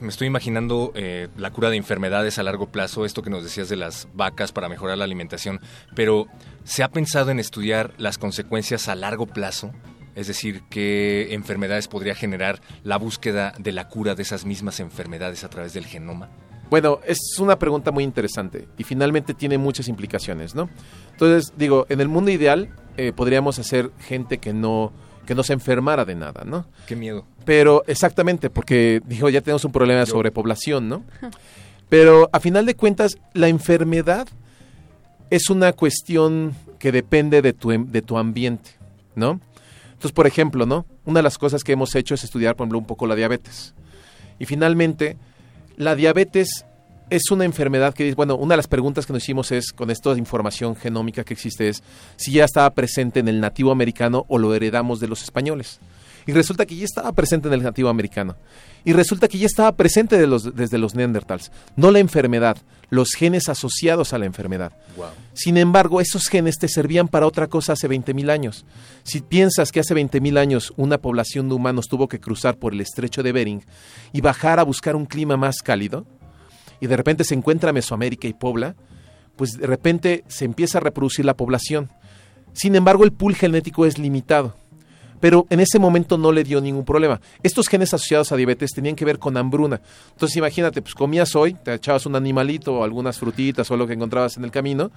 Me 0.01 0.09
estoy 0.09 0.27
imaginando 0.27 0.91
eh, 0.93 1.29
la 1.37 1.51
cura 1.51 1.69
de 1.69 1.77
enfermedades 1.77 2.37
a 2.37 2.43
largo 2.43 2.69
plazo, 2.69 3.05
esto 3.05 3.21
que 3.21 3.29
nos 3.29 3.45
decías 3.45 3.69
de 3.69 3.77
las 3.77 4.09
vacas 4.13 4.51
para 4.51 4.67
mejorar 4.67 4.97
la 4.97 5.05
alimentación. 5.05 5.61
Pero, 5.95 6.27
¿se 6.65 6.83
ha 6.83 6.89
pensado 6.89 7.31
en 7.31 7.39
estudiar 7.39 7.93
las 7.97 8.17
consecuencias 8.17 8.89
a 8.89 8.95
largo 8.95 9.25
plazo? 9.25 9.71
Es 10.15 10.27
decir, 10.27 10.63
¿qué 10.69 11.33
enfermedades 11.33 11.87
podría 11.87 12.13
generar 12.13 12.59
la 12.83 12.97
búsqueda 12.97 13.53
de 13.57 13.71
la 13.71 13.87
cura 13.87 14.15
de 14.15 14.23
esas 14.23 14.43
mismas 14.43 14.81
enfermedades 14.81 15.45
a 15.45 15.49
través 15.49 15.71
del 15.71 15.85
genoma? 15.85 16.29
Bueno, 16.69 16.99
es 17.05 17.19
una 17.39 17.57
pregunta 17.57 17.91
muy 17.91 18.03
interesante 18.03 18.67
y 18.77 18.83
finalmente 18.83 19.33
tiene 19.33 19.57
muchas 19.57 19.87
implicaciones, 19.87 20.55
¿no? 20.55 20.69
Entonces, 21.11 21.53
digo, 21.55 21.85
en 21.87 22.01
el 22.01 22.09
mundo 22.09 22.31
ideal 22.31 22.75
eh, 22.97 23.13
podríamos 23.15 23.59
hacer 23.59 23.91
gente 23.97 24.39
que 24.39 24.51
no, 24.51 24.91
que 25.31 25.35
no 25.35 25.43
se 25.43 25.53
enfermara 25.53 26.03
de 26.03 26.13
nada, 26.13 26.43
¿no? 26.45 26.65
Qué 26.87 26.93
miedo. 26.97 27.25
Pero 27.45 27.83
exactamente, 27.87 28.49
porque 28.49 29.01
dijo, 29.05 29.29
ya 29.29 29.39
tenemos 29.39 29.63
un 29.63 29.71
problema 29.71 30.01
de 30.01 30.05
sobrepoblación, 30.05 30.89
¿no? 30.89 31.05
Pero 31.87 32.29
a 32.33 32.41
final 32.41 32.65
de 32.65 32.75
cuentas, 32.75 33.17
la 33.33 33.47
enfermedad 33.47 34.27
es 35.29 35.49
una 35.49 35.71
cuestión 35.71 36.53
que 36.79 36.91
depende 36.91 37.41
de 37.41 37.53
tu, 37.53 37.71
em- 37.71 37.89
de 37.89 38.01
tu 38.01 38.17
ambiente, 38.17 38.71
¿no? 39.15 39.39
Entonces, 39.93 40.11
por 40.11 40.27
ejemplo, 40.27 40.65
¿no? 40.65 40.85
Una 41.05 41.19
de 41.19 41.23
las 41.23 41.37
cosas 41.37 41.63
que 41.63 41.71
hemos 41.71 41.95
hecho 41.95 42.13
es 42.13 42.25
estudiar, 42.25 42.57
por 42.57 42.65
ejemplo, 42.65 42.79
un 42.79 42.85
poco 42.85 43.07
la 43.07 43.15
diabetes. 43.15 43.73
Y 44.37 44.45
finalmente, 44.45 45.15
la 45.77 45.95
diabetes 45.95 46.65
es 47.11 47.29
una 47.29 47.45
enfermedad 47.45 47.93
que, 47.93 48.13
bueno, 48.15 48.35
una 48.35 48.53
de 48.53 48.57
las 48.57 48.67
preguntas 48.67 49.05
que 49.05 49.13
nos 49.13 49.21
hicimos 49.21 49.51
es, 49.51 49.71
con 49.71 49.91
esta 49.91 50.17
información 50.17 50.75
genómica 50.75 51.23
que 51.23 51.33
existe, 51.33 51.69
es 51.69 51.83
si 52.15 52.31
ya 52.31 52.45
estaba 52.45 52.69
presente 52.71 53.19
en 53.19 53.27
el 53.27 53.39
nativo 53.39 53.71
americano 53.71 54.25
o 54.29 54.39
lo 54.39 54.55
heredamos 54.55 54.99
de 54.99 55.07
los 55.07 55.21
españoles. 55.21 55.79
Y 56.25 56.31
resulta 56.33 56.65
que 56.67 56.75
ya 56.75 56.85
estaba 56.85 57.11
presente 57.13 57.47
en 57.47 57.55
el 57.55 57.63
nativo 57.63 57.89
americano. 57.89 58.35
Y 58.85 58.93
resulta 58.93 59.27
que 59.27 59.39
ya 59.39 59.47
estaba 59.47 59.71
presente 59.75 60.17
de 60.19 60.27
los- 60.27 60.55
desde 60.55 60.77
los 60.77 60.93
neandertals. 60.95 61.51
No 61.75 61.89
la 61.91 61.97
enfermedad, 61.99 62.57
los 62.91 63.11
genes 63.13 63.49
asociados 63.49 64.13
a 64.13 64.19
la 64.19 64.25
enfermedad. 64.27 64.71
Sin 65.33 65.57
embargo, 65.57 65.99
esos 65.99 66.27
genes 66.27 66.57
te 66.59 66.67
servían 66.67 67.07
para 67.07 67.25
otra 67.27 67.47
cosa 67.47 67.73
hace 67.73 67.87
20.000 67.87 68.29
años. 68.29 68.65
Si 69.03 69.21
piensas 69.21 69.71
que 69.71 69.79
hace 69.79 69.95
20.000 69.95 70.37
años 70.37 70.73
una 70.77 70.99
población 70.99 71.49
de 71.49 71.55
humanos 71.55 71.87
tuvo 71.87 72.07
que 72.07 72.19
cruzar 72.19 72.55
por 72.57 72.73
el 72.73 72.81
estrecho 72.81 73.23
de 73.23 73.31
Bering 73.31 73.65
y 74.13 74.21
bajar 74.21 74.59
a 74.59 74.63
buscar 74.63 74.95
un 74.95 75.07
clima 75.07 75.37
más 75.37 75.57
cálido, 75.63 76.05
y 76.81 76.87
de 76.87 76.97
repente 76.97 77.23
se 77.23 77.35
encuentra 77.35 77.71
Mesoamérica 77.71 78.27
y 78.27 78.33
Pobla, 78.33 78.75
pues 79.37 79.53
de 79.53 79.67
repente 79.67 80.25
se 80.27 80.43
empieza 80.45 80.79
a 80.79 80.81
reproducir 80.81 81.23
la 81.23 81.37
población. 81.37 81.89
Sin 82.53 82.75
embargo, 82.75 83.05
el 83.05 83.13
pool 83.13 83.35
genético 83.35 83.85
es 83.85 83.97
limitado. 83.97 84.55
Pero 85.21 85.45
en 85.51 85.59
ese 85.59 85.77
momento 85.77 86.17
no 86.17 86.31
le 86.31 86.43
dio 86.43 86.59
ningún 86.59 86.83
problema. 86.83 87.21
Estos 87.43 87.67
genes 87.67 87.93
asociados 87.93 88.31
a 88.31 88.35
diabetes 88.35 88.71
tenían 88.71 88.95
que 88.95 89.05
ver 89.05 89.19
con 89.19 89.37
hambruna. 89.37 89.79
Entonces 90.09 90.35
imagínate, 90.35 90.81
pues 90.81 90.95
comías 90.95 91.35
hoy, 91.35 91.53
te 91.53 91.75
echabas 91.75 92.07
un 92.07 92.15
animalito 92.15 92.73
o 92.73 92.83
algunas 92.83 93.19
frutitas 93.19 93.69
o 93.69 93.77
lo 93.77 93.85
que 93.85 93.93
encontrabas 93.93 94.37
en 94.37 94.43
el 94.43 94.51
camino 94.51 94.91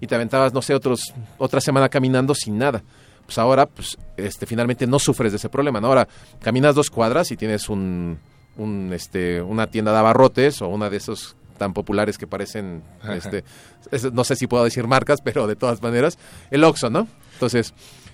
y 0.00 0.06
te 0.06 0.14
aventabas, 0.14 0.54
no 0.54 0.62
sé, 0.62 0.74
otros, 0.74 1.12
otra 1.36 1.60
semana 1.60 1.90
caminando 1.90 2.34
sin 2.34 2.56
nada. 2.56 2.82
Pues 3.26 3.36
ahora, 3.36 3.66
pues, 3.66 3.98
este, 4.16 4.46
finalmente 4.46 4.86
no 4.86 4.98
sufres 4.98 5.32
de 5.32 5.36
ese 5.36 5.50
problema. 5.50 5.78
Ahora 5.80 6.08
caminas 6.40 6.74
dos 6.74 6.88
cuadras 6.88 7.30
y 7.30 7.36
tienes 7.36 7.68
un, 7.68 8.18
un, 8.56 8.92
este, 8.92 9.40
una 9.42 9.66
tienda 9.68 9.92
de 9.92 9.98
abarrotes 9.98 10.62
o 10.62 10.68
una 10.68 10.90
de 10.90 10.96
esos 10.96 11.36
tan 11.58 11.72
populares 11.72 12.18
que 12.18 12.26
parecen, 12.26 12.82
este, 13.14 13.42
es- 13.90 14.12
no 14.12 14.24
sé 14.24 14.36
si 14.36 14.46
puedo 14.46 14.64
decir 14.64 14.86
marcas, 14.86 15.20
pero 15.22 15.46
de 15.46 15.56
todas 15.56 15.80
maneras, 15.82 16.18
el 16.50 16.64
Oxxo, 16.64 16.90
¿no? 16.90 17.08
Entonces, 17.34 17.68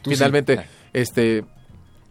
sí. 0.05 0.11
finalmente, 0.11 0.61
este, 0.93 1.45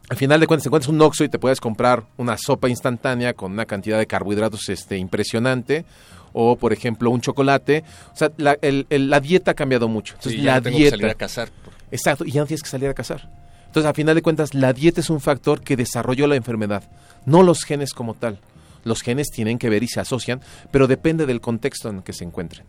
al 0.09 0.17
final 0.17 0.39
de 0.41 0.47
cuentas, 0.47 0.63
te 0.63 0.69
encuentras 0.69 0.89
un 0.89 1.01
Oxxo 1.01 1.23
y 1.23 1.29
te 1.29 1.39
puedes 1.39 1.61
comprar 1.61 2.03
una 2.17 2.37
sopa 2.37 2.67
instantánea 2.67 3.33
con 3.33 3.53
una 3.53 3.65
cantidad 3.65 3.97
de 3.97 4.07
carbohidratos 4.07 4.67
este, 4.69 4.97
impresionante, 4.97 5.85
o 6.33 6.55
por 6.57 6.71
ejemplo 6.73 7.09
un 7.11 7.21
chocolate. 7.21 7.83
O 8.13 8.15
sea, 8.17 8.31
la, 8.37 8.57
el- 8.61 8.87
el- 8.89 9.09
la 9.09 9.19
dieta 9.21 9.51
ha 9.51 9.53
cambiado 9.53 9.87
mucho. 9.87 10.15
Entonces, 10.15 10.33
Sí, 10.39 10.45
ya 10.45 10.51
la 10.51 10.57
no 10.57 10.63
tengo 10.63 10.77
que 10.77 10.89
salir 10.89 11.05
a 11.07 11.13
cazar. 11.15 11.49
Exacto, 11.91 12.25
y 12.25 12.31
ya 12.31 12.41
no 12.41 12.47
tienes 12.47 12.63
que 12.63 12.69
salir 12.69 12.89
a 12.89 12.93
cazar. 12.93 13.29
Entonces, 13.71 13.89
a 13.89 13.93
final 13.93 14.15
de 14.15 14.21
cuentas, 14.21 14.53
la 14.53 14.73
dieta 14.73 14.99
es 14.99 15.09
un 15.09 15.21
factor 15.21 15.61
que 15.61 15.77
desarrolló 15.77 16.27
la 16.27 16.35
enfermedad, 16.35 16.83
no 17.25 17.41
los 17.41 17.63
genes 17.63 17.93
como 17.93 18.15
tal. 18.15 18.37
Los 18.83 19.01
genes 19.01 19.29
tienen 19.31 19.57
que 19.57 19.69
ver 19.69 19.81
y 19.81 19.87
se 19.87 20.01
asocian, 20.01 20.41
pero 20.71 20.87
depende 20.87 21.25
del 21.25 21.39
contexto 21.39 21.87
en 21.87 21.95
el 21.95 22.03
que 22.03 22.11
se 22.11 22.25
encuentren. 22.25 22.65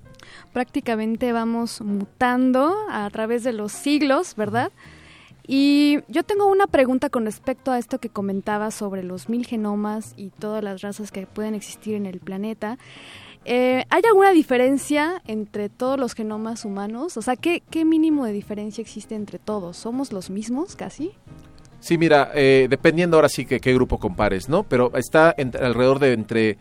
prácticamente 0.53 1.33
vamos 1.33 1.81
mutando 1.81 2.73
a 2.89 3.11
través 3.11 3.43
de 3.43 3.53
los 3.53 3.73
siglos, 3.73 4.37
¿verdad? 4.37 4.71
Y 5.45 5.99
yo 6.07 6.23
tengo 6.23 6.47
una 6.47 6.69
pregunta 6.69 7.11
con 7.11 7.25
respecto 7.25 7.73
a 7.73 7.81
esto 7.81 7.99
que 7.99 8.09
comentaba 8.09 8.71
sobre 8.71 9.03
los 9.03 9.29
mil 9.29 9.45
genomas 9.45 10.15
y 10.17 10.31
todas 10.31 10.63
las 10.63 10.83
razas 10.83 11.11
que 11.11 11.27
pueden 11.27 11.57
existir 11.57 11.97
en 11.97 12.07
el 12.07 12.21
planeta. 12.21 12.79
Eh, 13.45 13.85
¿Hay 13.91 14.03
alguna 14.07 14.31
diferencia 14.31 15.21
entre 15.27 15.69
todos 15.69 15.99
los 15.99 16.15
genomas 16.15 16.65
humanos? 16.65 17.17
O 17.17 17.23
sea, 17.23 17.37
¿qué, 17.37 17.63
¿qué 17.71 17.85
mínimo 17.85 18.25
de 18.25 18.33
diferencia 18.33 18.83
existe 18.83 19.15
entre 19.15 19.39
todos? 19.39 19.77
¿Somos 19.77 20.13
los 20.13 20.31
mismos 20.31 20.77
casi? 20.77 21.13
Sí, 21.81 21.99
mira, 21.99 22.31
eh, 22.35 22.69
dependiendo 22.71 23.17
ahora 23.17 23.29
sí 23.29 23.45
que 23.45 23.59
qué 23.59 23.75
grupo 23.75 23.99
compares, 23.99 24.49
¿no? 24.49 24.63
Pero 24.63 24.97
está 24.97 25.31
alrededor 25.31 25.99
de 25.99 26.13
entre 26.13 26.59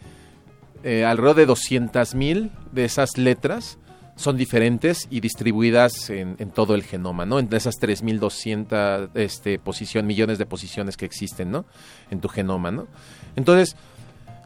eh, 0.83 1.05
alrededor 1.05 1.35
de 1.35 1.47
200.000 1.47 2.49
de 2.71 2.85
esas 2.85 3.19
letras 3.19 3.77
son 4.15 4.37
diferentes 4.37 5.07
y 5.09 5.19
distribuidas 5.19 6.09
en, 6.09 6.35
en 6.39 6.49
todo 6.49 6.75
el 6.75 6.83
genoma, 6.83 7.25
¿no? 7.25 7.39
Entre 7.39 7.57
esas 7.57 7.79
3.200 7.79 9.09
este, 9.15 9.59
posición, 9.59 10.07
millones 10.07 10.37
de 10.37 10.45
posiciones 10.45 10.97
que 10.97 11.05
existen, 11.05 11.51
¿no? 11.51 11.65
En 12.09 12.19
tu 12.19 12.27
genoma, 12.27 12.71
¿no? 12.71 12.87
Entonces, 13.35 13.75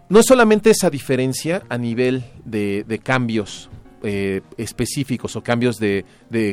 no 0.09 0.19
es 0.19 0.25
solamente 0.25 0.69
esa 0.69 0.89
diferencia 0.89 1.63
a 1.69 1.77
nivel 1.77 2.23
de, 2.43 2.99
cambios 3.03 3.69
eh, 4.03 4.41
específicos 4.57 5.35
o 5.35 5.41
cambios 5.41 5.77
de, 5.77 6.05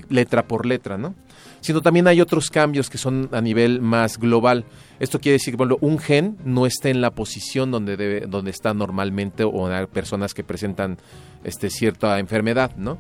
letra 0.09 0.47
por 0.47 0.66
letra, 0.66 0.97
¿no? 0.97 1.15
Sino 1.61 1.81
también 1.81 2.09
hay 2.09 2.20
otros 2.20 2.51
cambios 2.51 2.91
que 2.91 2.99
son 2.99 3.29
a 3.31 3.41
nivel 3.41 3.81
más 3.81 4.19
global. 4.19 4.65
Esto 4.99 5.20
quiere 5.20 5.35
decir 5.35 5.53
que, 5.55 5.59
por 5.59 5.69
ejemplo, 5.69 5.87
un 5.87 5.99
gen 5.99 6.37
no 6.45 6.66
está 6.66 6.89
en 6.89 7.01
la 7.01 7.12
posición 7.12 7.70
donde, 7.70 7.97
debe, 7.97 8.27
donde 8.27 8.51
está 8.51 8.74
normalmente 8.74 9.45
o 9.45 9.66
hay 9.69 9.87
personas 9.87 10.35
que 10.35 10.43
presentan 10.43 10.99
este, 11.45 11.70
cierta 11.70 12.19
enfermedad, 12.19 12.74
¿no? 12.77 12.99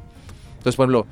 Entonces, 0.58 0.76
por 0.76 0.84
ejemplo, 0.84 1.06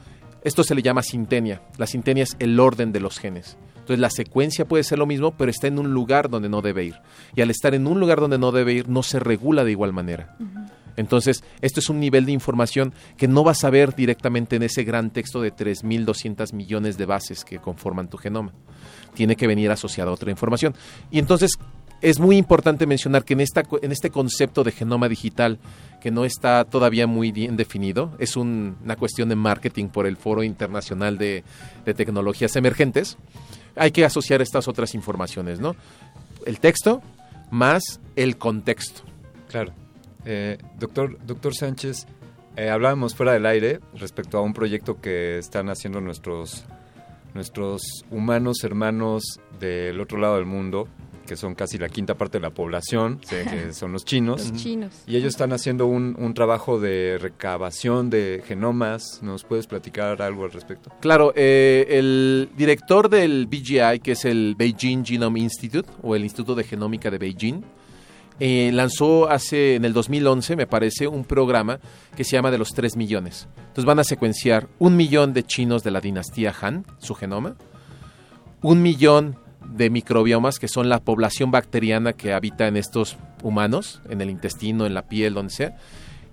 esto 0.45 0.63
se 0.63 0.75
le 0.75 0.83
llama 0.83 1.03
sintenia. 1.03 1.61
La 1.77 1.87
sintenia 1.87 2.23
es 2.23 2.37
el 2.39 2.59
orden 2.61 2.93
de 2.93 3.01
los 3.01 3.19
genes. 3.19 3.57
Entonces, 3.91 4.01
la 4.03 4.11
secuencia 4.11 4.65
puede 4.69 4.85
ser 4.85 4.99
lo 5.01 5.07
mismo, 5.07 5.33
pero 5.33 5.51
está 5.51 5.67
en 5.67 5.79
un 5.81 5.93
lugar 5.93 6.31
donde 6.31 6.49
no 6.49 6.63
debe 6.63 6.85
ir. 6.85 6.95
Y 7.35 7.41
al 7.41 7.51
estar 7.51 7.75
en 7.75 7.87
un 7.89 7.99
lugar 7.99 8.21
donde 8.21 8.39
no 8.39 8.53
debe 8.53 8.73
ir, 8.73 8.89
no 8.89 9.03
se 9.03 9.19
regula 9.19 9.65
de 9.65 9.73
igual 9.73 9.93
manera. 9.93 10.37
Entonces, 10.97 11.43
esto 11.61 11.81
es 11.81 11.89
un 11.89 11.99
nivel 11.99 12.25
de 12.27 12.33
información 12.33 12.93
que 13.17 13.27
no 13.27 13.43
vas 13.43 13.65
a 13.65 13.71
ver 13.71 13.95
directamente 13.95 14.57
en 14.57 14.63
ese 14.63 14.85
gran 14.85 15.11
texto 15.11 15.41
de 15.41 15.53
3.200 15.53 16.53
millones 16.53 16.99
de 16.99 17.07
bases 17.07 17.45
que 17.45 17.59
conforman 17.59 18.09
tu 18.09 18.17
genoma. 18.17 18.53
Tiene 19.15 19.35
que 19.35 19.47
venir 19.47 19.71
asociada 19.71 20.11
a 20.11 20.15
otra 20.15 20.31
información. 20.31 20.75
Y 21.11 21.19
entonces, 21.19 21.53
es 22.03 22.19
muy 22.19 22.37
importante 22.37 22.87
mencionar 22.87 23.25
que 23.25 23.35
en, 23.35 23.41
esta, 23.41 23.63
en 23.83 23.93
este 23.93 24.11
concepto 24.11 24.63
de 24.65 24.73
genoma 24.73 25.09
digital, 25.09 25.59
que 26.01 26.11
no 26.11 26.25
está 26.25 26.65
todavía 26.65 27.07
muy 27.07 27.31
bien 27.31 27.57
definido, 27.57 28.13
es 28.19 28.37
un- 28.37 28.77
una 28.83 28.97
cuestión 28.97 29.29
de 29.29 29.37
marketing 29.37 29.89
por 29.89 30.07
el 30.07 30.17
Foro 30.17 30.43
Internacional 30.43 31.19
de, 31.19 31.45
de 31.85 31.95
Tecnologías 31.95 32.57
Emergentes, 32.57 33.19
hay 33.81 33.93
que 33.93 34.05
asociar 34.05 34.43
estas 34.43 34.69
otras 34.69 34.95
informaciones, 34.95 35.59
¿no? 35.59 35.75
El 36.45 36.61
texto 36.61 37.01
más 37.51 37.99
el 38.15 38.37
contexto. 38.37 39.01
Claro. 39.49 39.73
Eh, 40.27 40.59
doctor, 40.79 41.19
doctor 41.25 41.55
Sánchez, 41.55 42.07
eh, 42.57 42.69
hablábamos 42.69 43.15
fuera 43.15 43.33
del 43.33 43.47
aire 43.47 43.81
respecto 43.95 44.37
a 44.37 44.43
un 44.43 44.53
proyecto 44.53 45.01
que 45.01 45.39
están 45.39 45.71
haciendo 45.71 46.03
nuestros, 46.03 46.67
nuestros 47.33 48.05
humanos 48.11 48.63
hermanos 48.65 49.41
del 49.59 49.99
otro 49.99 50.19
lado 50.19 50.37
del 50.37 50.45
mundo, 50.45 50.87
que 51.31 51.37
son 51.37 51.55
casi 51.55 51.79
la 51.79 51.89
quinta 51.89 52.17
parte 52.17 52.39
de 52.39 52.43
la 52.43 52.51
población, 52.51 53.21
que 53.21 53.73
son 53.73 53.93
los 53.93 54.05
chinos. 54.05 54.51
Los 54.51 54.61
chinos. 54.61 55.05
Y 55.07 55.15
ellos 55.15 55.29
están 55.29 55.53
haciendo 55.53 55.87
un, 55.87 56.17
un 56.19 56.35
trabajo 56.35 56.81
de 56.81 57.19
recabación 57.21 58.11
de 58.11 58.43
genomas. 58.45 59.21
¿Nos 59.23 59.45
puedes 59.45 59.69
platicar 59.69 60.21
algo 60.23 60.43
al 60.43 60.51
respecto? 60.51 60.91
Claro, 60.99 61.33
eh, 61.37 61.87
el 61.89 62.49
director 62.57 63.09
del 63.09 63.47
BGI, 63.47 64.01
que 64.03 64.13
es 64.13 64.25
el 64.25 64.57
Beijing 64.59 65.05
Genome 65.05 65.39
Institute, 65.39 65.89
o 66.03 66.17
el 66.17 66.25
Instituto 66.25 66.57
de 66.57 66.65
Genómica 66.65 67.13
de 67.13 67.19
Beijing, 67.19 67.63
eh, 68.41 68.73
lanzó 68.75 69.31
hace, 69.31 69.77
en 69.77 69.85
el 69.85 69.93
2011, 69.93 70.57
me 70.57 70.67
parece, 70.67 71.07
un 71.07 71.25
programa 71.25 71.79
que 72.17 72.25
se 72.25 72.33
llama 72.33 72.51
de 72.51 72.59
los 72.59 72.71
3 72.71 72.97
millones. 72.97 73.47
Entonces 73.57 73.85
van 73.85 74.01
a 74.01 74.05
secuenciar 74.05 74.67
un 74.81 74.97
millón 74.97 75.33
de 75.33 75.45
chinos 75.45 75.85
de 75.85 75.93
la 75.93 76.01
dinastía 76.01 76.53
Han, 76.61 76.87
su 76.99 77.15
genoma, 77.15 77.55
un 78.63 78.83
millón 78.83 79.37
de 79.71 79.91
microbiomas, 79.91 80.59
que 80.59 80.69
son 80.69 80.89
la 80.89 81.01
población 81.01 81.51
bacteriana 81.51 82.13
que 82.13 82.33
habita 82.33 82.67
en 82.67 82.77
estos 82.77 83.17
humanos, 83.43 84.03
en 84.09 84.21
el 84.21 84.31
intestino, 84.31 84.87
en 84.87 84.95
la 84.95 85.09
piel, 85.09 85.35
donde 85.35 85.53
sea, 85.53 85.77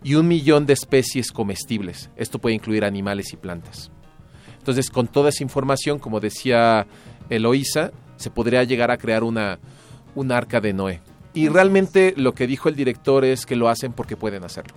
y 0.04 0.16
un 0.16 0.28
millón 0.28 0.66
de 0.66 0.74
especies 0.74 1.32
comestibles. 1.32 2.10
Esto 2.16 2.40
puede 2.40 2.56
incluir 2.56 2.86
animales 2.86 3.34
y 3.34 3.38
plantas. 3.38 3.92
Entonces, 4.58 4.90
con 4.90 5.08
toda 5.08 5.30
esa 5.30 5.44
información, 5.44 6.00
como 6.00 6.20
decía 6.20 6.88
Eloísa, 7.30 7.92
se 8.18 8.30
podría 8.30 8.64
llegar 8.64 8.92
a 8.92 8.98
crear 8.98 9.24
una, 9.24 9.60
un 10.16 10.32
arca 10.32 10.60
de 10.60 10.74
Noé. 10.74 11.02
Y 11.34 11.50
realmente 11.50 12.14
lo 12.18 12.34
que 12.34 12.48
dijo 12.48 12.68
el 12.68 12.76
director 12.76 13.24
es 13.24 13.46
que 13.46 13.56
lo 13.56 13.70
hacen 13.70 13.94
porque 13.94 14.18
pueden 14.18 14.44
hacerlo. 14.44 14.76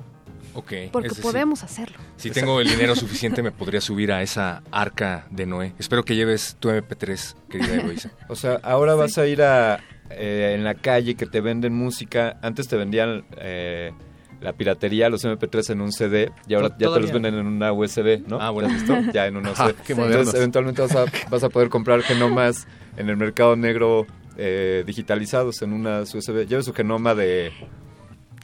Ok. 0.55 0.73
Porque 0.93 1.11
podemos 1.23 1.63
hacerlo. 1.63 1.99
Si 2.17 2.31
tengo 2.31 2.61
el 2.61 2.69
dinero 2.69 2.97
suficiente, 2.97 3.43
me 3.43 3.53
podría 3.53 3.81
subir 3.81 4.13
a 4.13 4.23
esa 4.23 4.63
arca 4.71 5.27
de 5.31 5.47
Noé. 5.47 5.75
Espero 5.79 6.05
que 6.05 6.17
lleves 6.17 6.57
tu 6.59 6.71
MP3, 6.71 7.35
querida 7.49 7.75
Eloisa. 7.75 8.11
O 8.29 8.37
sea, 8.37 8.61
ahora 8.63 8.95
vas 8.95 9.17
a 9.19 9.27
ir 9.27 9.43
a 9.43 9.81
eh, 10.11 10.55
en 10.57 10.65
la 10.65 10.75
calle 10.75 11.15
que 11.15 11.27
te 11.27 11.41
venden 11.41 11.73
música. 11.75 12.39
Antes 12.43 12.67
te 12.69 12.77
vendían 12.77 13.25
eh, 13.39 13.93
la 14.41 14.53
piratería, 14.55 15.09
los 15.09 15.25
MP3 15.25 15.71
en 15.71 15.81
un 15.83 15.93
CD, 15.93 16.33
y 16.49 16.55
ahora 16.55 16.69
ya 16.79 16.93
te 16.93 17.01
los 17.01 17.13
venden 17.13 17.35
en 17.35 17.47
una 17.47 17.73
USB, 17.73 18.27
¿no? 18.27 18.41
Ah, 18.41 18.51
bueno. 18.51 18.69
¿Has 18.69 18.75
visto? 18.75 18.97
Ya 19.13 19.27
en 19.27 19.37
una 19.37 19.51
Ah, 19.57 19.67
USB. 19.69 19.91
Entonces, 19.91 20.35
eventualmente 20.35 20.83
vas 20.83 20.97
a, 20.97 21.05
vas 21.29 21.45
a 21.45 21.49
poder 21.49 21.69
comprar 21.69 22.03
genomas 22.03 22.67
en 22.97 23.09
el 23.09 23.17
mercado 23.17 23.55
negro 23.55 24.07
eh, 24.37 24.83
digitalizados 24.87 25.63
en 25.63 25.73
unas 25.73 26.13
USB. 26.15 26.47
Lleve 26.47 26.63
su 26.63 26.73
genoma 26.73 27.15
de 27.15 27.53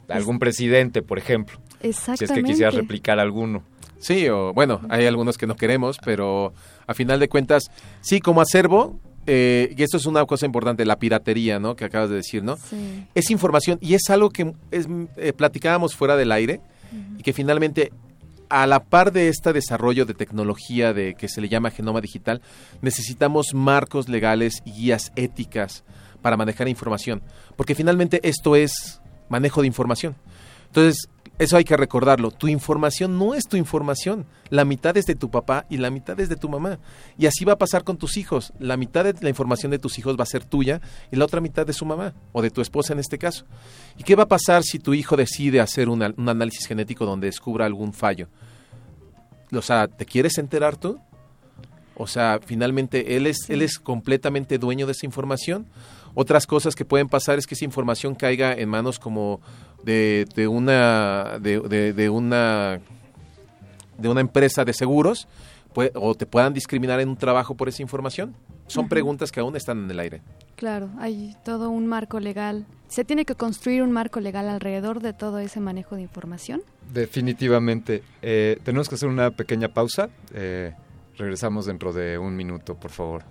algún 0.07 0.39
presidente, 0.39 1.01
por 1.01 1.17
ejemplo. 1.17 1.59
Si 1.81 1.87
es 1.87 1.99
que 2.05 2.11
Exactamente. 2.11 2.51
quisieras 2.51 2.75
replicar 2.75 3.19
alguno. 3.19 3.63
Sí, 3.99 4.27
o 4.29 4.53
bueno, 4.53 4.81
hay 4.89 5.05
algunos 5.05 5.37
que 5.37 5.47
no 5.47 5.55
queremos, 5.55 5.97
pero 6.03 6.53
a 6.85 6.93
final 6.93 7.19
de 7.19 7.27
cuentas, 7.27 7.63
sí, 8.01 8.19
como 8.19 8.41
acervo, 8.41 8.99
eh, 9.25 9.73
y 9.75 9.83
esto 9.83 9.97
es 9.97 10.05
una 10.05 10.25
cosa 10.25 10.45
importante, 10.45 10.85
la 10.85 10.99
piratería, 10.99 11.59
¿no? 11.59 11.75
Que 11.75 11.85
acabas 11.85 12.09
de 12.09 12.15
decir, 12.15 12.43
¿no? 12.43 12.57
Sí. 12.57 13.05
Es 13.13 13.29
información 13.29 13.77
y 13.81 13.95
es 13.95 14.09
algo 14.09 14.29
que 14.29 14.53
es, 14.71 14.87
eh, 15.17 15.33
platicábamos 15.33 15.95
fuera 15.95 16.15
del 16.15 16.31
aire 16.31 16.61
y 17.17 17.23
que 17.23 17.33
finalmente 17.33 17.91
a 18.49 18.65
la 18.65 18.85
par 18.85 19.11
de 19.11 19.27
este 19.27 19.51
desarrollo 19.51 20.05
de 20.05 20.13
tecnología 20.13 20.93
de 20.93 21.15
que 21.15 21.27
se 21.27 21.41
le 21.41 21.49
llama 21.49 21.71
genoma 21.71 21.99
digital, 21.99 22.41
necesitamos 22.81 23.53
marcos 23.53 24.07
legales 24.07 24.61
y 24.63 24.71
guías 24.71 25.11
éticas 25.17 25.83
para 26.21 26.37
manejar 26.37 26.69
información, 26.69 27.21
porque 27.57 27.75
finalmente 27.75 28.21
esto 28.23 28.55
es 28.55 29.01
manejo 29.27 29.61
de 29.61 29.67
información. 29.67 30.15
Entonces, 30.67 31.09
eso 31.39 31.55
hay 31.55 31.63
que 31.63 31.77
recordarlo. 31.77 32.31
Tu 32.31 32.47
información 32.47 33.19
no 33.19 33.35
es 33.35 33.47
tu 33.47 33.57
información. 33.57 34.25
La 34.49 34.65
mitad 34.65 34.97
es 34.97 35.05
de 35.05 35.15
tu 35.15 35.29
papá 35.29 35.65
y 35.69 35.77
la 35.77 35.91
mitad 35.91 36.19
es 36.19 36.29
de 36.29 36.35
tu 36.35 36.49
mamá. 36.49 36.79
Y 37.17 37.27
así 37.27 37.45
va 37.45 37.53
a 37.53 37.57
pasar 37.57 37.83
con 37.83 37.97
tus 37.97 38.17
hijos. 38.17 38.53
La 38.59 38.75
mitad 38.75 39.03
de 39.03 39.13
la 39.21 39.29
información 39.29 39.71
de 39.71 39.79
tus 39.79 39.99
hijos 39.99 40.17
va 40.17 40.23
a 40.23 40.27
ser 40.27 40.43
tuya 40.43 40.81
y 41.11 41.15
la 41.15 41.25
otra 41.25 41.39
mitad 41.39 41.65
de 41.65 41.73
su 41.73 41.85
mamá 41.85 42.13
o 42.31 42.41
de 42.41 42.49
tu 42.49 42.61
esposa 42.61 42.93
en 42.93 42.99
este 42.99 43.17
caso. 43.19 43.45
¿Y 43.97 44.03
qué 44.03 44.15
va 44.15 44.23
a 44.23 44.27
pasar 44.27 44.63
si 44.63 44.79
tu 44.79 44.93
hijo 44.95 45.15
decide 45.15 45.59
hacer 45.59 45.89
un 45.89 46.01
análisis 46.01 46.65
genético 46.65 47.05
donde 47.05 47.27
descubra 47.27 47.65
algún 47.65 47.93
fallo? 47.93 48.27
O 49.51 49.61
sea, 49.61 49.87
¿te 49.87 50.05
quieres 50.05 50.37
enterar 50.39 50.75
tú? 50.75 50.99
O 51.95 52.07
sea, 52.07 52.39
finalmente 52.45 53.15
él 53.15 53.25
es, 53.25 53.49
él 53.49 53.61
es 53.61 53.79
completamente 53.79 54.57
dueño 54.57 54.85
de 54.85 54.91
esa 54.91 55.05
información. 55.05 55.67
Otras 56.13 56.45
cosas 56.45 56.75
que 56.75 56.85
pueden 56.85 57.09
pasar 57.09 57.39
es 57.39 57.47
que 57.47 57.55
esa 57.55 57.65
información 57.65 58.15
caiga 58.15 58.53
en 58.53 58.69
manos 58.69 58.99
como 58.99 59.39
de, 59.87 60.27
de 60.35 60.47
una 60.47 61.39
de, 61.39 61.59
de- 61.61 61.93
de 61.93 62.09
una 62.09 62.79
de 63.97 64.09
una 64.09 64.21
empresa 64.21 64.63
de 64.65 64.73
seguros 64.73 65.27
pue- 65.73 65.91
o 65.95 66.13
te 66.13 66.25
puedan 66.27 66.53
discriminar 66.53 66.99
en 66.99 67.09
un 67.09 67.15
trabajo 67.17 67.55
por 67.55 67.69
esa 67.69 67.81
información. 67.81 68.35
Son 68.67 68.89
preguntas 68.89 69.31
que 69.31 69.39
aún 69.39 69.55
están 69.55 69.85
en 69.85 69.89
el 69.89 69.99
aire. 69.99 70.21
Claro, 70.57 70.89
hay 70.99 71.35
todo 71.45 71.69
un 71.69 71.87
marco 71.87 72.19
legal. 72.19 72.65
Se 72.89 73.05
tiene 73.05 73.23
que 73.23 73.33
construir 73.35 73.81
un 73.81 73.91
marco 73.91 74.19
legal 74.19 74.49
alrededor 74.49 74.99
de 74.99 75.13
todo 75.13 75.39
ese 75.39 75.61
manejo 75.61 75.95
de 75.95 76.01
información. 76.01 76.61
Definitivamente. 76.93 78.03
Eh, 78.21 78.59
tenemos 78.63 78.89
que 78.89 78.95
hacer 78.95 79.07
una 79.07 79.31
pequeña 79.31 79.69
pausa. 79.69 80.09
Eh, 80.33 80.73
regresamos 81.17 81.65
dentro 81.65 81.93
de 81.93 82.17
un 82.17 82.35
minuto, 82.35 82.75
por 82.75 82.91
favor. 82.91 83.23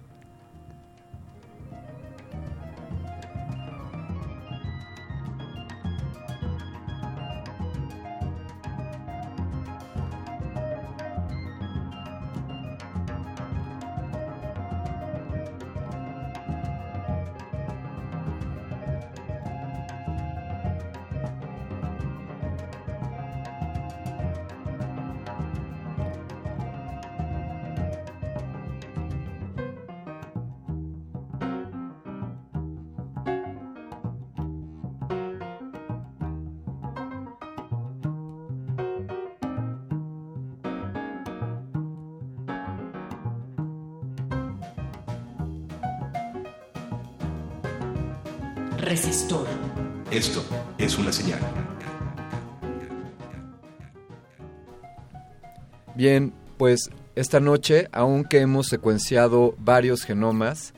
Bien, 55.97 56.32
pues 56.59 56.90
esta 57.14 57.40
noche, 57.40 57.89
aunque 57.93 58.40
hemos 58.40 58.66
secuenciado 58.66 59.55
varios 59.59 60.05
genomas, 60.05 60.74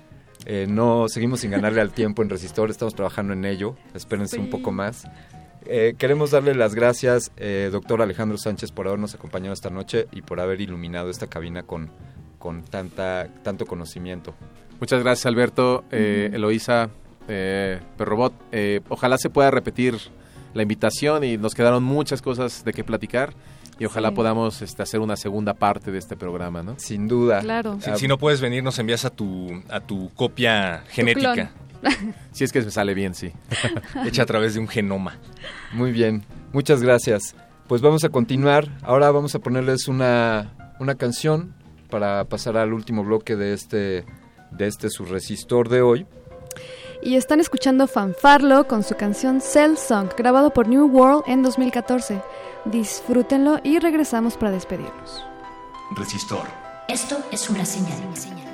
eh, 0.47 0.67
no 0.69 1.09
seguimos 1.09 1.41
sin 1.41 1.51
ganarle 1.51 1.81
al 1.81 1.91
tiempo 1.93 2.23
en 2.23 2.29
Resistor, 2.31 2.71
estamos 2.71 2.95
trabajando 2.95 3.33
en 3.33 3.45
ello, 3.45 3.77
espérense 3.95 4.37
Sí. 4.37 4.43
un 4.43 4.49
poco 4.51 4.71
más. 4.71 5.05
Eh, 5.67 5.95
queremos 5.99 6.31
darle 6.31 6.55
las 6.55 6.75
gracias, 6.75 7.33
eh, 7.37 7.69
doctor 7.71 8.01
Alejandro 8.01 8.39
Sánchez, 8.39 8.71
por 8.71 8.87
habernos 8.87 9.15
acompañado 9.15 9.53
esta 9.53 9.71
noche 9.71 10.07
y 10.13 10.23
por 10.23 10.41
haber 10.41 10.61
iluminado 10.61 11.11
esta 11.11 11.27
cabina 11.27 11.65
con, 11.65 11.91
con 12.39 12.63
tanta, 12.63 13.29
tanto 13.43 13.67
conocimiento. 13.67 14.35
Muchas 14.81 15.03
gracias, 15.03 15.27
Alberto, 15.27 15.85
eh, 15.91 16.31
Eloísa, 16.33 16.89
eh, 17.27 17.81
Perrobot. 17.97 18.33
Eh, 18.53 18.81
ojalá 18.89 19.19
se 19.19 19.29
pueda 19.29 19.51
repetir 19.51 19.97
la 20.55 20.63
invitación 20.63 21.25
y 21.25 21.37
nos 21.37 21.55
quedaron 21.55 21.83
muchas 21.83 22.23
cosas 22.23 22.65
de 22.65 22.73
qué 22.73 22.85
platicar 22.85 23.35
y 23.79 23.85
ojalá 23.85 24.09
Sí. 24.11 24.15
podamos 24.15 24.63
este, 24.63 24.83
hacer 24.83 25.01
una 25.01 25.17
segunda 25.17 25.55
parte 25.55 25.91
de 25.91 25.99
este 25.99 26.17
programa, 26.17 26.63
¿no? 26.63 26.75
Sin 26.79 27.09
duda. 27.09 27.41
Claro. 27.41 27.79
Si, 27.81 27.91
si 27.97 28.09
no 28.09 28.19
puedes 28.19 28.41
venir, 28.41 28.63
nos 28.63 28.79
envías 28.79 29.05
a 29.05 29.11
tu, 29.11 29.63
a 29.69 29.81
tu 29.81 30.11
copia 30.15 30.83
genética. 30.89 31.51
Si 32.33 32.43
es 32.43 32.51
que 32.51 32.61
me 32.61 32.73
sale 32.73 32.93
bien, 32.93 33.15
sí. 33.15 33.33
Hecha 34.05 34.23
a 34.23 34.27
través 34.27 34.55
de 34.55 34.61
un 34.61 34.67
genoma. 34.67 35.17
Muy 35.73 35.93
bien, 35.93 36.25
muchas 36.53 36.83
gracias. 36.83 37.37
Pues 37.69 37.83
vamos 37.83 38.03
a 38.03 38.09
continuar. 38.09 38.67
Ahora 38.83 39.13
vamos 39.13 39.37
a 39.37 39.39
ponerles 39.39 39.87
una, 39.87 40.75
una 40.81 40.97
canción 40.97 41.55
para 41.89 42.25
pasar 42.25 42.57
al 42.57 42.73
último 42.73 43.05
bloque 43.05 43.37
de 43.37 43.53
este, 43.55 44.05
de 44.51 44.67
este 44.67 44.91
su 44.91 45.05
resistor 45.05 45.69
de 45.69 45.83
hoy. 45.83 46.07
Y 47.01 47.17
están 47.17 47.41
escuchando 47.41 47.87
Fanfarlo 47.87 48.67
con 48.67 48.83
su 48.83 48.97
canción 48.97 49.41
Cell 49.41 49.77
Song, 49.77 50.09
grabado 50.17 50.51
por 50.51 50.69
New 50.69 50.87
World 50.87 51.25
en 51.27 51.43
2014. 51.43 52.21
Disfrútenlo 52.65 53.59
y 53.63 53.79
regresamos 53.79 54.37
para 54.37 54.51
despedirnos. 54.51 55.25
Resistor. 55.97 56.47
Esto 56.89 57.17
es 57.31 57.49
una 57.49 57.65
señal. 57.65 57.99
Thank 58.15 58.48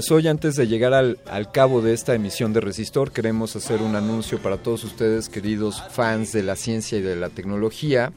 Pues 0.00 0.10
hoy 0.12 0.28
antes 0.28 0.56
de 0.56 0.66
llegar 0.66 0.94
al, 0.94 1.18
al 1.26 1.52
cabo 1.52 1.82
de 1.82 1.92
esta 1.92 2.14
emisión 2.14 2.54
de 2.54 2.62
Resistor 2.62 3.12
queremos 3.12 3.54
hacer 3.54 3.82
un 3.82 3.96
anuncio 3.96 4.38
para 4.38 4.56
todos 4.56 4.82
ustedes 4.84 5.28
queridos 5.28 5.82
fans 5.90 6.32
de 6.32 6.42
la 6.42 6.56
ciencia 6.56 6.96
y 6.96 7.02
de 7.02 7.16
la 7.16 7.28
tecnología. 7.28 8.10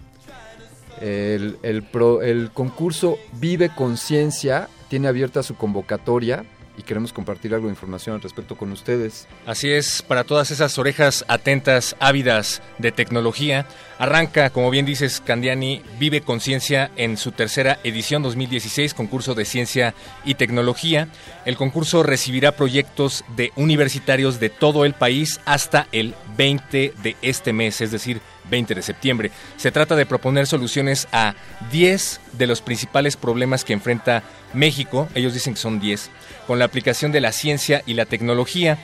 El, 1.02 1.84
pro- 1.92 2.22
el 2.22 2.52
concurso 2.52 3.18
Vive 3.34 3.70
Conciencia 3.76 4.70
tiene 4.88 5.10
abierta 5.10 5.44
su 5.44 5.56
convocatoria 5.56 6.46
y 6.78 6.84
queremos 6.84 7.14
compartir 7.14 7.54
algo 7.54 7.68
de 7.68 7.74
información 7.74 8.16
al 8.16 8.22
respecto 8.22 8.56
con 8.56 8.72
ustedes. 8.72 9.28
Así 9.46 9.72
es, 9.72 10.02
para 10.02 10.24
todas 10.24 10.52
esas 10.52 10.78
orejas 10.78 11.24
atentas, 11.28 11.96
ávidas 12.00 12.62
de 12.78 12.92
tecnología, 12.92 13.68
arranca, 14.00 14.50
como 14.50 14.70
bien 14.70 14.86
dices, 14.86 15.22
Candiani, 15.26 15.82
Vive 16.00 16.22
Conciencia 16.22 16.92
en 16.96 17.18
su 17.18 17.32
tercera 17.32 17.80
edición 17.84 18.24
2016, 18.24 18.94
concurso 18.94 19.36
de 19.36 19.46
ciencia 19.46 19.94
y 20.26 20.36
tecnología. 20.36 21.08
El 21.46 21.58
concurso 21.58 22.04
recibirá 22.04 22.54
proyectos 22.54 23.24
de 23.36 23.52
universitarios 23.56 24.40
de 24.40 24.50
todo 24.50 24.86
el 24.86 24.94
país 24.94 25.40
hasta 25.46 25.88
el 25.92 26.16
20 26.38 26.94
de 27.04 27.16
este 27.22 27.54
mes, 27.54 27.82
es 27.82 27.92
decir, 27.92 28.22
20 28.50 28.76
de 28.76 28.82
septiembre. 28.82 29.32
Se 29.58 29.72
trata 29.72 29.96
de 29.96 30.06
proponer 30.06 30.48
soluciones 30.48 31.08
a 31.12 31.36
10 31.72 32.22
de 32.34 32.48
los 32.48 32.62
principales 32.62 33.18
problemas 33.18 33.64
que 33.64 33.74
enfrenta 33.74 34.24
México, 34.54 35.08
ellos 35.16 35.34
dicen 35.34 35.54
que 35.54 35.60
son 35.60 35.80
10, 35.80 36.10
con 36.48 36.60
la 36.60 36.66
aplicación 36.66 37.12
de 37.12 37.22
la 37.22 37.32
ciencia 37.32 37.84
y 37.86 37.94
la 37.94 38.06
tecnología. 38.06 38.78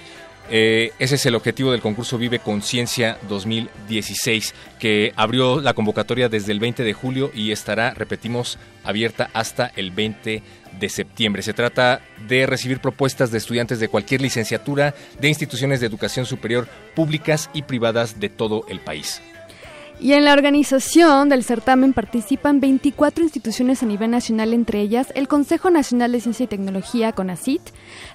Eh, 0.51 0.93
ese 0.97 1.15
es 1.15 1.25
el 1.27 1.35
objetivo 1.35 1.71
del 1.71 1.81
concurso 1.81 2.17
Vive 2.17 2.39
Conciencia 2.39 3.19
2016, 3.27 4.55
que 4.79 5.13
abrió 5.15 5.61
la 5.61 5.75
convocatoria 5.75 6.27
desde 6.27 6.51
el 6.51 6.59
20 6.59 6.83
de 6.83 6.93
julio 6.93 7.31
y 7.35 7.51
estará, 7.51 7.93
repetimos, 7.93 8.57
abierta 8.83 9.29
hasta 9.33 9.71
el 9.75 9.91
20 9.91 10.41
de 10.79 10.89
septiembre. 10.89 11.43
Se 11.43 11.53
trata 11.53 12.01
de 12.27 12.47
recibir 12.47 12.79
propuestas 12.79 13.29
de 13.29 13.37
estudiantes 13.37 13.79
de 13.79 13.89
cualquier 13.89 14.21
licenciatura 14.21 14.95
de 15.19 15.29
instituciones 15.29 15.81
de 15.81 15.85
educación 15.85 16.25
superior 16.25 16.67
públicas 16.95 17.51
y 17.53 17.61
privadas 17.61 18.19
de 18.19 18.29
todo 18.29 18.65
el 18.69 18.79
país. 18.79 19.21
Y 20.01 20.13
en 20.13 20.23
la 20.23 20.31
organización 20.31 21.27
del 21.27 21.43
certamen 21.43 21.91
participan 21.91 22.61
24 22.61 23.21
instituciones 23.21 23.83
a 23.83 23.85
nivel 23.85 24.11
nacional, 24.11 24.53
entre 24.53 24.79
ellas 24.79 25.11
el 25.13 25.27
Consejo 25.27 25.71
Nacional 25.71 26.13
de 26.13 26.21
Ciencia 26.21 26.45
y 26.45 26.47
Tecnología, 26.47 27.11
CONACIT, 27.11 27.61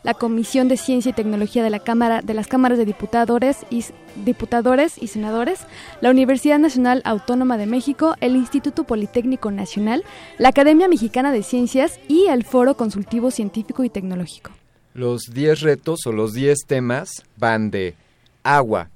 la 0.02 0.15
Comisión 0.15 0.69
de 0.69 0.78
Ciencia 0.78 1.11
y 1.11 1.12
Tecnología 1.12 1.62
de 1.62 1.69
la 1.69 1.81
Cámara 1.81 2.23
de 2.23 2.32
las 2.32 2.47
Cámaras 2.47 2.78
de 2.78 2.86
Diputadores 2.86 3.59
y, 3.69 3.85
Diputadores 4.24 4.97
y 4.98 5.09
Senadores, 5.09 5.61
la 6.01 6.11
Universidad 6.11 6.59
Nacional 6.59 7.02
Autónoma 7.05 7.59
de 7.59 7.66
México, 7.66 8.15
el 8.23 8.35
Instituto 8.35 8.85
Politécnico 8.85 9.51
Nacional, 9.51 10.05
la 10.39 10.48
Academia 10.48 10.89
Mexicana 10.89 11.32
de 11.32 11.43
Ciencias 11.43 12.01
y 12.09 12.28
el 12.28 12.44
Foro 12.44 12.78
Consultivo 12.78 13.31
Científico 13.31 13.85
y 13.85 13.90
Tecnológico. 13.90 14.52
Los 14.94 15.24
10 15.35 15.61
retos 15.61 16.06
o 16.06 16.12
los 16.12 16.32
10 16.32 16.61
temas 16.66 17.24
van 17.36 17.70
de 17.70 17.94
agua, 18.43 18.89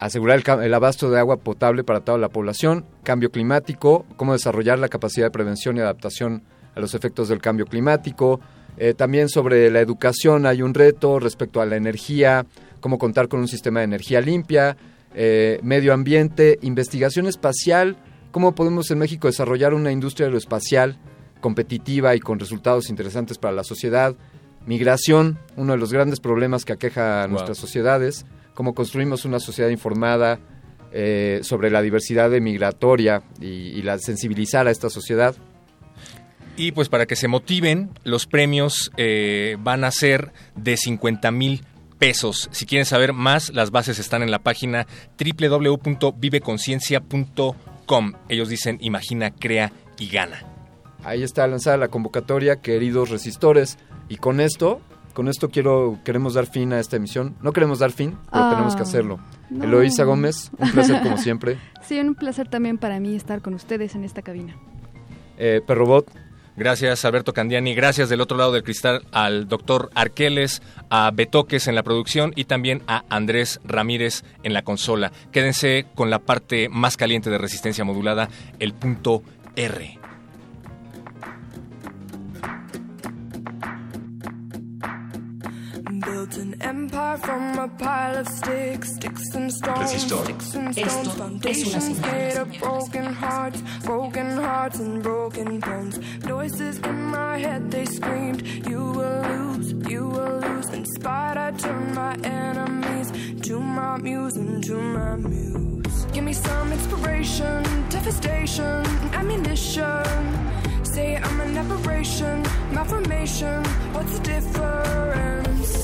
asegurar 0.00 0.42
el, 0.62 0.74
abasto 0.74 1.10
de 1.10 1.18
agua 1.18 1.36
potable 1.36 1.84
para 1.84 2.00
toda 2.00 2.18
la 2.18 2.30
población, 2.30 2.86
cambio 3.04 3.30
climático, 3.30 4.06
cómo 4.16 4.32
desarrollar 4.32 4.78
la 4.78 4.88
capacidad 4.88 5.26
de 5.26 5.30
prevención 5.30 5.76
y 5.76 5.80
adaptación 5.80 6.42
a 6.74 6.80
los 6.80 6.94
efectos 6.94 7.28
del 7.28 7.40
cambio 7.40 7.66
climático. 7.66 8.40
Eh, 8.78 8.94
también 8.94 9.28
sobre 9.28 9.70
la 9.70 9.80
educación 9.80 10.46
hay 10.46 10.62
un 10.62 10.72
reto 10.72 11.20
respecto 11.20 11.60
a 11.60 11.66
la 11.66 11.76
energía, 11.76 12.46
cómo 12.80 12.98
contar 12.98 13.28
con 13.28 13.40
un 13.40 13.48
sistema 13.48 13.80
de 13.80 13.84
energía 13.84 14.22
limpia, 14.22 14.76
eh, 15.14 15.60
medio 15.62 15.92
ambiente, 15.92 16.58
investigación 16.62 17.26
espacial, 17.26 17.96
cómo 18.30 18.54
podemos 18.54 18.90
en 18.90 18.98
México 18.98 19.28
desarrollar 19.28 19.74
una 19.74 19.92
industria 19.92 20.26
aeroespacial 20.26 20.96
competitiva 21.42 22.14
y 22.14 22.20
con 22.20 22.38
resultados 22.38 22.88
interesantes 22.88 23.36
para 23.36 23.52
la 23.52 23.64
sociedad, 23.64 24.14
migración, 24.66 25.38
uno 25.56 25.72
de 25.72 25.78
los 25.78 25.92
grandes 25.92 26.20
problemas 26.20 26.64
que 26.64 26.72
aqueja 26.72 27.22
a 27.22 27.28
nuestras 27.28 27.58
sociedades, 27.58 28.24
cómo 28.54 28.74
construimos 28.74 29.24
una 29.24 29.40
sociedad 29.40 29.70
informada 29.70 30.38
eh, 30.92 31.40
sobre 31.42 31.70
la 31.70 31.82
diversidad 31.82 32.30
migratoria 32.30 33.22
y, 33.40 33.46
y 33.46 33.82
la 33.82 33.98
sensibilizar 33.98 34.66
a 34.66 34.70
esta 34.70 34.90
sociedad. 34.90 35.34
Y 36.56 36.72
pues 36.72 36.88
para 36.88 37.06
que 37.06 37.14
se 37.16 37.28
motiven, 37.28 37.90
los 38.04 38.26
premios 38.26 38.90
eh, 38.96 39.56
van 39.60 39.84
a 39.84 39.90
ser 39.90 40.32
de 40.56 40.76
50 40.76 41.30
mil 41.30 41.64
pesos. 41.98 42.48
Si 42.52 42.66
quieren 42.66 42.84
saber 42.84 43.12
más, 43.12 43.52
las 43.54 43.70
bases 43.70 43.98
están 43.98 44.22
en 44.22 44.30
la 44.30 44.40
página 44.40 44.86
www.viveconciencia.com. 45.18 48.12
Ellos 48.28 48.48
dicen 48.48 48.78
imagina, 48.80 49.30
crea 49.30 49.72
y 49.98 50.08
gana. 50.08 50.44
Ahí 51.02 51.22
está 51.22 51.46
lanzada 51.46 51.78
la 51.78 51.88
convocatoria, 51.88 52.56
queridos 52.56 53.10
resistores. 53.10 53.78
Y 54.08 54.16
con 54.16 54.40
esto, 54.40 54.80
con 55.14 55.28
esto 55.28 55.48
quiero, 55.50 55.98
queremos 56.04 56.34
dar 56.34 56.46
fin 56.46 56.72
a 56.72 56.80
esta 56.80 56.96
emisión. 56.96 57.36
No 57.42 57.52
queremos 57.52 57.78
dar 57.78 57.92
fin, 57.92 58.16
pero 58.30 58.44
Ah, 58.44 58.50
tenemos 58.50 58.76
que 58.76 58.82
hacerlo. 58.82 59.18
no. 59.50 59.64
Eloísa 59.64 60.04
Gómez, 60.04 60.50
un 60.58 60.70
placer 60.70 61.02
como 61.02 61.16
siempre. 61.18 61.58
Sí, 61.82 61.98
un 62.00 62.14
placer 62.14 62.48
también 62.48 62.78
para 62.78 63.00
mí 63.00 63.14
estar 63.16 63.40
con 63.42 63.54
ustedes 63.54 63.94
en 63.94 64.04
esta 64.04 64.22
cabina. 64.22 64.56
Eh, 65.38 65.60
Perrobot. 65.66 66.06
Gracias 66.56 67.04
Alberto 67.06 67.32
Candiani, 67.32 67.74
gracias 67.74 68.10
del 68.10 68.20
otro 68.20 68.36
lado 68.36 68.52
del 68.52 68.64
cristal 68.64 69.06
al 69.12 69.48
doctor 69.48 69.88
Arqueles, 69.94 70.60
a 70.90 71.10
Betoques 71.14 71.68
en 71.68 71.74
la 71.74 71.82
producción 71.82 72.32
y 72.36 72.44
también 72.44 72.82
a 72.86 73.04
Andrés 73.08 73.60
Ramírez 73.64 74.24
en 74.42 74.52
la 74.52 74.60
consola. 74.62 75.10
Quédense 75.32 75.86
con 75.94 76.10
la 76.10 76.18
parte 76.18 76.68
más 76.68 76.98
caliente 76.98 77.30
de 77.30 77.38
resistencia 77.38 77.84
modulada, 77.84 78.28
el 78.58 78.74
punto 78.74 79.22
R. 79.56 79.98
built 86.20 86.36
an 86.36 86.54
empire 86.60 87.16
from 87.16 87.58
a 87.58 87.68
pile 87.68 88.18
of 88.18 88.28
sticks, 88.28 88.94
sticks 88.94 89.34
and 89.34 89.50
stones, 89.52 89.90
sticks 89.90 90.54
and 90.54 90.74
stones. 90.74 90.78
es 90.78 90.94
una 90.94 91.10
Foundations 91.14 92.00
made 92.00 92.36
of 92.36 92.48
broken 92.58 93.06
hearts, 93.06 93.62
broken 93.84 94.36
hearts 94.36 94.78
and 94.80 95.02
broken 95.02 95.60
bones. 95.60 95.96
Voices 96.28 96.78
in 96.80 96.98
my 97.04 97.38
head, 97.38 97.70
they 97.70 97.86
screamed, 97.86 98.42
You 98.68 98.82
will 98.98 99.22
lose, 99.32 99.72
you 99.90 100.08
will 100.08 100.40
lose. 100.40 100.68
Inspired, 100.80 101.38
I 101.38 101.50
turned 101.52 101.94
my 101.94 102.14
enemies 102.22 103.08
to 103.46 103.58
my 103.58 103.96
muse 103.96 104.36
and 104.36 104.62
to 104.64 104.74
my 104.74 105.16
muse. 105.16 106.04
Give 106.12 106.24
me 106.24 106.34
some 106.34 106.72
inspiration, 106.72 107.62
devastation, 107.88 108.84
ammunition. 109.20 110.04
Say 110.82 111.16
I'm 111.16 111.40
an 111.40 111.56
aberration, 111.56 112.42
malformation. 112.72 113.64
What's 113.94 114.18
the 114.18 114.24
difference? 114.24 115.79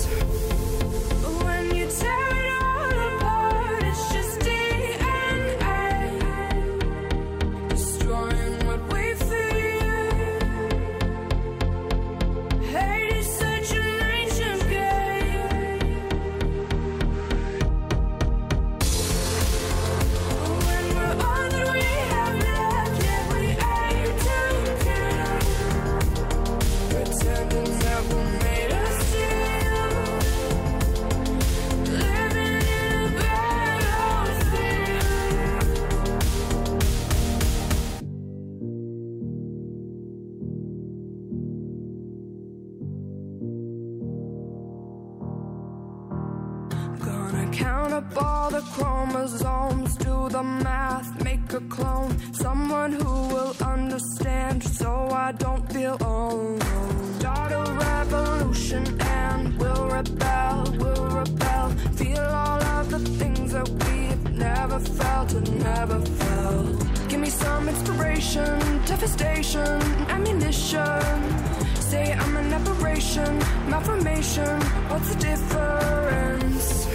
Inspiration, 68.17 68.83
devastation, 68.87 69.83
ammunition. 70.09 71.03
Say 71.81 72.15
I'm 72.15 72.37
an 72.37 72.51
aberration, 72.51 73.39
malformation. 73.69 74.59
What's 74.89 75.15
the 75.15 75.21
difference? 75.21 76.87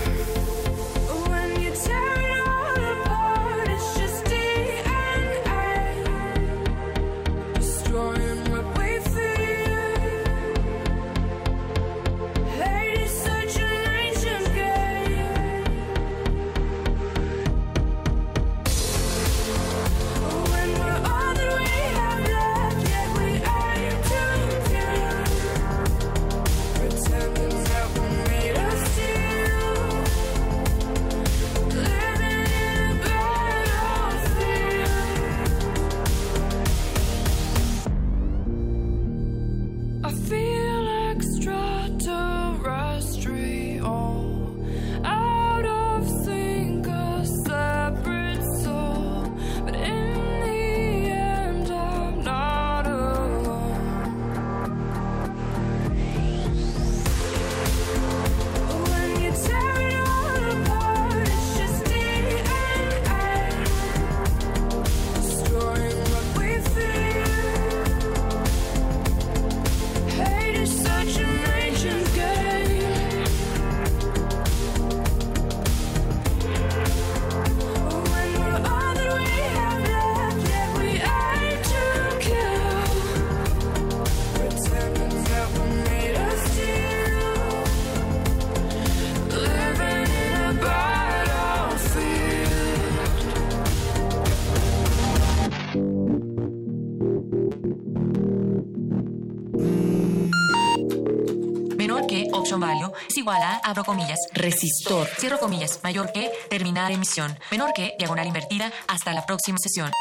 Igual 103.22 103.42
a, 103.42 103.58
abro 103.64 103.84
comillas, 103.84 104.20
resistor, 104.34 105.08
cierro 105.20 105.40
comillas, 105.40 105.80
mayor 105.84 106.12
que, 106.12 106.32
terminar 106.50 106.92
emisión, 106.92 107.38
menor 107.52 107.72
que, 107.74 107.94
diagonal 107.98 108.28
invertida, 108.28 108.72
hasta 108.88 109.14
la 109.14 109.26
próxima 109.26 109.58
sesión. 109.60 109.92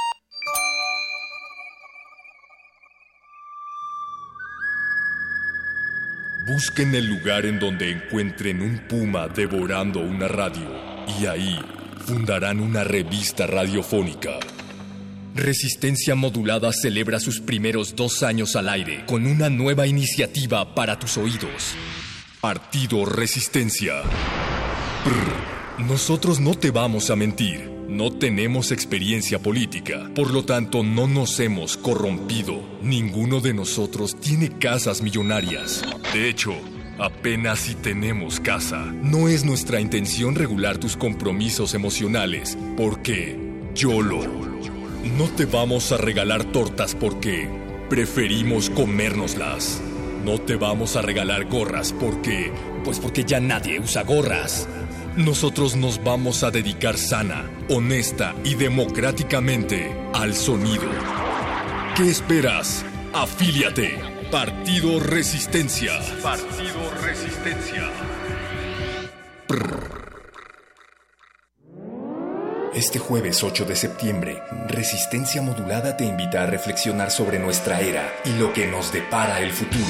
Busquen 6.46 6.94
el 6.94 7.06
lugar 7.06 7.46
en 7.46 7.60
donde 7.60 7.90
encuentren 7.90 8.62
un 8.62 8.88
puma 8.88 9.28
devorando 9.28 10.00
una 10.00 10.26
radio 10.26 10.68
y 11.20 11.26
ahí 11.26 11.60
fundarán 12.06 12.58
una 12.58 12.82
revista 12.82 13.46
radiofónica. 13.46 14.40
Resistencia 15.34 16.16
Modulada 16.16 16.72
celebra 16.72 17.20
sus 17.20 17.40
primeros 17.40 17.94
dos 17.94 18.24
años 18.24 18.56
al 18.56 18.68
aire 18.68 19.04
con 19.06 19.26
una 19.26 19.48
nueva 19.48 19.86
iniciativa 19.86 20.74
para 20.74 20.98
tus 20.98 21.18
oídos. 21.18 21.76
Partido 22.40 23.04
Resistencia. 23.04 24.00
Nosotros 25.76 26.40
no 26.40 26.54
te 26.54 26.70
vamos 26.70 27.10
a 27.10 27.16
mentir. 27.16 27.70
No 27.86 28.10
tenemos 28.10 28.72
experiencia 28.72 29.38
política, 29.38 30.10
por 30.14 30.30
lo 30.30 30.46
tanto 30.46 30.82
no 30.82 31.06
nos 31.06 31.38
hemos 31.38 31.76
corrompido. 31.76 32.62
Ninguno 32.80 33.40
de 33.40 33.52
nosotros 33.52 34.18
tiene 34.18 34.48
casas 34.48 35.02
millonarias. 35.02 35.82
De 36.14 36.30
hecho, 36.30 36.54
apenas 36.98 37.58
si 37.58 37.74
tenemos 37.74 38.40
casa. 38.40 38.86
No 38.86 39.28
es 39.28 39.44
nuestra 39.44 39.78
intención 39.78 40.34
regular 40.34 40.78
tus 40.78 40.96
compromisos 40.96 41.74
emocionales, 41.74 42.56
porque 42.74 43.38
YOLO. 43.74 44.20
No 45.14 45.28
te 45.36 45.44
vamos 45.44 45.92
a 45.92 45.98
regalar 45.98 46.44
tortas 46.44 46.94
porque 46.94 47.50
preferimos 47.90 48.70
comérnoslas. 48.70 49.82
No 50.24 50.38
te 50.38 50.56
vamos 50.56 50.96
a 50.96 51.02
regalar 51.02 51.46
gorras 51.46 51.92
porque... 51.92 52.52
Pues 52.84 52.98
porque 52.98 53.24
ya 53.24 53.40
nadie 53.40 53.80
usa 53.80 54.02
gorras. 54.02 54.68
Nosotros 55.16 55.76
nos 55.76 56.02
vamos 56.02 56.42
a 56.42 56.50
dedicar 56.50 56.96
sana, 56.96 57.50
honesta 57.68 58.34
y 58.44 58.54
democráticamente 58.54 59.94
al 60.12 60.34
sonido. 60.34 60.88
¿Qué 61.96 62.08
esperas? 62.08 62.84
Afíliate. 63.12 63.98
Partido 64.30 65.00
Resistencia. 65.00 65.92
Partido 66.22 66.90
Resistencia. 67.02 67.90
Este 72.80 72.98
jueves 72.98 73.44
8 73.44 73.66
de 73.66 73.76
septiembre, 73.76 74.42
Resistencia 74.66 75.42
Modulada 75.42 75.98
te 75.98 76.06
invita 76.06 76.44
a 76.44 76.46
reflexionar 76.46 77.10
sobre 77.10 77.38
nuestra 77.38 77.82
era 77.82 78.10
y 78.24 78.32
lo 78.38 78.54
que 78.54 78.66
nos 78.66 78.90
depara 78.90 79.42
el 79.42 79.50
futuro. 79.50 79.84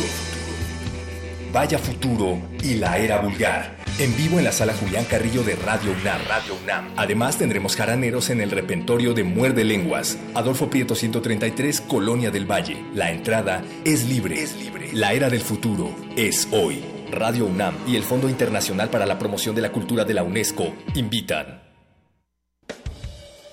Vaya 1.52 1.78
Futuro 1.78 2.40
y 2.60 2.74
la 2.74 2.98
Era 2.98 3.20
Vulgar. 3.20 3.76
En 4.00 4.16
vivo 4.16 4.38
en 4.38 4.44
la 4.44 4.50
sala 4.50 4.74
Julián 4.74 5.04
Carrillo 5.04 5.44
de 5.44 5.54
Radio 5.54 5.92
UNAM. 5.92 6.20
Radio 6.26 6.56
UNAM. 6.64 6.88
Además 6.96 7.38
tendremos 7.38 7.76
jaraneros 7.76 8.28
en 8.28 8.40
el 8.40 8.50
repentorio 8.50 9.14
de 9.14 9.22
Muerde 9.22 9.62
Lenguas. 9.62 10.18
Adolfo 10.34 10.68
Prieto 10.68 10.96
133, 10.96 11.82
Colonia 11.82 12.32
del 12.32 12.50
Valle. 12.50 12.84
La 12.92 13.12
entrada 13.12 13.62
es 13.84 14.04
libre. 14.08 14.42
Es 14.42 14.56
libre. 14.56 14.90
La 14.94 15.12
Era 15.12 15.30
del 15.30 15.42
Futuro 15.42 15.94
es 16.16 16.48
hoy. 16.50 16.84
Radio 17.12 17.46
UNAM 17.46 17.76
y 17.86 17.94
el 17.94 18.02
Fondo 18.02 18.28
Internacional 18.28 18.90
para 18.90 19.06
la 19.06 19.16
Promoción 19.16 19.54
de 19.54 19.62
la 19.62 19.70
Cultura 19.70 20.04
de 20.04 20.14
la 20.14 20.24
UNESCO 20.24 20.74
invitan. 20.96 21.59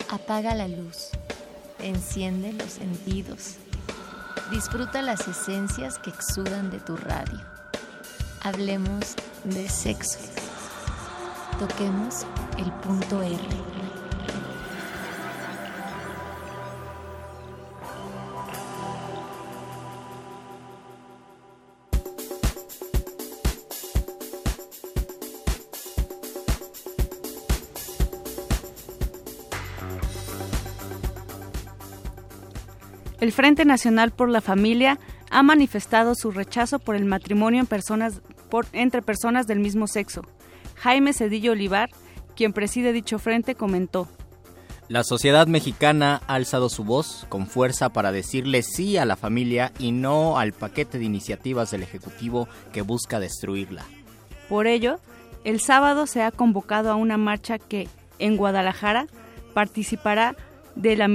Apaga 0.10 0.56
la 0.56 0.70
luz. 0.70 1.10
Enciende 1.80 2.54
los 2.54 2.72
sentidos. 2.72 3.56
Disfruta 4.52 5.02
las 5.02 5.28
esencias 5.28 6.00
que 6.00 6.10
exudan 6.10 6.72
de 6.72 6.80
tu 6.80 6.96
radio. 6.96 7.42
Hablemos 8.42 9.16
de 9.44 9.68
sexo. 9.68 10.20
Toquemos 11.60 12.26
el 12.58 12.72
punto 12.72 13.22
R. 13.22 13.77
El 33.28 33.34
Frente 33.34 33.66
Nacional 33.66 34.12
por 34.12 34.30
la 34.30 34.40
Familia 34.40 35.00
ha 35.32 35.44
manifestado 35.44 36.16
su 36.16 36.32
rechazo 36.32 36.80
por 36.80 36.96
el 36.96 37.04
matrimonio 37.04 37.60
en 37.60 37.66
personas, 37.68 38.22
por- 38.50 38.68
entre 38.72 39.02
personas 39.02 39.48
del 39.48 39.60
mismo 39.60 39.86
sexo. 39.88 40.22
Jaime 40.76 41.12
Cedillo 41.12 41.52
Olivar, 41.52 41.90
quien 42.38 42.54
preside 42.54 42.94
dicho 42.94 43.20
frente, 43.20 43.54
comentó. 43.54 44.08
La 44.88 45.04
sociedad 45.04 45.46
mexicana 45.46 46.22
ha 46.26 46.36
alzado 46.36 46.70
su 46.70 46.86
voz 46.86 47.26
con 47.28 47.48
fuerza 47.48 47.90
para 47.90 48.14
decirle 48.14 48.62
sí 48.64 48.96
a 48.96 49.04
la 49.04 49.18
familia 49.18 49.74
y 49.78 49.92
no 49.92 50.40
al 50.40 50.54
paquete 50.54 50.98
de 50.98 51.04
iniciativas 51.04 51.70
del 51.70 51.84
Ejecutivo 51.84 52.48
que 52.72 52.82
busca 52.82 53.20
destruirla. 53.20 53.84
Por 54.48 54.68
ello, 54.68 55.02
el 55.44 55.60
sábado 55.60 56.08
se 56.08 56.24
ha 56.24 56.32
convocado 56.32 56.90
a 56.92 56.96
una 56.96 57.18
marcha 57.18 57.60
que, 57.60 57.90
en 58.20 58.38
Guadalajara, 58.38 59.08
participará 59.54 60.38
de 60.76 60.96
la, 60.96 61.10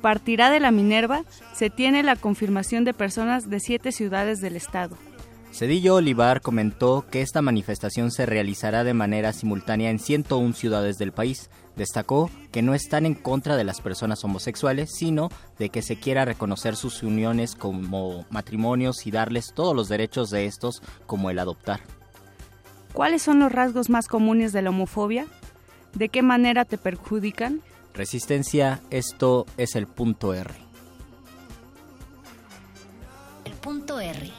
partirá 0.00 0.50
de 0.50 0.60
la 0.60 0.70
Minerva. 0.70 1.24
Se 1.54 1.70
tiene 1.70 2.02
la 2.02 2.16
confirmación 2.16 2.84
de 2.84 2.94
personas 2.94 3.48
de 3.48 3.60
siete 3.60 3.92
ciudades 3.92 4.40
del 4.40 4.56
estado. 4.56 4.96
Cedillo 5.52 5.96
Olivar 5.96 6.40
comentó 6.40 7.04
que 7.10 7.22
esta 7.22 7.42
manifestación 7.42 8.12
se 8.12 8.24
realizará 8.24 8.84
de 8.84 8.94
manera 8.94 9.32
simultánea 9.32 9.90
en 9.90 9.98
101 9.98 10.54
ciudades 10.54 10.96
del 10.96 11.12
país. 11.12 11.50
Destacó 11.74 12.30
que 12.52 12.62
no 12.62 12.74
están 12.74 13.04
en 13.04 13.14
contra 13.14 13.56
de 13.56 13.64
las 13.64 13.80
personas 13.80 14.22
homosexuales, 14.24 14.90
sino 14.96 15.28
de 15.58 15.70
que 15.70 15.82
se 15.82 15.96
quiera 15.96 16.24
reconocer 16.24 16.76
sus 16.76 17.02
uniones 17.02 17.56
como 17.56 18.26
matrimonios 18.30 19.06
y 19.06 19.10
darles 19.10 19.52
todos 19.52 19.74
los 19.74 19.88
derechos 19.88 20.30
de 20.30 20.46
estos, 20.46 20.82
como 21.06 21.30
el 21.30 21.38
adoptar. 21.38 21.80
¿Cuáles 22.92 23.22
son 23.22 23.40
los 23.40 23.50
rasgos 23.50 23.90
más 23.90 24.06
comunes 24.06 24.52
de 24.52 24.62
la 24.62 24.70
homofobia? 24.70 25.26
¿De 25.94 26.08
qué 26.08 26.22
manera 26.22 26.64
te 26.64 26.78
perjudican? 26.78 27.60
Resistencia, 27.94 28.80
esto 28.90 29.46
es 29.56 29.74
el 29.74 29.86
punto 29.86 30.32
R. 30.32 30.54
El 33.44 33.52
punto 33.54 34.00
R. 34.00 34.30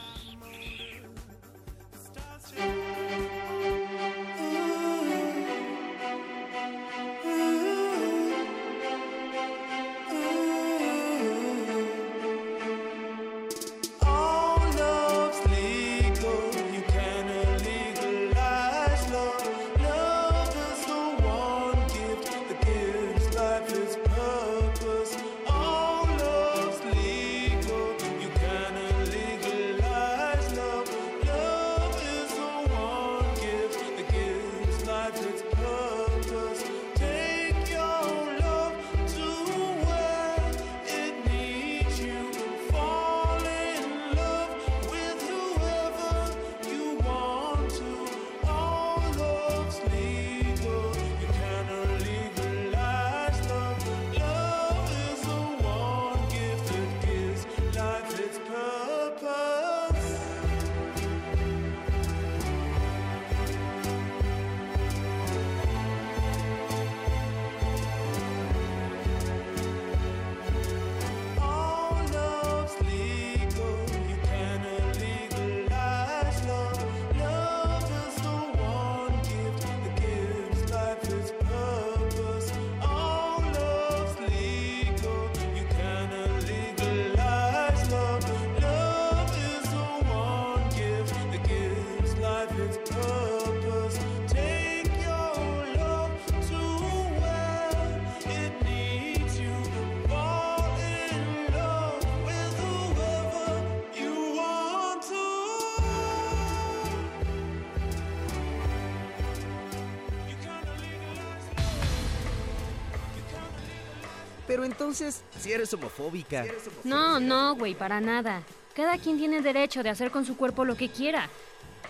entonces, 114.92 115.24
si 115.40 115.50
eres 115.50 115.72
homofóbica. 115.72 116.44
No, 116.84 117.18
no, 117.18 117.54
güey, 117.54 117.74
para 117.74 117.98
nada. 118.02 118.42
Cada 118.74 118.98
quien 118.98 119.16
tiene 119.16 119.40
derecho 119.40 119.82
de 119.82 119.88
hacer 119.88 120.10
con 120.10 120.26
su 120.26 120.36
cuerpo 120.36 120.66
lo 120.66 120.76
que 120.76 120.90
quiera, 120.90 121.30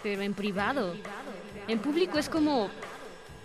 pero 0.04 0.22
en 0.22 0.34
privado. 0.34 0.94
En 1.66 1.80
público 1.80 2.18
es 2.18 2.28
como 2.28 2.70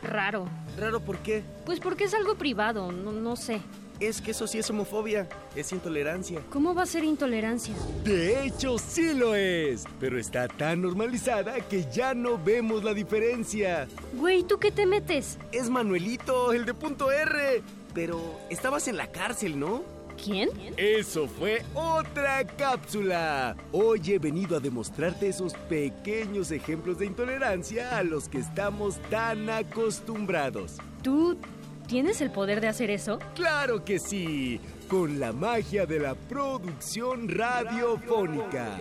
raro. 0.03 0.47
¿Raro 0.77 0.99
por 0.99 1.17
qué? 1.19 1.43
Pues 1.65 1.79
porque 1.79 2.03
es 2.03 2.13
algo 2.13 2.35
privado, 2.35 2.91
no, 2.91 3.11
no 3.11 3.35
sé. 3.35 3.59
Es 3.99 4.21
que 4.21 4.29
eso 4.29 4.45
sí 4.45 4.59
es 4.59 4.69
homofobia, 4.69 5.27
es 5.55 5.71
intolerancia. 5.71 6.39
¿Cómo 6.51 6.75
va 6.75 6.83
a 6.83 6.85
ser 6.85 7.03
intolerancia? 7.03 7.73
De 8.03 8.45
hecho, 8.45 8.77
sí 8.77 9.15
lo 9.15 9.33
es, 9.33 9.85
pero 9.99 10.19
está 10.19 10.47
tan 10.47 10.83
normalizada 10.83 11.55
que 11.61 11.83
ya 11.91 12.13
no 12.13 12.37
vemos 12.37 12.83
la 12.83 12.93
diferencia. 12.93 13.87
Güey, 14.13 14.43
¿tú 14.43 14.59
qué 14.59 14.71
te 14.71 14.85
metes? 14.85 15.39
Es 15.51 15.67
Manuelito, 15.67 16.53
el 16.53 16.65
de 16.65 16.75
punto 16.75 17.11
R. 17.11 17.63
Pero 17.97 18.39
estabas 18.51 18.87
en 18.87 18.95
la 18.95 19.07
cárcel, 19.07 19.59
¿no? 19.59 19.81
¿Quién? 20.23 20.49
Eso 20.77 21.27
fue 21.27 21.63
otra 21.73 22.45
cápsula. 22.45 23.57
Hoy 23.71 24.01
he 24.05 24.19
venido 24.19 24.55
a 24.55 24.59
demostrarte 24.59 25.27
esos 25.29 25.55
pequeños 25.67 26.51
ejemplos 26.51 26.99
de 26.99 27.07
intolerancia 27.07 27.97
a 27.97 28.03
los 28.03 28.29
que 28.29 28.37
estamos 28.37 28.99
tan 29.09 29.49
acostumbrados. 29.49 30.77
¿Tú 31.01 31.39
tienes 31.87 32.21
el 32.21 32.29
poder 32.29 32.61
de 32.61 32.67
hacer 32.67 32.91
eso? 32.91 33.17
Claro 33.33 33.83
que 33.83 33.97
sí, 33.97 34.61
con 34.87 35.19
la 35.19 35.33
magia 35.33 35.87
de 35.87 35.99
la 35.99 36.13
producción 36.13 37.27
radiofónica. 37.27 38.77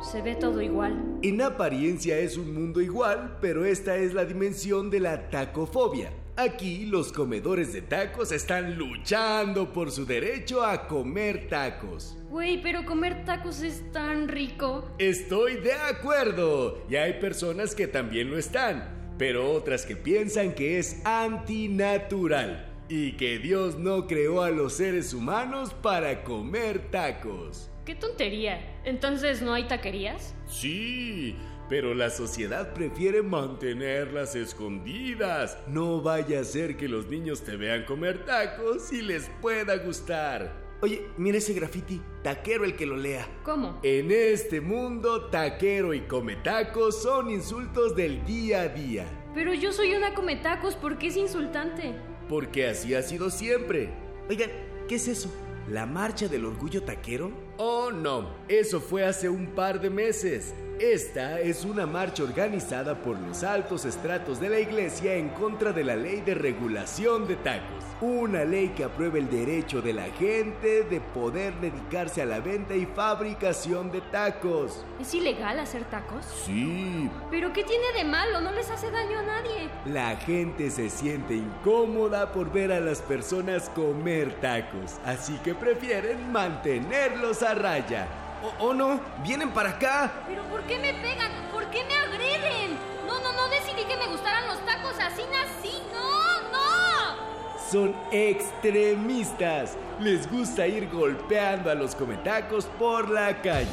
Se 0.00 0.22
ve 0.22 0.36
todo 0.36 0.62
igual. 0.62 1.18
En 1.22 1.42
apariencia 1.42 2.18
es 2.18 2.36
un 2.36 2.54
mundo 2.54 2.80
igual, 2.80 3.36
pero 3.40 3.64
esta 3.64 3.96
es 3.96 4.14
la 4.14 4.24
dimensión 4.24 4.90
de 4.90 5.00
la 5.00 5.28
tacofobia. 5.28 6.12
Aquí 6.36 6.86
los 6.86 7.12
comedores 7.12 7.72
de 7.72 7.82
tacos 7.82 8.30
están 8.30 8.78
luchando 8.78 9.72
por 9.72 9.90
su 9.90 10.06
derecho 10.06 10.64
a 10.64 10.86
comer 10.86 11.48
tacos. 11.48 12.16
Güey, 12.30 12.62
pero 12.62 12.84
comer 12.84 13.24
tacos 13.24 13.62
es 13.62 13.90
tan 13.90 14.28
rico. 14.28 14.88
Estoy 14.98 15.56
de 15.56 15.72
acuerdo. 15.72 16.84
Y 16.88 16.94
hay 16.94 17.14
personas 17.14 17.74
que 17.74 17.88
también 17.88 18.30
lo 18.30 18.38
están, 18.38 19.14
pero 19.18 19.50
otras 19.50 19.84
que 19.84 19.96
piensan 19.96 20.54
que 20.54 20.78
es 20.78 21.04
antinatural 21.04 22.68
y 22.88 23.16
que 23.16 23.40
Dios 23.40 23.76
no 23.76 24.06
creó 24.06 24.42
a 24.42 24.50
los 24.50 24.74
seres 24.74 25.12
humanos 25.12 25.74
para 25.74 26.22
comer 26.22 26.90
tacos. 26.92 27.67
¡Qué 27.88 27.94
tontería! 27.94 28.60
¿Entonces 28.84 29.40
no 29.40 29.54
hay 29.54 29.66
taquerías? 29.66 30.34
Sí, 30.46 31.34
pero 31.70 31.94
la 31.94 32.10
sociedad 32.10 32.74
prefiere 32.74 33.22
mantenerlas 33.22 34.34
escondidas. 34.34 35.56
No 35.68 36.02
vaya 36.02 36.40
a 36.40 36.44
ser 36.44 36.76
que 36.76 36.86
los 36.86 37.06
niños 37.06 37.44
te 37.44 37.56
vean 37.56 37.86
comer 37.86 38.26
tacos 38.26 38.92
y 38.92 39.00
les 39.00 39.30
pueda 39.40 39.74
gustar. 39.78 40.52
Oye, 40.82 41.06
mira 41.16 41.38
ese 41.38 41.54
graffiti. 41.54 41.98
Taquero 42.22 42.66
el 42.66 42.76
que 42.76 42.84
lo 42.84 42.94
lea. 42.94 43.26
¿Cómo? 43.42 43.80
En 43.82 44.10
este 44.10 44.60
mundo, 44.60 45.30
taquero 45.30 45.94
y 45.94 46.02
come 46.02 46.36
tacos 46.36 47.02
son 47.02 47.30
insultos 47.30 47.96
del 47.96 48.22
día 48.26 48.60
a 48.60 48.68
día. 48.68 49.06
Pero 49.32 49.54
yo 49.54 49.72
soy 49.72 49.94
una 49.94 50.12
cometacos, 50.12 50.76
¿por 50.76 50.98
qué 50.98 51.06
es 51.06 51.16
insultante? 51.16 51.94
Porque 52.28 52.66
así 52.66 52.94
ha 52.94 53.00
sido 53.00 53.30
siempre. 53.30 53.88
Oigan, 54.28 54.50
¿qué 54.88 54.96
es 54.96 55.08
eso? 55.08 55.32
¿La 55.70 55.86
marcha 55.86 56.28
del 56.28 56.44
orgullo 56.44 56.82
taquero? 56.82 57.47
Oh, 57.60 57.90
no. 57.90 58.24
Eso 58.48 58.80
fue 58.80 59.04
hace 59.04 59.28
un 59.28 59.46
par 59.48 59.80
de 59.80 59.90
meses. 59.90 60.54
Esta 60.78 61.40
es 61.40 61.64
una 61.64 61.86
marcha 61.86 62.22
organizada 62.22 62.94
por 62.94 63.18
los 63.18 63.42
altos 63.42 63.84
estratos 63.84 64.38
de 64.38 64.48
la 64.48 64.60
iglesia 64.60 65.14
en 65.16 65.30
contra 65.30 65.72
de 65.72 65.82
la 65.82 65.96
ley 65.96 66.20
de 66.20 66.36
regulación 66.36 67.26
de 67.26 67.34
tacos. 67.34 67.84
Una 68.00 68.44
ley 68.44 68.68
que 68.76 68.84
aprueba 68.84 69.18
el 69.18 69.28
derecho 69.28 69.82
de 69.82 69.92
la 69.92 70.04
gente 70.04 70.84
de 70.84 71.00
poder 71.00 71.52
dedicarse 71.54 72.22
a 72.22 72.26
la 72.26 72.38
venta 72.38 72.76
y 72.76 72.86
fabricación 72.86 73.90
de 73.90 74.02
tacos. 74.02 74.84
¿Es 75.00 75.12
ilegal 75.14 75.58
hacer 75.58 75.82
tacos? 75.86 76.24
Sí, 76.46 77.10
¿Pero 77.28 77.52
qué 77.52 77.64
tiene 77.64 77.86
de 77.96 78.04
malo? 78.04 78.40
No 78.40 78.52
les 78.52 78.70
hace 78.70 78.88
daño 78.92 79.18
a 79.18 79.22
nadie. 79.24 79.68
la 79.84 80.14
gente 80.14 80.70
se 80.70 80.90
siente 80.90 81.34
incómoda 81.34 82.30
por 82.32 82.52
ver 82.52 82.70
a 82.70 82.78
las 82.78 83.02
personas 83.02 83.68
comer 83.70 84.32
tacos, 84.40 84.94
así 85.04 85.36
que 85.42 85.56
prefieren 85.56 86.30
mantenerlos 86.30 87.42
a 87.42 87.47
raya. 87.54 88.06
¿O, 88.42 88.68
o 88.68 88.74
no? 88.74 89.00
¿Vienen 89.22 89.50
para 89.50 89.70
acá? 89.70 90.12
¿Pero 90.26 90.42
por 90.44 90.62
qué 90.62 90.78
me 90.78 90.94
pegan? 90.94 91.32
¿Por 91.52 91.64
qué 91.70 91.84
me 91.84 91.94
agreden? 91.94 92.78
No, 93.06 93.20
no, 93.20 93.32
no 93.32 93.48
decidí 93.48 93.84
que 93.84 93.96
me 93.96 94.06
gustaran 94.08 94.46
los 94.46 94.64
tacos, 94.64 94.94
así 95.00 95.22
nací. 95.32 95.82
No, 95.92 96.40
no. 96.52 97.68
Son 97.70 97.96
extremistas. 98.12 99.76
Les 100.00 100.30
gusta 100.30 100.66
ir 100.66 100.88
golpeando 100.88 101.70
a 101.70 101.74
los 101.74 101.94
cometacos 101.94 102.66
por 102.78 103.10
la 103.10 103.42
calle. 103.42 103.68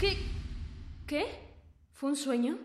¿Qué? 0.00 0.16
¿Qué? 1.06 1.26
¿Fue 1.92 2.10
un 2.10 2.16
sueño? 2.16 2.58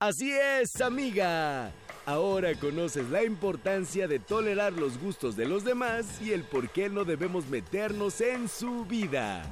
Así 0.00 0.30
es, 0.32 0.80
amiga. 0.80 1.72
Ahora 2.06 2.54
conoces 2.54 3.10
la 3.10 3.22
importancia 3.22 4.08
de 4.08 4.18
tolerar 4.18 4.72
los 4.72 4.98
gustos 4.98 5.36
de 5.36 5.46
los 5.46 5.64
demás 5.64 6.22
y 6.22 6.32
el 6.32 6.44
por 6.44 6.70
qué 6.70 6.88
no 6.88 7.04
debemos 7.04 7.48
meternos 7.48 8.20
en 8.22 8.48
su 8.48 8.86
vida. 8.86 9.42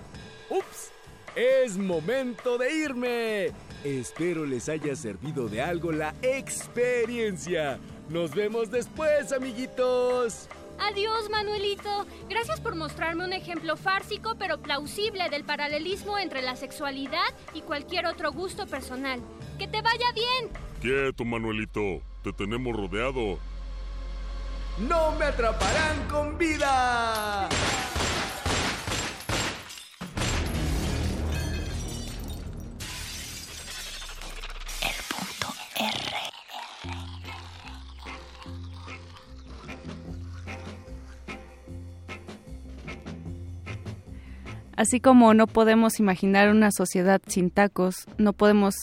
¡Ups! 0.51 0.91
Es 1.35 1.77
momento 1.77 2.57
de 2.57 2.75
irme. 2.75 3.53
Espero 3.85 4.47
les 4.47 4.69
haya 4.69 4.97
servido 4.97 5.49
de 5.49 5.61
algo 5.61 5.93
la 5.93 6.15
experiencia. 6.23 7.79
Nos 8.09 8.35
vemos 8.35 8.71
después, 8.71 9.33
amiguitos. 9.33 10.49
Adiós, 10.79 11.29
Manuelito. 11.31 12.07
Gracias 12.29 12.61
por 12.61 12.75
mostrarme 12.75 13.25
un 13.25 13.33
ejemplo 13.33 13.77
fársico 13.77 14.35
pero 14.39 14.59
plausible 14.59 15.29
del 15.31 15.45
paralelismo 15.45 16.19
entre 16.19 16.43
la 16.43 16.57
sexualidad 16.57 17.35
y 17.55 17.63
cualquier 17.63 18.07
otro 18.07 18.33
gusto 18.33 18.67
personal. 18.67 19.21
¡Que 19.59 19.67
te 19.67 19.83
vaya 19.83 20.13
bien! 20.15 20.51
Quieto, 20.81 21.25
Manuelito. 21.25 22.01
Te 22.23 22.33
tenemos 22.33 22.77
rodeado. 22.77 23.39
¡No 24.79 25.13
me 25.13 25.25
atraparán 25.25 26.09
con 26.09 26.37
vida! 26.37 27.49
Así 44.77 45.01
como 45.01 45.33
no 45.33 45.47
podemos 45.47 46.01
imaginar 46.01 46.51
una 46.51 46.71
sociedad 46.71 47.23
sin 47.27 47.49
tacos, 47.49 48.05
no 48.19 48.35
podemos 48.35 48.75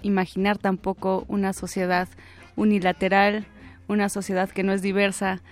imaginar 0.00 0.56
tampoco 0.56 1.26
una 1.28 1.52
sociedad 1.52 2.08
unilateral, 2.56 3.46
una 3.86 4.08
sociedad 4.08 4.48
que 4.48 4.62
no 4.62 4.72
es 4.72 4.80
diversa. 4.80 5.42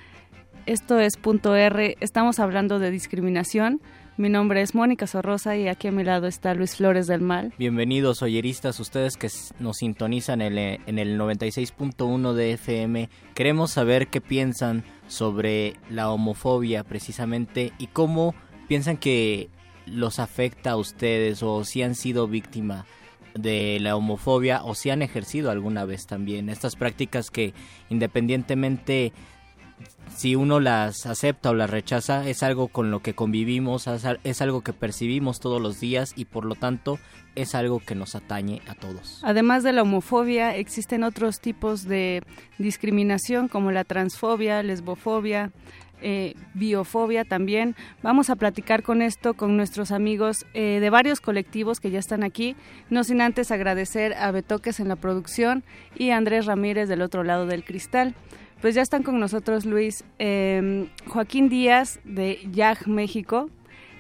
Esto 0.65 0.99
es 0.99 1.19
punto 1.19 1.57
R, 1.57 1.99
estamos 2.01 2.39
hablando 2.39 2.79
de 2.79 2.91
discriminación. 2.91 3.83
Mi 4.17 4.31
nombre 4.31 4.63
es 4.63 4.75
Mónica 4.75 5.07
Sorrosa 5.07 5.57
y 5.57 5.69
aquí 5.69 5.89
a 5.89 5.93
mi 5.93 6.05
lado 6.05 6.27
está 6.27 6.55
Luis 6.55 6.77
Flores 6.77 7.07
del 7.07 7.21
Mal. 7.21 7.53
Bienvenidos 7.59 8.23
oyeristas, 8.23 8.81
ustedes 8.81 9.19
que 9.19 9.29
nos 9.59 9.77
sintonizan 9.77 10.41
en 10.41 10.57
el, 10.57 10.81
en 10.87 10.99
el 10.99 11.19
96.1 11.21 12.33
de 12.33 12.53
FM. 12.53 13.11
Queremos 13.35 13.73
saber 13.73 14.09
qué 14.09 14.23
piensan 14.23 14.85
sobre 15.07 15.75
la 15.91 16.11
homofobia 16.11 16.83
precisamente 16.83 17.73
y 17.79 17.89
cómo 17.89 18.35
piensan 18.69 18.97
que 18.97 19.51
los 19.93 20.19
afecta 20.19 20.73
a 20.73 20.77
ustedes 20.77 21.43
o 21.43 21.65
si 21.65 21.83
han 21.83 21.95
sido 21.95 22.27
víctima 22.29 22.87
de 23.35 23.79
la 23.81 23.97
homofobia 23.97 24.63
o 24.65 24.75
si 24.75 24.91
han 24.91 25.01
ejercido 25.03 25.51
alguna 25.51 25.85
vez 25.85 26.07
también 26.07 26.49
estas 26.51 26.77
prácticas 26.77 27.31
que 27.31 27.55
independientemente 27.89 29.13
si 30.15 30.37
uno 30.37 30.61
las 30.61 31.07
acepta 31.07 31.51
o 31.51 31.55
las 31.55 31.71
rechaza, 31.71 32.29
es 32.29 32.43
algo 32.43 32.69
con 32.69 32.91
lo 32.91 33.01
que 33.01 33.15
convivimos, 33.15 33.87
es 33.87 34.05
al- 34.05 34.21
es 34.23 34.43
algo 34.43 34.61
que 34.61 34.73
percibimos 34.75 35.41
todos 35.41 35.61
los 35.61 35.81
días 35.81 36.13
y 36.15 36.27
por 36.27 36.45
lo 36.45 36.55
tanto 36.55 36.99
es 37.35 37.55
algo 37.55 37.81
que 37.81 37.95
nos 37.95 38.15
atañe 38.15 38.61
a 38.69 38.75
todos. 38.75 39.21
Además 39.25 39.63
de 39.63 39.73
la 39.73 39.83
homofobia, 39.83 40.55
existen 40.55 41.03
otros 41.03 41.41
tipos 41.41 41.85
de 41.85 42.23
discriminación 42.59 43.49
como 43.49 43.73
la 43.73 43.85
transfobia, 43.85 44.63
lesbofobia, 44.63 45.51
eh, 46.03 46.35
biofobia 46.55 47.25
también. 47.25 47.75
Vamos 48.03 48.31
a 48.31 48.37
platicar 48.37 48.83
con 48.83 49.03
esto 49.03 49.35
con 49.35 49.57
nuestros 49.57 49.93
amigos 49.93 50.47
eh, 50.55 50.79
de 50.81 50.91
varios 50.91 51.21
colectivos 51.21 51.81
que 51.81 51.91
ya 51.91 51.99
están 51.99 52.23
aquí, 52.23 52.57
no 52.91 53.05
sin 53.05 53.21
antes 53.21 53.51
agradecer 53.51 54.15
a 54.15 54.31
Betoques 54.31 54.81
en 54.81 54.89
la 54.89 54.97
producción 54.97 55.65
y 55.97 56.11
a 56.11 56.17
Andrés 56.17 56.47
Ramírez 56.47 56.89
del 56.89 57.03
otro 57.03 57.25
lado 57.25 57.47
del 57.47 57.65
cristal. 57.65 58.15
Pues 58.61 58.75
ya 58.75 58.83
están 58.83 59.03
con 59.03 59.19
nosotros 59.19 59.65
Luis 59.65 60.05
eh, 60.19 60.89
Joaquín 61.09 61.49
Díaz 61.49 61.99
de 62.05 62.39
YAG 62.53 62.87
México, 62.87 63.49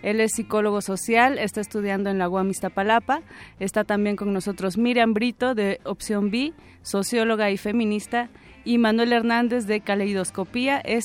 él 0.03 0.20
es 0.20 0.33
psicólogo 0.33 0.81
social, 0.81 1.39
está 1.39 1.61
estudiando 1.61 2.11
en 2.11 2.19
la 2.19 2.29
UAM 2.29 2.51
Iztapalapa. 2.51 3.23
Está 3.61 3.85
también 3.85 4.16
con 4.16 4.33
nosotros 4.33 4.77
Miriam 4.77 5.15
Brito 5.15 5.55
de 5.55 5.81
Opción 5.85 6.31
B, 6.31 6.53
socióloga 6.83 7.51
y 7.51 7.57
feminista. 7.57 8.29
Y 8.64 8.78
Manuel 8.78 9.12
Hernández 9.12 9.66
de 9.66 9.80
Caleidoscopía, 9.80 10.78
es 10.78 11.05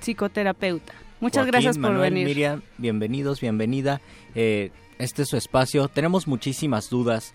psicoterapeuta. 0.00 0.92
Muchas 1.20 1.44
Joaquín, 1.44 1.52
gracias 1.52 1.78
por 1.78 1.90
Manuel, 1.90 2.14
venir. 2.14 2.26
Miriam, 2.26 2.62
bienvenidos, 2.78 3.40
bienvenida. 3.40 4.00
Eh, 4.34 4.70
este 4.98 5.22
es 5.22 5.28
su 5.28 5.36
espacio. 5.36 5.88
Tenemos 5.88 6.26
muchísimas 6.26 6.90
dudas, 6.90 7.34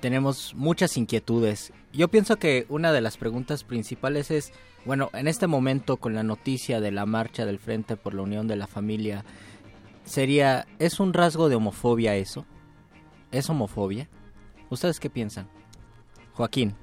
tenemos 0.00 0.54
muchas 0.54 0.96
inquietudes. 0.96 1.72
Yo 1.92 2.08
pienso 2.08 2.36
que 2.36 2.66
una 2.68 2.92
de 2.92 3.00
las 3.00 3.16
preguntas 3.16 3.64
principales 3.64 4.30
es, 4.30 4.52
bueno, 4.84 5.10
en 5.12 5.28
este 5.28 5.46
momento 5.46 5.98
con 5.98 6.14
la 6.14 6.22
noticia 6.22 6.80
de 6.80 6.90
la 6.90 7.06
marcha 7.06 7.46
del 7.46 7.58
Frente 7.58 7.96
por 7.96 8.14
la 8.14 8.22
Unión 8.22 8.48
de 8.48 8.56
la 8.56 8.66
Familia, 8.66 9.24
sería, 10.04 10.66
¿es 10.78 11.00
un 11.00 11.12
rasgo 11.12 11.48
de 11.48 11.56
homofobia 11.56 12.16
eso? 12.16 12.46
¿Es 13.30 13.48
homofobia? 13.50 14.08
¿Ustedes 14.70 15.00
qué 15.00 15.10
piensan? 15.10 15.48
Joaquín. 16.32 16.74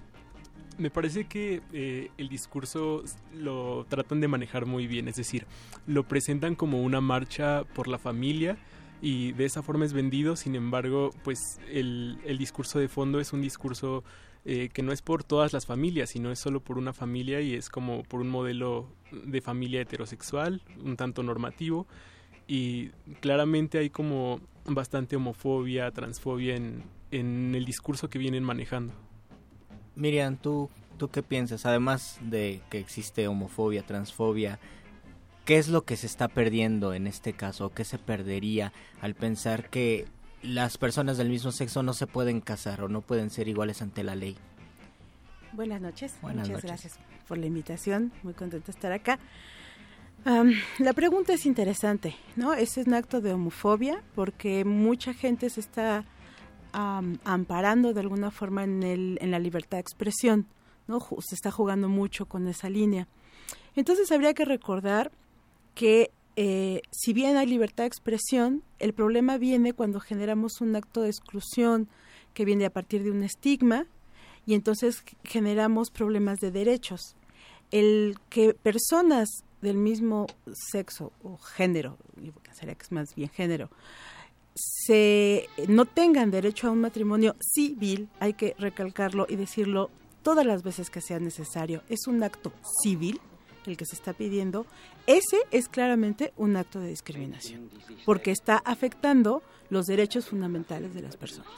Me 0.78 0.90
parece 0.90 1.26
que 1.26 1.62
eh, 1.72 2.10
el 2.18 2.28
discurso 2.28 3.04
lo 3.34 3.86
tratan 3.88 4.20
de 4.20 4.28
manejar 4.28 4.66
muy 4.66 4.88
bien, 4.88 5.08
es 5.08 5.16
decir, 5.16 5.46
lo 5.88 6.04
presentan 6.04 6.56
como 6.56 6.82
una 6.84 7.00
marcha 7.00 7.64
por 7.64 7.88
la 7.88 7.98
familia 7.98 8.58
y 9.02 9.32
de 9.34 9.46
esa 9.46 9.64
forma 9.64 9.86
es 9.86 9.94
vendido, 9.94 10.36
sin 10.36 10.56
embargo, 10.56 11.12
pues 11.24 11.60
el, 11.72 12.18
el 12.26 12.38
discurso 12.38 12.80
de 12.80 12.90
fondo 12.90 13.20
es 13.20 13.32
un 13.32 13.42
discurso 13.42 14.04
eh, 14.48 14.70
que 14.72 14.84
no 14.84 14.92
es 14.92 15.02
por 15.02 15.24
todas 15.24 15.54
las 15.54 15.66
familias, 15.66 16.12
sino 16.12 16.32
es 16.32 16.38
solo 16.38 16.60
por 16.60 16.78
una 16.78 16.94
familia 16.94 17.42
y 17.42 17.56
es 17.56 17.70
como 17.70 18.04
por 18.04 18.22
un 18.22 18.30
modelo 18.30 18.88
de 19.12 19.42
familia 19.42 19.82
heterosexual, 19.82 20.62
un 20.84 20.98
tanto 20.98 21.24
normativo 21.24 21.88
y 22.48 22.90
claramente 23.22 23.80
hay 23.80 23.90
como 23.90 24.40
bastante 24.66 25.16
homofobia, 25.16 25.90
transfobia 25.90 26.56
en, 26.56 26.84
en 27.10 27.56
el 27.56 27.66
discurso 27.66 28.10
que 28.10 28.20
vienen 28.20 28.44
manejando. 28.44 28.94
Miriam, 29.96 30.38
¿tú 30.38 30.70
¿Tú 30.98 31.10
qué 31.10 31.24
piensas? 31.24 31.66
Además 31.66 32.18
de 32.22 32.62
que 32.70 32.80
existe 32.80 33.28
homofobia, 33.28 33.84
transfobia, 33.84 34.60
¿qué 35.44 35.58
es 35.58 35.68
lo 35.68 35.84
que 35.84 35.98
se 35.98 36.08
está 36.08 36.28
perdiendo 36.28 36.94
en 36.94 37.08
este 37.08 37.34
caso? 37.34 37.70
¿Qué 37.70 37.84
se 37.84 37.98
perdería 37.98 38.72
al 39.02 39.14
pensar 39.14 39.70
que 39.70 40.06
las 40.42 40.78
personas 40.78 41.18
del 41.18 41.30
mismo 41.30 41.52
sexo 41.52 41.84
no 41.84 41.94
se 41.94 42.08
pueden 42.08 42.40
casar 42.40 42.82
o 42.82 42.88
no 42.88 43.02
pueden 43.02 43.30
ser 43.30 43.48
iguales 43.48 43.82
ante 43.82 44.04
la 44.04 44.16
ley? 44.16 44.38
Buenas 45.52 45.82
noches. 45.82 46.16
Buenas 46.22 46.48
Muchas 46.48 46.64
noches. 46.64 46.70
gracias 46.70 47.00
por 47.28 47.38
la 47.38 47.48
invitación. 47.48 48.14
Muy 48.24 48.34
contenta 48.34 48.68
de 48.68 48.72
estar 48.72 48.92
acá. 48.92 49.20
La 50.80 50.94
pregunta 50.94 51.34
es 51.34 51.46
interesante, 51.46 52.16
¿no? 52.36 52.54
Ese 52.54 52.82
es 52.82 52.88
un 52.88 52.96
acto 52.96 53.22
de 53.22 53.34
homofobia 53.34 54.02
porque 54.16 54.66
mucha 54.66 55.14
gente 55.14 55.50
se 55.52 55.60
está 55.60 56.04
am, 56.76 57.18
amparando 57.24 57.94
de 57.94 58.02
alguna 58.02 58.32
forma 58.32 58.66
en, 58.66 58.84
el, 58.84 59.18
en 59.22 59.32
la 59.32 59.40
libertad 59.40 59.78
de 59.78 59.82
expresión, 59.82 60.46
¿no? 60.88 61.00
Se 61.22 61.36
está 61.36 61.50
jugando 61.50 61.88
mucho 61.88 62.26
con 62.26 62.48
esa 62.48 62.70
línea. 62.70 63.08
Entonces 63.76 64.12
habría 64.12 64.34
que 64.34 64.46
recordar 64.46 65.12
que 65.74 66.12
eh, 66.36 66.82
si 66.92 67.14
bien 67.14 67.38
hay 67.38 67.48
libertad 67.48 67.86
de 67.86 67.88
expresión, 67.88 68.62
el 68.80 68.94
problema 68.94 69.38
viene 69.38 69.74
cuando 69.74 70.00
generamos 70.02 70.60
un 70.60 70.76
acto 70.76 71.02
de 71.02 71.10
exclusión 71.10 71.88
que 72.34 72.44
viene 72.44 72.66
a 72.66 72.70
partir 72.70 73.04
de 73.04 73.12
un 73.12 73.24
estigma 73.24 73.86
y 74.46 74.54
entonces 74.54 75.04
generamos 75.24 75.92
problemas 75.92 76.40
de 76.40 76.52
derechos. 76.52 77.16
El 77.72 78.18
que 78.30 78.54
personas 78.54 79.30
del 79.62 79.78
mismo 79.78 80.28
sexo 80.72 81.14
o 81.24 81.38
género, 81.38 81.98
pensaría 82.44 82.76
que 82.76 82.84
es 82.84 82.92
más 82.92 83.16
bien 83.16 83.30
género, 83.30 83.70
se 84.56 85.50
no 85.68 85.86
tengan 85.86 86.32
derecho 86.32 86.68
a 86.68 86.72
un 86.72 86.82
matrimonio 86.82 87.36
civil, 87.40 88.10
hay 88.20 88.34
que 88.34 88.56
recalcarlo 88.58 89.28
y 89.30 89.36
decirlo 89.36 89.92
todas 90.24 90.46
las 90.46 90.64
veces 90.64 90.90
que 90.90 91.02
sea 91.02 91.20
necesario. 91.20 91.84
Es 91.90 92.08
un 92.08 92.24
acto 92.24 92.54
civil 92.82 93.20
el 93.68 93.78
que 93.78 93.86
se 93.86 93.96
está 93.96 94.14
pidiendo. 94.14 94.66
Ese 95.08 95.38
es 95.52 95.68
claramente 95.68 96.34
un 96.38 96.56
acto 96.56 96.80
de 96.80 96.90
discriminación, 96.90 97.70
porque 98.06 98.32
está 98.32 98.58
afectando 98.58 99.42
los 99.70 99.86
derechos 99.86 100.28
fundamentales 100.28 100.94
de 100.94 101.02
las 101.02 101.18
personas. 101.18 101.52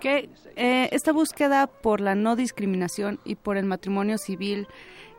que 0.00 0.30
eh, 0.56 0.88
esta 0.92 1.12
búsqueda 1.12 1.66
por 1.66 2.00
la 2.00 2.14
no 2.14 2.34
discriminación 2.36 3.18
y 3.24 3.34
por 3.34 3.56
el 3.56 3.66
matrimonio 3.66 4.18
civil, 4.18 4.66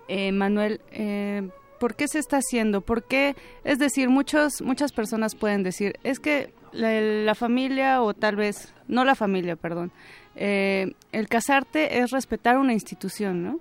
eh, 0.08 0.32
Manuel, 0.32 0.82
eh, 0.92 1.50
¿por 1.82 1.96
qué 1.96 2.08
se 2.08 2.20
está 2.20 2.38
haciendo? 2.38 2.82
¿Por 2.82 3.04
qué? 3.04 3.36
Es 3.64 3.80
decir, 3.80 4.08
muchos, 4.08 4.62
muchas 4.62 4.92
personas 4.92 5.34
pueden 5.34 5.64
decir, 5.64 6.00
es 6.04 6.20
que 6.20 6.54
la, 6.74 7.34
familia 7.34 8.04
o 8.04 8.14
tal 8.14 8.36
vez, 8.36 8.76
no 8.88 9.04
la 9.04 9.16
familia, 9.16 9.56
perdón, 9.56 9.92
eh, 10.36 10.94
el 11.12 11.28
casarte 11.28 11.98
es 11.98 12.12
respetar 12.12 12.60
una 12.60 12.74
institución, 12.74 13.42
¿no? 13.42 13.60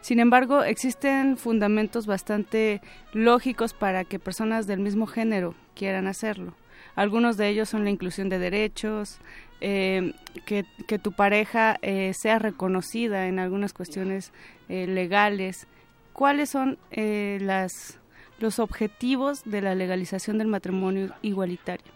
Sin 0.00 0.18
embargo, 0.18 0.64
existen 0.64 1.36
fundamentos 1.36 2.06
bastante 2.06 2.80
lógicos 3.12 3.72
para 3.72 4.02
que 4.02 4.18
personas 4.18 4.66
del 4.66 4.80
mismo 4.80 5.06
género 5.06 5.54
quieran 5.76 6.08
hacerlo. 6.08 6.54
Algunos 6.96 7.36
de 7.36 7.50
ellos 7.50 7.68
son 7.68 7.84
la 7.84 7.90
inclusión 7.90 8.28
de 8.28 8.40
derechos, 8.40 9.20
eh, 9.60 10.12
que, 10.44 10.64
que 10.88 10.98
tu 10.98 11.12
pareja 11.12 11.78
eh, 11.82 12.14
sea 12.18 12.40
reconocida 12.40 13.28
en 13.28 13.38
algunas 13.38 13.72
cuestiones 13.72 14.32
eh, 14.68 14.88
legales. 14.88 15.68
¿Cuáles 16.12 16.50
son 16.50 16.78
eh, 16.90 17.38
las, 17.40 17.98
los 18.38 18.58
objetivos 18.58 19.42
de 19.44 19.62
la 19.62 19.74
legalización 19.74 20.38
del 20.38 20.48
matrimonio 20.48 21.12
igualitario? 21.22 21.86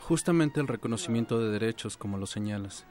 Justamente 0.00 0.60
el 0.60 0.68
reconocimiento 0.68 1.38
de 1.38 1.50
derechos, 1.50 1.96
como 1.96 2.18
lo 2.18 2.26
señalas. 2.26 2.86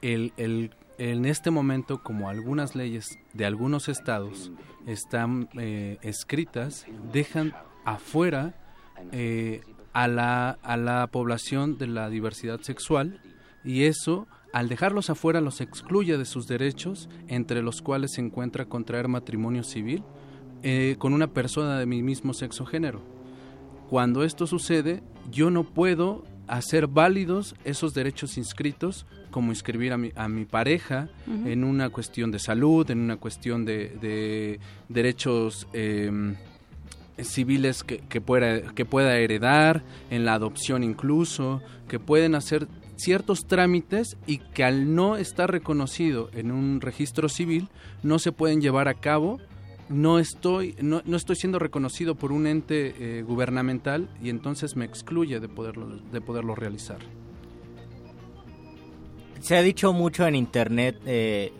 El, 0.00 0.32
el- 0.36 0.74
en 0.98 1.24
este 1.24 1.50
momento, 1.50 2.02
como 2.02 2.28
algunas 2.28 2.76
leyes 2.76 3.18
de 3.32 3.46
algunos 3.46 3.88
estados 3.88 4.52
están 4.86 5.48
eh, 5.54 5.98
escritas, 6.02 6.86
dejan 7.12 7.54
afuera 7.84 8.54
eh, 9.10 9.62
a, 9.94 10.06
la, 10.06 10.50
a 10.62 10.76
la 10.76 11.06
población 11.06 11.78
de 11.78 11.86
la 11.86 12.08
diversidad 12.10 12.60
sexual 12.60 13.20
y 13.64 13.84
eso, 13.84 14.28
al 14.52 14.68
dejarlos 14.68 15.08
afuera, 15.10 15.40
los 15.40 15.60
excluye 15.60 16.18
de 16.18 16.24
sus 16.24 16.46
derechos, 16.46 17.08
entre 17.28 17.62
los 17.62 17.80
cuales 17.80 18.12
se 18.12 18.20
encuentra 18.20 18.66
contraer 18.66 19.08
matrimonio 19.08 19.64
civil 19.64 20.02
eh, 20.62 20.96
con 20.98 21.14
una 21.14 21.28
persona 21.28 21.78
de 21.78 21.86
mi 21.86 22.02
mismo 22.02 22.34
sexo 22.34 22.66
género. 22.66 23.00
Cuando 23.88 24.24
esto 24.24 24.46
sucede, 24.46 25.02
yo 25.30 25.50
no 25.50 25.64
puedo 25.64 26.24
hacer 26.46 26.86
válidos 26.86 27.54
esos 27.64 27.94
derechos 27.94 28.36
inscritos, 28.36 29.06
como 29.30 29.52
inscribir 29.52 29.92
a 29.92 29.98
mi, 29.98 30.12
a 30.14 30.28
mi 30.28 30.44
pareja 30.44 31.08
en 31.26 31.64
una 31.64 31.88
cuestión 31.88 32.30
de 32.30 32.38
salud, 32.38 32.90
en 32.90 33.00
una 33.00 33.16
cuestión 33.16 33.64
de, 33.64 33.96
de 34.00 34.60
derechos 34.88 35.66
eh, 35.72 36.34
civiles 37.18 37.84
que, 37.84 37.98
que, 37.98 38.20
pueda, 38.20 38.74
que 38.74 38.84
pueda 38.84 39.16
heredar, 39.16 39.82
en 40.10 40.24
la 40.24 40.34
adopción 40.34 40.84
incluso, 40.84 41.62
que 41.88 41.98
pueden 41.98 42.34
hacer 42.34 42.68
ciertos 43.02 43.46
trámites 43.46 44.16
y 44.26 44.38
que 44.38 44.64
al 44.64 44.94
no 44.94 45.16
estar 45.16 45.50
reconocido 45.50 46.30
en 46.32 46.52
un 46.52 46.80
registro 46.80 47.28
civil 47.28 47.68
no 48.02 48.18
se 48.18 48.32
pueden 48.32 48.60
llevar 48.60 48.88
a 48.88 48.94
cabo. 48.94 49.38
No 49.88 50.18
estoy 50.18 50.76
no, 50.80 51.02
no 51.04 51.16
estoy 51.16 51.36
siendo 51.36 51.58
reconocido 51.58 52.14
por 52.14 52.32
un 52.32 52.46
ente 52.46 52.94
eh, 52.98 53.22
gubernamental 53.22 54.08
y 54.22 54.30
entonces 54.30 54.76
me 54.76 54.84
excluye 54.84 55.40
de 55.40 55.48
poderlo 55.48 55.88
de 55.88 56.20
poderlo 56.20 56.54
realizar. 56.54 56.98
Se 59.40 59.56
ha 59.56 59.62
dicho 59.62 59.92
mucho 59.92 60.26
en 60.26 60.36
internet, 60.36 61.00
eh, 61.04 61.52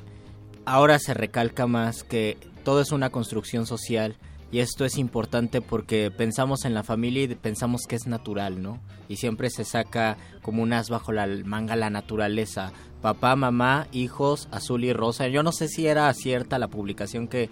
ahora 0.65 1.01
se 1.01 1.15
recalca 1.15 1.67
más 1.67 2.05
que 2.05 2.39
todo 2.65 2.81
es 2.81 2.93
una 2.93 3.11
construcción 3.11 3.67
social 3.67 4.17
y 4.53 4.61
esto 4.61 4.85
es 4.85 4.99
importante 4.99 5.63
porque 5.63 6.11
pensamos 6.11 6.67
en 6.67 6.75
la 6.75 6.83
familia 6.83 7.23
y 7.23 7.35
pensamos 7.35 7.87
que 7.89 7.97
es 7.97 8.07
natural, 8.07 8.63
¿no? 8.63 8.81
Y 9.09 9.17
siempre 9.17 9.49
se 9.49 9.65
saca 9.65 10.19
como 10.43 10.63
un 10.63 10.75
as 10.75 10.91
bajo 10.91 11.11
la 11.11 11.27
manga 11.27 11.75
la 11.75 11.89
naturaleza. 11.89 12.71
Papá, 13.01 13.35
mamá, 13.35 13.89
hijos, 13.93 14.49
azul 14.53 14.85
y 14.85 14.93
rosa. 14.93 15.27
Yo 15.29 15.43
no 15.43 15.53
sé 15.53 15.69
si 15.69 15.87
era 15.87 16.13
cierta 16.13 16.59
la 16.59 16.69
publicación 16.69 17.29
que 17.29 17.49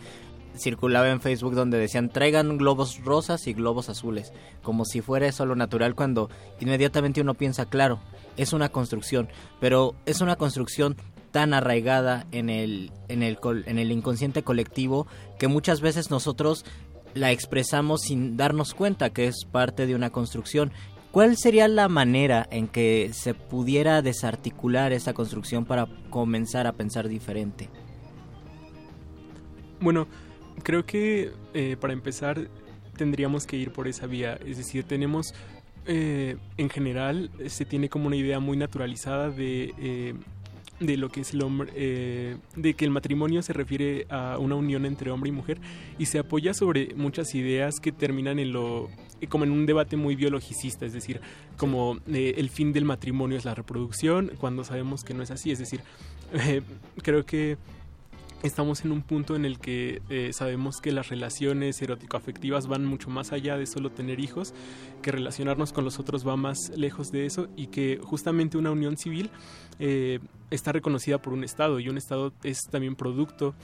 circulaba 0.54 1.08
en 1.08 1.22
Facebook 1.22 1.54
donde 1.54 1.78
decían 1.78 2.10
traigan 2.10 2.58
globos 2.58 3.02
rosas 3.02 3.46
y 3.46 3.54
globos 3.54 3.88
azules, 3.88 4.34
como 4.62 4.84
si 4.84 5.00
fuera 5.00 5.26
eso 5.26 5.46
lo 5.46 5.56
natural 5.56 5.94
cuando 5.94 6.28
inmediatamente 6.60 7.22
uno 7.22 7.32
piensa, 7.32 7.64
claro, 7.64 8.00
es 8.36 8.52
una 8.52 8.68
construcción, 8.68 9.28
pero 9.58 9.94
es 10.04 10.20
una 10.20 10.36
construcción 10.36 10.96
tan 11.30 11.54
arraigada 11.54 12.26
en 12.32 12.50
el, 12.50 12.90
en 13.08 13.22
el, 13.22 13.38
en 13.66 13.78
el 13.78 13.92
inconsciente 13.92 14.42
colectivo 14.42 15.06
que 15.38 15.48
muchas 15.48 15.80
veces 15.80 16.10
nosotros 16.10 16.64
la 17.14 17.32
expresamos 17.32 18.02
sin 18.02 18.36
darnos 18.36 18.74
cuenta 18.74 19.10
que 19.10 19.26
es 19.26 19.44
parte 19.44 19.86
de 19.86 19.94
una 19.94 20.10
construcción. 20.10 20.72
¿Cuál 21.10 21.36
sería 21.36 21.66
la 21.66 21.89
manera 21.89 22.47
en 22.50 22.68
que 22.68 23.10
se 23.12 23.34
pudiera 23.34 24.00
desarticular 24.00 24.92
esa 24.92 25.12
construcción 25.12 25.64
para 25.64 25.89
comenzar 26.08 26.66
a 26.66 26.72
pensar 26.72 27.08
diferente? 27.08 27.68
Bueno, 29.80 30.06
creo 30.62 30.86
que 30.86 31.32
eh, 31.52 31.76
para 31.80 31.92
empezar 31.92 32.48
tendríamos 32.97 33.47
que 33.47 33.56
ir 33.56 33.72
por 33.72 33.89
esa 33.89 34.06
vía. 34.06 34.39
Es 34.47 34.58
decir, 34.58 34.84
tenemos, 34.84 35.34
eh, 35.86 36.36
en 36.58 36.68
general, 36.68 37.30
se 37.47 37.64
tiene 37.64 37.89
como 37.89 38.06
una 38.06 38.16
idea 38.16 38.39
muy 38.39 38.56
naturalizada 38.56 39.30
de, 39.30 39.74
eh, 39.78 40.14
de 40.81 40.97
lo 40.97 41.10
que 41.10 41.20
es 41.20 41.33
el 41.33 41.42
hombre, 41.42 41.70
eh, 41.76 42.36
de 42.57 42.75
que 42.75 42.84
el 42.84 42.91
matrimonio 42.91 43.42
se 43.42 43.52
refiere 43.52 44.07
a 44.09 44.39
una 44.39 44.57
unión 44.57 44.86
entre 44.86 45.10
hombre 45.10 45.28
y 45.28 45.33
mujer 45.33 45.60
y 45.99 46.07
se 46.07 46.18
apoya 46.18 46.55
sobre 46.55 46.94
muchas 46.94 47.34
ideas 47.34 47.81
que 47.81 47.92
terminan 47.92 48.39
en 48.39 48.52
lo 48.52 48.89
eh, 49.20 49.26
como 49.26 49.44
en 49.44 49.50
un 49.50 49.67
debate 49.67 49.97
muy 49.97 50.17
biologicista, 50.17 50.86
es 50.86 50.92
decir, 50.92 51.20
como 51.57 51.99
eh, 52.09 52.34
el 52.39 52.49
fin 52.49 52.73
del 52.73 52.84
matrimonio 52.84 53.36
es 53.36 53.44
la 53.44 53.55
reproducción, 53.55 54.33
cuando 54.41 54.65
sabemos 54.65 55.05
que 55.05 55.15
no 55.15 55.23
es 55.23 55.31
así, 55.31 55.50
es 55.50 55.59
decir, 55.59 55.81
eh, 56.33 56.62
creo 57.02 57.25
que 57.25 57.59
estamos 58.43 58.85
en 58.85 58.93
un 58.93 59.02
punto 59.02 59.36
en 59.36 59.44
el 59.44 59.59
que 59.59 60.02
eh, 60.09 60.33
sabemos 60.33 60.81
que 60.81 60.93
las 60.93 61.09
relaciones 61.09 61.81
erótico-afectivas 61.83 62.67
van 62.67 62.85
mucho 62.85 63.10
más 63.10 63.33
allá 63.33 63.57
de 63.57 63.67
solo 63.67 63.91
tener 63.91 64.20
hijos, 64.20 64.55
que 65.02 65.12
relacionarnos 65.12 65.73
con 65.73 65.85
los 65.85 65.99
otros 65.99 66.27
va 66.27 66.36
más 66.36 66.70
lejos 66.77 67.12
de 67.12 67.27
eso 67.27 67.49
y 67.57 67.67
que 67.67 68.01
justamente 68.02 68.57
una 68.57 68.70
unión 68.70 68.97
civil 68.97 69.31
eh, 69.78 70.20
está 70.51 70.73
reconocida 70.73 71.19
por 71.19 71.33
un 71.33 71.44
Estado 71.44 71.81
y 71.81 71.89
un 71.89 71.99
Estado 71.99 72.33
es 72.43 72.62
también 72.70 72.97
producto 72.97 73.55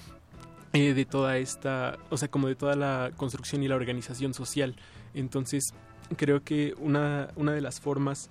eh, 0.72 0.92
de 0.92 1.04
toda 1.04 1.38
esta, 1.38 1.98
o 2.10 2.16
sea, 2.16 2.28
como 2.28 2.48
de 2.48 2.54
toda 2.54 2.76
la 2.76 3.10
construcción 3.16 3.62
y 3.62 3.68
la 3.68 3.76
organización 3.76 4.34
social. 4.34 4.76
Entonces, 5.14 5.72
creo 6.16 6.44
que 6.44 6.74
una, 6.78 7.30
una 7.36 7.52
de 7.52 7.62
las 7.62 7.80
formas 7.80 8.28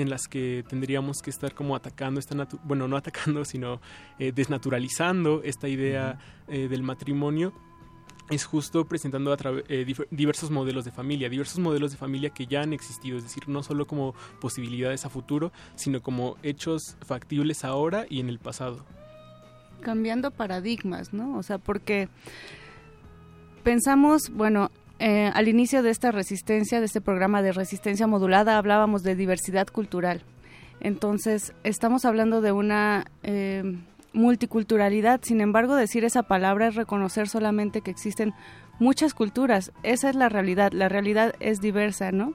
en 0.00 0.10
las 0.10 0.28
que 0.28 0.64
tendríamos 0.68 1.22
que 1.22 1.30
estar 1.30 1.54
como 1.54 1.74
atacando 1.76 2.20
esta 2.20 2.34
natu- 2.34 2.60
bueno 2.64 2.86
no 2.88 2.96
atacando 2.96 3.44
sino 3.52 3.80
eh, 4.18 4.32
desnaturalizando 4.34 5.42
esta 5.42 5.68
idea 5.68 6.18
eh, 6.48 6.68
del 6.68 6.82
matrimonio 6.82 7.52
es 8.28 8.44
justo 8.44 8.86
presentando 8.86 9.32
a 9.32 9.36
eh, 9.68 9.86
diversos 10.10 10.50
modelos 10.50 10.84
de 10.84 10.90
familia, 10.90 11.28
diversos 11.28 11.60
modelos 11.60 11.92
de 11.92 11.96
familia 11.96 12.30
que 12.30 12.46
ya 12.46 12.60
han 12.60 12.72
existido, 12.72 13.18
es 13.18 13.22
decir, 13.22 13.48
no 13.48 13.62
solo 13.62 13.86
como 13.86 14.16
posibilidades 14.40 15.04
a 15.06 15.10
futuro, 15.10 15.52
sino 15.76 16.02
como 16.02 16.36
hechos 16.42 16.96
factibles 17.06 17.62
ahora 17.64 18.04
y 18.10 18.18
en 18.18 18.28
el 18.28 18.40
pasado. 18.40 18.84
cambiando 19.80 20.32
paradigmas, 20.32 21.12
¿no? 21.12 21.38
O 21.38 21.42
sea, 21.44 21.58
porque 21.58 22.08
pensamos, 23.62 24.30
bueno, 24.30 24.70
eh, 24.98 25.30
al 25.34 25.48
inicio 25.48 25.82
de 25.82 25.90
esta 25.90 26.10
resistencia, 26.10 26.80
de 26.80 26.86
este 26.86 27.00
programa 27.00 27.42
de 27.42 27.52
resistencia 27.52 28.06
modulada, 28.06 28.56
hablábamos 28.56 29.02
de 29.02 29.14
diversidad 29.14 29.66
cultural. 29.66 30.22
Entonces, 30.80 31.52
estamos 31.64 32.04
hablando 32.04 32.40
de 32.40 32.52
una 32.52 33.04
eh, 33.22 33.76
multiculturalidad, 34.12 35.20
sin 35.22 35.40
embargo, 35.40 35.76
decir 35.76 36.04
esa 36.04 36.22
palabra 36.22 36.68
es 36.68 36.74
reconocer 36.74 37.28
solamente 37.28 37.82
que 37.82 37.90
existen 37.90 38.34
muchas 38.78 39.14
culturas. 39.14 39.72
Esa 39.82 40.10
es 40.10 40.16
la 40.16 40.28
realidad, 40.28 40.72
la 40.72 40.88
realidad 40.88 41.34
es 41.40 41.60
diversa, 41.60 42.12
¿no? 42.12 42.32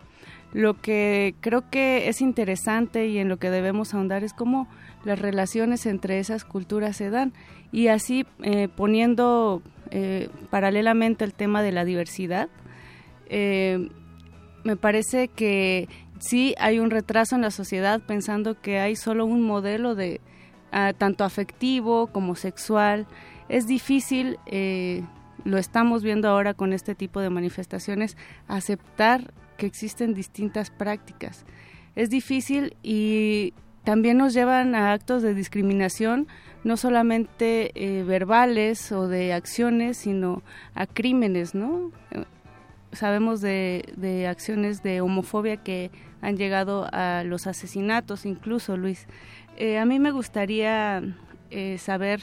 Lo 0.53 0.79
que 0.81 1.33
creo 1.39 1.69
que 1.69 2.09
es 2.09 2.21
interesante 2.21 3.07
y 3.07 3.19
en 3.19 3.29
lo 3.29 3.37
que 3.37 3.49
debemos 3.49 3.93
ahondar 3.93 4.23
es 4.23 4.33
cómo 4.33 4.67
las 5.03 5.17
relaciones 5.17 5.85
entre 5.85 6.19
esas 6.19 6.43
culturas 6.43 6.97
se 6.97 7.09
dan 7.09 7.33
y 7.71 7.87
así 7.87 8.25
eh, 8.43 8.67
poniendo 8.67 9.61
eh, 9.91 10.29
paralelamente 10.49 11.23
el 11.25 11.33
tema 11.33 11.61
de 11.61 11.71
la 11.71 11.85
diversidad, 11.85 12.49
eh, 13.27 13.89
me 14.63 14.75
parece 14.75 15.27
que 15.27 15.87
sí 16.19 16.55
hay 16.59 16.79
un 16.79 16.91
retraso 16.91 17.35
en 17.35 17.41
la 17.41 17.51
sociedad 17.51 18.01
pensando 18.01 18.59
que 18.61 18.79
hay 18.79 18.95
solo 18.95 19.25
un 19.25 19.41
modelo 19.41 19.95
de 19.95 20.21
ah, 20.71 20.93
tanto 20.97 21.23
afectivo 21.23 22.07
como 22.07 22.35
sexual. 22.35 23.07
Es 23.49 23.67
difícil, 23.67 24.37
eh, 24.45 25.03
lo 25.43 25.57
estamos 25.57 26.03
viendo 26.03 26.29
ahora 26.29 26.53
con 26.53 26.73
este 26.73 26.95
tipo 26.95 27.19
de 27.19 27.29
manifestaciones, 27.29 28.17
aceptar 28.47 29.33
que 29.57 29.65
existen 29.65 30.13
distintas 30.13 30.69
prácticas. 30.69 31.45
Es 31.95 32.09
difícil 32.09 32.77
y 32.83 33.53
también 33.83 34.17
nos 34.17 34.33
llevan 34.33 34.75
a 34.75 34.93
actos 34.93 35.23
de 35.23 35.33
discriminación, 35.33 36.27
no 36.63 36.77
solamente 36.77 37.71
eh, 37.73 38.03
verbales 38.03 38.91
o 38.91 39.07
de 39.07 39.33
acciones, 39.33 39.97
sino 39.97 40.43
a 40.75 40.85
crímenes, 40.85 41.55
¿no? 41.55 41.91
Eh, 42.11 42.23
Sabemos 42.93 43.39
de, 43.39 44.27
acciones 44.29 44.83
de 44.83 44.99
homofobia 44.99 45.55
que 45.55 45.91
han 46.21 46.35
llegado 46.35 46.89
a 46.91 47.23
los 47.23 47.47
asesinatos, 47.47 48.25
incluso, 48.25 48.75
Luis. 48.75 49.07
Eh, 49.55 49.77
a 49.77 49.85
mí 49.85 49.97
me 49.97 50.11
gustaría 50.11 51.01
eh, 51.51 51.77
saber 51.77 52.21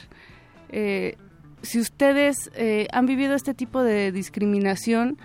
si 1.63 1.79
ustedes 1.79 2.51
han 2.93 3.07
vivido 3.07 3.33
este 3.33 3.55
tipo 3.55 3.81
de 3.81 4.11
discriminación 4.11 5.17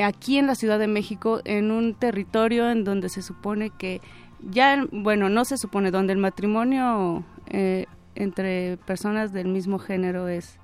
aquí 0.00 0.38
en 0.38 0.46
la 0.46 0.54
Ciudad 0.54 0.78
de 0.78 0.86
México, 0.86 1.40
en 1.44 1.72
un 1.72 1.94
territorio 1.94 2.70
en 2.70 2.84
donde 2.84 3.08
se 3.08 3.22
supone 3.22 3.70
que 3.70 4.00
ya, 4.40 4.86
bueno, 4.92 5.28
no 5.28 5.44
se 5.44 5.56
supone, 5.56 5.90
donde 5.90 6.12
el 6.12 6.18
matrimonio 6.18 7.24
eh, 7.48 7.86
entre 8.14 8.76
personas 8.78 9.32
del 9.32 9.48
mismo 9.48 9.78
género 9.78 10.28
es, 10.28 10.58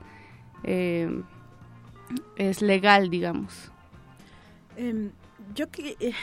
eh, 0.65 1.23
es 2.37 2.63
legal, 2.63 3.11
digamos. 3.11 3.71
Em, 4.77 5.11
yo 5.55 5.71
que 5.71 5.97
eh, 6.01 6.15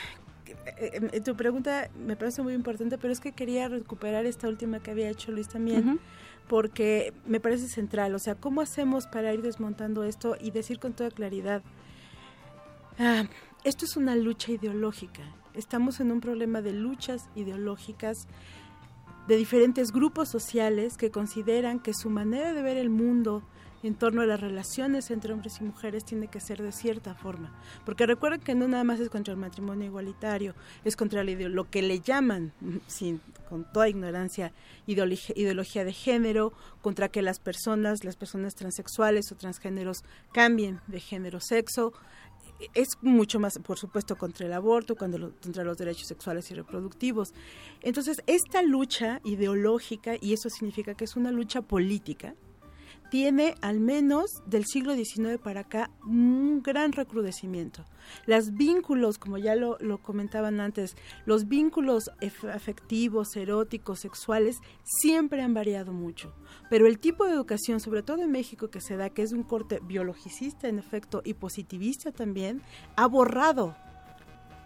eh, 0.77 1.09
eh, 1.13 1.21
tu 1.21 1.35
pregunta 1.35 1.89
me 2.05 2.15
parece 2.15 2.41
muy 2.41 2.53
importante, 2.53 2.97
pero 2.97 3.13
es 3.13 3.19
que 3.19 3.31
quería 3.31 3.67
recuperar 3.67 4.25
esta 4.25 4.47
última 4.47 4.79
que 4.79 4.91
había 4.91 5.09
hecho 5.09 5.31
Luis 5.31 5.47
también, 5.47 5.99
porque 6.47 7.13
me 7.25 7.39
parece 7.39 7.67
central. 7.67 8.15
O 8.15 8.19
sea, 8.19 8.35
¿cómo 8.35 8.61
hacemos 8.61 9.07
para 9.07 9.33
ir 9.33 9.41
desmontando 9.41 10.03
esto 10.03 10.35
y 10.39 10.51
decir 10.51 10.79
con 10.79 10.93
toda 10.93 11.11
claridad? 11.11 11.61
ah, 12.97 13.23
esto 13.63 13.85
es 13.85 13.95
una 13.97 14.15
lucha 14.15 14.51
ideológica. 14.51 15.21
Estamos 15.53 15.99
en 15.99 16.11
un 16.11 16.21
problema 16.21 16.61
de 16.61 16.73
luchas 16.73 17.27
ideológicas 17.35 18.27
de 19.27 19.37
diferentes 19.37 19.91
grupos 19.91 20.29
sociales 20.29 20.97
que 20.97 21.11
consideran 21.11 21.79
que 21.79 21.93
su 21.93 22.09
manera 22.09 22.53
de 22.53 22.63
ver 22.63 22.77
el 22.77 22.89
mundo 22.89 23.43
en 23.83 23.95
torno 23.95 24.21
a 24.21 24.25
las 24.25 24.41
relaciones 24.41 25.09
entre 25.11 25.33
hombres 25.33 25.59
y 25.61 25.63
mujeres 25.63 26.03
tiene 26.03 26.27
que 26.27 26.39
ser 26.39 26.61
de 26.61 26.71
cierta 26.71 27.15
forma. 27.15 27.51
Porque 27.85 28.05
recuerden 28.05 28.41
que 28.41 28.55
no 28.55 28.67
nada 28.67 28.83
más 28.83 28.99
es 28.99 29.09
contra 29.09 29.33
el 29.33 29.39
matrimonio 29.39 29.85
igualitario, 29.85 30.53
es 30.83 30.95
contra 30.95 31.23
lo 31.23 31.69
que 31.69 31.81
le 31.81 31.99
llaman, 31.99 32.51
sin, 32.87 33.21
con 33.47 33.71
toda 33.71 33.87
ignorancia, 33.87 34.51
ideología, 34.85 35.35
ideología 35.37 35.85
de 35.85 35.93
género, 35.93 36.53
contra 36.81 37.09
que 37.09 37.21
las 37.21 37.39
personas, 37.39 38.03
las 38.03 38.15
personas 38.15 38.55
transexuales 38.55 39.31
o 39.31 39.35
transgéneros 39.35 40.03
cambien 40.33 40.81
de 40.87 40.99
género 40.99 41.39
sexo, 41.39 41.93
es 42.73 42.97
mucho 43.01 43.39
más, 43.39 43.59
por 43.59 43.77
supuesto, 43.77 44.17
contra 44.17 44.45
el 44.45 44.53
aborto, 44.53 44.95
contra 44.95 45.63
los 45.63 45.77
derechos 45.77 46.07
sexuales 46.07 46.49
y 46.51 46.55
reproductivos. 46.55 47.33
Entonces, 47.81 48.21
esta 48.27 48.61
lucha 48.61 49.21
ideológica, 49.23 50.15
y 50.19 50.33
eso 50.33 50.49
significa 50.49 50.93
que 50.93 51.05
es 51.05 51.15
una 51.15 51.31
lucha 51.31 51.61
política, 51.61 52.35
tiene 53.09 53.55
al 53.61 53.79
menos 53.79 54.41
del 54.45 54.65
siglo 54.65 54.95
XIX 54.95 55.37
para 55.43 55.61
acá 55.61 55.91
un 56.05 56.61
gran 56.61 56.91
recrudecimiento. 56.91 57.85
Los 58.25 58.53
vínculos, 58.53 59.17
como 59.17 59.37
ya 59.37 59.55
lo, 59.55 59.77
comentaban 60.01 60.59
antes, 60.59 60.95
los 61.25 61.47
vínculos 61.47 62.11
afectivos, 62.51 63.35
eróticos, 63.35 63.99
sexuales, 63.99 64.57
siempre 64.83 65.41
han 65.41 65.53
variado 65.53 65.93
mucho. 65.93 66.33
Pero 66.69 66.87
el 66.87 66.99
tipo 66.99 67.25
de 67.25 67.33
educación, 67.33 67.79
sobre 67.79 68.03
todo 68.03 68.21
en 68.21 68.31
México, 68.31 68.69
que 68.69 68.81
se 68.81 68.95
da, 68.95 69.09
que 69.09 69.21
es 69.21 69.31
un 69.31 69.43
corte 69.43 69.79
biologicista 69.83 70.67
en 70.67 70.79
efecto 70.79 71.21
y 71.23 71.33
positivista 71.33 72.11
también, 72.11 72.61
ha 72.95 73.07
borrado 73.07 73.75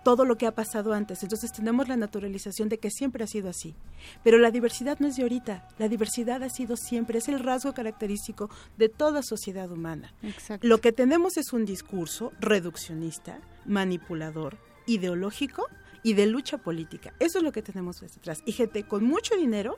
todo 0.04 0.26
lo 0.26 0.38
que 0.38 0.48
ha 0.48 0.54
pasado 0.54 0.94
antes. 0.94 1.24
Entonces 1.24 1.52
tenemos 1.52 1.88
la 1.88 1.98
naturalización 1.98 2.70
de 2.70 2.78
que 2.78 2.92
siempre 2.92 3.24
ha 3.24 3.28
sido 3.28 3.50
así. 3.50 3.76
Pero 4.24 4.38
la 4.38 4.52
diversidad 4.52 5.00
no 5.00 5.08
es 5.08 5.16
de 5.16 5.24
ahorita, 5.24 5.68
la 5.78 5.88
diversidad 5.88 6.44
ha 6.44 6.50
sido 6.50 6.76
siempre, 6.76 7.20
es 7.20 7.30
el 7.30 7.40
rasgo 7.40 7.74
característico 7.74 8.50
de 8.78 8.90
toda 8.90 9.24
sociedad 9.24 9.72
humana. 9.72 10.14
Exacto. 10.22 10.68
Lo 10.68 10.80
que 10.80 10.92
tenemos 10.92 11.38
es 11.38 11.54
un 11.54 11.66
discurso 11.66 12.32
reduccionista, 12.40 13.40
manipulador, 13.66 14.58
ideológico 14.86 15.68
y 16.04 16.14
de 16.14 16.26
lucha 16.26 16.58
política. 16.58 17.14
Eso 17.20 17.38
es 17.38 17.44
lo 17.44 17.52
que 17.52 17.62
tenemos 17.62 18.02
detrás. 18.02 18.42
Y 18.46 18.52
gente 18.52 18.84
con 18.84 19.06
mucho 19.06 19.36
dinero 19.36 19.78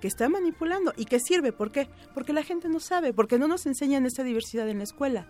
que 0.00 0.08
está 0.08 0.28
manipulando 0.28 0.92
y 0.96 1.06
que 1.06 1.18
sirve. 1.18 1.52
¿Por 1.52 1.72
qué? 1.72 1.88
Porque 2.14 2.32
la 2.32 2.42
gente 2.42 2.68
no 2.68 2.78
sabe, 2.80 3.12
porque 3.12 3.38
no 3.38 3.48
nos 3.48 3.66
enseñan 3.66 4.06
esta 4.06 4.22
diversidad 4.22 4.68
en 4.68 4.78
la 4.78 4.84
escuela. 4.84 5.26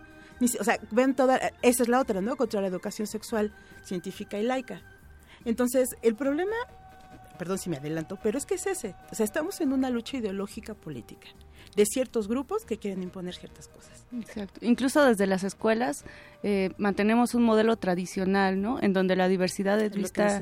O 0.59 0.63
sea, 0.63 0.79
ven 0.91 1.15
toda, 1.15 1.39
esa 1.61 1.83
es 1.83 1.89
la 1.89 1.99
otra, 1.99 2.21
¿no? 2.21 2.35
Contra 2.35 2.61
la 2.61 2.67
educación 2.67 3.07
sexual 3.07 3.53
científica 3.83 4.37
y 4.37 4.43
laica. 4.43 4.81
Entonces, 5.45 5.95
el 6.01 6.15
problema, 6.15 6.55
perdón 7.37 7.57
si 7.57 7.69
me 7.69 7.77
adelanto, 7.77 8.17
pero 8.21 8.37
es 8.37 8.45
que 8.45 8.55
es 8.55 8.65
ese. 8.65 8.95
O 9.11 9.15
sea, 9.15 9.23
estamos 9.23 9.61
en 9.61 9.71
una 9.73 9.89
lucha 9.89 10.17
ideológica 10.17 10.73
política 10.73 11.27
de 11.75 11.85
ciertos 11.85 12.27
grupos 12.27 12.65
que 12.65 12.77
quieren 12.77 13.03
imponer 13.03 13.35
ciertas 13.35 13.67
cosas. 13.67 14.05
Exacto. 14.13 14.59
Incluso 14.61 15.03
desde 15.03 15.27
las 15.27 15.43
escuelas 15.43 16.05
eh, 16.43 16.71
mantenemos 16.77 17.33
un 17.35 17.43
modelo 17.43 17.75
tradicional, 17.75 18.61
¿no? 18.61 18.81
En 18.81 18.93
donde 18.93 19.15
la 19.15 19.27
diversidad 19.27 19.79
es 19.81 19.93
vista 19.93 20.41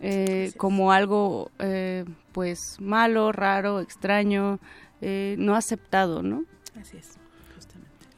eh, 0.00 0.52
como 0.56 0.92
algo, 0.92 1.50
eh, 1.58 2.04
pues, 2.32 2.76
malo, 2.80 3.32
raro, 3.32 3.80
extraño, 3.80 4.58
eh, 5.00 5.36
no 5.38 5.56
aceptado, 5.56 6.22
¿no? 6.22 6.44
Así 6.80 6.96
es. 6.96 7.19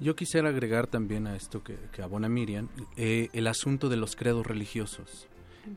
Yo 0.03 0.17
quisiera 0.17 0.49
agregar 0.49 0.89
también 0.89 1.29
a 1.29 1.37
esto 1.37 1.63
que, 1.63 1.79
que 1.93 2.03
abona 2.03 2.29
Miriam, 2.29 2.69
eh, 2.97 3.29
el 3.35 3.47
asunto 3.47 3.89
de 3.89 3.97
los 3.97 4.17
credos 4.17 4.45
religiosos. 4.45 5.29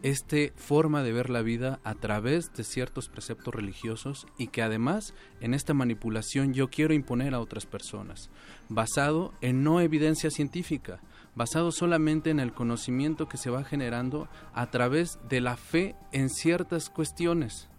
Este 0.02 0.52
forma 0.56 1.04
de 1.04 1.14
ver 1.14 1.30
la 1.30 1.44
vida 1.44 1.80
a 1.84 1.94
través 1.94 2.52
de 2.56 2.64
ciertos 2.64 3.08
preceptos 3.08 3.54
religiosos 3.54 4.26
y 4.40 4.48
que 4.48 4.64
además 4.64 5.14
en 5.42 5.54
esta 5.54 5.76
manipulación 5.76 6.56
yo 6.56 6.70
quiero 6.72 6.96
imponer 6.96 7.36
a 7.36 7.40
otras 7.40 7.68
personas, 7.68 8.32
basado 8.68 9.32
en 9.42 9.64
no 9.64 9.80
evidencia 9.80 10.32
científica, 10.32 11.02
basado 11.36 11.72
solamente 11.72 12.32
en 12.32 12.40
el 12.40 12.52
conocimiento 12.52 13.28
que 13.28 13.38
se 13.38 13.52
va 13.52 13.64
generando 13.64 14.28
a 14.56 14.72
través 14.72 15.20
de 15.30 15.40
la 15.40 15.56
fe 15.56 15.96
en 16.12 16.32
ciertas 16.32 16.90
cuestiones. 16.90 17.70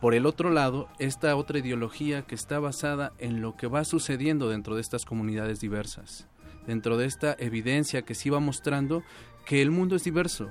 Por 0.00 0.14
el 0.14 0.24
otro 0.26 0.50
lado, 0.50 0.88
esta 0.98 1.36
otra 1.36 1.58
ideología 1.58 2.22
que 2.22 2.34
está 2.34 2.58
basada 2.58 3.12
en 3.18 3.42
lo 3.42 3.56
que 3.56 3.66
va 3.66 3.84
sucediendo 3.84 4.48
dentro 4.48 4.74
de 4.74 4.80
estas 4.80 5.04
comunidades 5.04 5.60
diversas, 5.60 6.26
dentro 6.66 6.96
de 6.96 7.06
esta 7.06 7.36
evidencia 7.38 8.02
que 8.02 8.14
sí 8.14 8.30
va 8.30 8.40
mostrando 8.40 9.02
que 9.44 9.60
el 9.60 9.70
mundo 9.70 9.96
es 9.96 10.04
diverso, 10.04 10.50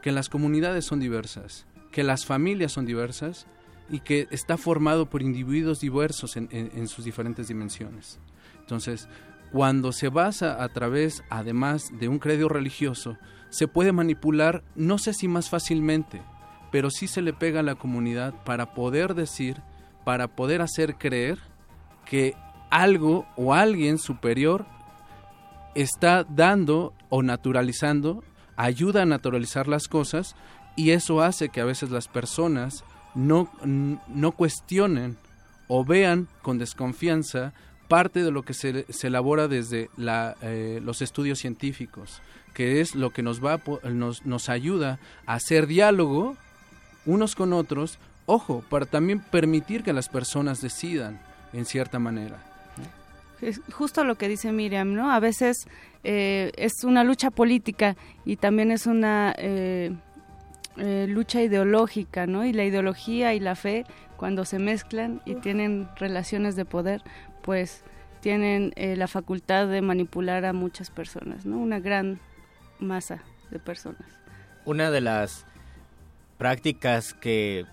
que 0.00 0.12
las 0.12 0.28
comunidades 0.28 0.84
son 0.84 1.00
diversas, 1.00 1.66
que 1.90 2.04
las 2.04 2.24
familias 2.24 2.70
son 2.72 2.86
diversas 2.86 3.46
y 3.90 4.00
que 4.00 4.28
está 4.30 4.56
formado 4.56 5.06
por 5.06 5.22
individuos 5.22 5.80
diversos 5.80 6.36
en, 6.36 6.48
en- 6.52 6.70
en 6.74 6.86
sus 6.86 7.04
diferentes 7.04 7.48
dimensiones. 7.48 8.20
Entonces, 8.60 9.08
cuando 9.50 9.92
se 9.92 10.08
basa 10.08 10.62
a 10.62 10.68
través, 10.68 11.24
además 11.30 11.90
de 11.98 12.06
un 12.08 12.18
credo 12.18 12.48
religioso, 12.48 13.16
se 13.48 13.66
puede 13.66 13.92
manipular, 13.92 14.62
no 14.76 14.98
sé 14.98 15.14
si 15.14 15.26
más 15.26 15.48
fácilmente, 15.48 16.20
pero 16.70 16.90
sí 16.90 17.06
se 17.06 17.22
le 17.22 17.32
pega 17.32 17.60
a 17.60 17.64
la 17.64 17.74
comunidad 17.74 18.34
para 18.44 18.74
poder 18.74 19.14
decir, 19.14 19.62
para 20.04 20.28
poder 20.28 20.62
hacer 20.62 20.96
creer 20.96 21.38
que 22.04 22.34
algo 22.70 23.26
o 23.36 23.54
alguien 23.54 23.98
superior 23.98 24.66
está 25.74 26.24
dando 26.24 26.92
o 27.08 27.22
naturalizando, 27.22 28.22
ayuda 28.56 29.02
a 29.02 29.06
naturalizar 29.06 29.68
las 29.68 29.88
cosas 29.88 30.34
y 30.76 30.90
eso 30.90 31.22
hace 31.22 31.48
que 31.48 31.60
a 31.60 31.64
veces 31.64 31.90
las 31.90 32.08
personas 32.08 32.84
no, 33.14 33.50
no 33.64 34.32
cuestionen 34.32 35.16
o 35.66 35.84
vean 35.84 36.28
con 36.42 36.58
desconfianza 36.58 37.52
parte 37.88 38.22
de 38.22 38.30
lo 38.30 38.42
que 38.42 38.54
se, 38.54 38.84
se 38.92 39.06
elabora 39.06 39.48
desde 39.48 39.90
la, 39.96 40.36
eh, 40.42 40.80
los 40.82 41.00
estudios 41.00 41.38
científicos, 41.38 42.20
que 42.54 42.80
es 42.80 42.94
lo 42.94 43.10
que 43.10 43.22
nos, 43.22 43.44
va, 43.44 43.60
nos, 43.84 44.26
nos 44.26 44.48
ayuda 44.48 44.98
a 45.26 45.34
hacer 45.34 45.66
diálogo 45.66 46.36
unos 47.06 47.34
con 47.34 47.52
otros, 47.52 47.98
ojo, 48.26 48.62
para 48.68 48.86
también 48.86 49.20
permitir 49.20 49.82
que 49.82 49.92
las 49.92 50.08
personas 50.08 50.60
decidan 50.60 51.20
en 51.52 51.64
cierta 51.64 51.98
manera. 51.98 52.38
Es 53.40 53.60
justo 53.72 54.04
lo 54.04 54.16
que 54.16 54.28
dice 54.28 54.50
Miriam, 54.52 54.94
¿no? 54.94 55.12
A 55.12 55.20
veces 55.20 55.68
eh, 56.02 56.50
es 56.56 56.82
una 56.84 57.04
lucha 57.04 57.30
política 57.30 57.96
y 58.24 58.36
también 58.36 58.72
es 58.72 58.86
una 58.86 59.32
eh, 59.38 59.92
eh, 60.76 61.06
lucha 61.08 61.42
ideológica, 61.42 62.26
¿no? 62.26 62.44
Y 62.44 62.52
la 62.52 62.64
ideología 62.64 63.34
y 63.34 63.40
la 63.40 63.56
fe, 63.56 63.84
cuando 64.16 64.44
se 64.44 64.58
mezclan 64.58 65.20
y 65.24 65.34
tienen 65.36 65.88
relaciones 65.96 66.56
de 66.56 66.64
poder, 66.64 67.02
pues 67.42 67.82
tienen 68.20 68.72
eh, 68.76 68.96
la 68.96 69.08
facultad 69.08 69.68
de 69.68 69.82
manipular 69.82 70.44
a 70.44 70.52
muchas 70.52 70.90
personas, 70.90 71.46
¿no? 71.46 71.58
Una 71.58 71.80
gran 71.80 72.20
masa 72.78 73.22
de 73.50 73.58
personas. 73.58 74.06
Una 74.64 74.90
de 74.90 75.00
las 75.00 75.46
prácticas 76.38 77.12
que, 77.14 77.66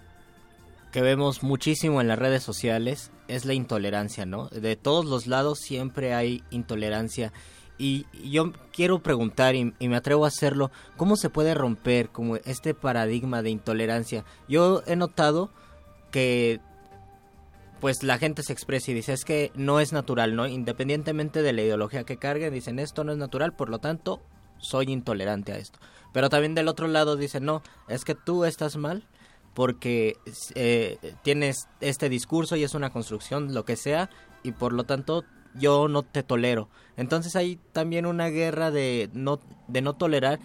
que 0.91 1.01
vemos 1.01 1.43
muchísimo 1.43 2.01
en 2.01 2.07
las 2.07 2.19
redes 2.19 2.43
sociales 2.43 3.11
es 3.27 3.45
la 3.45 3.53
intolerancia, 3.53 4.25
¿no? 4.25 4.49
De 4.49 4.75
todos 4.75 5.05
los 5.05 5.27
lados 5.27 5.59
siempre 5.59 6.13
hay 6.13 6.43
intolerancia. 6.49 7.31
Y 7.77 8.05
yo 8.23 8.53
quiero 8.73 8.99
preguntar, 8.99 9.55
y, 9.55 9.73
y 9.79 9.87
me 9.87 9.97
atrevo 9.97 10.25
a 10.25 10.29
hacerlo, 10.29 10.71
¿cómo 10.97 11.15
se 11.15 11.29
puede 11.29 11.53
romper 11.53 12.09
como 12.09 12.37
este 12.37 12.73
paradigma 12.73 13.41
de 13.41 13.49
intolerancia? 13.49 14.25
Yo 14.47 14.81
he 14.87 14.95
notado 14.95 15.51
que 16.11 16.59
pues 17.81 18.01
la 18.03 18.17
gente 18.17 18.41
se 18.41 18.53
expresa 18.53 18.91
y 18.91 18.93
dice 18.93 19.13
es 19.13 19.25
que 19.25 19.51
no 19.53 19.79
es 19.79 19.93
natural, 19.93 20.35
¿no? 20.35 20.47
Independientemente 20.47 21.41
de 21.41 21.53
la 21.53 21.61
ideología 21.61 22.03
que 22.03 22.17
carguen, 22.17 22.53
dicen 22.53 22.79
esto 22.79 23.03
no 23.03 23.11
es 23.11 23.17
natural, 23.17 23.53
por 23.53 23.69
lo 23.69 23.79
tanto 23.79 24.21
soy 24.57 24.91
intolerante 24.91 25.51
a 25.51 25.57
esto. 25.57 25.77
Pero 26.15 26.29
también 26.29 26.55
del 26.55 26.69
otro 26.69 26.87
lado 26.87 27.17
dicen 27.17 27.43
no, 27.43 27.61
es 27.89 28.05
que 28.05 28.15
tú 28.15 28.45
estás 28.45 28.77
mal 28.77 29.03
porque 29.53 30.15
eh, 30.55 30.97
tienes 31.23 31.67
este 31.81 32.07
discurso 32.07 32.55
y 32.55 32.63
es 32.63 32.73
una 32.73 32.89
construcción, 32.89 33.53
lo 33.53 33.65
que 33.65 33.75
sea, 33.75 34.09
y 34.41 34.53
por 34.53 34.71
lo 34.71 34.85
tanto 34.85 35.25
yo 35.55 35.89
no 35.89 36.03
te 36.03 36.23
tolero. 36.23 36.69
Entonces 36.95 37.35
hay 37.35 37.57
también 37.73 38.05
una 38.05 38.29
guerra 38.29 38.71
de 38.71 39.09
no, 39.11 39.41
de 39.67 39.81
no 39.81 39.97
tolerar 39.97 40.39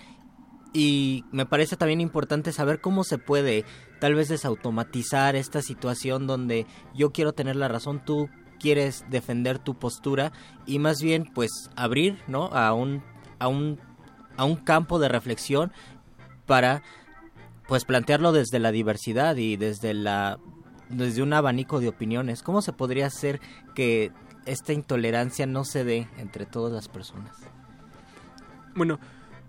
y 0.72 1.24
me 1.30 1.46
parece 1.46 1.76
también 1.76 2.00
importante 2.00 2.50
saber 2.50 2.80
cómo 2.80 3.04
se 3.04 3.18
puede 3.18 3.64
tal 4.00 4.16
vez 4.16 4.28
desautomatizar 4.28 5.36
esta 5.36 5.62
situación 5.62 6.26
donde 6.26 6.66
yo 6.96 7.12
quiero 7.12 7.32
tener 7.32 7.54
la 7.54 7.68
razón, 7.68 8.04
tú 8.04 8.28
quieres 8.58 9.04
defender 9.08 9.60
tu 9.60 9.78
postura 9.78 10.32
y 10.66 10.80
más 10.80 11.00
bien 11.00 11.30
pues 11.32 11.70
abrir, 11.76 12.18
¿no? 12.26 12.46
a 12.46 12.74
un 12.74 13.04
a 13.38 13.46
un 13.48 13.80
a 14.40 14.44
un 14.44 14.56
campo 14.56 14.98
de 14.98 15.10
reflexión 15.10 15.70
para 16.46 16.82
pues 17.68 17.84
plantearlo 17.84 18.32
desde 18.32 18.58
la 18.58 18.72
diversidad 18.72 19.36
y 19.36 19.58
desde 19.58 19.92
la 19.92 20.38
desde 20.88 21.22
un 21.22 21.34
abanico 21.34 21.78
de 21.78 21.88
opiniones. 21.88 22.42
¿Cómo 22.42 22.62
se 22.62 22.72
podría 22.72 23.04
hacer 23.04 23.38
que 23.74 24.12
esta 24.46 24.72
intolerancia 24.72 25.44
no 25.44 25.64
se 25.64 25.84
dé 25.84 26.08
entre 26.16 26.46
todas 26.46 26.72
las 26.72 26.88
personas? 26.88 27.36
Bueno, 28.74 28.98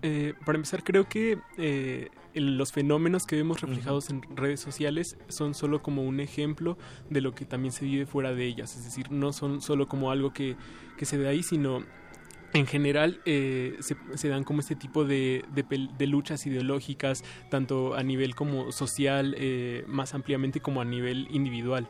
eh, 0.02 0.34
para 0.44 0.56
empezar, 0.56 0.84
creo 0.84 1.08
que 1.08 1.38
eh, 1.56 2.10
los 2.34 2.70
fenómenos 2.70 3.24
que 3.24 3.36
vemos 3.36 3.62
reflejados 3.62 4.10
en 4.10 4.20
redes 4.36 4.60
sociales 4.60 5.16
son 5.28 5.54
solo 5.54 5.82
como 5.82 6.02
un 6.02 6.20
ejemplo 6.20 6.76
de 7.08 7.22
lo 7.22 7.34
que 7.34 7.46
también 7.46 7.72
se 7.72 7.86
vive 7.86 8.04
fuera 8.04 8.34
de 8.34 8.44
ellas. 8.44 8.76
Es 8.76 8.84
decir, 8.84 9.10
no 9.10 9.32
son 9.32 9.62
solo 9.62 9.88
como 9.88 10.10
algo 10.10 10.34
que, 10.34 10.54
que 10.98 11.06
se 11.06 11.16
ve 11.16 11.28
ahí, 11.28 11.42
sino 11.42 11.82
en 12.52 12.66
general 12.66 13.20
eh, 13.24 13.78
se, 13.80 14.28
dan 14.28 14.44
como 14.44 14.60
este 14.60 14.76
tipo 14.76 15.04
de, 15.04 15.44
de 15.50 16.06
luchas 16.06 16.46
ideológicas, 16.46 17.24
tanto 17.50 17.94
a 17.94 18.02
nivel 18.02 18.34
como 18.34 18.72
social, 18.72 19.34
eh, 19.38 19.84
más 19.86 20.14
ampliamente 20.14 20.60
como 20.60 20.80
a 20.80 20.84
nivel 20.84 21.28
individual. 21.30 21.88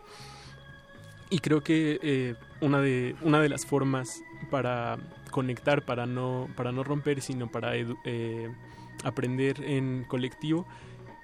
Y 1.31 1.39
creo 1.39 1.63
que 1.63 1.99
eh, 2.03 2.35
una, 2.61 2.81
de, 2.81 3.17
una 3.23 3.41
de 3.41 3.49
las 3.49 3.67
formas 3.67 4.23
para 4.51 4.99
conectar, 5.31 5.85
para 5.85 6.07
no, 6.07 6.49
para 6.57 6.73
no 6.73 6.85
romper, 6.85 7.23
sino 7.23 7.51
para 7.51 7.73
aprender 9.03 9.65
en 9.65 10.05
colectivo, 10.05 10.67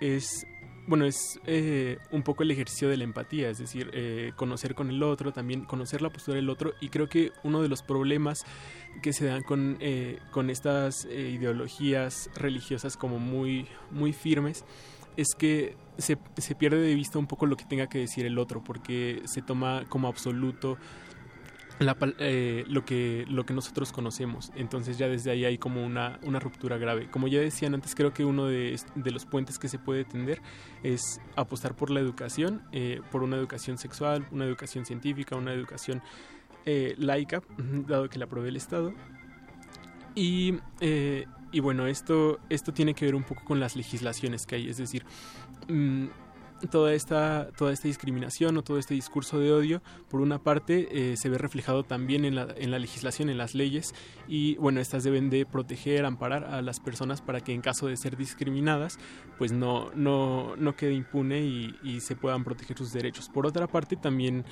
es, 0.00 0.46
bueno, 0.88 1.04
es 1.04 1.38
eh, 1.46 1.98
un 2.10 2.22
poco 2.22 2.42
el 2.42 2.50
ejercicio 2.50 2.88
de 2.88 2.96
la 2.96 3.04
empatía, 3.04 3.50
es 3.50 3.58
decir, 3.58 3.90
eh, 3.92 4.32
conocer 4.36 4.74
con 4.74 4.88
el 4.88 5.02
otro, 5.02 5.32
también 5.32 5.66
conocer 5.66 6.00
la 6.00 6.08
postura 6.08 6.36
del 6.36 6.48
otro. 6.48 6.72
Y 6.80 6.88
creo 6.88 7.10
que 7.10 7.30
uno 7.44 7.60
de 7.60 7.68
los 7.68 7.82
problemas 7.82 8.38
que 9.02 9.12
se 9.12 9.26
dan 9.26 9.42
con, 9.42 9.76
eh, 9.80 10.18
con 10.30 10.48
estas 10.48 11.04
eh, 11.04 11.30
ideologías 11.34 12.30
religiosas 12.34 12.96
como 12.96 13.18
muy, 13.18 13.66
muy 13.90 14.14
firmes 14.14 14.64
es 15.18 15.28
que 15.36 15.76
se, 15.98 16.16
se 16.38 16.54
pierde 16.54 16.80
de 16.80 16.94
vista 16.94 17.18
un 17.18 17.26
poco 17.26 17.44
lo 17.44 17.56
que 17.56 17.66
tenga 17.66 17.88
que 17.88 17.98
decir 17.98 18.24
el 18.24 18.38
otro, 18.38 18.64
porque 18.64 19.20
se 19.26 19.42
toma 19.42 19.84
como 19.90 20.08
absoluto 20.08 20.78
la 21.78 21.96
eh, 22.18 22.64
lo, 22.66 22.84
que, 22.84 23.24
lo 23.28 23.46
que 23.46 23.54
nosotros 23.54 23.92
conocemos. 23.92 24.50
Entonces 24.56 24.98
ya 24.98 25.08
desde 25.08 25.30
ahí 25.30 25.44
hay 25.44 25.58
como 25.58 25.84
una, 25.84 26.18
una 26.22 26.40
ruptura 26.40 26.76
grave. 26.76 27.08
Como 27.10 27.28
ya 27.28 27.40
decían 27.40 27.74
antes, 27.74 27.94
creo 27.94 28.12
que 28.12 28.24
uno 28.24 28.46
de, 28.46 28.78
de 28.94 29.10
los 29.10 29.26
puentes 29.26 29.58
que 29.58 29.68
se 29.68 29.78
puede 29.78 30.04
tender 30.04 30.40
es 30.82 31.20
apostar 31.36 31.76
por 31.76 31.90
la 31.90 32.00
educación, 32.00 32.62
eh, 32.72 33.00
por 33.10 33.22
una 33.22 33.36
educación 33.36 33.78
sexual, 33.78 34.26
una 34.30 34.44
educación 34.44 34.84
científica, 34.84 35.36
una 35.36 35.52
educación 35.52 36.02
eh, 36.66 36.94
laica, 36.98 37.42
dado 37.86 38.08
que 38.08 38.18
la 38.18 38.26
provee 38.26 38.48
el 38.48 38.56
Estado. 38.56 38.92
Y, 40.14 40.58
eh, 40.80 41.26
y 41.52 41.60
bueno, 41.60 41.86
esto, 41.86 42.40
esto 42.48 42.72
tiene 42.72 42.94
que 42.94 43.04
ver 43.04 43.14
un 43.14 43.22
poco 43.22 43.44
con 43.44 43.60
las 43.60 43.76
legislaciones 43.76 44.46
que 44.46 44.56
hay, 44.56 44.68
es 44.68 44.78
decir, 44.78 45.04
mm, 45.68 46.06
toda 46.70 46.92
esta, 46.92 47.50
toda 47.56 47.72
esta 47.72 47.88
discriminación 47.88 48.56
o 48.56 48.62
todo 48.62 48.78
este 48.78 48.94
discurso 48.94 49.38
de 49.38 49.52
odio, 49.52 49.82
por 50.10 50.20
una 50.20 50.38
parte, 50.42 50.88
eh, 50.90 51.16
se 51.16 51.28
ve 51.28 51.38
reflejado 51.38 51.84
también 51.84 52.24
en 52.24 52.34
la, 52.34 52.48
en 52.56 52.70
la 52.70 52.78
legislación, 52.78 53.28
en 53.30 53.38
las 53.38 53.54
leyes, 53.54 53.94
y 54.26 54.56
bueno, 54.56 54.80
estas 54.80 55.04
deben 55.04 55.30
de 55.30 55.46
proteger, 55.46 56.04
amparar 56.04 56.44
a 56.44 56.62
las 56.62 56.80
personas 56.80 57.20
para 57.20 57.40
que 57.40 57.52
en 57.52 57.60
caso 57.60 57.86
de 57.86 57.96
ser 57.96 58.16
discriminadas, 58.16 58.98
pues 59.38 59.52
no, 59.52 59.90
no, 59.94 60.56
no 60.56 60.76
quede 60.76 60.94
impune 60.94 61.40
y, 61.40 61.98
se 61.98 62.14
puedan 62.14 62.44
proteger 62.44 62.78
sus 62.78 62.92
derechos. 62.92 63.28
Por 63.28 63.46
otra 63.46 63.66
parte, 63.66 63.96
también 63.96 64.44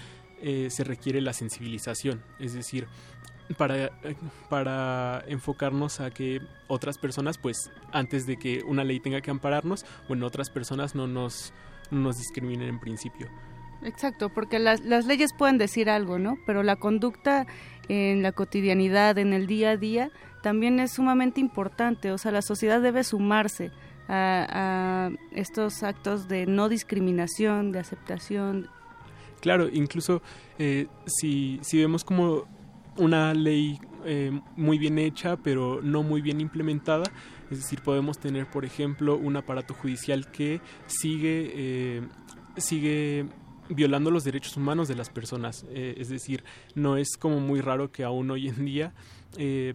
eh, 0.43 0.69
se 0.71 0.85
requiere 0.85 1.21
la 1.21 1.33
sensibilización, 1.33 2.23
es 2.41 2.55
decir, 2.55 2.89
para, 3.55 3.93
para 4.49 5.25
enfocarnos 5.29 6.01
a 6.01 6.11
que 6.11 6.41
otras 6.69 6.99
personas, 6.99 7.39
pues 7.39 7.71
antes 7.93 8.27
de 8.27 8.37
que 8.37 8.63
una 8.67 8.85
ley 8.85 9.01
tenga 9.01 9.21
que 9.21 9.31
ampararnos, 9.31 9.85
bueno, 10.09 10.27
otras 10.27 10.51
personas 10.51 10.95
no 10.95 11.07
nos, 11.07 11.53
no 11.53 11.76
nos 11.91 12.19
discriminen 12.19 12.69
en 12.69 12.81
principio. 12.81 13.29
Exacto, 13.83 14.31
porque 14.31 14.59
las, 14.59 14.81
las 14.81 15.07
leyes 15.07 15.33
pueden 15.33 15.59
decir 15.59 15.91
algo, 15.91 16.19
¿no? 16.19 16.39
Pero 16.47 16.63
la 16.63 16.77
conducta 16.77 17.47
en 17.89 18.23
la 18.23 18.33
cotidianidad, 18.33 19.19
en 19.19 19.33
el 19.33 19.47
día 19.47 19.71
a 19.71 19.77
día, 19.77 20.11
también 20.43 20.81
es 20.81 20.93
sumamente 20.93 21.41
importante. 21.41 22.11
O 22.11 22.19
sea, 22.19 22.33
la 22.33 22.43
sociedad 22.43 22.81
debe 22.81 23.05
sumarse 23.05 23.71
a, 24.09 24.47
a 24.49 25.11
estos 25.33 25.83
actos 25.83 26.29
de 26.29 26.47
no 26.47 26.69
discriminación, 26.69 27.73
de 27.73 27.81
aceptación. 27.81 28.69
Claro, 29.41 29.69
incluso 29.71 30.23
eh, 30.59 30.87
si, 31.07 31.61
si 31.63 31.79
vemos 31.79 32.03
como 32.03 32.45
una 32.97 33.35
ley 33.35 33.79
eh, 34.05 34.41
muy 34.57 34.79
bien 34.79 34.99
hecha, 34.99 35.37
pero 35.37 35.81
no 35.83 36.03
muy 36.03 36.23
bien 36.23 36.41
implementada, 36.41 37.05
es 37.51 37.59
decir, 37.59 37.81
podemos 37.83 38.19
tener, 38.19 38.47
por 38.47 38.65
ejemplo, 38.65 39.17
un 39.17 39.37
aparato 39.37 39.75
judicial 39.75 40.31
que 40.31 40.61
sigue, 40.87 41.53
eh, 41.55 42.03
sigue 42.57 43.27
violando 43.69 44.11
los 44.11 44.25
derechos 44.25 44.57
humanos 44.57 44.89
de 44.89 44.95
las 44.95 45.11
personas. 45.11 45.65
Eh, 45.71 45.95
es 45.99 46.09
decir, 46.09 46.45
no 46.75 46.97
es 46.97 47.17
como 47.19 47.41
muy 47.41 47.61
raro 47.61 47.91
que 47.91 48.05
aún 48.05 48.31
hoy 48.31 48.49
en 48.49 48.65
día, 48.65 48.95
eh, 49.37 49.75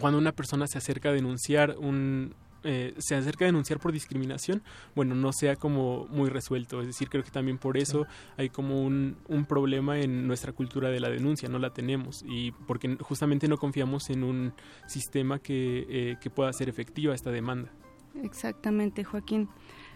cuando 0.00 0.18
una 0.18 0.32
persona 0.32 0.66
se 0.66 0.78
acerca 0.78 1.10
a 1.10 1.12
denunciar 1.12 1.76
un, 1.78 2.34
eh, 2.64 2.94
se 2.98 3.14
acerca 3.14 3.44
a 3.44 3.46
denunciar 3.46 3.78
por 3.78 3.92
discriminación, 3.92 4.62
bueno, 4.94 5.14
no 5.14 5.32
sea 5.32 5.56
como 5.56 6.06
muy 6.08 6.30
resuelto. 6.30 6.80
Es 6.80 6.86
decir, 6.86 7.08
creo 7.08 7.22
que 7.22 7.30
también 7.30 7.58
por 7.58 7.76
eso 7.76 8.06
hay 8.36 8.48
como 8.48 8.82
un, 8.82 9.16
un 9.28 9.44
problema 9.44 9.98
en 9.98 10.26
nuestra 10.26 10.52
cultura 10.52 10.88
de 10.88 11.00
la 11.00 11.10
denuncia, 11.10 11.48
no 11.48 11.58
la 11.58 11.70
tenemos. 11.70 12.24
Y 12.26 12.52
porque 12.66 12.96
justamente 13.00 13.48
no 13.48 13.58
confiamos 13.58 14.10
en 14.10 14.24
un 14.24 14.52
sistema 14.86 15.38
que, 15.38 15.86
eh, 15.88 16.16
que 16.20 16.30
pueda 16.30 16.50
hacer 16.50 16.68
efectiva 16.68 17.14
esta 17.14 17.30
demanda. 17.30 17.70
Exactamente, 18.22 19.04
Joaquín. 19.04 19.48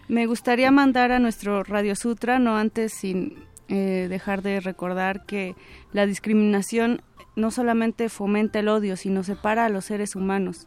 Me 0.08 0.26
gustaría 0.26 0.70
mandar 0.70 1.12
a 1.12 1.18
nuestro 1.18 1.62
Radio 1.62 1.94
Sutra, 1.94 2.38
no 2.38 2.56
antes 2.56 2.92
sin 2.94 3.34
eh, 3.68 4.06
dejar 4.08 4.42
de 4.42 4.60
recordar 4.60 5.26
que 5.26 5.55
la 5.92 6.06
discriminación 6.06 7.02
no 7.36 7.50
solamente 7.50 8.08
fomenta 8.08 8.58
el 8.58 8.68
odio, 8.68 8.97
sino 8.97 9.22
separa 9.22 9.66
a 9.66 9.68
los 9.68 9.84
seres 9.84 10.16
humanos 10.16 10.66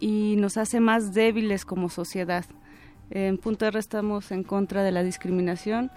y 0.00 0.36
nos 0.36 0.56
hace 0.56 0.80
más 0.80 1.14
débiles 1.14 1.64
como 1.64 1.88
sociedad. 1.88 2.44
En 3.10 3.38
Punto 3.38 3.66
R 3.66 3.78
estamos 3.78 4.30
en 4.32 4.42
contra 4.42 4.82
de 4.82 4.92
la 4.92 5.02
discriminación 5.02 5.90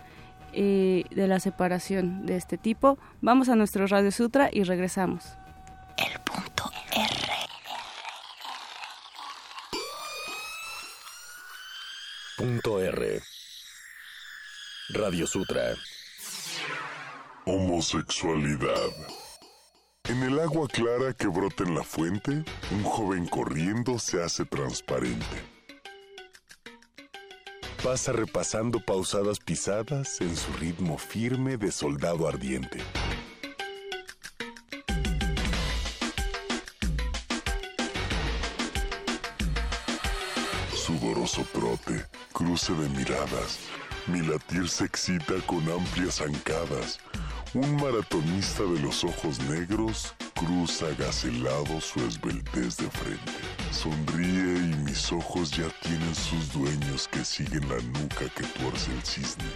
eh, 0.53 1.05
de 1.11 1.27
la 1.27 1.39
separación 1.39 2.25
de 2.25 2.35
este 2.35 2.57
tipo. 2.57 2.97
Vamos 3.21 3.49
a 3.49 3.55
nuestro 3.55 3.87
Radio 3.87 4.11
Sutra 4.11 4.49
y 4.51 4.63
regresamos. 4.63 5.25
Punto 12.37 12.79
R. 12.79 13.21
Radio 14.91 15.27
Sutra. 15.27 15.75
Homosexualidad. 17.45 19.18
En 20.09 20.23
el 20.23 20.39
agua 20.39 20.67
clara 20.67 21.13
que 21.13 21.27
brota 21.27 21.63
en 21.63 21.75
la 21.75 21.83
fuente, 21.83 22.43
un 22.71 22.83
joven 22.83 23.27
corriendo 23.27 23.99
se 23.99 24.23
hace 24.23 24.43
transparente. 24.43 25.23
Pasa 27.83 28.11
repasando 28.11 28.79
pausadas 28.83 29.37
pisadas 29.37 30.19
en 30.21 30.35
su 30.35 30.51
ritmo 30.53 30.97
firme 30.97 31.57
de 31.57 31.71
soldado 31.71 32.27
ardiente. 32.27 32.79
Sudoroso 40.73 41.45
trote, 41.53 42.03
cruce 42.33 42.73
de 42.73 42.89
miradas, 42.89 43.59
mi 44.07 44.21
latir 44.23 44.67
se 44.69 44.85
excita 44.85 45.35
con 45.45 45.61
amplias 45.69 46.15
zancadas. 46.15 46.99
Un 47.55 47.77
maratonista 47.77 48.61
de 48.61 48.79
los 48.79 49.03
ojos 49.03 49.39
negros 49.49 50.13
cruza 50.35 50.85
gacelado 50.99 51.81
su 51.81 51.99
esbeltez 52.05 52.77
de 52.77 52.87
frente. 52.91 53.31
Sonríe 53.71 54.69
y 54.69 54.75
mis 54.85 55.11
ojos 55.11 55.49
ya 55.49 55.67
tienen 55.81 56.13
sus 56.13 56.53
dueños 56.53 57.07
que 57.07 57.25
siguen 57.25 57.67
la 57.67 57.81
nuca 57.99 58.29
que 58.35 58.43
tuerce 58.43 58.91
el 58.91 59.01
cisne. 59.01 59.49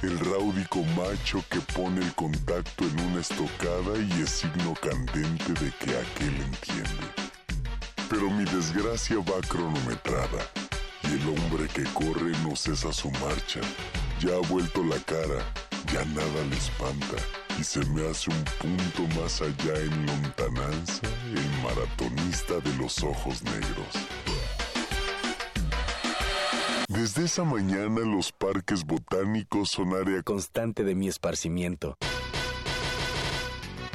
El 0.00 0.18
ráudico 0.18 0.82
macho 0.96 1.44
que 1.50 1.60
pone 1.74 2.00
el 2.00 2.14
contacto 2.14 2.84
en 2.84 2.98
una 3.00 3.20
estocada 3.20 3.98
y 3.98 4.22
es 4.22 4.30
signo 4.30 4.72
candente 4.80 5.52
de 5.52 5.70
que 5.72 5.98
aquel 5.98 6.34
entiende. 6.40 7.06
Pero 8.08 8.30
mi 8.30 8.44
desgracia 8.44 9.18
va 9.18 9.46
cronometrada 9.46 10.50
y 11.02 11.08
el 11.08 11.28
hombre 11.28 11.68
que 11.68 11.84
corre 11.92 12.32
no 12.42 12.56
cesa 12.56 12.90
su 12.94 13.10
marcha. 13.10 13.60
Ya 14.20 14.36
ha 14.36 14.48
vuelto 14.48 14.82
la 14.82 14.96
cara, 15.00 15.44
ya 15.92 16.04
nada 16.04 16.44
le 16.48 16.56
espanta 16.56 17.16
y 17.58 17.64
se 17.64 17.84
me 17.86 18.08
hace 18.08 18.30
un 18.30 18.44
punto 18.60 19.20
más 19.20 19.40
allá 19.40 19.78
en 19.78 20.06
lontananza 20.06 21.06
el 21.34 21.62
maratonista 21.62 22.54
de 22.60 22.74
los 22.76 23.02
ojos 23.02 23.42
negros. 23.42 24.10
Desde 26.88 27.24
esa 27.24 27.44
mañana 27.44 28.00
los 28.00 28.32
parques 28.32 28.84
botánicos 28.84 29.70
son 29.70 29.94
área 29.94 30.22
constante 30.22 30.84
de 30.84 30.94
mi 30.94 31.08
esparcimiento. 31.08 31.96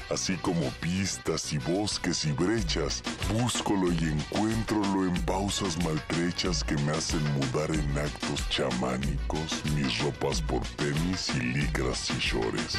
Así 0.10 0.36
como 0.38 0.70
pistas 0.82 1.52
y 1.52 1.58
bosques 1.58 2.26
y 2.26 2.32
brechas, 2.32 3.02
búscolo 3.34 3.92
y 3.92 4.04
encuéntrolo 4.04 5.06
en 5.06 5.20
pausas 5.24 5.84
maltrechas 5.84 6.64
que 6.64 6.76
me 6.76 6.92
hacen 6.92 7.24
mudar 7.34 7.72
en 7.72 7.98
actos 7.98 8.48
chamánicos 8.50 9.64
mis 9.76 9.98
ropas 10.00 10.42
por 10.44 10.62
tenis 10.78 11.32
y 11.36 11.40
licras 11.40 12.12
y 12.12 12.20
shorts. 12.20 12.78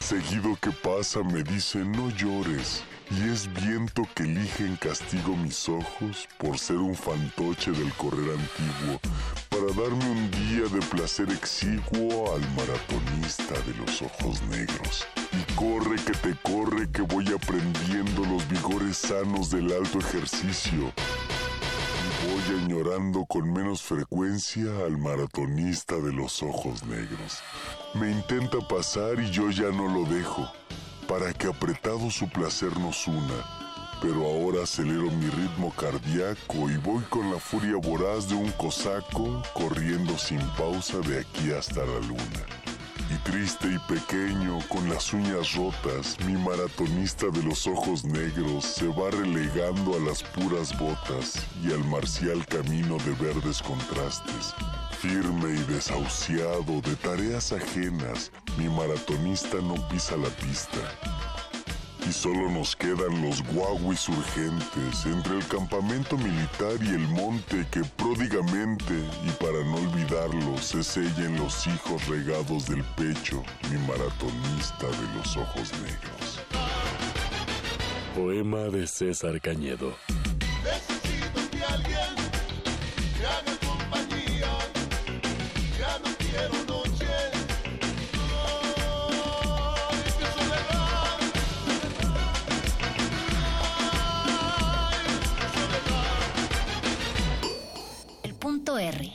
Seguido 0.00 0.56
que 0.60 0.70
pasa 0.70 1.22
me 1.22 1.42
dice 1.42 1.84
no 1.84 2.08
llores 2.10 2.82
y 3.10 3.28
es 3.28 3.52
viento 3.52 4.08
que 4.14 4.22
elige 4.22 4.64
en 4.64 4.76
castigo 4.76 5.36
mis 5.36 5.68
ojos 5.68 6.28
por 6.38 6.58
ser 6.58 6.76
un 6.76 6.94
fantoche 6.94 7.72
del 7.72 7.92
correr 7.94 8.38
antiguo 8.38 9.00
para 9.64 9.82
darme 9.82 10.10
un 10.10 10.30
día 10.30 10.62
de 10.68 10.80
placer 10.90 11.30
exiguo 11.30 12.34
al 12.34 12.40
maratonista 12.54 13.54
de 13.66 13.74
los 13.78 14.02
ojos 14.02 14.42
negros. 14.50 15.06
Y 15.32 15.54
corre 15.54 15.96
que 15.96 16.12
te 16.12 16.36
corre 16.42 16.90
que 16.90 17.02
voy 17.02 17.26
aprendiendo 17.28 18.24
los 18.24 18.46
vigores 18.48 18.96
sanos 18.96 19.50
del 19.50 19.72
alto 19.72 19.98
ejercicio. 20.00 20.92
Y 22.02 22.26
voy 22.26 22.62
añorando 22.62 23.24
con 23.26 23.50
menos 23.52 23.82
frecuencia 23.82 24.64
al 24.84 24.98
maratonista 24.98 25.96
de 25.96 26.12
los 26.12 26.42
ojos 26.42 26.84
negros. 26.84 27.38
Me 27.94 28.10
intenta 28.10 28.58
pasar 28.68 29.18
y 29.20 29.30
yo 29.30 29.50
ya 29.50 29.70
no 29.70 29.88
lo 29.88 30.04
dejo, 30.04 30.46
para 31.08 31.32
que 31.32 31.46
apretado 31.46 32.10
su 32.10 32.28
placer 32.28 32.76
nos 32.78 33.06
una. 33.06 33.63
Pero 34.06 34.22
ahora 34.26 34.64
acelero 34.64 35.10
mi 35.10 35.30
ritmo 35.30 35.72
cardíaco 35.74 36.68
y 36.68 36.76
voy 36.76 37.02
con 37.04 37.30
la 37.30 37.38
furia 37.38 37.76
voraz 37.76 38.28
de 38.28 38.34
un 38.34 38.50
cosaco, 38.50 39.42
corriendo 39.54 40.18
sin 40.18 40.40
pausa 40.58 40.98
de 40.98 41.20
aquí 41.20 41.52
hasta 41.52 41.80
la 41.86 42.00
luna. 42.00 42.44
Y 43.10 43.16
triste 43.30 43.66
y 43.66 43.78
pequeño, 43.90 44.58
con 44.68 44.90
las 44.90 45.10
uñas 45.14 45.54
rotas, 45.54 46.18
mi 46.26 46.34
maratonista 46.34 47.28
de 47.28 47.44
los 47.44 47.66
ojos 47.66 48.04
negros 48.04 48.66
se 48.66 48.88
va 48.88 49.10
relegando 49.10 49.96
a 49.96 50.00
las 50.00 50.22
puras 50.22 50.78
botas 50.78 51.42
y 51.62 51.72
al 51.72 51.82
marcial 51.84 52.44
camino 52.44 52.98
de 52.98 53.12
verdes 53.24 53.62
contrastes. 53.62 54.54
Firme 54.98 55.54
y 55.54 55.72
desahuciado 55.72 56.82
de 56.82 56.94
tareas 56.96 57.52
ajenas, 57.52 58.30
mi 58.58 58.68
maratonista 58.68 59.56
no 59.62 59.76
pisa 59.88 60.14
la 60.18 60.28
pista. 60.28 60.80
Y 62.06 62.12
solo 62.12 62.50
nos 62.50 62.76
quedan 62.76 63.22
los 63.22 63.42
guaguis 63.54 64.08
urgentes 64.08 65.06
entre 65.06 65.36
el 65.36 65.46
campamento 65.48 66.18
militar 66.18 66.74
y 66.82 66.88
el 66.88 67.08
monte 67.08 67.66
que 67.70 67.82
pródigamente, 67.96 68.94
y 69.24 69.30
para 69.42 69.64
no 69.64 69.76
olvidarlo, 69.76 70.58
se 70.58 70.82
sellen 70.82 71.38
los 71.38 71.66
hijos 71.66 72.06
regados 72.06 72.66
del 72.68 72.84
pecho, 72.96 73.42
mi 73.70 73.78
maratonista 73.86 74.86
de 74.86 75.18
los 75.18 75.36
ojos 75.36 75.72
negros. 75.82 76.40
Poema 78.14 78.68
de 78.70 78.86
César 78.86 79.40
Cañedo. 79.40 79.94
R. 98.76 99.13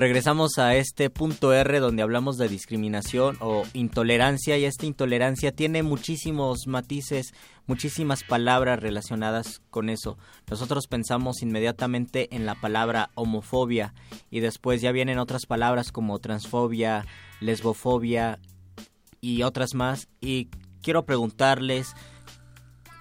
Regresamos 0.00 0.56
a 0.56 0.76
este 0.76 1.10
punto 1.10 1.52
R 1.52 1.78
donde 1.78 2.00
hablamos 2.00 2.38
de 2.38 2.48
discriminación 2.48 3.36
o 3.40 3.64
intolerancia 3.74 4.56
y 4.56 4.64
esta 4.64 4.86
intolerancia 4.86 5.52
tiene 5.52 5.82
muchísimos 5.82 6.66
matices, 6.66 7.34
muchísimas 7.66 8.24
palabras 8.24 8.80
relacionadas 8.80 9.60
con 9.68 9.90
eso. 9.90 10.16
Nosotros 10.48 10.86
pensamos 10.86 11.42
inmediatamente 11.42 12.34
en 12.34 12.46
la 12.46 12.54
palabra 12.54 13.10
homofobia 13.14 13.92
y 14.30 14.40
después 14.40 14.80
ya 14.80 14.90
vienen 14.90 15.18
otras 15.18 15.44
palabras 15.44 15.92
como 15.92 16.18
transfobia, 16.18 17.04
lesbofobia 17.40 18.38
y 19.20 19.42
otras 19.42 19.74
más 19.74 20.08
y 20.18 20.48
quiero 20.80 21.04
preguntarles 21.04 21.94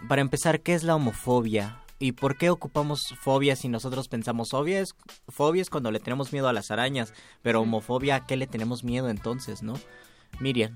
para 0.10 0.22
empezar, 0.22 0.60
¿qué 0.60 0.74
es 0.74 0.84
la 0.84 0.98
homofobia? 0.98 1.80
¿Y 2.00 2.14
por 2.14 2.38
qué 2.38 2.50
ocupamos 2.50 3.14
fobia 3.20 3.56
si 3.58 3.68
nosotros 3.68 4.08
pensamos 4.08 4.52
fobia 4.52 4.80
es, 4.80 4.96
fobia 5.28 5.62
es 5.62 5.70
cuando 5.70 5.92
le 5.92 6.00
tenemos 6.00 6.32
miedo 6.32 6.48
a 6.48 6.54
las 6.54 6.72
arañas, 6.72 7.14
pero 7.42 7.62
homofobia 7.62 8.16
a 8.16 8.26
qué 8.26 8.38
le 8.38 8.48
tenemos 8.48 8.84
miedo 8.86 9.10
entonces, 9.10 9.64
¿no? 9.64 9.74
Miriam. 10.40 10.74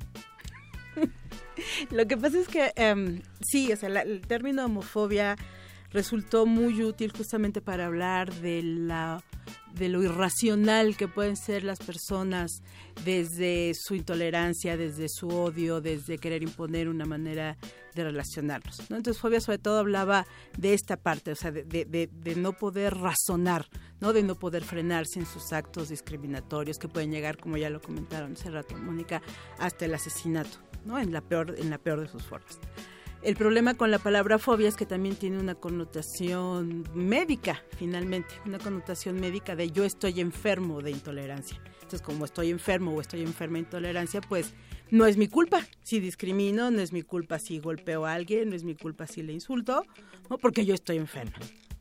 Lo 1.91 2.05
que 2.07 2.17
pasa 2.17 2.39
es 2.39 2.47
que 2.47 2.73
em, 2.75 3.21
sí, 3.41 3.71
o 3.71 3.77
sea, 3.77 3.89
la- 3.89 4.01
el 4.01 4.21
término 4.21 4.65
homofobia 4.65 5.35
resultó 5.91 6.45
muy 6.45 6.83
útil 6.83 7.11
justamente 7.15 7.61
para 7.61 7.85
hablar 7.85 8.33
de 8.33 8.61
la 8.63 9.23
de 9.73 9.89
lo 9.89 10.03
irracional 10.03 10.95
que 10.97 11.07
pueden 11.07 11.35
ser 11.35 11.63
las 11.63 11.79
personas 11.79 12.61
desde 13.03 13.73
su 13.75 13.95
intolerancia, 13.95 14.77
desde 14.77 15.07
su 15.09 15.27
odio, 15.29 15.81
desde 15.81 16.17
querer 16.19 16.43
imponer 16.43 16.87
una 16.89 17.05
manera 17.05 17.57
de 17.95 18.03
relacionarnos. 18.03 18.89
¿no? 18.89 18.97
Entonces, 18.97 19.19
fobia 19.21 19.39
sobre 19.41 19.57
todo 19.59 19.79
hablaba 19.79 20.25
de 20.57 20.73
esta 20.73 20.97
parte, 20.97 21.31
o 21.31 21.35
sea, 21.35 21.51
de, 21.51 21.63
de- 21.63 22.09
de- 22.11 22.35
no 22.35 22.53
poder 22.53 22.95
razonar, 22.95 23.67
¿no? 23.99 24.13
de 24.13 24.23
no 24.23 24.35
poder 24.35 24.63
frenarse 24.63 25.19
en 25.19 25.25
sus 25.25 25.51
actos 25.53 25.89
discriminatorios 25.89 26.77
que 26.77 26.87
pueden 26.87 27.11
llegar, 27.11 27.37
como 27.37 27.57
ya 27.57 27.69
lo 27.69 27.81
comentaron 27.81 28.33
hace 28.33 28.49
rato, 28.51 28.75
Mónica, 28.77 29.21
hasta 29.59 29.85
el 29.85 29.93
asesinato, 29.93 30.57
¿no? 30.85 30.99
en, 30.99 31.11
la 31.11 31.21
peor, 31.21 31.55
en 31.57 31.69
la 31.69 31.77
peor 31.77 32.01
de 32.01 32.07
sus 32.07 32.23
formas. 32.23 32.59
El 33.23 33.37
problema 33.37 33.73
con 33.73 33.89
la 33.89 33.99
palabra 33.99 34.37
fobia 34.37 34.67
es 34.67 34.75
que 34.75 34.85
también 34.85 35.15
tiene 35.15 35.39
una 35.39 35.55
connotación 35.55 36.83
médica, 36.93 37.63
finalmente, 37.77 38.35
una 38.45 38.59
connotación 38.59 39.17
médica 39.17 39.55
de 39.55 39.71
yo 39.71 39.85
estoy 39.85 40.19
enfermo 40.19 40.81
de 40.81 40.91
intolerancia. 40.91 41.57
Entonces, 41.75 42.01
como 42.01 42.25
estoy 42.25 42.49
enfermo 42.49 42.91
o 42.91 42.99
estoy 42.99 43.21
enferma 43.21 43.53
de 43.53 43.59
intolerancia, 43.61 44.19
pues 44.19 44.53
no 44.91 45.05
es 45.05 45.15
mi 45.15 45.29
culpa 45.29 45.65
si 45.83 46.01
discrimino, 46.01 46.69
no 46.69 46.81
es 46.81 46.91
mi 46.91 47.01
culpa 47.01 47.39
si 47.39 47.59
golpeo 47.59 48.05
a 48.05 48.13
alguien, 48.13 48.49
no 48.49 48.55
es 48.57 48.65
mi 48.65 48.75
culpa 48.75 49.07
si 49.07 49.23
le 49.23 49.31
insulto, 49.31 49.85
¿no? 50.29 50.37
porque 50.37 50.65
yo 50.65 50.73
estoy 50.73 50.97
enferma. 50.97 51.37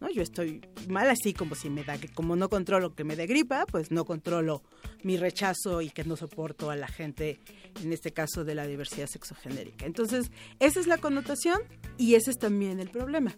Yo 0.08 0.22
estoy 0.22 0.60
mal 0.88 1.08
así 1.10 1.32
como 1.32 1.54
si 1.54 1.70
me 1.70 1.84
da, 1.84 1.98
que 1.98 2.08
como 2.08 2.36
no 2.36 2.48
controlo 2.48 2.94
que 2.94 3.04
me 3.04 3.16
dé 3.16 3.26
gripa, 3.26 3.66
pues 3.66 3.90
no 3.90 4.04
controlo 4.04 4.62
mi 5.02 5.16
rechazo 5.16 5.80
y 5.82 5.90
que 5.90 6.04
no 6.04 6.16
soporto 6.16 6.70
a 6.70 6.76
la 6.76 6.88
gente, 6.88 7.40
en 7.82 7.92
este 7.92 8.12
caso 8.12 8.44
de 8.44 8.54
la 8.54 8.66
diversidad 8.66 9.06
sexogenérica. 9.06 9.86
Entonces, 9.86 10.30
esa 10.60 10.80
es 10.80 10.86
la 10.86 10.98
connotación 10.98 11.60
y 11.98 12.14
ese 12.14 12.30
es 12.30 12.38
también 12.38 12.80
el 12.80 12.90
problema. 12.90 13.36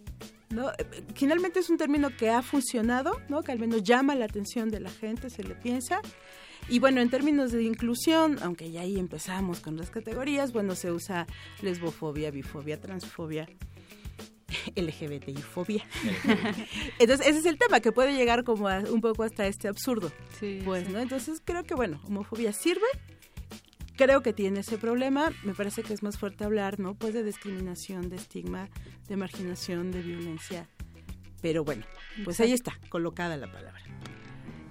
¿no? 0.49 0.69
Eh, 0.71 1.03
Finalmente 1.15 1.59
es 1.59 1.69
un 1.69 1.77
término 1.77 2.15
que 2.15 2.29
ha 2.29 2.41
funcionado, 2.41 3.19
¿no? 3.29 3.43
que 3.43 3.51
al 3.51 3.59
menos 3.59 3.83
llama 3.83 4.15
la 4.15 4.25
atención 4.25 4.69
de 4.69 4.79
la 4.79 4.89
gente, 4.89 5.29
se 5.29 5.43
le 5.43 5.55
piensa. 5.55 6.01
Y 6.67 6.79
bueno, 6.79 6.99
en 6.99 7.09
términos 7.09 7.51
de 7.51 7.63
inclusión, 7.63 8.39
aunque 8.41 8.71
ya 8.71 8.81
ahí 8.81 8.97
empezamos 8.97 9.59
con 9.59 9.77
las 9.77 9.91
categorías, 9.91 10.51
bueno, 10.51 10.75
se 10.75 10.91
usa 10.91 11.27
lesbofobia, 11.61 12.31
bifobia, 12.31 12.79
transfobia, 12.79 13.47
LGBTI-fobia. 14.75 15.83
Entonces, 16.99 17.27
ese 17.27 17.39
es 17.39 17.45
el 17.45 17.57
tema, 17.57 17.79
que 17.79 17.91
puede 17.91 18.13
llegar 18.15 18.43
como 18.43 18.67
a- 18.67 18.79
un 18.79 19.01
poco 19.01 19.23
hasta 19.23 19.47
este 19.47 19.67
absurdo. 19.67 20.11
pues, 20.63 20.89
¿no? 20.89 20.99
Entonces, 20.99 21.41
creo 21.43 21.63
que, 21.63 21.73
bueno, 21.75 21.99
homofobia 22.05 22.53
sirve. 22.53 22.85
Creo 23.97 24.21
que 24.21 24.33
tiene 24.33 24.59
ese 24.59 24.77
problema. 24.77 25.31
Me 25.43 25.53
parece 25.53 25.81
que 25.81 25.93
es 25.93 26.03
más 26.03 26.17
fuerte 26.17 26.43
hablar, 26.43 26.79
¿no? 26.79 26.95
Pues 26.95 27.13
de 27.13 27.23
discriminación, 27.23 28.09
de 28.09 28.17
estigma, 28.17 28.69
de 29.07 29.15
marginación, 29.15 29.91
de 29.91 30.01
violencia. 30.01 30.67
Pero 31.41 31.63
bueno, 31.63 31.85
pues 32.25 32.39
ahí 32.41 32.51
está, 32.51 32.77
colocada 32.89 33.37
la 33.37 33.49
palabra. 33.51 33.81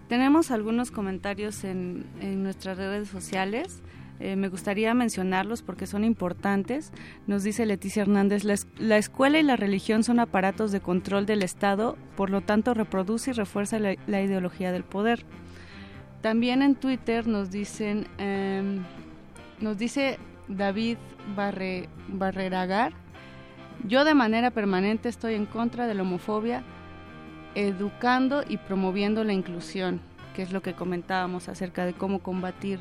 Tenemos 0.09 0.51
algunos 0.51 0.91
comentarios 0.91 1.65
en, 1.65 2.05
en 2.21 2.43
nuestras 2.43 2.77
redes 2.77 3.09
sociales. 3.09 3.81
Eh, 4.21 4.37
me 4.37 4.49
gustaría 4.49 4.95
mencionarlos 4.95 5.63
porque 5.63 5.87
son 5.87 6.05
importantes. 6.05 6.93
Nos 7.27 7.43
dice 7.43 7.67
Leticia 7.67 8.03
Hernández, 8.03 8.45
la, 8.45 8.55
es- 8.55 8.69
la 8.79 8.97
escuela 8.97 9.39
y 9.39 9.43
la 9.43 9.57
religión 9.57 10.05
son 10.05 10.21
aparatos 10.21 10.71
de 10.73 10.81
control 10.81 11.27
del 11.27 11.43
Estado, 11.43 11.97
por 12.17 12.31
lo 12.31 12.41
tanto 12.41 12.75
reproduce 12.75 13.31
y 13.31 13.35
refuerza 13.35 13.79
la, 13.79 13.97
la 14.07 14.23
ideología 14.23 14.71
del 14.73 14.85
poder. 14.85 15.25
También 16.23 16.63
en 16.63 16.75
Twitter 16.77 17.27
nos 17.27 17.51
dicen, 17.51 18.07
em, 18.19 18.83
nos 19.61 19.77
dice 19.79 20.19
David 20.49 20.97
Barre, 21.37 21.89
Barreragar, 22.09 22.93
yo 23.87 24.05
de 24.05 24.15
manera 24.15 24.51
permanente 24.53 25.09
estoy 25.09 25.35
en 25.35 25.45
contra 25.47 25.87
de 25.87 25.95
la 25.95 26.03
homofobia, 26.03 26.63
educando 27.55 28.43
y 28.49 28.57
promoviendo 28.57 29.25
la 29.25 29.33
inclusión, 29.33 30.01
que 30.35 30.43
es 30.43 30.53
lo 30.53 30.63
que 30.63 30.75
comentábamos 30.75 31.49
acerca 31.49 31.85
de 31.85 31.93
cómo 31.93 32.21
combatir 32.21 32.81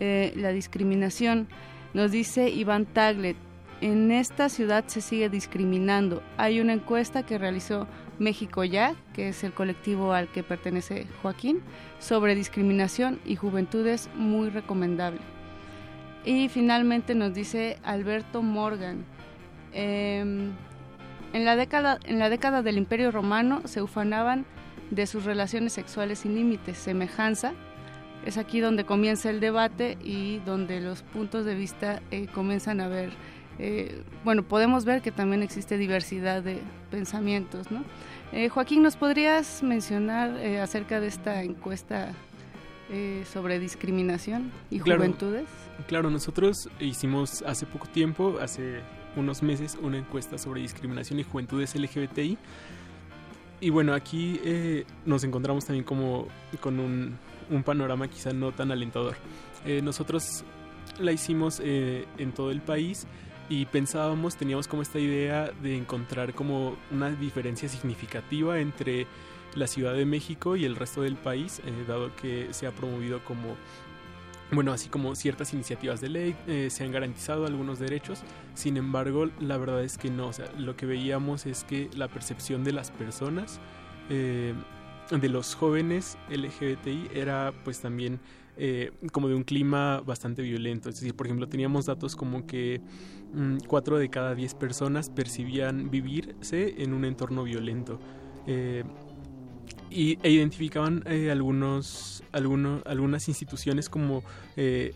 eh, 0.00 0.32
la 0.36 0.50
discriminación. 0.50 1.48
Nos 1.92 2.10
dice 2.10 2.48
Iván 2.50 2.86
Taglet, 2.86 3.36
en 3.80 4.10
esta 4.10 4.48
ciudad 4.48 4.84
se 4.86 5.00
sigue 5.00 5.28
discriminando. 5.28 6.22
Hay 6.36 6.60
una 6.60 6.72
encuesta 6.72 7.24
que 7.24 7.38
realizó 7.38 7.86
México 8.18 8.64
Ya, 8.64 8.94
que 9.12 9.28
es 9.28 9.44
el 9.44 9.52
colectivo 9.52 10.12
al 10.12 10.28
que 10.28 10.42
pertenece 10.42 11.06
Joaquín, 11.22 11.60
sobre 11.98 12.34
discriminación 12.34 13.20
y 13.24 13.36
juventudes 13.36 14.08
muy 14.14 14.50
recomendable. 14.50 15.20
Y 16.24 16.48
finalmente 16.48 17.14
nos 17.14 17.34
dice 17.34 17.78
Alberto 17.82 18.42
Morgan, 18.42 19.04
em, 19.72 20.52
en, 21.32 21.44
la 21.44 21.56
década, 21.56 21.98
en 22.04 22.18
la 22.18 22.30
década 22.30 22.62
del 22.62 22.78
Imperio 22.78 23.10
Romano 23.10 23.62
se 23.66 23.82
ufanaban 23.82 24.46
de 24.90 25.06
sus 25.06 25.24
relaciones 25.24 25.72
sexuales 25.72 26.20
sin 26.20 26.34
límites, 26.34 26.78
semejanza. 26.78 27.52
Es 28.24 28.38
aquí 28.38 28.60
donde 28.60 28.84
comienza 28.84 29.30
el 29.30 29.40
debate 29.40 29.98
y 30.02 30.38
donde 30.46 30.80
los 30.80 31.02
puntos 31.02 31.44
de 31.44 31.54
vista 31.54 32.00
eh, 32.10 32.26
comienzan 32.32 32.80
a 32.80 32.88
ver 32.88 33.10
eh, 33.58 34.02
bueno, 34.24 34.42
podemos 34.42 34.84
ver 34.84 35.00
que 35.02 35.12
también 35.12 35.42
existe 35.42 35.78
diversidad 35.78 36.42
de 36.42 36.60
pensamientos, 36.90 37.70
¿no? 37.70 37.84
Eh, 38.32 38.48
Joaquín, 38.48 38.82
¿nos 38.82 38.96
podrías 38.96 39.62
mencionar 39.62 40.36
eh, 40.38 40.60
acerca 40.60 41.00
de 41.00 41.08
esta 41.08 41.42
encuesta 41.42 42.12
sobre 43.32 43.58
discriminación 43.58 44.52
y 44.70 44.78
Claro. 44.78 45.00
juventudes? 45.00 45.46
Claro, 45.88 46.10
nosotros 46.10 46.68
hicimos 46.78 47.42
hace 47.42 47.66
poco 47.66 47.88
tiempo, 47.88 48.36
hace 48.40 48.82
unos 49.16 49.42
meses, 49.42 49.76
una 49.82 49.98
encuesta 49.98 50.36
sobre 50.38 50.60
discriminación 50.60 51.18
y 51.18 51.24
juventudes 51.24 51.74
LGBTI. 51.74 52.36
Y 53.60 53.70
bueno, 53.70 53.94
aquí 53.94 54.38
eh, 54.44 54.84
nos 55.06 55.24
encontramos 55.24 55.64
también 55.64 55.84
como 55.84 56.28
con 56.60 56.78
un, 56.78 57.16
un 57.50 57.62
panorama 57.62 58.08
quizá 58.08 58.32
no 58.32 58.52
tan 58.52 58.70
alentador. 58.70 59.16
Eh, 59.64 59.80
nosotros 59.82 60.44
la 60.98 61.12
hicimos 61.12 61.60
eh, 61.62 62.06
en 62.18 62.32
todo 62.32 62.50
el 62.50 62.60
país 62.60 63.06
y 63.48 63.66
pensábamos, 63.66 64.36
teníamos 64.36 64.68
como 64.68 64.82
esta 64.82 64.98
idea 64.98 65.50
de 65.62 65.76
encontrar 65.76 66.34
como 66.34 66.76
una 66.90 67.10
diferencia 67.10 67.68
significativa 67.68 68.58
entre 68.60 69.06
la 69.54 69.66
Ciudad 69.66 69.94
de 69.94 70.04
México 70.04 70.56
y 70.56 70.64
el 70.64 70.76
resto 70.76 71.02
del 71.02 71.16
país, 71.16 71.60
eh, 71.64 71.84
dado 71.86 72.14
que 72.16 72.48
se 72.52 72.66
ha 72.66 72.72
promovido 72.72 73.24
como 73.24 73.56
bueno, 74.52 74.72
así 74.72 74.88
como 74.88 75.16
ciertas 75.16 75.52
iniciativas 75.52 76.00
de 76.00 76.10
ley, 76.10 76.36
se 76.68 76.84
han 76.84 76.92
garantizado 76.92 77.44
algunos 77.46 77.80
derechos, 77.80 78.22
sin 78.52 78.76
embargo, 78.76 79.28
la 79.40 79.56
verdad 79.56 79.82
es 79.82 79.98
que 79.98 80.10
no, 80.10 80.28
o 80.28 80.32
sea, 80.32 80.46
lo 80.56 80.76
que 80.76 80.86
veíamos 80.86 81.46
es 81.46 81.64
que 81.64 81.90
la 81.96 82.06
percepción 82.06 82.62
de 82.62 82.72
las 82.72 82.92
personas, 82.92 83.58
de 85.10 85.28
los 85.28 85.54
jóvenes 85.54 86.18
LGBTI, 86.30 87.10
era 87.14 87.52
pues 87.64 87.80
también 87.80 88.20
eh, 88.56 88.92
como 89.10 89.28
de 89.28 89.34
un 89.34 89.42
clima 89.42 90.00
bastante 90.00 90.40
violento, 90.42 90.88
es 90.88 90.96
decir, 90.96 91.14
por 91.14 91.26
ejemplo, 91.26 91.48
teníamos 91.48 91.86
datos 91.86 92.14
como 92.14 92.46
que 92.46 92.80
mm, 93.32 93.58
cuatro 93.66 93.98
de 93.98 94.08
cada 94.10 94.34
diez 94.34 94.54
personas 94.54 95.10
percibían 95.10 95.90
vivirse 95.90 96.82
en 96.82 96.92
un 96.92 97.04
entorno 97.04 97.42
violento. 97.42 97.98
Eh, 98.46 98.84
y, 99.90 100.18
e 100.22 100.30
identificaban 100.30 101.04
eh, 101.06 101.30
algunos, 101.30 102.22
algunas 102.32 103.28
instituciones 103.28 103.88
como 103.88 104.22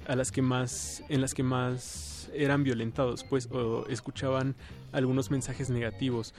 a 0.07 0.17
las 0.17 0.33
que 0.33 0.43
más, 0.43 1.05
en 1.09 1.21
las 1.21 1.35
que 1.35 1.43
más 1.43 2.31
eran 2.35 2.63
violentados, 2.63 3.25
pues, 3.25 3.49
o 3.51 3.87
escuchaban 3.89 4.55
algunos 4.93 5.31
mensajes 5.31 5.71
negativos. 5.71 6.35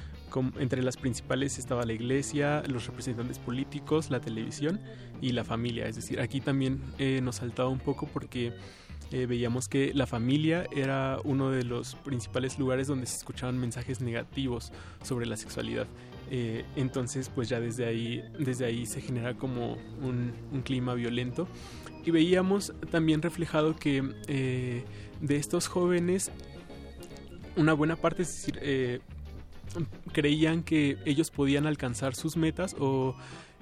Entre 0.60 0.84
las 0.84 0.98
principales 0.98 1.58
estaba 1.58 1.86
la 1.86 1.94
iglesia, 1.94 2.64
los 2.68 2.88
representantes 2.88 3.40
políticos, 3.40 4.10
la 4.10 4.20
televisión 4.20 4.80
y 5.22 5.32
la 5.32 5.44
familia. 5.44 5.88
Es 5.88 5.96
decir, 5.96 6.20
aquí 6.20 6.42
también 6.42 6.82
eh, 6.98 7.20
nos 7.22 7.38
saltaba 7.38 7.70
un 7.70 7.80
poco 7.80 8.08
porque 8.08 8.54
eh, 9.12 9.26
veíamos 9.26 9.68
que 9.68 9.94
la 9.94 10.06
familia 10.06 10.68
era 10.76 11.18
uno 11.24 11.50
de 11.50 11.64
los 11.64 11.96
principales 11.96 12.60
lugares 12.60 12.88
donde 12.88 13.06
se 13.08 13.18
escuchaban 13.18 13.58
mensajes 13.58 14.02
negativos 14.02 14.72
sobre 15.02 15.26
la 15.26 15.36
sexualidad. 15.36 15.88
Eh, 16.32 16.64
entonces, 16.76 17.30
pues 17.34 17.50
ya 17.50 17.60
desde 17.60 17.86
ahí, 17.86 18.24
desde 18.38 18.66
ahí 18.66 18.86
se 18.86 19.02
genera 19.02 19.34
como 19.34 19.74
un, 20.02 20.34
un 20.52 20.62
clima 20.62 20.94
violento. 20.94 21.48
Y 22.06 22.12
veíamos 22.12 22.74
también 22.92 23.22
reflejado 23.22 23.76
que 23.76 24.04
eh, 24.28 24.84
de 25.22 25.36
estos 25.36 25.68
jóvenes, 25.68 26.32
una 27.56 27.74
buena 27.74 27.96
parte, 27.96 28.24
es 28.24 28.30
decir, 28.30 28.60
eh, 28.62 29.00
creían 30.12 30.64
que 30.64 30.98
ellos 31.06 31.32
podían 31.32 31.66
alcanzar 31.66 32.16
sus 32.16 32.38
metas 32.38 32.76
o 32.80 33.16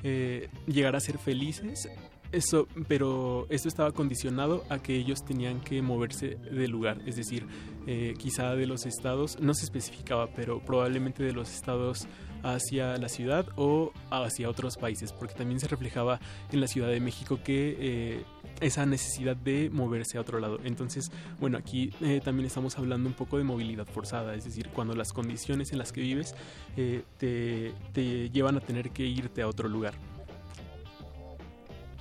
eh, 0.03 0.49
llegar 0.67 0.95
a 0.95 0.99
ser 0.99 1.17
felices. 1.17 1.89
Eso, 2.31 2.67
pero 2.89 3.47
esto 3.49 3.69
estaba 3.69 3.93
condicionado 3.93 4.65
a 4.69 4.79
que 4.79 4.95
ellos 4.95 5.23
tenían 5.23 5.61
que 5.61 5.81
moverse 5.81 6.35
del 6.35 6.71
lugar, 6.71 6.99
es 7.05 7.15
decir, 7.15 7.45
eh, 7.87 8.15
quizá 8.17 8.53
de 8.53 8.67
los 8.67 8.85
estados, 8.85 9.39
no 9.39 9.53
se 9.53 9.63
especificaba, 9.63 10.27
pero 10.35 10.59
probablemente 10.59 11.23
de 11.23 11.31
los 11.31 11.49
estados 11.53 12.05
hacia 12.43 12.97
la 12.97 13.07
ciudad 13.07 13.47
o 13.55 13.93
hacia 14.11 14.49
otros 14.49 14.75
países, 14.75 15.13
porque 15.13 15.35
también 15.35 15.61
se 15.61 15.67
reflejaba 15.67 16.19
en 16.51 16.59
la 16.59 16.67
Ciudad 16.67 16.89
de 16.89 16.99
México 16.99 17.39
que 17.43 17.77
eh, 17.79 18.25
esa 18.59 18.85
necesidad 18.85 19.35
de 19.35 19.69
moverse 19.69 20.17
a 20.17 20.21
otro 20.21 20.39
lado. 20.39 20.59
Entonces, 20.63 21.11
bueno, 21.39 21.57
aquí 21.57 21.91
eh, 22.01 22.21
también 22.23 22.45
estamos 22.45 22.77
hablando 22.77 23.07
un 23.07 23.15
poco 23.15 23.37
de 23.37 23.43
movilidad 23.43 23.85
forzada, 23.85 24.35
es 24.35 24.45
decir, 24.45 24.69
cuando 24.69 24.95
las 24.95 25.13
condiciones 25.13 25.71
en 25.71 25.77
las 25.77 25.91
que 25.91 26.01
vives 26.01 26.35
eh, 26.75 27.03
te, 27.17 27.73
te 27.93 28.29
llevan 28.29 28.57
a 28.57 28.59
tener 28.59 28.91
que 28.91 29.05
irte 29.05 29.41
a 29.41 29.47
otro 29.47 29.69
lugar. 29.69 29.93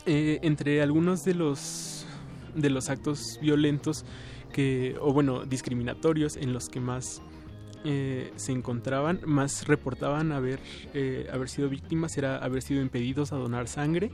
Eh, 0.06 0.38
entre 0.42 0.82
algunos 0.82 1.24
de 1.24 1.34
los 1.34 2.06
de 2.54 2.70
los 2.70 2.88
actos 2.88 3.38
violentos 3.42 4.04
que 4.52 4.96
o 5.00 5.12
bueno 5.12 5.44
discriminatorios 5.44 6.36
en 6.36 6.52
los 6.52 6.68
que 6.68 6.78
más 6.78 7.20
eh, 7.86 8.32
se 8.34 8.52
encontraban 8.52 9.20
más 9.24 9.66
reportaban 9.68 10.32
haber 10.32 10.58
eh, 10.92 11.28
haber 11.32 11.48
sido 11.48 11.68
víctimas 11.68 12.18
era 12.18 12.36
haber 12.38 12.62
sido 12.62 12.82
impedidos 12.82 13.32
a 13.32 13.36
donar 13.36 13.68
sangre. 13.68 14.10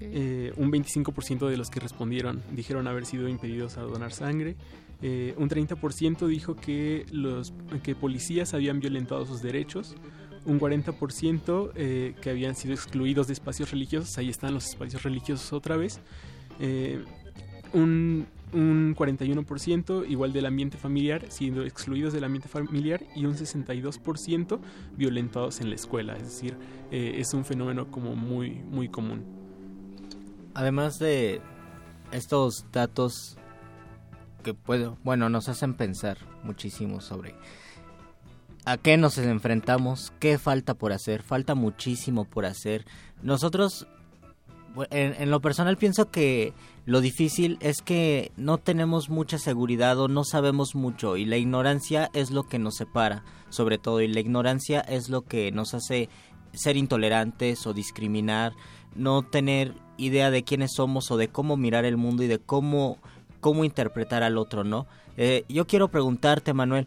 Eh, 0.00 0.52
un 0.56 0.72
25% 0.72 1.48
de 1.48 1.56
los 1.56 1.70
que 1.70 1.78
respondieron 1.78 2.42
dijeron 2.52 2.88
haber 2.88 3.06
sido 3.06 3.28
impedidos 3.28 3.76
a 3.76 3.82
donar 3.82 4.12
sangre. 4.12 4.56
Eh, 5.02 5.34
un 5.36 5.48
30% 5.48 6.28
dijo 6.28 6.54
que 6.54 7.04
los 7.10 7.52
que 7.82 7.96
policías 7.96 8.54
habían 8.54 8.78
violentado 8.78 9.26
sus 9.26 9.42
derechos. 9.42 9.96
Un 10.44 10.60
40% 10.60 11.72
eh, 11.74 12.14
que 12.20 12.30
habían 12.30 12.54
sido 12.54 12.74
excluidos 12.74 13.26
de 13.26 13.32
espacios 13.32 13.70
religiosos, 13.70 14.16
ahí 14.18 14.28
están 14.28 14.54
los 14.54 14.66
espacios 14.66 15.02
religiosos 15.02 15.52
otra 15.52 15.76
vez, 15.76 16.00
eh, 16.58 17.04
un, 17.72 18.26
un 18.52 18.94
41% 18.96 20.08
igual 20.08 20.32
del 20.32 20.46
ambiente 20.46 20.76
familiar, 20.76 21.24
siendo 21.28 21.64
excluidos 21.64 22.12
del 22.12 22.24
ambiente 22.24 22.48
familiar, 22.48 23.02
y 23.14 23.24
un 23.24 23.34
62% 23.34 24.60
violentados 24.96 25.60
en 25.60 25.70
la 25.70 25.74
escuela, 25.74 26.14
es 26.14 26.24
decir, 26.24 26.56
eh, 26.90 27.14
es 27.18 27.34
un 27.34 27.44
fenómeno 27.44 27.90
como 27.90 28.14
muy, 28.14 28.50
muy 28.50 28.88
común. 28.88 29.24
Además 30.54 30.98
de 30.98 31.40
estos 32.12 32.66
datos 32.72 33.38
que 34.42 34.54
puedo, 34.54 34.98
bueno, 35.02 35.28
nos 35.28 35.48
hacen 35.48 35.74
pensar 35.74 36.18
muchísimo 36.42 37.00
sobre 37.00 37.34
a 38.64 38.76
qué 38.76 38.96
nos 38.96 39.18
enfrentamos, 39.18 40.12
qué 40.20 40.38
falta 40.38 40.74
por 40.74 40.92
hacer, 40.92 41.22
falta 41.22 41.54
muchísimo 41.54 42.24
por 42.24 42.44
hacer. 42.44 42.84
Nosotros, 43.22 43.86
en, 44.90 45.14
en 45.20 45.30
lo 45.30 45.40
personal 45.40 45.76
pienso 45.76 46.10
que 46.10 46.52
lo 46.84 47.00
difícil 47.00 47.58
es 47.60 47.80
que 47.82 48.32
no 48.36 48.58
tenemos 48.58 49.08
mucha 49.08 49.38
seguridad 49.38 49.98
o 50.00 50.08
no 50.08 50.24
sabemos 50.24 50.74
mucho 50.74 51.16
y 51.16 51.24
la 51.24 51.36
ignorancia 51.36 52.10
es 52.12 52.30
lo 52.30 52.42
que 52.44 52.58
nos 52.58 52.76
separa, 52.76 53.24
sobre 53.50 53.78
todo, 53.78 54.00
y 54.00 54.08
la 54.08 54.20
ignorancia 54.20 54.80
es 54.80 55.08
lo 55.08 55.22
que 55.22 55.52
nos 55.52 55.74
hace 55.74 56.08
ser 56.54 56.76
intolerantes 56.76 57.66
o 57.66 57.72
discriminar, 57.72 58.52
no 58.94 59.22
tener 59.22 59.74
idea 59.96 60.30
de 60.30 60.42
quiénes 60.42 60.72
somos 60.74 61.10
o 61.10 61.16
de 61.16 61.28
cómo 61.28 61.56
mirar 61.56 61.84
el 61.84 61.96
mundo 61.96 62.22
y 62.22 62.26
de 62.26 62.38
cómo, 62.38 62.98
cómo 63.40 63.64
interpretar 63.64 64.22
al 64.22 64.38
otro, 64.38 64.64
¿no? 64.64 64.86
Eh, 65.16 65.44
yo 65.48 65.66
quiero 65.66 65.88
preguntarte, 65.88 66.54
Manuel, 66.54 66.86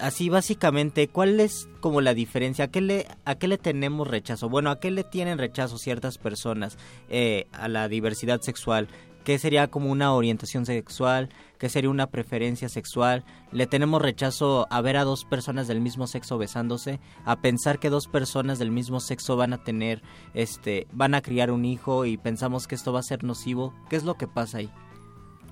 así 0.00 0.28
básicamente, 0.28 1.08
¿cuál 1.08 1.40
es 1.40 1.68
como 1.80 2.00
la 2.00 2.14
diferencia? 2.14 2.66
¿A 2.66 2.68
qué 2.68 2.80
le, 2.80 3.06
a 3.24 3.34
qué 3.36 3.48
le 3.48 3.58
tenemos 3.58 4.08
rechazo? 4.08 4.48
Bueno, 4.48 4.70
¿a 4.70 4.80
qué 4.80 4.90
le 4.90 5.04
tienen 5.04 5.38
rechazo 5.38 5.78
ciertas 5.78 6.18
personas 6.18 6.78
eh, 7.08 7.46
a 7.52 7.68
la 7.68 7.88
diversidad 7.88 8.40
sexual? 8.40 8.88
¿Qué 9.24 9.38
sería 9.38 9.68
como 9.68 9.90
una 9.90 10.12
orientación 10.12 10.66
sexual? 10.66 11.30
¿Qué 11.58 11.70
sería 11.70 11.88
una 11.88 12.08
preferencia 12.08 12.68
sexual? 12.68 13.24
¿Le 13.52 13.66
tenemos 13.66 14.02
rechazo 14.02 14.66
a 14.68 14.82
ver 14.82 14.98
a 14.98 15.04
dos 15.04 15.24
personas 15.24 15.66
del 15.66 15.80
mismo 15.80 16.06
sexo 16.06 16.36
besándose? 16.36 17.00
¿A 17.24 17.40
pensar 17.40 17.78
que 17.78 17.88
dos 17.88 18.06
personas 18.06 18.58
del 18.58 18.70
mismo 18.70 19.00
sexo 19.00 19.36
van 19.36 19.54
a 19.54 19.64
tener, 19.64 20.02
este, 20.34 20.86
van 20.92 21.14
a 21.14 21.22
criar 21.22 21.50
un 21.50 21.64
hijo 21.64 22.04
y 22.04 22.18
pensamos 22.18 22.66
que 22.66 22.74
esto 22.74 22.92
va 22.92 23.00
a 23.00 23.04
ser 23.04 23.24
nocivo? 23.24 23.72
¿Qué 23.88 23.96
es 23.96 24.04
lo 24.04 24.18
que 24.18 24.26
pasa 24.26 24.58
ahí? 24.58 24.70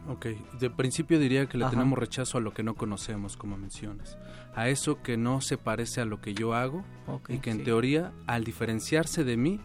Ok, 0.08 0.26
de 0.58 0.70
principio 0.70 1.18
diría 1.20 1.46
que 1.46 1.56
le 1.56 1.64
Ajá. 1.64 1.70
tenemos 1.70 1.98
rechazo 1.98 2.38
a 2.38 2.40
lo 2.40 2.52
que 2.52 2.64
no 2.64 2.74
conocemos, 2.74 3.36
como 3.36 3.56
mencionas. 3.56 4.18
A 4.54 4.68
eso 4.68 5.00
que 5.00 5.16
no 5.16 5.40
se 5.40 5.58
parece 5.58 6.00
a 6.00 6.04
lo 6.04 6.20
que 6.20 6.34
yo 6.34 6.54
hago 6.54 6.84
y 7.28 7.38
que 7.38 7.50
en 7.50 7.58
sí. 7.58 7.64
teoría, 7.64 8.12
al 8.26 8.42
diferenciarse 8.44 9.22
de 9.22 9.36
mí, 9.36 9.60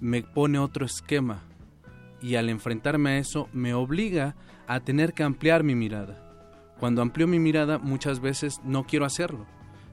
me 0.00 0.22
pone 0.22 0.58
otro 0.58 0.86
esquema. 0.86 1.42
Y 2.22 2.36
al 2.36 2.48
enfrentarme 2.50 3.10
a 3.10 3.18
eso, 3.18 3.48
me 3.52 3.74
obliga 3.74 4.36
a 4.66 4.80
tener 4.80 5.12
que 5.12 5.24
ampliar 5.24 5.64
mi 5.64 5.74
mirada. 5.74 6.20
Cuando 6.78 7.02
amplío 7.02 7.26
mi 7.26 7.38
mirada, 7.38 7.78
muchas 7.78 8.20
veces 8.20 8.60
no 8.64 8.84
quiero 8.84 9.04
hacerlo. 9.04 9.46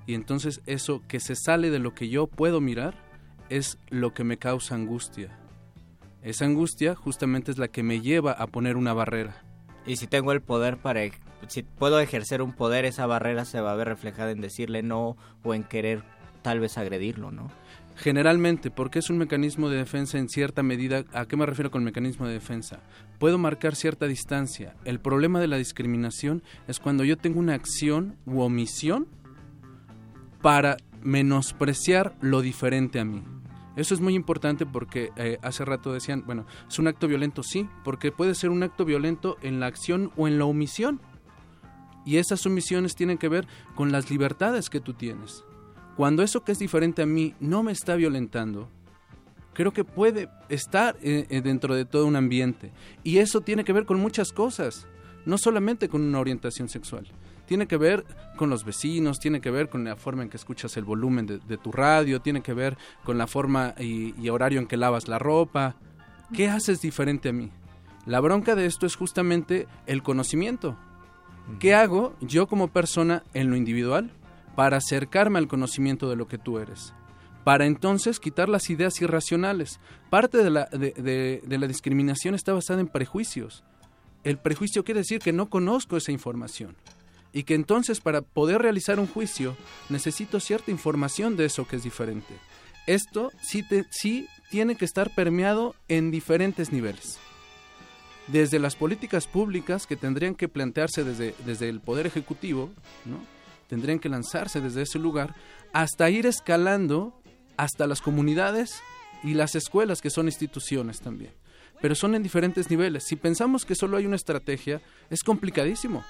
Y 0.06 0.14
entonces 0.14 0.62
eso 0.66 1.02
que 1.08 1.20
se 1.20 1.36
sale 1.36 1.70
de 1.72 1.80
lo 1.80 1.94
que 1.94 2.10
yo 2.10 2.28
puedo 2.28 2.62
mirar 2.62 2.96
es 3.50 3.78
lo 3.90 4.14
que 4.14 4.24
me 4.24 4.38
causa 4.38 4.76
angustia. 4.76 5.38
Esa 6.22 6.46
angustia 6.46 6.96
justamente 6.96 7.52
es 7.52 7.58
la 7.58 7.68
que 7.68 7.84
me 7.84 8.00
lleva 8.02 8.32
a 8.32 8.48
poner 8.48 8.78
una 8.78 8.94
barrera. 8.94 9.44
Y 9.86 9.96
si 9.98 10.08
tengo 10.08 10.32
el 10.32 10.42
poder 10.42 10.78
para... 10.78 11.04
ej- 11.04 11.20
Si 11.48 11.64
puedo 11.64 12.00
ejercer 12.00 12.42
un 12.42 12.54
poder, 12.54 12.86
esa 12.86 13.06
barrera 13.08 13.46
se 13.46 13.62
va 13.62 13.72
a 13.72 13.76
ver 13.76 13.88
reflejada 13.88 14.32
en 14.32 14.42
decirle 14.42 14.84
no 14.84 15.18
o 15.44 15.54
en 15.54 15.64
querer 15.64 16.04
tal 16.44 16.60
vez 16.60 16.78
agredirlo, 16.78 17.32
¿no? 17.32 17.50
Generalmente, 17.96 18.72
porque 18.72 19.00
es 19.00 19.10
un 19.10 19.18
mecanismo 19.18 19.70
de 19.70 19.78
defensa 19.78 20.18
en 20.18 20.30
cierta 20.30 20.64
medida, 20.64 21.04
¿a 21.14 21.26
qué 21.26 21.36
me 21.36 21.46
refiero 21.46 21.72
con 21.72 21.84
mecanismo 21.84 22.26
de 22.26 22.34
defensa? 22.34 22.80
Puedo 23.20 23.38
marcar 23.38 23.76
cierta 23.76 24.08
distancia. 24.08 24.76
El 24.86 25.00
problema 25.00 25.40
de 25.40 25.48
la 25.48 25.58
discriminación 25.58 26.42
es 26.68 26.80
cuando 26.80 27.04
yo 27.04 27.18
tengo 27.18 27.40
una 27.40 27.54
acción 27.54 28.16
u 28.26 28.40
omisión 28.42 29.08
para 30.42 30.78
menospreciar 31.04 32.16
lo 32.22 32.42
diferente 32.42 33.00
a 33.00 33.06
mí. 33.06 33.24
Eso 33.82 33.96
es 33.96 34.00
muy 34.00 34.14
importante 34.14 34.68
porque 34.68 35.12
eh, 35.16 35.40
hace 35.42 35.66
rato 35.66 35.92
decían, 35.92 36.24
bueno, 36.28 36.46
es 36.70 36.78
un 36.78 36.88
acto 36.88 37.08
violento, 37.08 37.42
sí, 37.42 37.68
porque 37.84 38.12
puede 38.12 38.36
ser 38.36 38.52
un 38.52 38.62
acto 38.62 38.86
violento 38.86 39.38
en 39.42 39.60
la 39.60 39.66
acción 39.66 40.12
o 40.18 40.28
en 40.28 40.38
la 40.38 40.46
omisión. 40.46 41.02
Y 42.06 42.18
esas 42.18 42.46
omisiones 42.46 42.94
tienen 42.96 43.18
que 43.18 43.28
ver 43.28 43.48
con 43.74 43.92
las 43.92 44.12
libertades 44.12 44.70
que 44.70 44.82
tú 44.82 44.94
tienes. 44.94 45.44
Cuando 45.98 46.22
eso 46.22 46.44
que 46.44 46.52
es 46.52 46.60
diferente 46.60 47.02
a 47.02 47.08
mí 47.08 47.34
no 47.40 47.64
me 47.64 47.72
está 47.72 47.96
violentando, 47.96 48.70
creo 49.54 49.74
que 49.74 49.84
puede 49.84 50.30
estar 50.48 50.96
eh, 51.02 51.26
eh, 51.32 51.42
dentro 51.42 51.74
de 51.74 51.86
todo 51.86 52.06
un 52.06 52.16
ambiente. 52.16 52.72
Y 53.04 53.18
eso 53.18 53.42
tiene 53.42 53.64
que 53.64 53.74
ver 53.74 53.88
con 53.88 54.00
muchas 54.00 54.32
cosas, 54.32 54.86
no 55.26 55.40
solamente 55.40 55.90
con 55.90 56.04
una 56.04 56.20
orientación 56.20 56.70
sexual. 56.70 57.08
Tiene 57.52 57.68
que 57.68 57.76
ver 57.76 58.06
con 58.38 58.50
los 58.50 58.64
vecinos, 58.64 59.20
tiene 59.20 59.42
que 59.42 59.52
ver 59.52 59.68
con 59.68 59.84
la 59.84 59.98
forma 59.98 60.24
en 60.24 60.30
que 60.30 60.38
escuchas 60.38 60.78
el 60.78 60.86
volumen 60.86 61.26
de, 61.26 61.40
de 61.40 61.58
tu 61.58 61.74
radio, 61.74 62.22
tiene 62.22 62.40
que 62.42 62.54
ver 62.54 62.78
con 63.04 63.18
la 63.18 63.28
forma 63.28 63.76
y, 63.78 64.16
y 64.18 64.30
horario 64.30 64.62
en 64.62 64.68
que 64.68 64.78
lavas 64.78 65.10
la 65.10 65.20
ropa. 65.20 65.76
¿Qué 66.34 66.48
haces 66.48 66.80
diferente 66.80 67.28
a 67.28 67.34
mí? 67.34 67.52
La 68.06 68.22
bronca 68.22 68.56
de 68.56 68.66
esto 68.68 68.86
es 68.86 68.96
justamente 68.96 69.68
el 69.86 70.02
conocimiento. 70.02 70.78
¿Qué 71.60 71.76
hago 71.76 72.16
yo 72.22 72.48
como 72.48 72.70
persona 72.70 73.24
en 73.34 73.50
lo 73.50 73.58
individual 73.58 74.12
para 74.56 74.78
acercarme 74.78 75.38
al 75.38 75.50
conocimiento 75.50 76.10
de 76.10 76.16
lo 76.16 76.30
que 76.30 76.38
tú 76.38 76.58
eres? 76.58 76.94
Para 77.44 77.66
entonces 77.66 78.22
quitar 78.22 78.48
las 78.48 78.70
ideas 78.70 79.02
irracionales. 79.02 79.82
Parte 80.10 80.38
de 80.38 80.52
la, 80.52 80.68
de, 80.72 80.92
de- 80.92 81.42
de 81.46 81.58
la 81.58 81.68
discriminación 81.68 82.34
está 82.34 82.54
basada 82.54 82.80
en 82.80 82.88
prejuicios. 82.88 83.66
El 84.24 84.38
prejuicio 84.38 84.86
quiere 84.86 85.02
decir 85.02 85.20
que 85.20 85.34
no 85.34 85.50
conozco 85.50 85.98
esa 85.98 86.14
información 86.14 86.78
y 87.34 87.44
que 87.44 87.54
entonces 87.56 88.00
para 88.02 88.22
poder 88.22 88.62
realizar 88.62 89.00
un 89.00 89.08
juicio 89.08 89.56
necesito 89.90 90.40
cierta 90.40 90.72
información 90.72 91.38
de 91.38 91.46
eso 91.46 91.68
que 91.68 91.78
es 91.78 91.84
diferente. 91.84 92.34
Esto 92.88 93.32
sí, 93.42 93.64
te- 93.64 93.86
sí 93.92 94.28
tiene 94.50 94.76
que 94.76 94.86
estar 94.86 95.14
permeado 95.16 95.76
en 95.88 96.12
diferentes 96.12 96.72
niveles 96.72 97.20
desde 98.28 98.60
las 98.60 98.76
políticas 98.76 99.28
públicas 99.28 99.88
que 99.88 99.96
tendrían 99.96 100.36
que 100.36 100.48
plantearse 100.48 101.04
desde, 101.04 101.36
desde 101.46 101.70
el 101.70 101.82
Poder 101.82 102.06
Ejecutivo, 102.08 102.72
¿no? 103.06 103.18
tendrían 103.68 104.00
que 104.00 104.10
lanzarse 104.10 104.62
desde 104.62 104.84
ese 104.84 105.00
lugar, 105.00 105.34
hasta 105.74 106.10
ir 106.10 106.26
escalando 106.26 107.14
hasta 107.58 107.88
las 107.88 108.02
comunidades 108.02 108.82
y 109.24 109.34
las 109.34 109.56
escuelas 109.56 110.02
que 110.02 110.10
son 110.10 110.28
instituciones 110.28 111.00
también. 111.00 111.32
Pero 111.82 111.96
son 111.96 112.14
en 112.16 112.22
diferentes 112.24 112.70
niveles. 112.70 113.06
Si 113.08 113.16
pensamos 113.16 113.66
que 113.66 113.76
solo 113.76 113.98
hay 113.98 114.06
una 114.06 114.16
estrategia, 114.18 114.82
es 115.10 115.24
complicadísimo. 115.24 116.04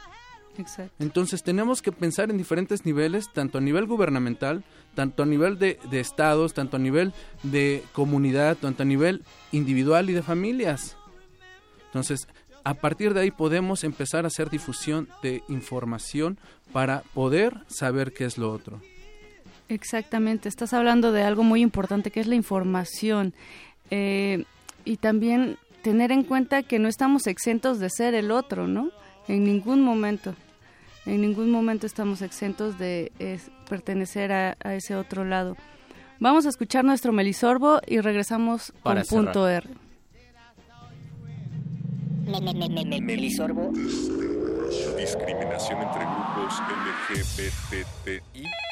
Exacto. 0.58 0.94
Entonces 1.00 1.44
tenemos 1.44 1.82
que 1.82 1.92
pensar 1.92 2.30
en 2.30 2.38
diferentes 2.38 2.86
niveles, 2.86 3.32
tanto 3.34 3.58
a 3.58 3.62
nivel 3.62 3.86
gubernamental, 3.86 4.64
tanto 4.96 5.24
a 5.24 5.26
nivel 5.26 5.58
de, 5.58 5.80
de 5.90 6.00
estados, 6.00 6.54
tanto 6.54 6.78
a 6.78 6.80
nivel 6.80 7.14
de 7.44 7.84
comunidad, 7.94 8.58
tanto 8.58 8.84
a 8.84 8.86
nivel 8.86 9.24
individual 9.52 10.10
y 10.10 10.14
de 10.14 10.22
familias. 10.22 10.98
Entonces, 11.88 12.28
a 12.64 12.74
partir 12.74 13.14
de 13.14 13.22
ahí 13.22 13.32
podemos 13.32 13.84
empezar 13.84 14.26
a 14.26 14.28
hacer 14.28 14.50
difusión 14.50 15.08
de 15.24 15.44
información 15.48 16.38
para 16.72 17.04
poder 17.14 17.58
saber 17.68 18.14
qué 18.14 18.26
es 18.26 18.38
lo 18.38 18.52
otro. 18.52 18.82
Exactamente, 19.70 20.50
estás 20.50 20.74
hablando 20.74 21.12
de 21.12 21.24
algo 21.24 21.44
muy 21.44 21.62
importante 21.62 22.12
que 22.12 22.20
es 22.20 22.28
la 22.28 22.36
información 22.36 23.34
Eh, 23.94 24.46
y 24.86 24.96
también 24.96 25.58
tener 25.82 26.14
en 26.14 26.24
cuenta 26.24 26.64
que 26.64 26.80
no 26.80 26.88
estamos 26.88 27.28
exentos 27.28 27.78
de 27.80 27.90
ser 27.90 28.16
el 28.16 28.32
otro, 28.32 28.66
¿no? 28.66 28.90
En 29.28 29.44
ningún 29.44 29.82
momento, 29.82 30.36
en 31.06 31.22
ningún 31.22 31.52
momento 31.52 31.86
estamos 31.86 32.22
exentos 32.22 32.78
de 32.78 33.12
eh, 33.20 33.40
pertenecer 33.70 34.32
a, 34.32 34.58
a 34.64 34.76
ese 34.76 34.96
otro 34.96 35.24
lado. 35.24 35.56
Vamos 36.20 36.46
a 36.46 36.50
escuchar 36.50 36.86
nuestro 36.86 37.12
Melisorbo 37.12 37.80
y 37.88 38.00
regresamos 38.00 38.74
Para 38.84 39.04
con 39.04 39.26
punto 39.26 39.48
R. 39.48 39.68
Melisorbo. 43.02 43.72
Discriminación 44.98 45.82
entre 45.82 46.06
grupos 46.06 46.62
LGBTI. 47.10 48.71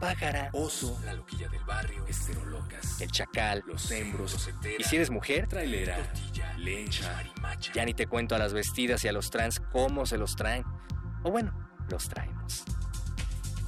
Pájara. 0.00 0.48
Oso, 0.54 0.98
la 1.04 1.12
loquilla 1.12 1.48
del 1.48 1.62
barrio, 1.64 2.04
esterolocas, 2.06 3.00
El 3.02 3.10
chacal. 3.10 3.62
los 3.66 3.90
hembros, 3.90 4.32
los 4.32 4.48
Y 4.78 4.84
si 4.84 4.96
eres 4.96 5.10
mujer, 5.10 5.46
trailera, 5.46 5.96
tortilla, 5.96 6.56
lencha, 6.56 7.12
marimacha. 7.12 7.72
ya 7.74 7.84
ni 7.84 7.92
te 7.92 8.06
cuento 8.06 8.34
a 8.34 8.38
las 8.38 8.54
vestidas 8.54 9.04
y 9.04 9.08
a 9.08 9.12
los 9.12 9.28
trans 9.30 9.60
cómo 9.72 10.06
se 10.06 10.16
los 10.16 10.36
traen. 10.36 10.64
O 11.22 11.30
bueno, 11.30 11.52
los 11.90 12.08
traemos. 12.08 12.64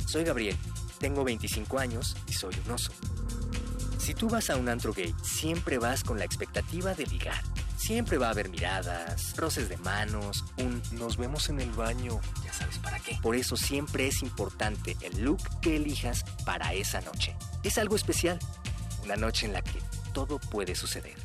Soy 0.06 0.24
Gabriel, 0.24 0.56
tengo 0.98 1.22
25 1.22 1.78
años 1.78 2.16
y 2.26 2.32
soy 2.32 2.54
un 2.64 2.72
oso. 2.72 2.92
Si 3.98 4.14
tú 4.14 4.28
vas 4.28 4.48
a 4.50 4.56
un 4.56 4.68
antro 4.70 4.92
gay, 4.94 5.14
siempre 5.22 5.78
vas 5.78 6.02
con 6.02 6.18
la 6.18 6.24
expectativa 6.24 6.94
de 6.94 7.06
ligar. 7.06 7.42
Siempre 7.82 8.16
va 8.16 8.28
a 8.28 8.30
haber 8.30 8.48
miradas, 8.48 9.36
roces 9.36 9.68
de 9.68 9.76
manos, 9.78 10.44
un 10.56 10.80
nos 10.92 11.16
vemos 11.16 11.48
en 11.48 11.60
el 11.60 11.72
baño, 11.72 12.20
ya 12.44 12.52
sabes 12.52 12.78
para 12.78 13.00
qué. 13.00 13.18
Por 13.20 13.34
eso 13.34 13.56
siempre 13.56 14.06
es 14.06 14.22
importante 14.22 14.96
el 15.00 15.24
look 15.24 15.40
que 15.60 15.74
elijas 15.74 16.24
para 16.46 16.74
esa 16.74 17.00
noche. 17.00 17.34
Es 17.64 17.78
algo 17.78 17.96
especial, 17.96 18.38
una 19.02 19.16
noche 19.16 19.46
en 19.46 19.52
la 19.52 19.62
que 19.62 19.80
todo 20.14 20.38
puede 20.38 20.76
suceder. 20.76 21.16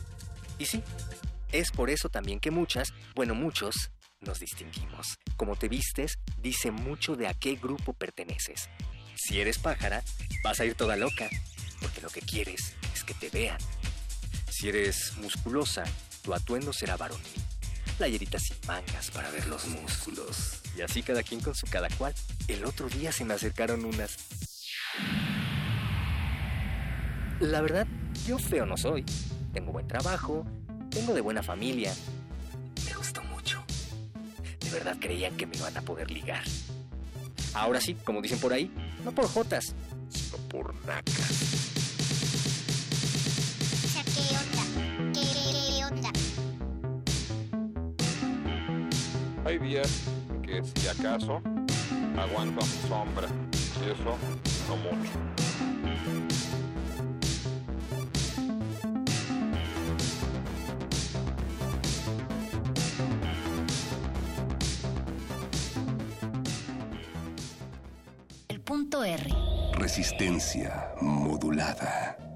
Y 0.58 0.66
sí, 0.66 0.82
es 1.52 1.70
por 1.70 1.92
eso 1.92 2.10
también 2.10 2.40
que 2.40 2.50
muchas, 2.50 2.92
bueno 3.14 3.36
muchos, 3.36 3.92
nos 4.22 4.40
distinguimos. 4.40 5.20
Como 5.36 5.58
te 5.58 5.70
vistes, 5.70 6.18
dice 6.40 6.72
mucho 6.72 7.16
de 7.16 7.28
a 7.28 7.36
qué 7.36 7.56
grupo 7.58 7.94
perteneces. 7.94 8.68
Si 9.16 9.40
eres 9.40 9.60
pájara, 9.60 10.04
vas 10.44 10.60
a 10.60 10.66
ir 10.66 10.74
toda 10.74 10.96
loca, 10.96 11.30
porque 11.80 12.02
lo 12.02 12.10
que 12.10 12.22
quieres 12.22 12.74
es 12.96 13.04
que 13.04 13.14
te 13.14 13.30
vean. 13.30 13.60
Si 14.50 14.70
eres 14.70 15.16
musculosa, 15.18 15.84
tu 16.28 16.34
atuendo 16.34 16.74
será 16.74 16.98
varonil. 16.98 17.24
Playeritas 17.98 18.44
sin 18.44 18.58
mangas 18.68 19.10
para 19.12 19.32
ver 19.32 19.48
los 19.48 19.66
músculos. 19.68 20.60
Y 20.78 20.82
así 20.82 21.02
cada 21.02 21.24
quien 21.24 21.40
con 21.40 21.56
su 21.56 21.68
cada 21.68 21.88
cual. 21.98 22.14
El 22.50 22.66
otro 22.66 22.90
día 22.90 23.14
se 23.14 23.24
me 23.24 23.34
acercaron 23.34 23.86
unas... 23.86 24.18
La 27.40 27.62
verdad, 27.62 27.88
yo 28.28 28.38
feo 28.40 28.66
no 28.66 28.76
soy. 28.76 29.06
Tengo 29.54 29.72
buen 29.72 29.88
trabajo, 29.88 30.46
tengo 30.90 31.14
de 31.14 31.22
buena 31.22 31.42
familia. 31.42 31.94
Me 32.86 32.94
gustó 32.94 33.24
mucho. 33.24 33.64
De 34.60 34.70
verdad 34.70 34.98
creían 35.00 35.38
que 35.38 35.48
me 35.48 35.56
iban 35.56 35.78
a 35.78 35.82
poder 35.82 36.12
ligar. 36.12 36.44
Ahora 37.54 37.80
sí, 37.80 37.96
como 38.04 38.22
dicen 38.22 38.40
por 38.40 38.52
ahí, 38.52 38.70
no 39.06 39.14
por 39.14 39.30
jotas, 39.30 39.74
sino 40.10 40.38
por 40.50 40.76
nacas. 40.86 41.47
Días 49.68 50.04
que 50.44 50.64
si 50.64 50.88
acaso 50.88 51.42
aguanto 52.18 52.66
sombra 52.88 53.28
y 53.86 53.92
eso 53.92 54.18
no 54.70 54.78
mucho. 54.78 55.12
El 68.48 68.62
punto 68.62 69.04
R. 69.04 69.30
Resistencia 69.74 70.94
modulada. 71.02 72.27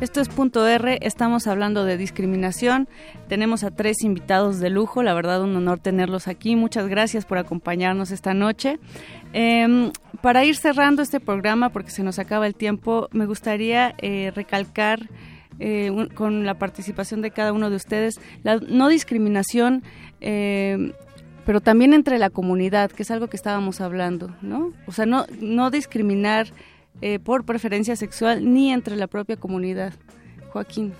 Esto 0.00 0.20
es 0.20 0.28
punto 0.28 0.64
R, 0.64 1.00
estamos 1.02 1.48
hablando 1.48 1.84
de 1.84 1.96
discriminación. 1.96 2.88
Tenemos 3.26 3.64
a 3.64 3.72
tres 3.72 4.04
invitados 4.04 4.60
de 4.60 4.70
lujo, 4.70 5.02
la 5.02 5.12
verdad 5.12 5.42
un 5.42 5.56
honor 5.56 5.80
tenerlos 5.80 6.28
aquí. 6.28 6.54
Muchas 6.54 6.86
gracias 6.86 7.24
por 7.24 7.36
acompañarnos 7.36 8.12
esta 8.12 8.32
noche. 8.32 8.78
Eh, 9.32 9.90
para 10.20 10.44
ir 10.44 10.54
cerrando 10.54 11.02
este 11.02 11.18
programa, 11.18 11.70
porque 11.70 11.90
se 11.90 12.04
nos 12.04 12.20
acaba 12.20 12.46
el 12.46 12.54
tiempo, 12.54 13.08
me 13.10 13.26
gustaría 13.26 13.96
eh, 13.98 14.30
recalcar 14.36 15.08
eh, 15.58 15.90
con 16.14 16.46
la 16.46 16.54
participación 16.54 17.20
de 17.20 17.32
cada 17.32 17.52
uno 17.52 17.68
de 17.68 17.74
ustedes 17.74 18.20
la 18.44 18.58
no 18.58 18.88
discriminación. 18.88 19.82
eh, 20.20 20.92
pero 21.44 21.62
también 21.62 21.94
entre 21.94 22.18
la 22.18 22.28
comunidad, 22.28 22.90
que 22.90 23.04
es 23.04 23.10
algo 23.10 23.28
que 23.28 23.36
estábamos 23.38 23.80
hablando, 23.80 24.36
¿no? 24.42 24.74
O 24.86 24.92
sea, 24.92 25.06
no 25.06 25.70
discriminar 25.70 26.48
eh, 27.00 27.18
por 27.18 27.44
preferencia 27.44 27.96
sexual 27.96 28.52
ni 28.52 28.72
entre 28.72 28.96
la 28.96 29.06
propia 29.06 29.36
comunidad. 29.36 29.92
Joaquín. 30.52 30.94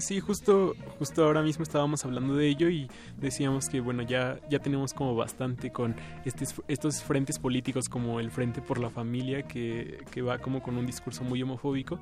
Sí, 0.00 0.18
justo, 0.18 0.74
justo 0.98 1.24
ahora 1.24 1.42
mismo 1.42 1.62
estábamos 1.62 2.04
hablando 2.06 2.34
de 2.34 2.48
ello 2.48 2.70
y 2.70 2.88
decíamos 3.18 3.68
que 3.68 3.80
bueno 3.80 4.02
ya 4.02 4.40
ya 4.48 4.58
tenemos 4.58 4.94
como 4.94 5.14
bastante 5.14 5.70
con 5.70 5.94
estes- 6.24 6.60
estos 6.68 7.02
frentes 7.02 7.38
políticos 7.38 7.88
como 7.90 8.18
el 8.18 8.30
Frente 8.30 8.62
por 8.62 8.78
la 8.78 8.88
Familia 8.88 9.42
que, 9.42 9.98
que 10.10 10.22
va 10.22 10.38
como 10.38 10.62
con 10.62 10.78
un 10.78 10.86
discurso 10.86 11.22
muy 11.22 11.42
homofóbico 11.42 12.00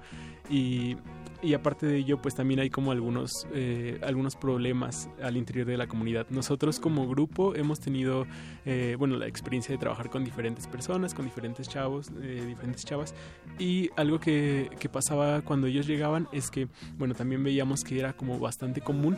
y, 0.48 0.96
y 1.42 1.54
aparte 1.54 1.86
de 1.86 1.96
ello 1.98 2.22
pues 2.22 2.36
también 2.36 2.60
hay 2.60 2.70
como 2.70 2.92
algunos 2.92 3.48
eh, 3.52 3.98
algunos 4.02 4.36
problemas 4.36 5.10
al 5.20 5.36
interior 5.36 5.66
de 5.66 5.76
la 5.76 5.88
comunidad. 5.88 6.26
Nosotros 6.30 6.78
como 6.78 7.08
grupo 7.08 7.56
hemos 7.56 7.80
tenido 7.80 8.26
eh, 8.64 8.94
bueno 8.96 9.16
la 9.16 9.26
experiencia 9.26 9.72
de 9.74 9.78
trabajar 9.78 10.08
con 10.08 10.24
diferentes 10.24 10.68
personas, 10.68 11.14
con 11.14 11.24
diferentes 11.24 11.68
chavos, 11.68 12.12
eh, 12.22 12.44
diferentes 12.46 12.84
chavas 12.84 13.12
y 13.58 13.90
algo 13.96 14.20
que, 14.20 14.70
que 14.78 14.88
pasaba 14.88 15.42
cuando 15.42 15.66
ellos 15.66 15.88
llegaban 15.88 16.28
es 16.32 16.48
que 16.50 16.68
bueno 16.96 17.14
también 17.14 17.42
veíamos 17.42 17.82
que 17.88 17.98
era 17.98 18.12
como 18.12 18.38
bastante 18.38 18.80
común 18.80 19.16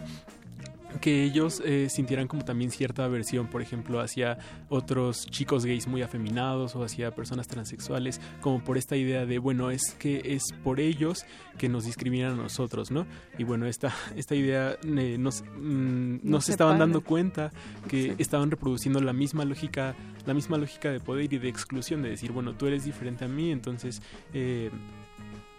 que 1.01 1.23
ellos 1.23 1.63
eh, 1.65 1.87
sintieran 1.89 2.27
como 2.27 2.45
también 2.45 2.73
cierta 2.73 3.05
aversión, 3.05 3.47
por 3.47 3.63
ejemplo, 3.63 4.01
hacia 4.01 4.39
otros 4.69 5.25
chicos 5.27 5.65
gays 5.65 5.87
muy 5.87 6.03
afeminados 6.03 6.75
o 6.75 6.83
hacia 6.83 7.15
personas 7.15 7.47
transexuales, 7.47 8.21
como 8.41 8.65
por 8.65 8.77
esta 8.77 8.97
idea 8.97 9.25
de, 9.25 9.39
bueno, 9.39 9.71
es 9.71 9.93
que 10.01 10.21
es 10.35 10.43
por 10.65 10.81
ellos 10.81 11.25
que 11.59 11.69
nos 11.69 11.85
discriminan 11.85 12.33
a 12.33 12.43
nosotros, 12.43 12.91
¿no? 12.91 13.07
Y 13.39 13.45
bueno, 13.45 13.67
esta, 13.67 13.93
esta 14.17 14.35
idea 14.35 14.77
eh, 14.83 15.17
nos, 15.17 15.43
mm, 15.43 16.15
Nos 16.15 16.25
nos 16.25 16.49
estaban 16.49 16.79
dando 16.81 17.03
cuenta 17.03 17.53
que 17.89 18.01
Sí. 18.09 18.15
estaban 18.19 18.51
reproduciendo 18.51 19.01
la 19.01 19.13
misma 19.13 19.45
lógica, 19.45 19.95
la 20.27 20.35
misma 20.35 20.59
lógica 20.59 20.91
de 20.91 20.99
poder 20.99 21.33
y 21.33 21.39
de 21.39 21.49
exclusión, 21.49 22.03
de 22.03 22.11
decir, 22.11 22.33
bueno, 22.33 22.55
tú 22.55 22.67
eres 22.67 22.85
diferente 22.85 23.25
a 23.25 23.29
mí, 23.29 23.53
entonces... 23.53 24.03
eh, 24.35 24.71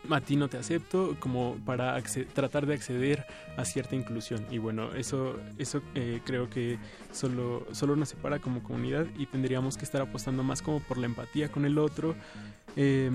a 0.09 0.21
ti 0.21 0.35
no 0.35 0.47
te 0.47 0.57
acepto 0.57 1.15
como 1.19 1.57
para 1.65 2.01
tratar 2.33 2.65
de 2.65 2.73
acceder 2.73 3.25
a 3.57 3.65
cierta 3.65 3.95
inclusión. 3.95 4.45
Y 4.49 4.57
bueno 4.57 4.93
eso 4.93 5.39
eso 5.57 5.81
eh, 5.95 6.21
creo 6.25 6.49
que 6.49 6.79
solo 7.11 7.65
solo 7.71 7.95
nos 7.95 8.09
separa 8.09 8.39
como 8.39 8.63
comunidad 8.63 9.05
y 9.17 9.25
tendríamos 9.25 9.77
que 9.77 9.85
estar 9.85 10.01
apostando 10.01 10.43
más 10.43 10.61
como 10.61 10.79
por 10.79 10.97
la 10.97 11.05
empatía 11.05 11.51
con 11.51 11.65
el 11.65 11.77
otro 11.77 12.15
eh, 12.75 13.11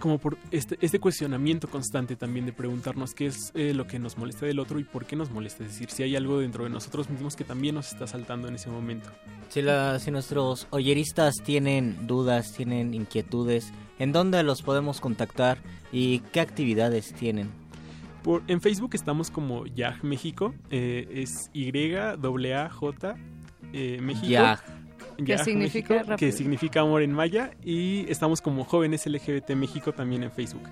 como 0.00 0.18
por 0.18 0.36
este, 0.50 0.76
este 0.80 0.98
cuestionamiento 0.98 1.68
constante 1.68 2.16
también 2.16 2.46
de 2.46 2.52
preguntarnos 2.52 3.14
qué 3.14 3.26
es 3.26 3.52
eh, 3.54 3.72
lo 3.74 3.86
que 3.86 3.98
nos 3.98 4.18
molesta 4.18 4.46
del 4.46 4.58
otro 4.58 4.78
y 4.78 4.84
por 4.84 5.04
qué 5.06 5.16
nos 5.16 5.30
molesta. 5.30 5.64
Es 5.64 5.70
decir, 5.70 5.90
si 5.90 6.02
hay 6.02 6.16
algo 6.16 6.38
dentro 6.40 6.64
de 6.64 6.70
nosotros 6.70 7.08
mismos 7.10 7.36
que 7.36 7.44
también 7.44 7.74
nos 7.76 7.92
está 7.92 8.06
saltando 8.06 8.48
en 8.48 8.54
ese 8.56 8.70
momento. 8.70 9.10
Si, 9.50 9.62
la- 9.62 9.98
si 9.98 10.10
nuestros 10.10 10.66
oyeristas 10.70 11.36
tienen 11.44 12.06
dudas, 12.06 12.52
tienen 12.52 12.92
inquietudes, 12.94 13.72
¿en 13.98 14.12
dónde 14.12 14.42
los 14.42 14.62
podemos 14.62 15.00
contactar 15.00 15.58
y 15.92 16.18
qué 16.32 16.40
actividades 16.40 17.12
tienen? 17.14 17.48
Por, 18.22 18.42
en 18.48 18.60
Facebook 18.62 18.90
estamos 18.94 19.30
como 19.30 19.66
YAG 19.66 20.02
México, 20.02 20.54
eh, 20.70 21.06
es 21.12 21.50
Y-A-J 21.52 23.16
eh, 23.72 23.98
México. 24.00 24.26
YAG. 24.26 24.83
¿Qué 25.24 25.38
significa? 25.38 25.94
México, 25.94 26.16
que 26.16 26.32
significa 26.32 26.80
amor 26.80 27.02
en 27.02 27.12
maya 27.12 27.50
y 27.64 28.10
estamos 28.10 28.40
como 28.40 28.64
jóvenes 28.64 29.06
LGBT 29.06 29.50
México 29.50 29.92
también 29.92 30.22
en 30.22 30.32
Facebook. 30.32 30.62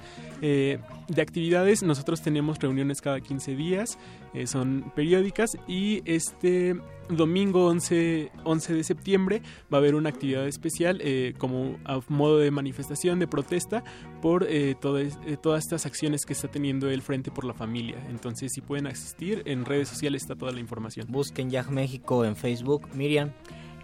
Eh, 0.40 0.78
de 1.08 1.22
actividades, 1.22 1.82
nosotros 1.82 2.22
tenemos 2.22 2.58
reuniones 2.58 3.00
cada 3.00 3.20
15 3.20 3.54
días, 3.54 3.98
eh, 4.34 4.46
son 4.46 4.92
periódicas 4.94 5.50
y 5.66 6.02
este 6.04 6.76
domingo 7.08 7.66
11, 7.66 8.30
11 8.44 8.74
de 8.74 8.84
septiembre 8.84 9.42
va 9.72 9.78
a 9.78 9.80
haber 9.80 9.94
una 9.94 10.08
actividad 10.08 10.46
especial 10.46 11.00
eh, 11.02 11.34
como 11.38 11.78
a 11.84 12.00
modo 12.08 12.38
de 12.38 12.50
manifestación, 12.50 13.18
de 13.18 13.26
protesta 13.26 13.82
por 14.20 14.46
eh, 14.48 14.74
todas, 14.80 15.18
eh, 15.26 15.36
todas 15.40 15.64
estas 15.64 15.86
acciones 15.86 16.24
que 16.24 16.32
está 16.32 16.48
teniendo 16.48 16.90
el 16.90 17.02
Frente 17.02 17.30
por 17.30 17.44
la 17.44 17.54
Familia. 17.54 17.96
Entonces, 18.08 18.52
si 18.52 18.60
pueden 18.60 18.86
asistir, 18.86 19.42
en 19.46 19.64
redes 19.64 19.88
sociales 19.88 20.22
está 20.22 20.34
toda 20.34 20.52
la 20.52 20.60
información. 20.60 21.06
Busquen 21.10 21.50
YAG 21.50 21.70
México 21.70 22.24
en 22.24 22.36
Facebook. 22.36 22.88
Miriam. 22.94 23.32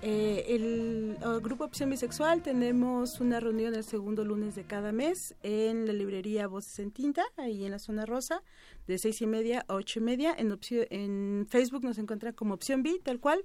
Eh, 0.00 0.44
el 0.48 1.16
Grupo 1.42 1.64
Opción 1.64 1.90
Bisexual 1.90 2.40
tenemos 2.42 3.18
una 3.20 3.40
reunión 3.40 3.74
el 3.74 3.82
segundo 3.82 4.24
lunes 4.24 4.54
de 4.54 4.62
cada 4.62 4.92
mes 4.92 5.34
en 5.42 5.86
la 5.86 5.92
librería 5.92 6.46
Voces 6.46 6.78
en 6.78 6.92
Tinta, 6.92 7.24
ahí 7.36 7.64
en 7.64 7.72
la 7.72 7.80
zona 7.80 8.06
rosa, 8.06 8.42
de 8.86 8.96
seis 8.98 9.20
y 9.22 9.26
media 9.26 9.64
a 9.66 9.74
ocho 9.74 9.98
y 9.98 10.02
media. 10.02 10.32
En, 10.38 10.56
en 10.90 11.46
Facebook 11.48 11.82
nos 11.82 11.98
encuentran 11.98 12.32
como 12.32 12.54
Opción 12.54 12.84
B, 12.84 13.00
tal 13.02 13.18
cual. 13.18 13.44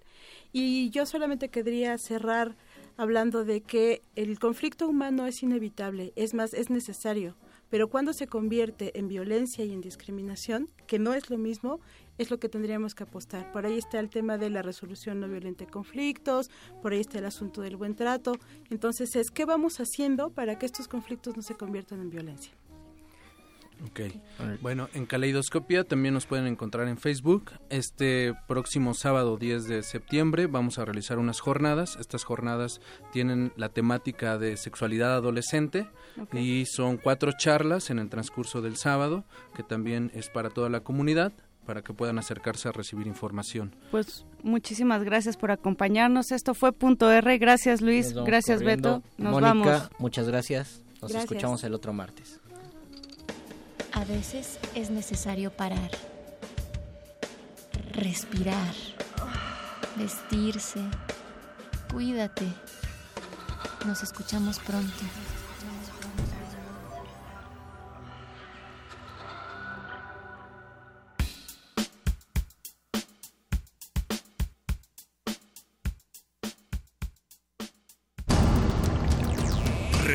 Y 0.51 0.91
yo 0.91 1.07
solamente 1.07 1.49
querría 1.49 1.97
cerrar 1.97 2.55
hablando 2.97 3.45
de 3.45 3.61
que 3.61 4.03
el 4.15 4.37
conflicto 4.37 4.87
humano 4.87 5.25
es 5.25 5.41
inevitable, 5.41 6.13
es 6.15 6.35
más, 6.35 6.53
es 6.53 6.69
necesario. 6.69 7.35
Pero 7.71 7.89
cuando 7.89 8.13
se 8.13 8.27
convierte 8.27 8.99
en 8.99 9.07
violencia 9.07 9.65
y 9.65 9.73
en 9.73 9.81
discriminación, 9.81 10.69
que 10.85 10.99
no 10.99 11.15
es 11.15 11.31
lo 11.31 11.39
mismo, 11.39 11.79
es 12.17 12.31
lo 12.31 12.39
que 12.39 12.49
tendríamos 12.49 12.95
que 12.95 13.03
apostar. 13.03 13.51
Por 13.51 13.65
ahí 13.65 13.77
está 13.77 13.99
el 13.99 14.09
tema 14.09 14.37
de 14.37 14.49
la 14.49 14.61
resolución 14.61 15.19
no 15.19 15.27
violenta 15.27 15.65
de 15.65 15.71
conflictos, 15.71 16.49
por 16.81 16.93
ahí 16.93 16.99
está 16.99 17.19
el 17.19 17.25
asunto 17.25 17.61
del 17.61 17.75
buen 17.75 17.95
trato. 17.95 18.33
Entonces 18.69 19.15
es, 19.15 19.31
¿qué 19.31 19.45
vamos 19.45 19.79
haciendo 19.79 20.29
para 20.29 20.57
que 20.57 20.65
estos 20.65 20.87
conflictos 20.87 21.35
no 21.35 21.43
se 21.43 21.55
conviertan 21.55 22.01
en 22.01 22.09
violencia? 22.09 22.53
Ok. 23.85 23.99
Bueno, 24.61 24.87
en 24.93 25.05
Caleidoscopia 25.05 25.83
también 25.83 26.13
nos 26.13 26.25
pueden 26.25 26.47
encontrar 26.47 26.87
en 26.87 26.97
Facebook. 26.97 27.51
Este 27.69 28.33
próximo 28.47 28.93
sábado 28.93 29.37
10 29.37 29.67
de 29.67 29.83
septiembre 29.83 30.47
vamos 30.47 30.79
a 30.79 30.85
realizar 30.85 31.19
unas 31.19 31.41
jornadas. 31.41 31.97
Estas 31.99 32.23
jornadas 32.23 32.79
tienen 33.11 33.51
la 33.57 33.69
temática 33.69 34.37
de 34.37 34.55
sexualidad 34.55 35.15
adolescente 35.15 35.89
y 36.31 36.65
son 36.65 36.97
cuatro 36.97 37.31
charlas 37.37 37.89
en 37.89 37.99
el 37.99 38.09
transcurso 38.09 38.61
del 38.61 38.77
sábado, 38.77 39.25
que 39.53 39.63
también 39.63 40.11
es 40.13 40.29
para 40.29 40.49
toda 40.49 40.69
la 40.69 40.81
comunidad, 40.81 41.33
para 41.65 41.81
que 41.81 41.93
puedan 41.93 42.19
acercarse 42.19 42.69
a 42.69 42.71
recibir 42.71 43.07
información. 43.07 43.75
Pues 43.91 44.25
muchísimas 44.43 45.03
gracias 45.03 45.37
por 45.37 45.51
acompañarnos. 45.51 46.31
Esto 46.31 46.53
fue 46.53 46.71
Punto 46.73 47.11
R. 47.11 47.37
Gracias 47.37 47.81
Luis, 47.81 48.07
Nos 48.07 48.13
vamos 48.15 48.27
gracias 48.27 48.59
corriendo. 48.59 48.95
Beto. 48.99 49.07
Nos 49.17 49.31
Mónica, 49.31 49.47
vamos. 49.47 49.89
muchas 49.99 50.27
gracias. 50.27 50.81
Nos 51.01 51.11
Gracias. 51.11 51.23
escuchamos 51.23 51.63
el 51.63 51.73
otro 51.73 51.91
martes. 51.93 52.39
A 53.91 54.05
veces 54.05 54.57
es 54.73 54.89
necesario 54.89 55.51
parar, 55.51 55.91
respirar, 57.93 58.73
vestirse. 59.97 60.79
Cuídate. 61.91 62.45
Nos 63.85 64.01
escuchamos 64.01 64.59
pronto. 64.59 65.03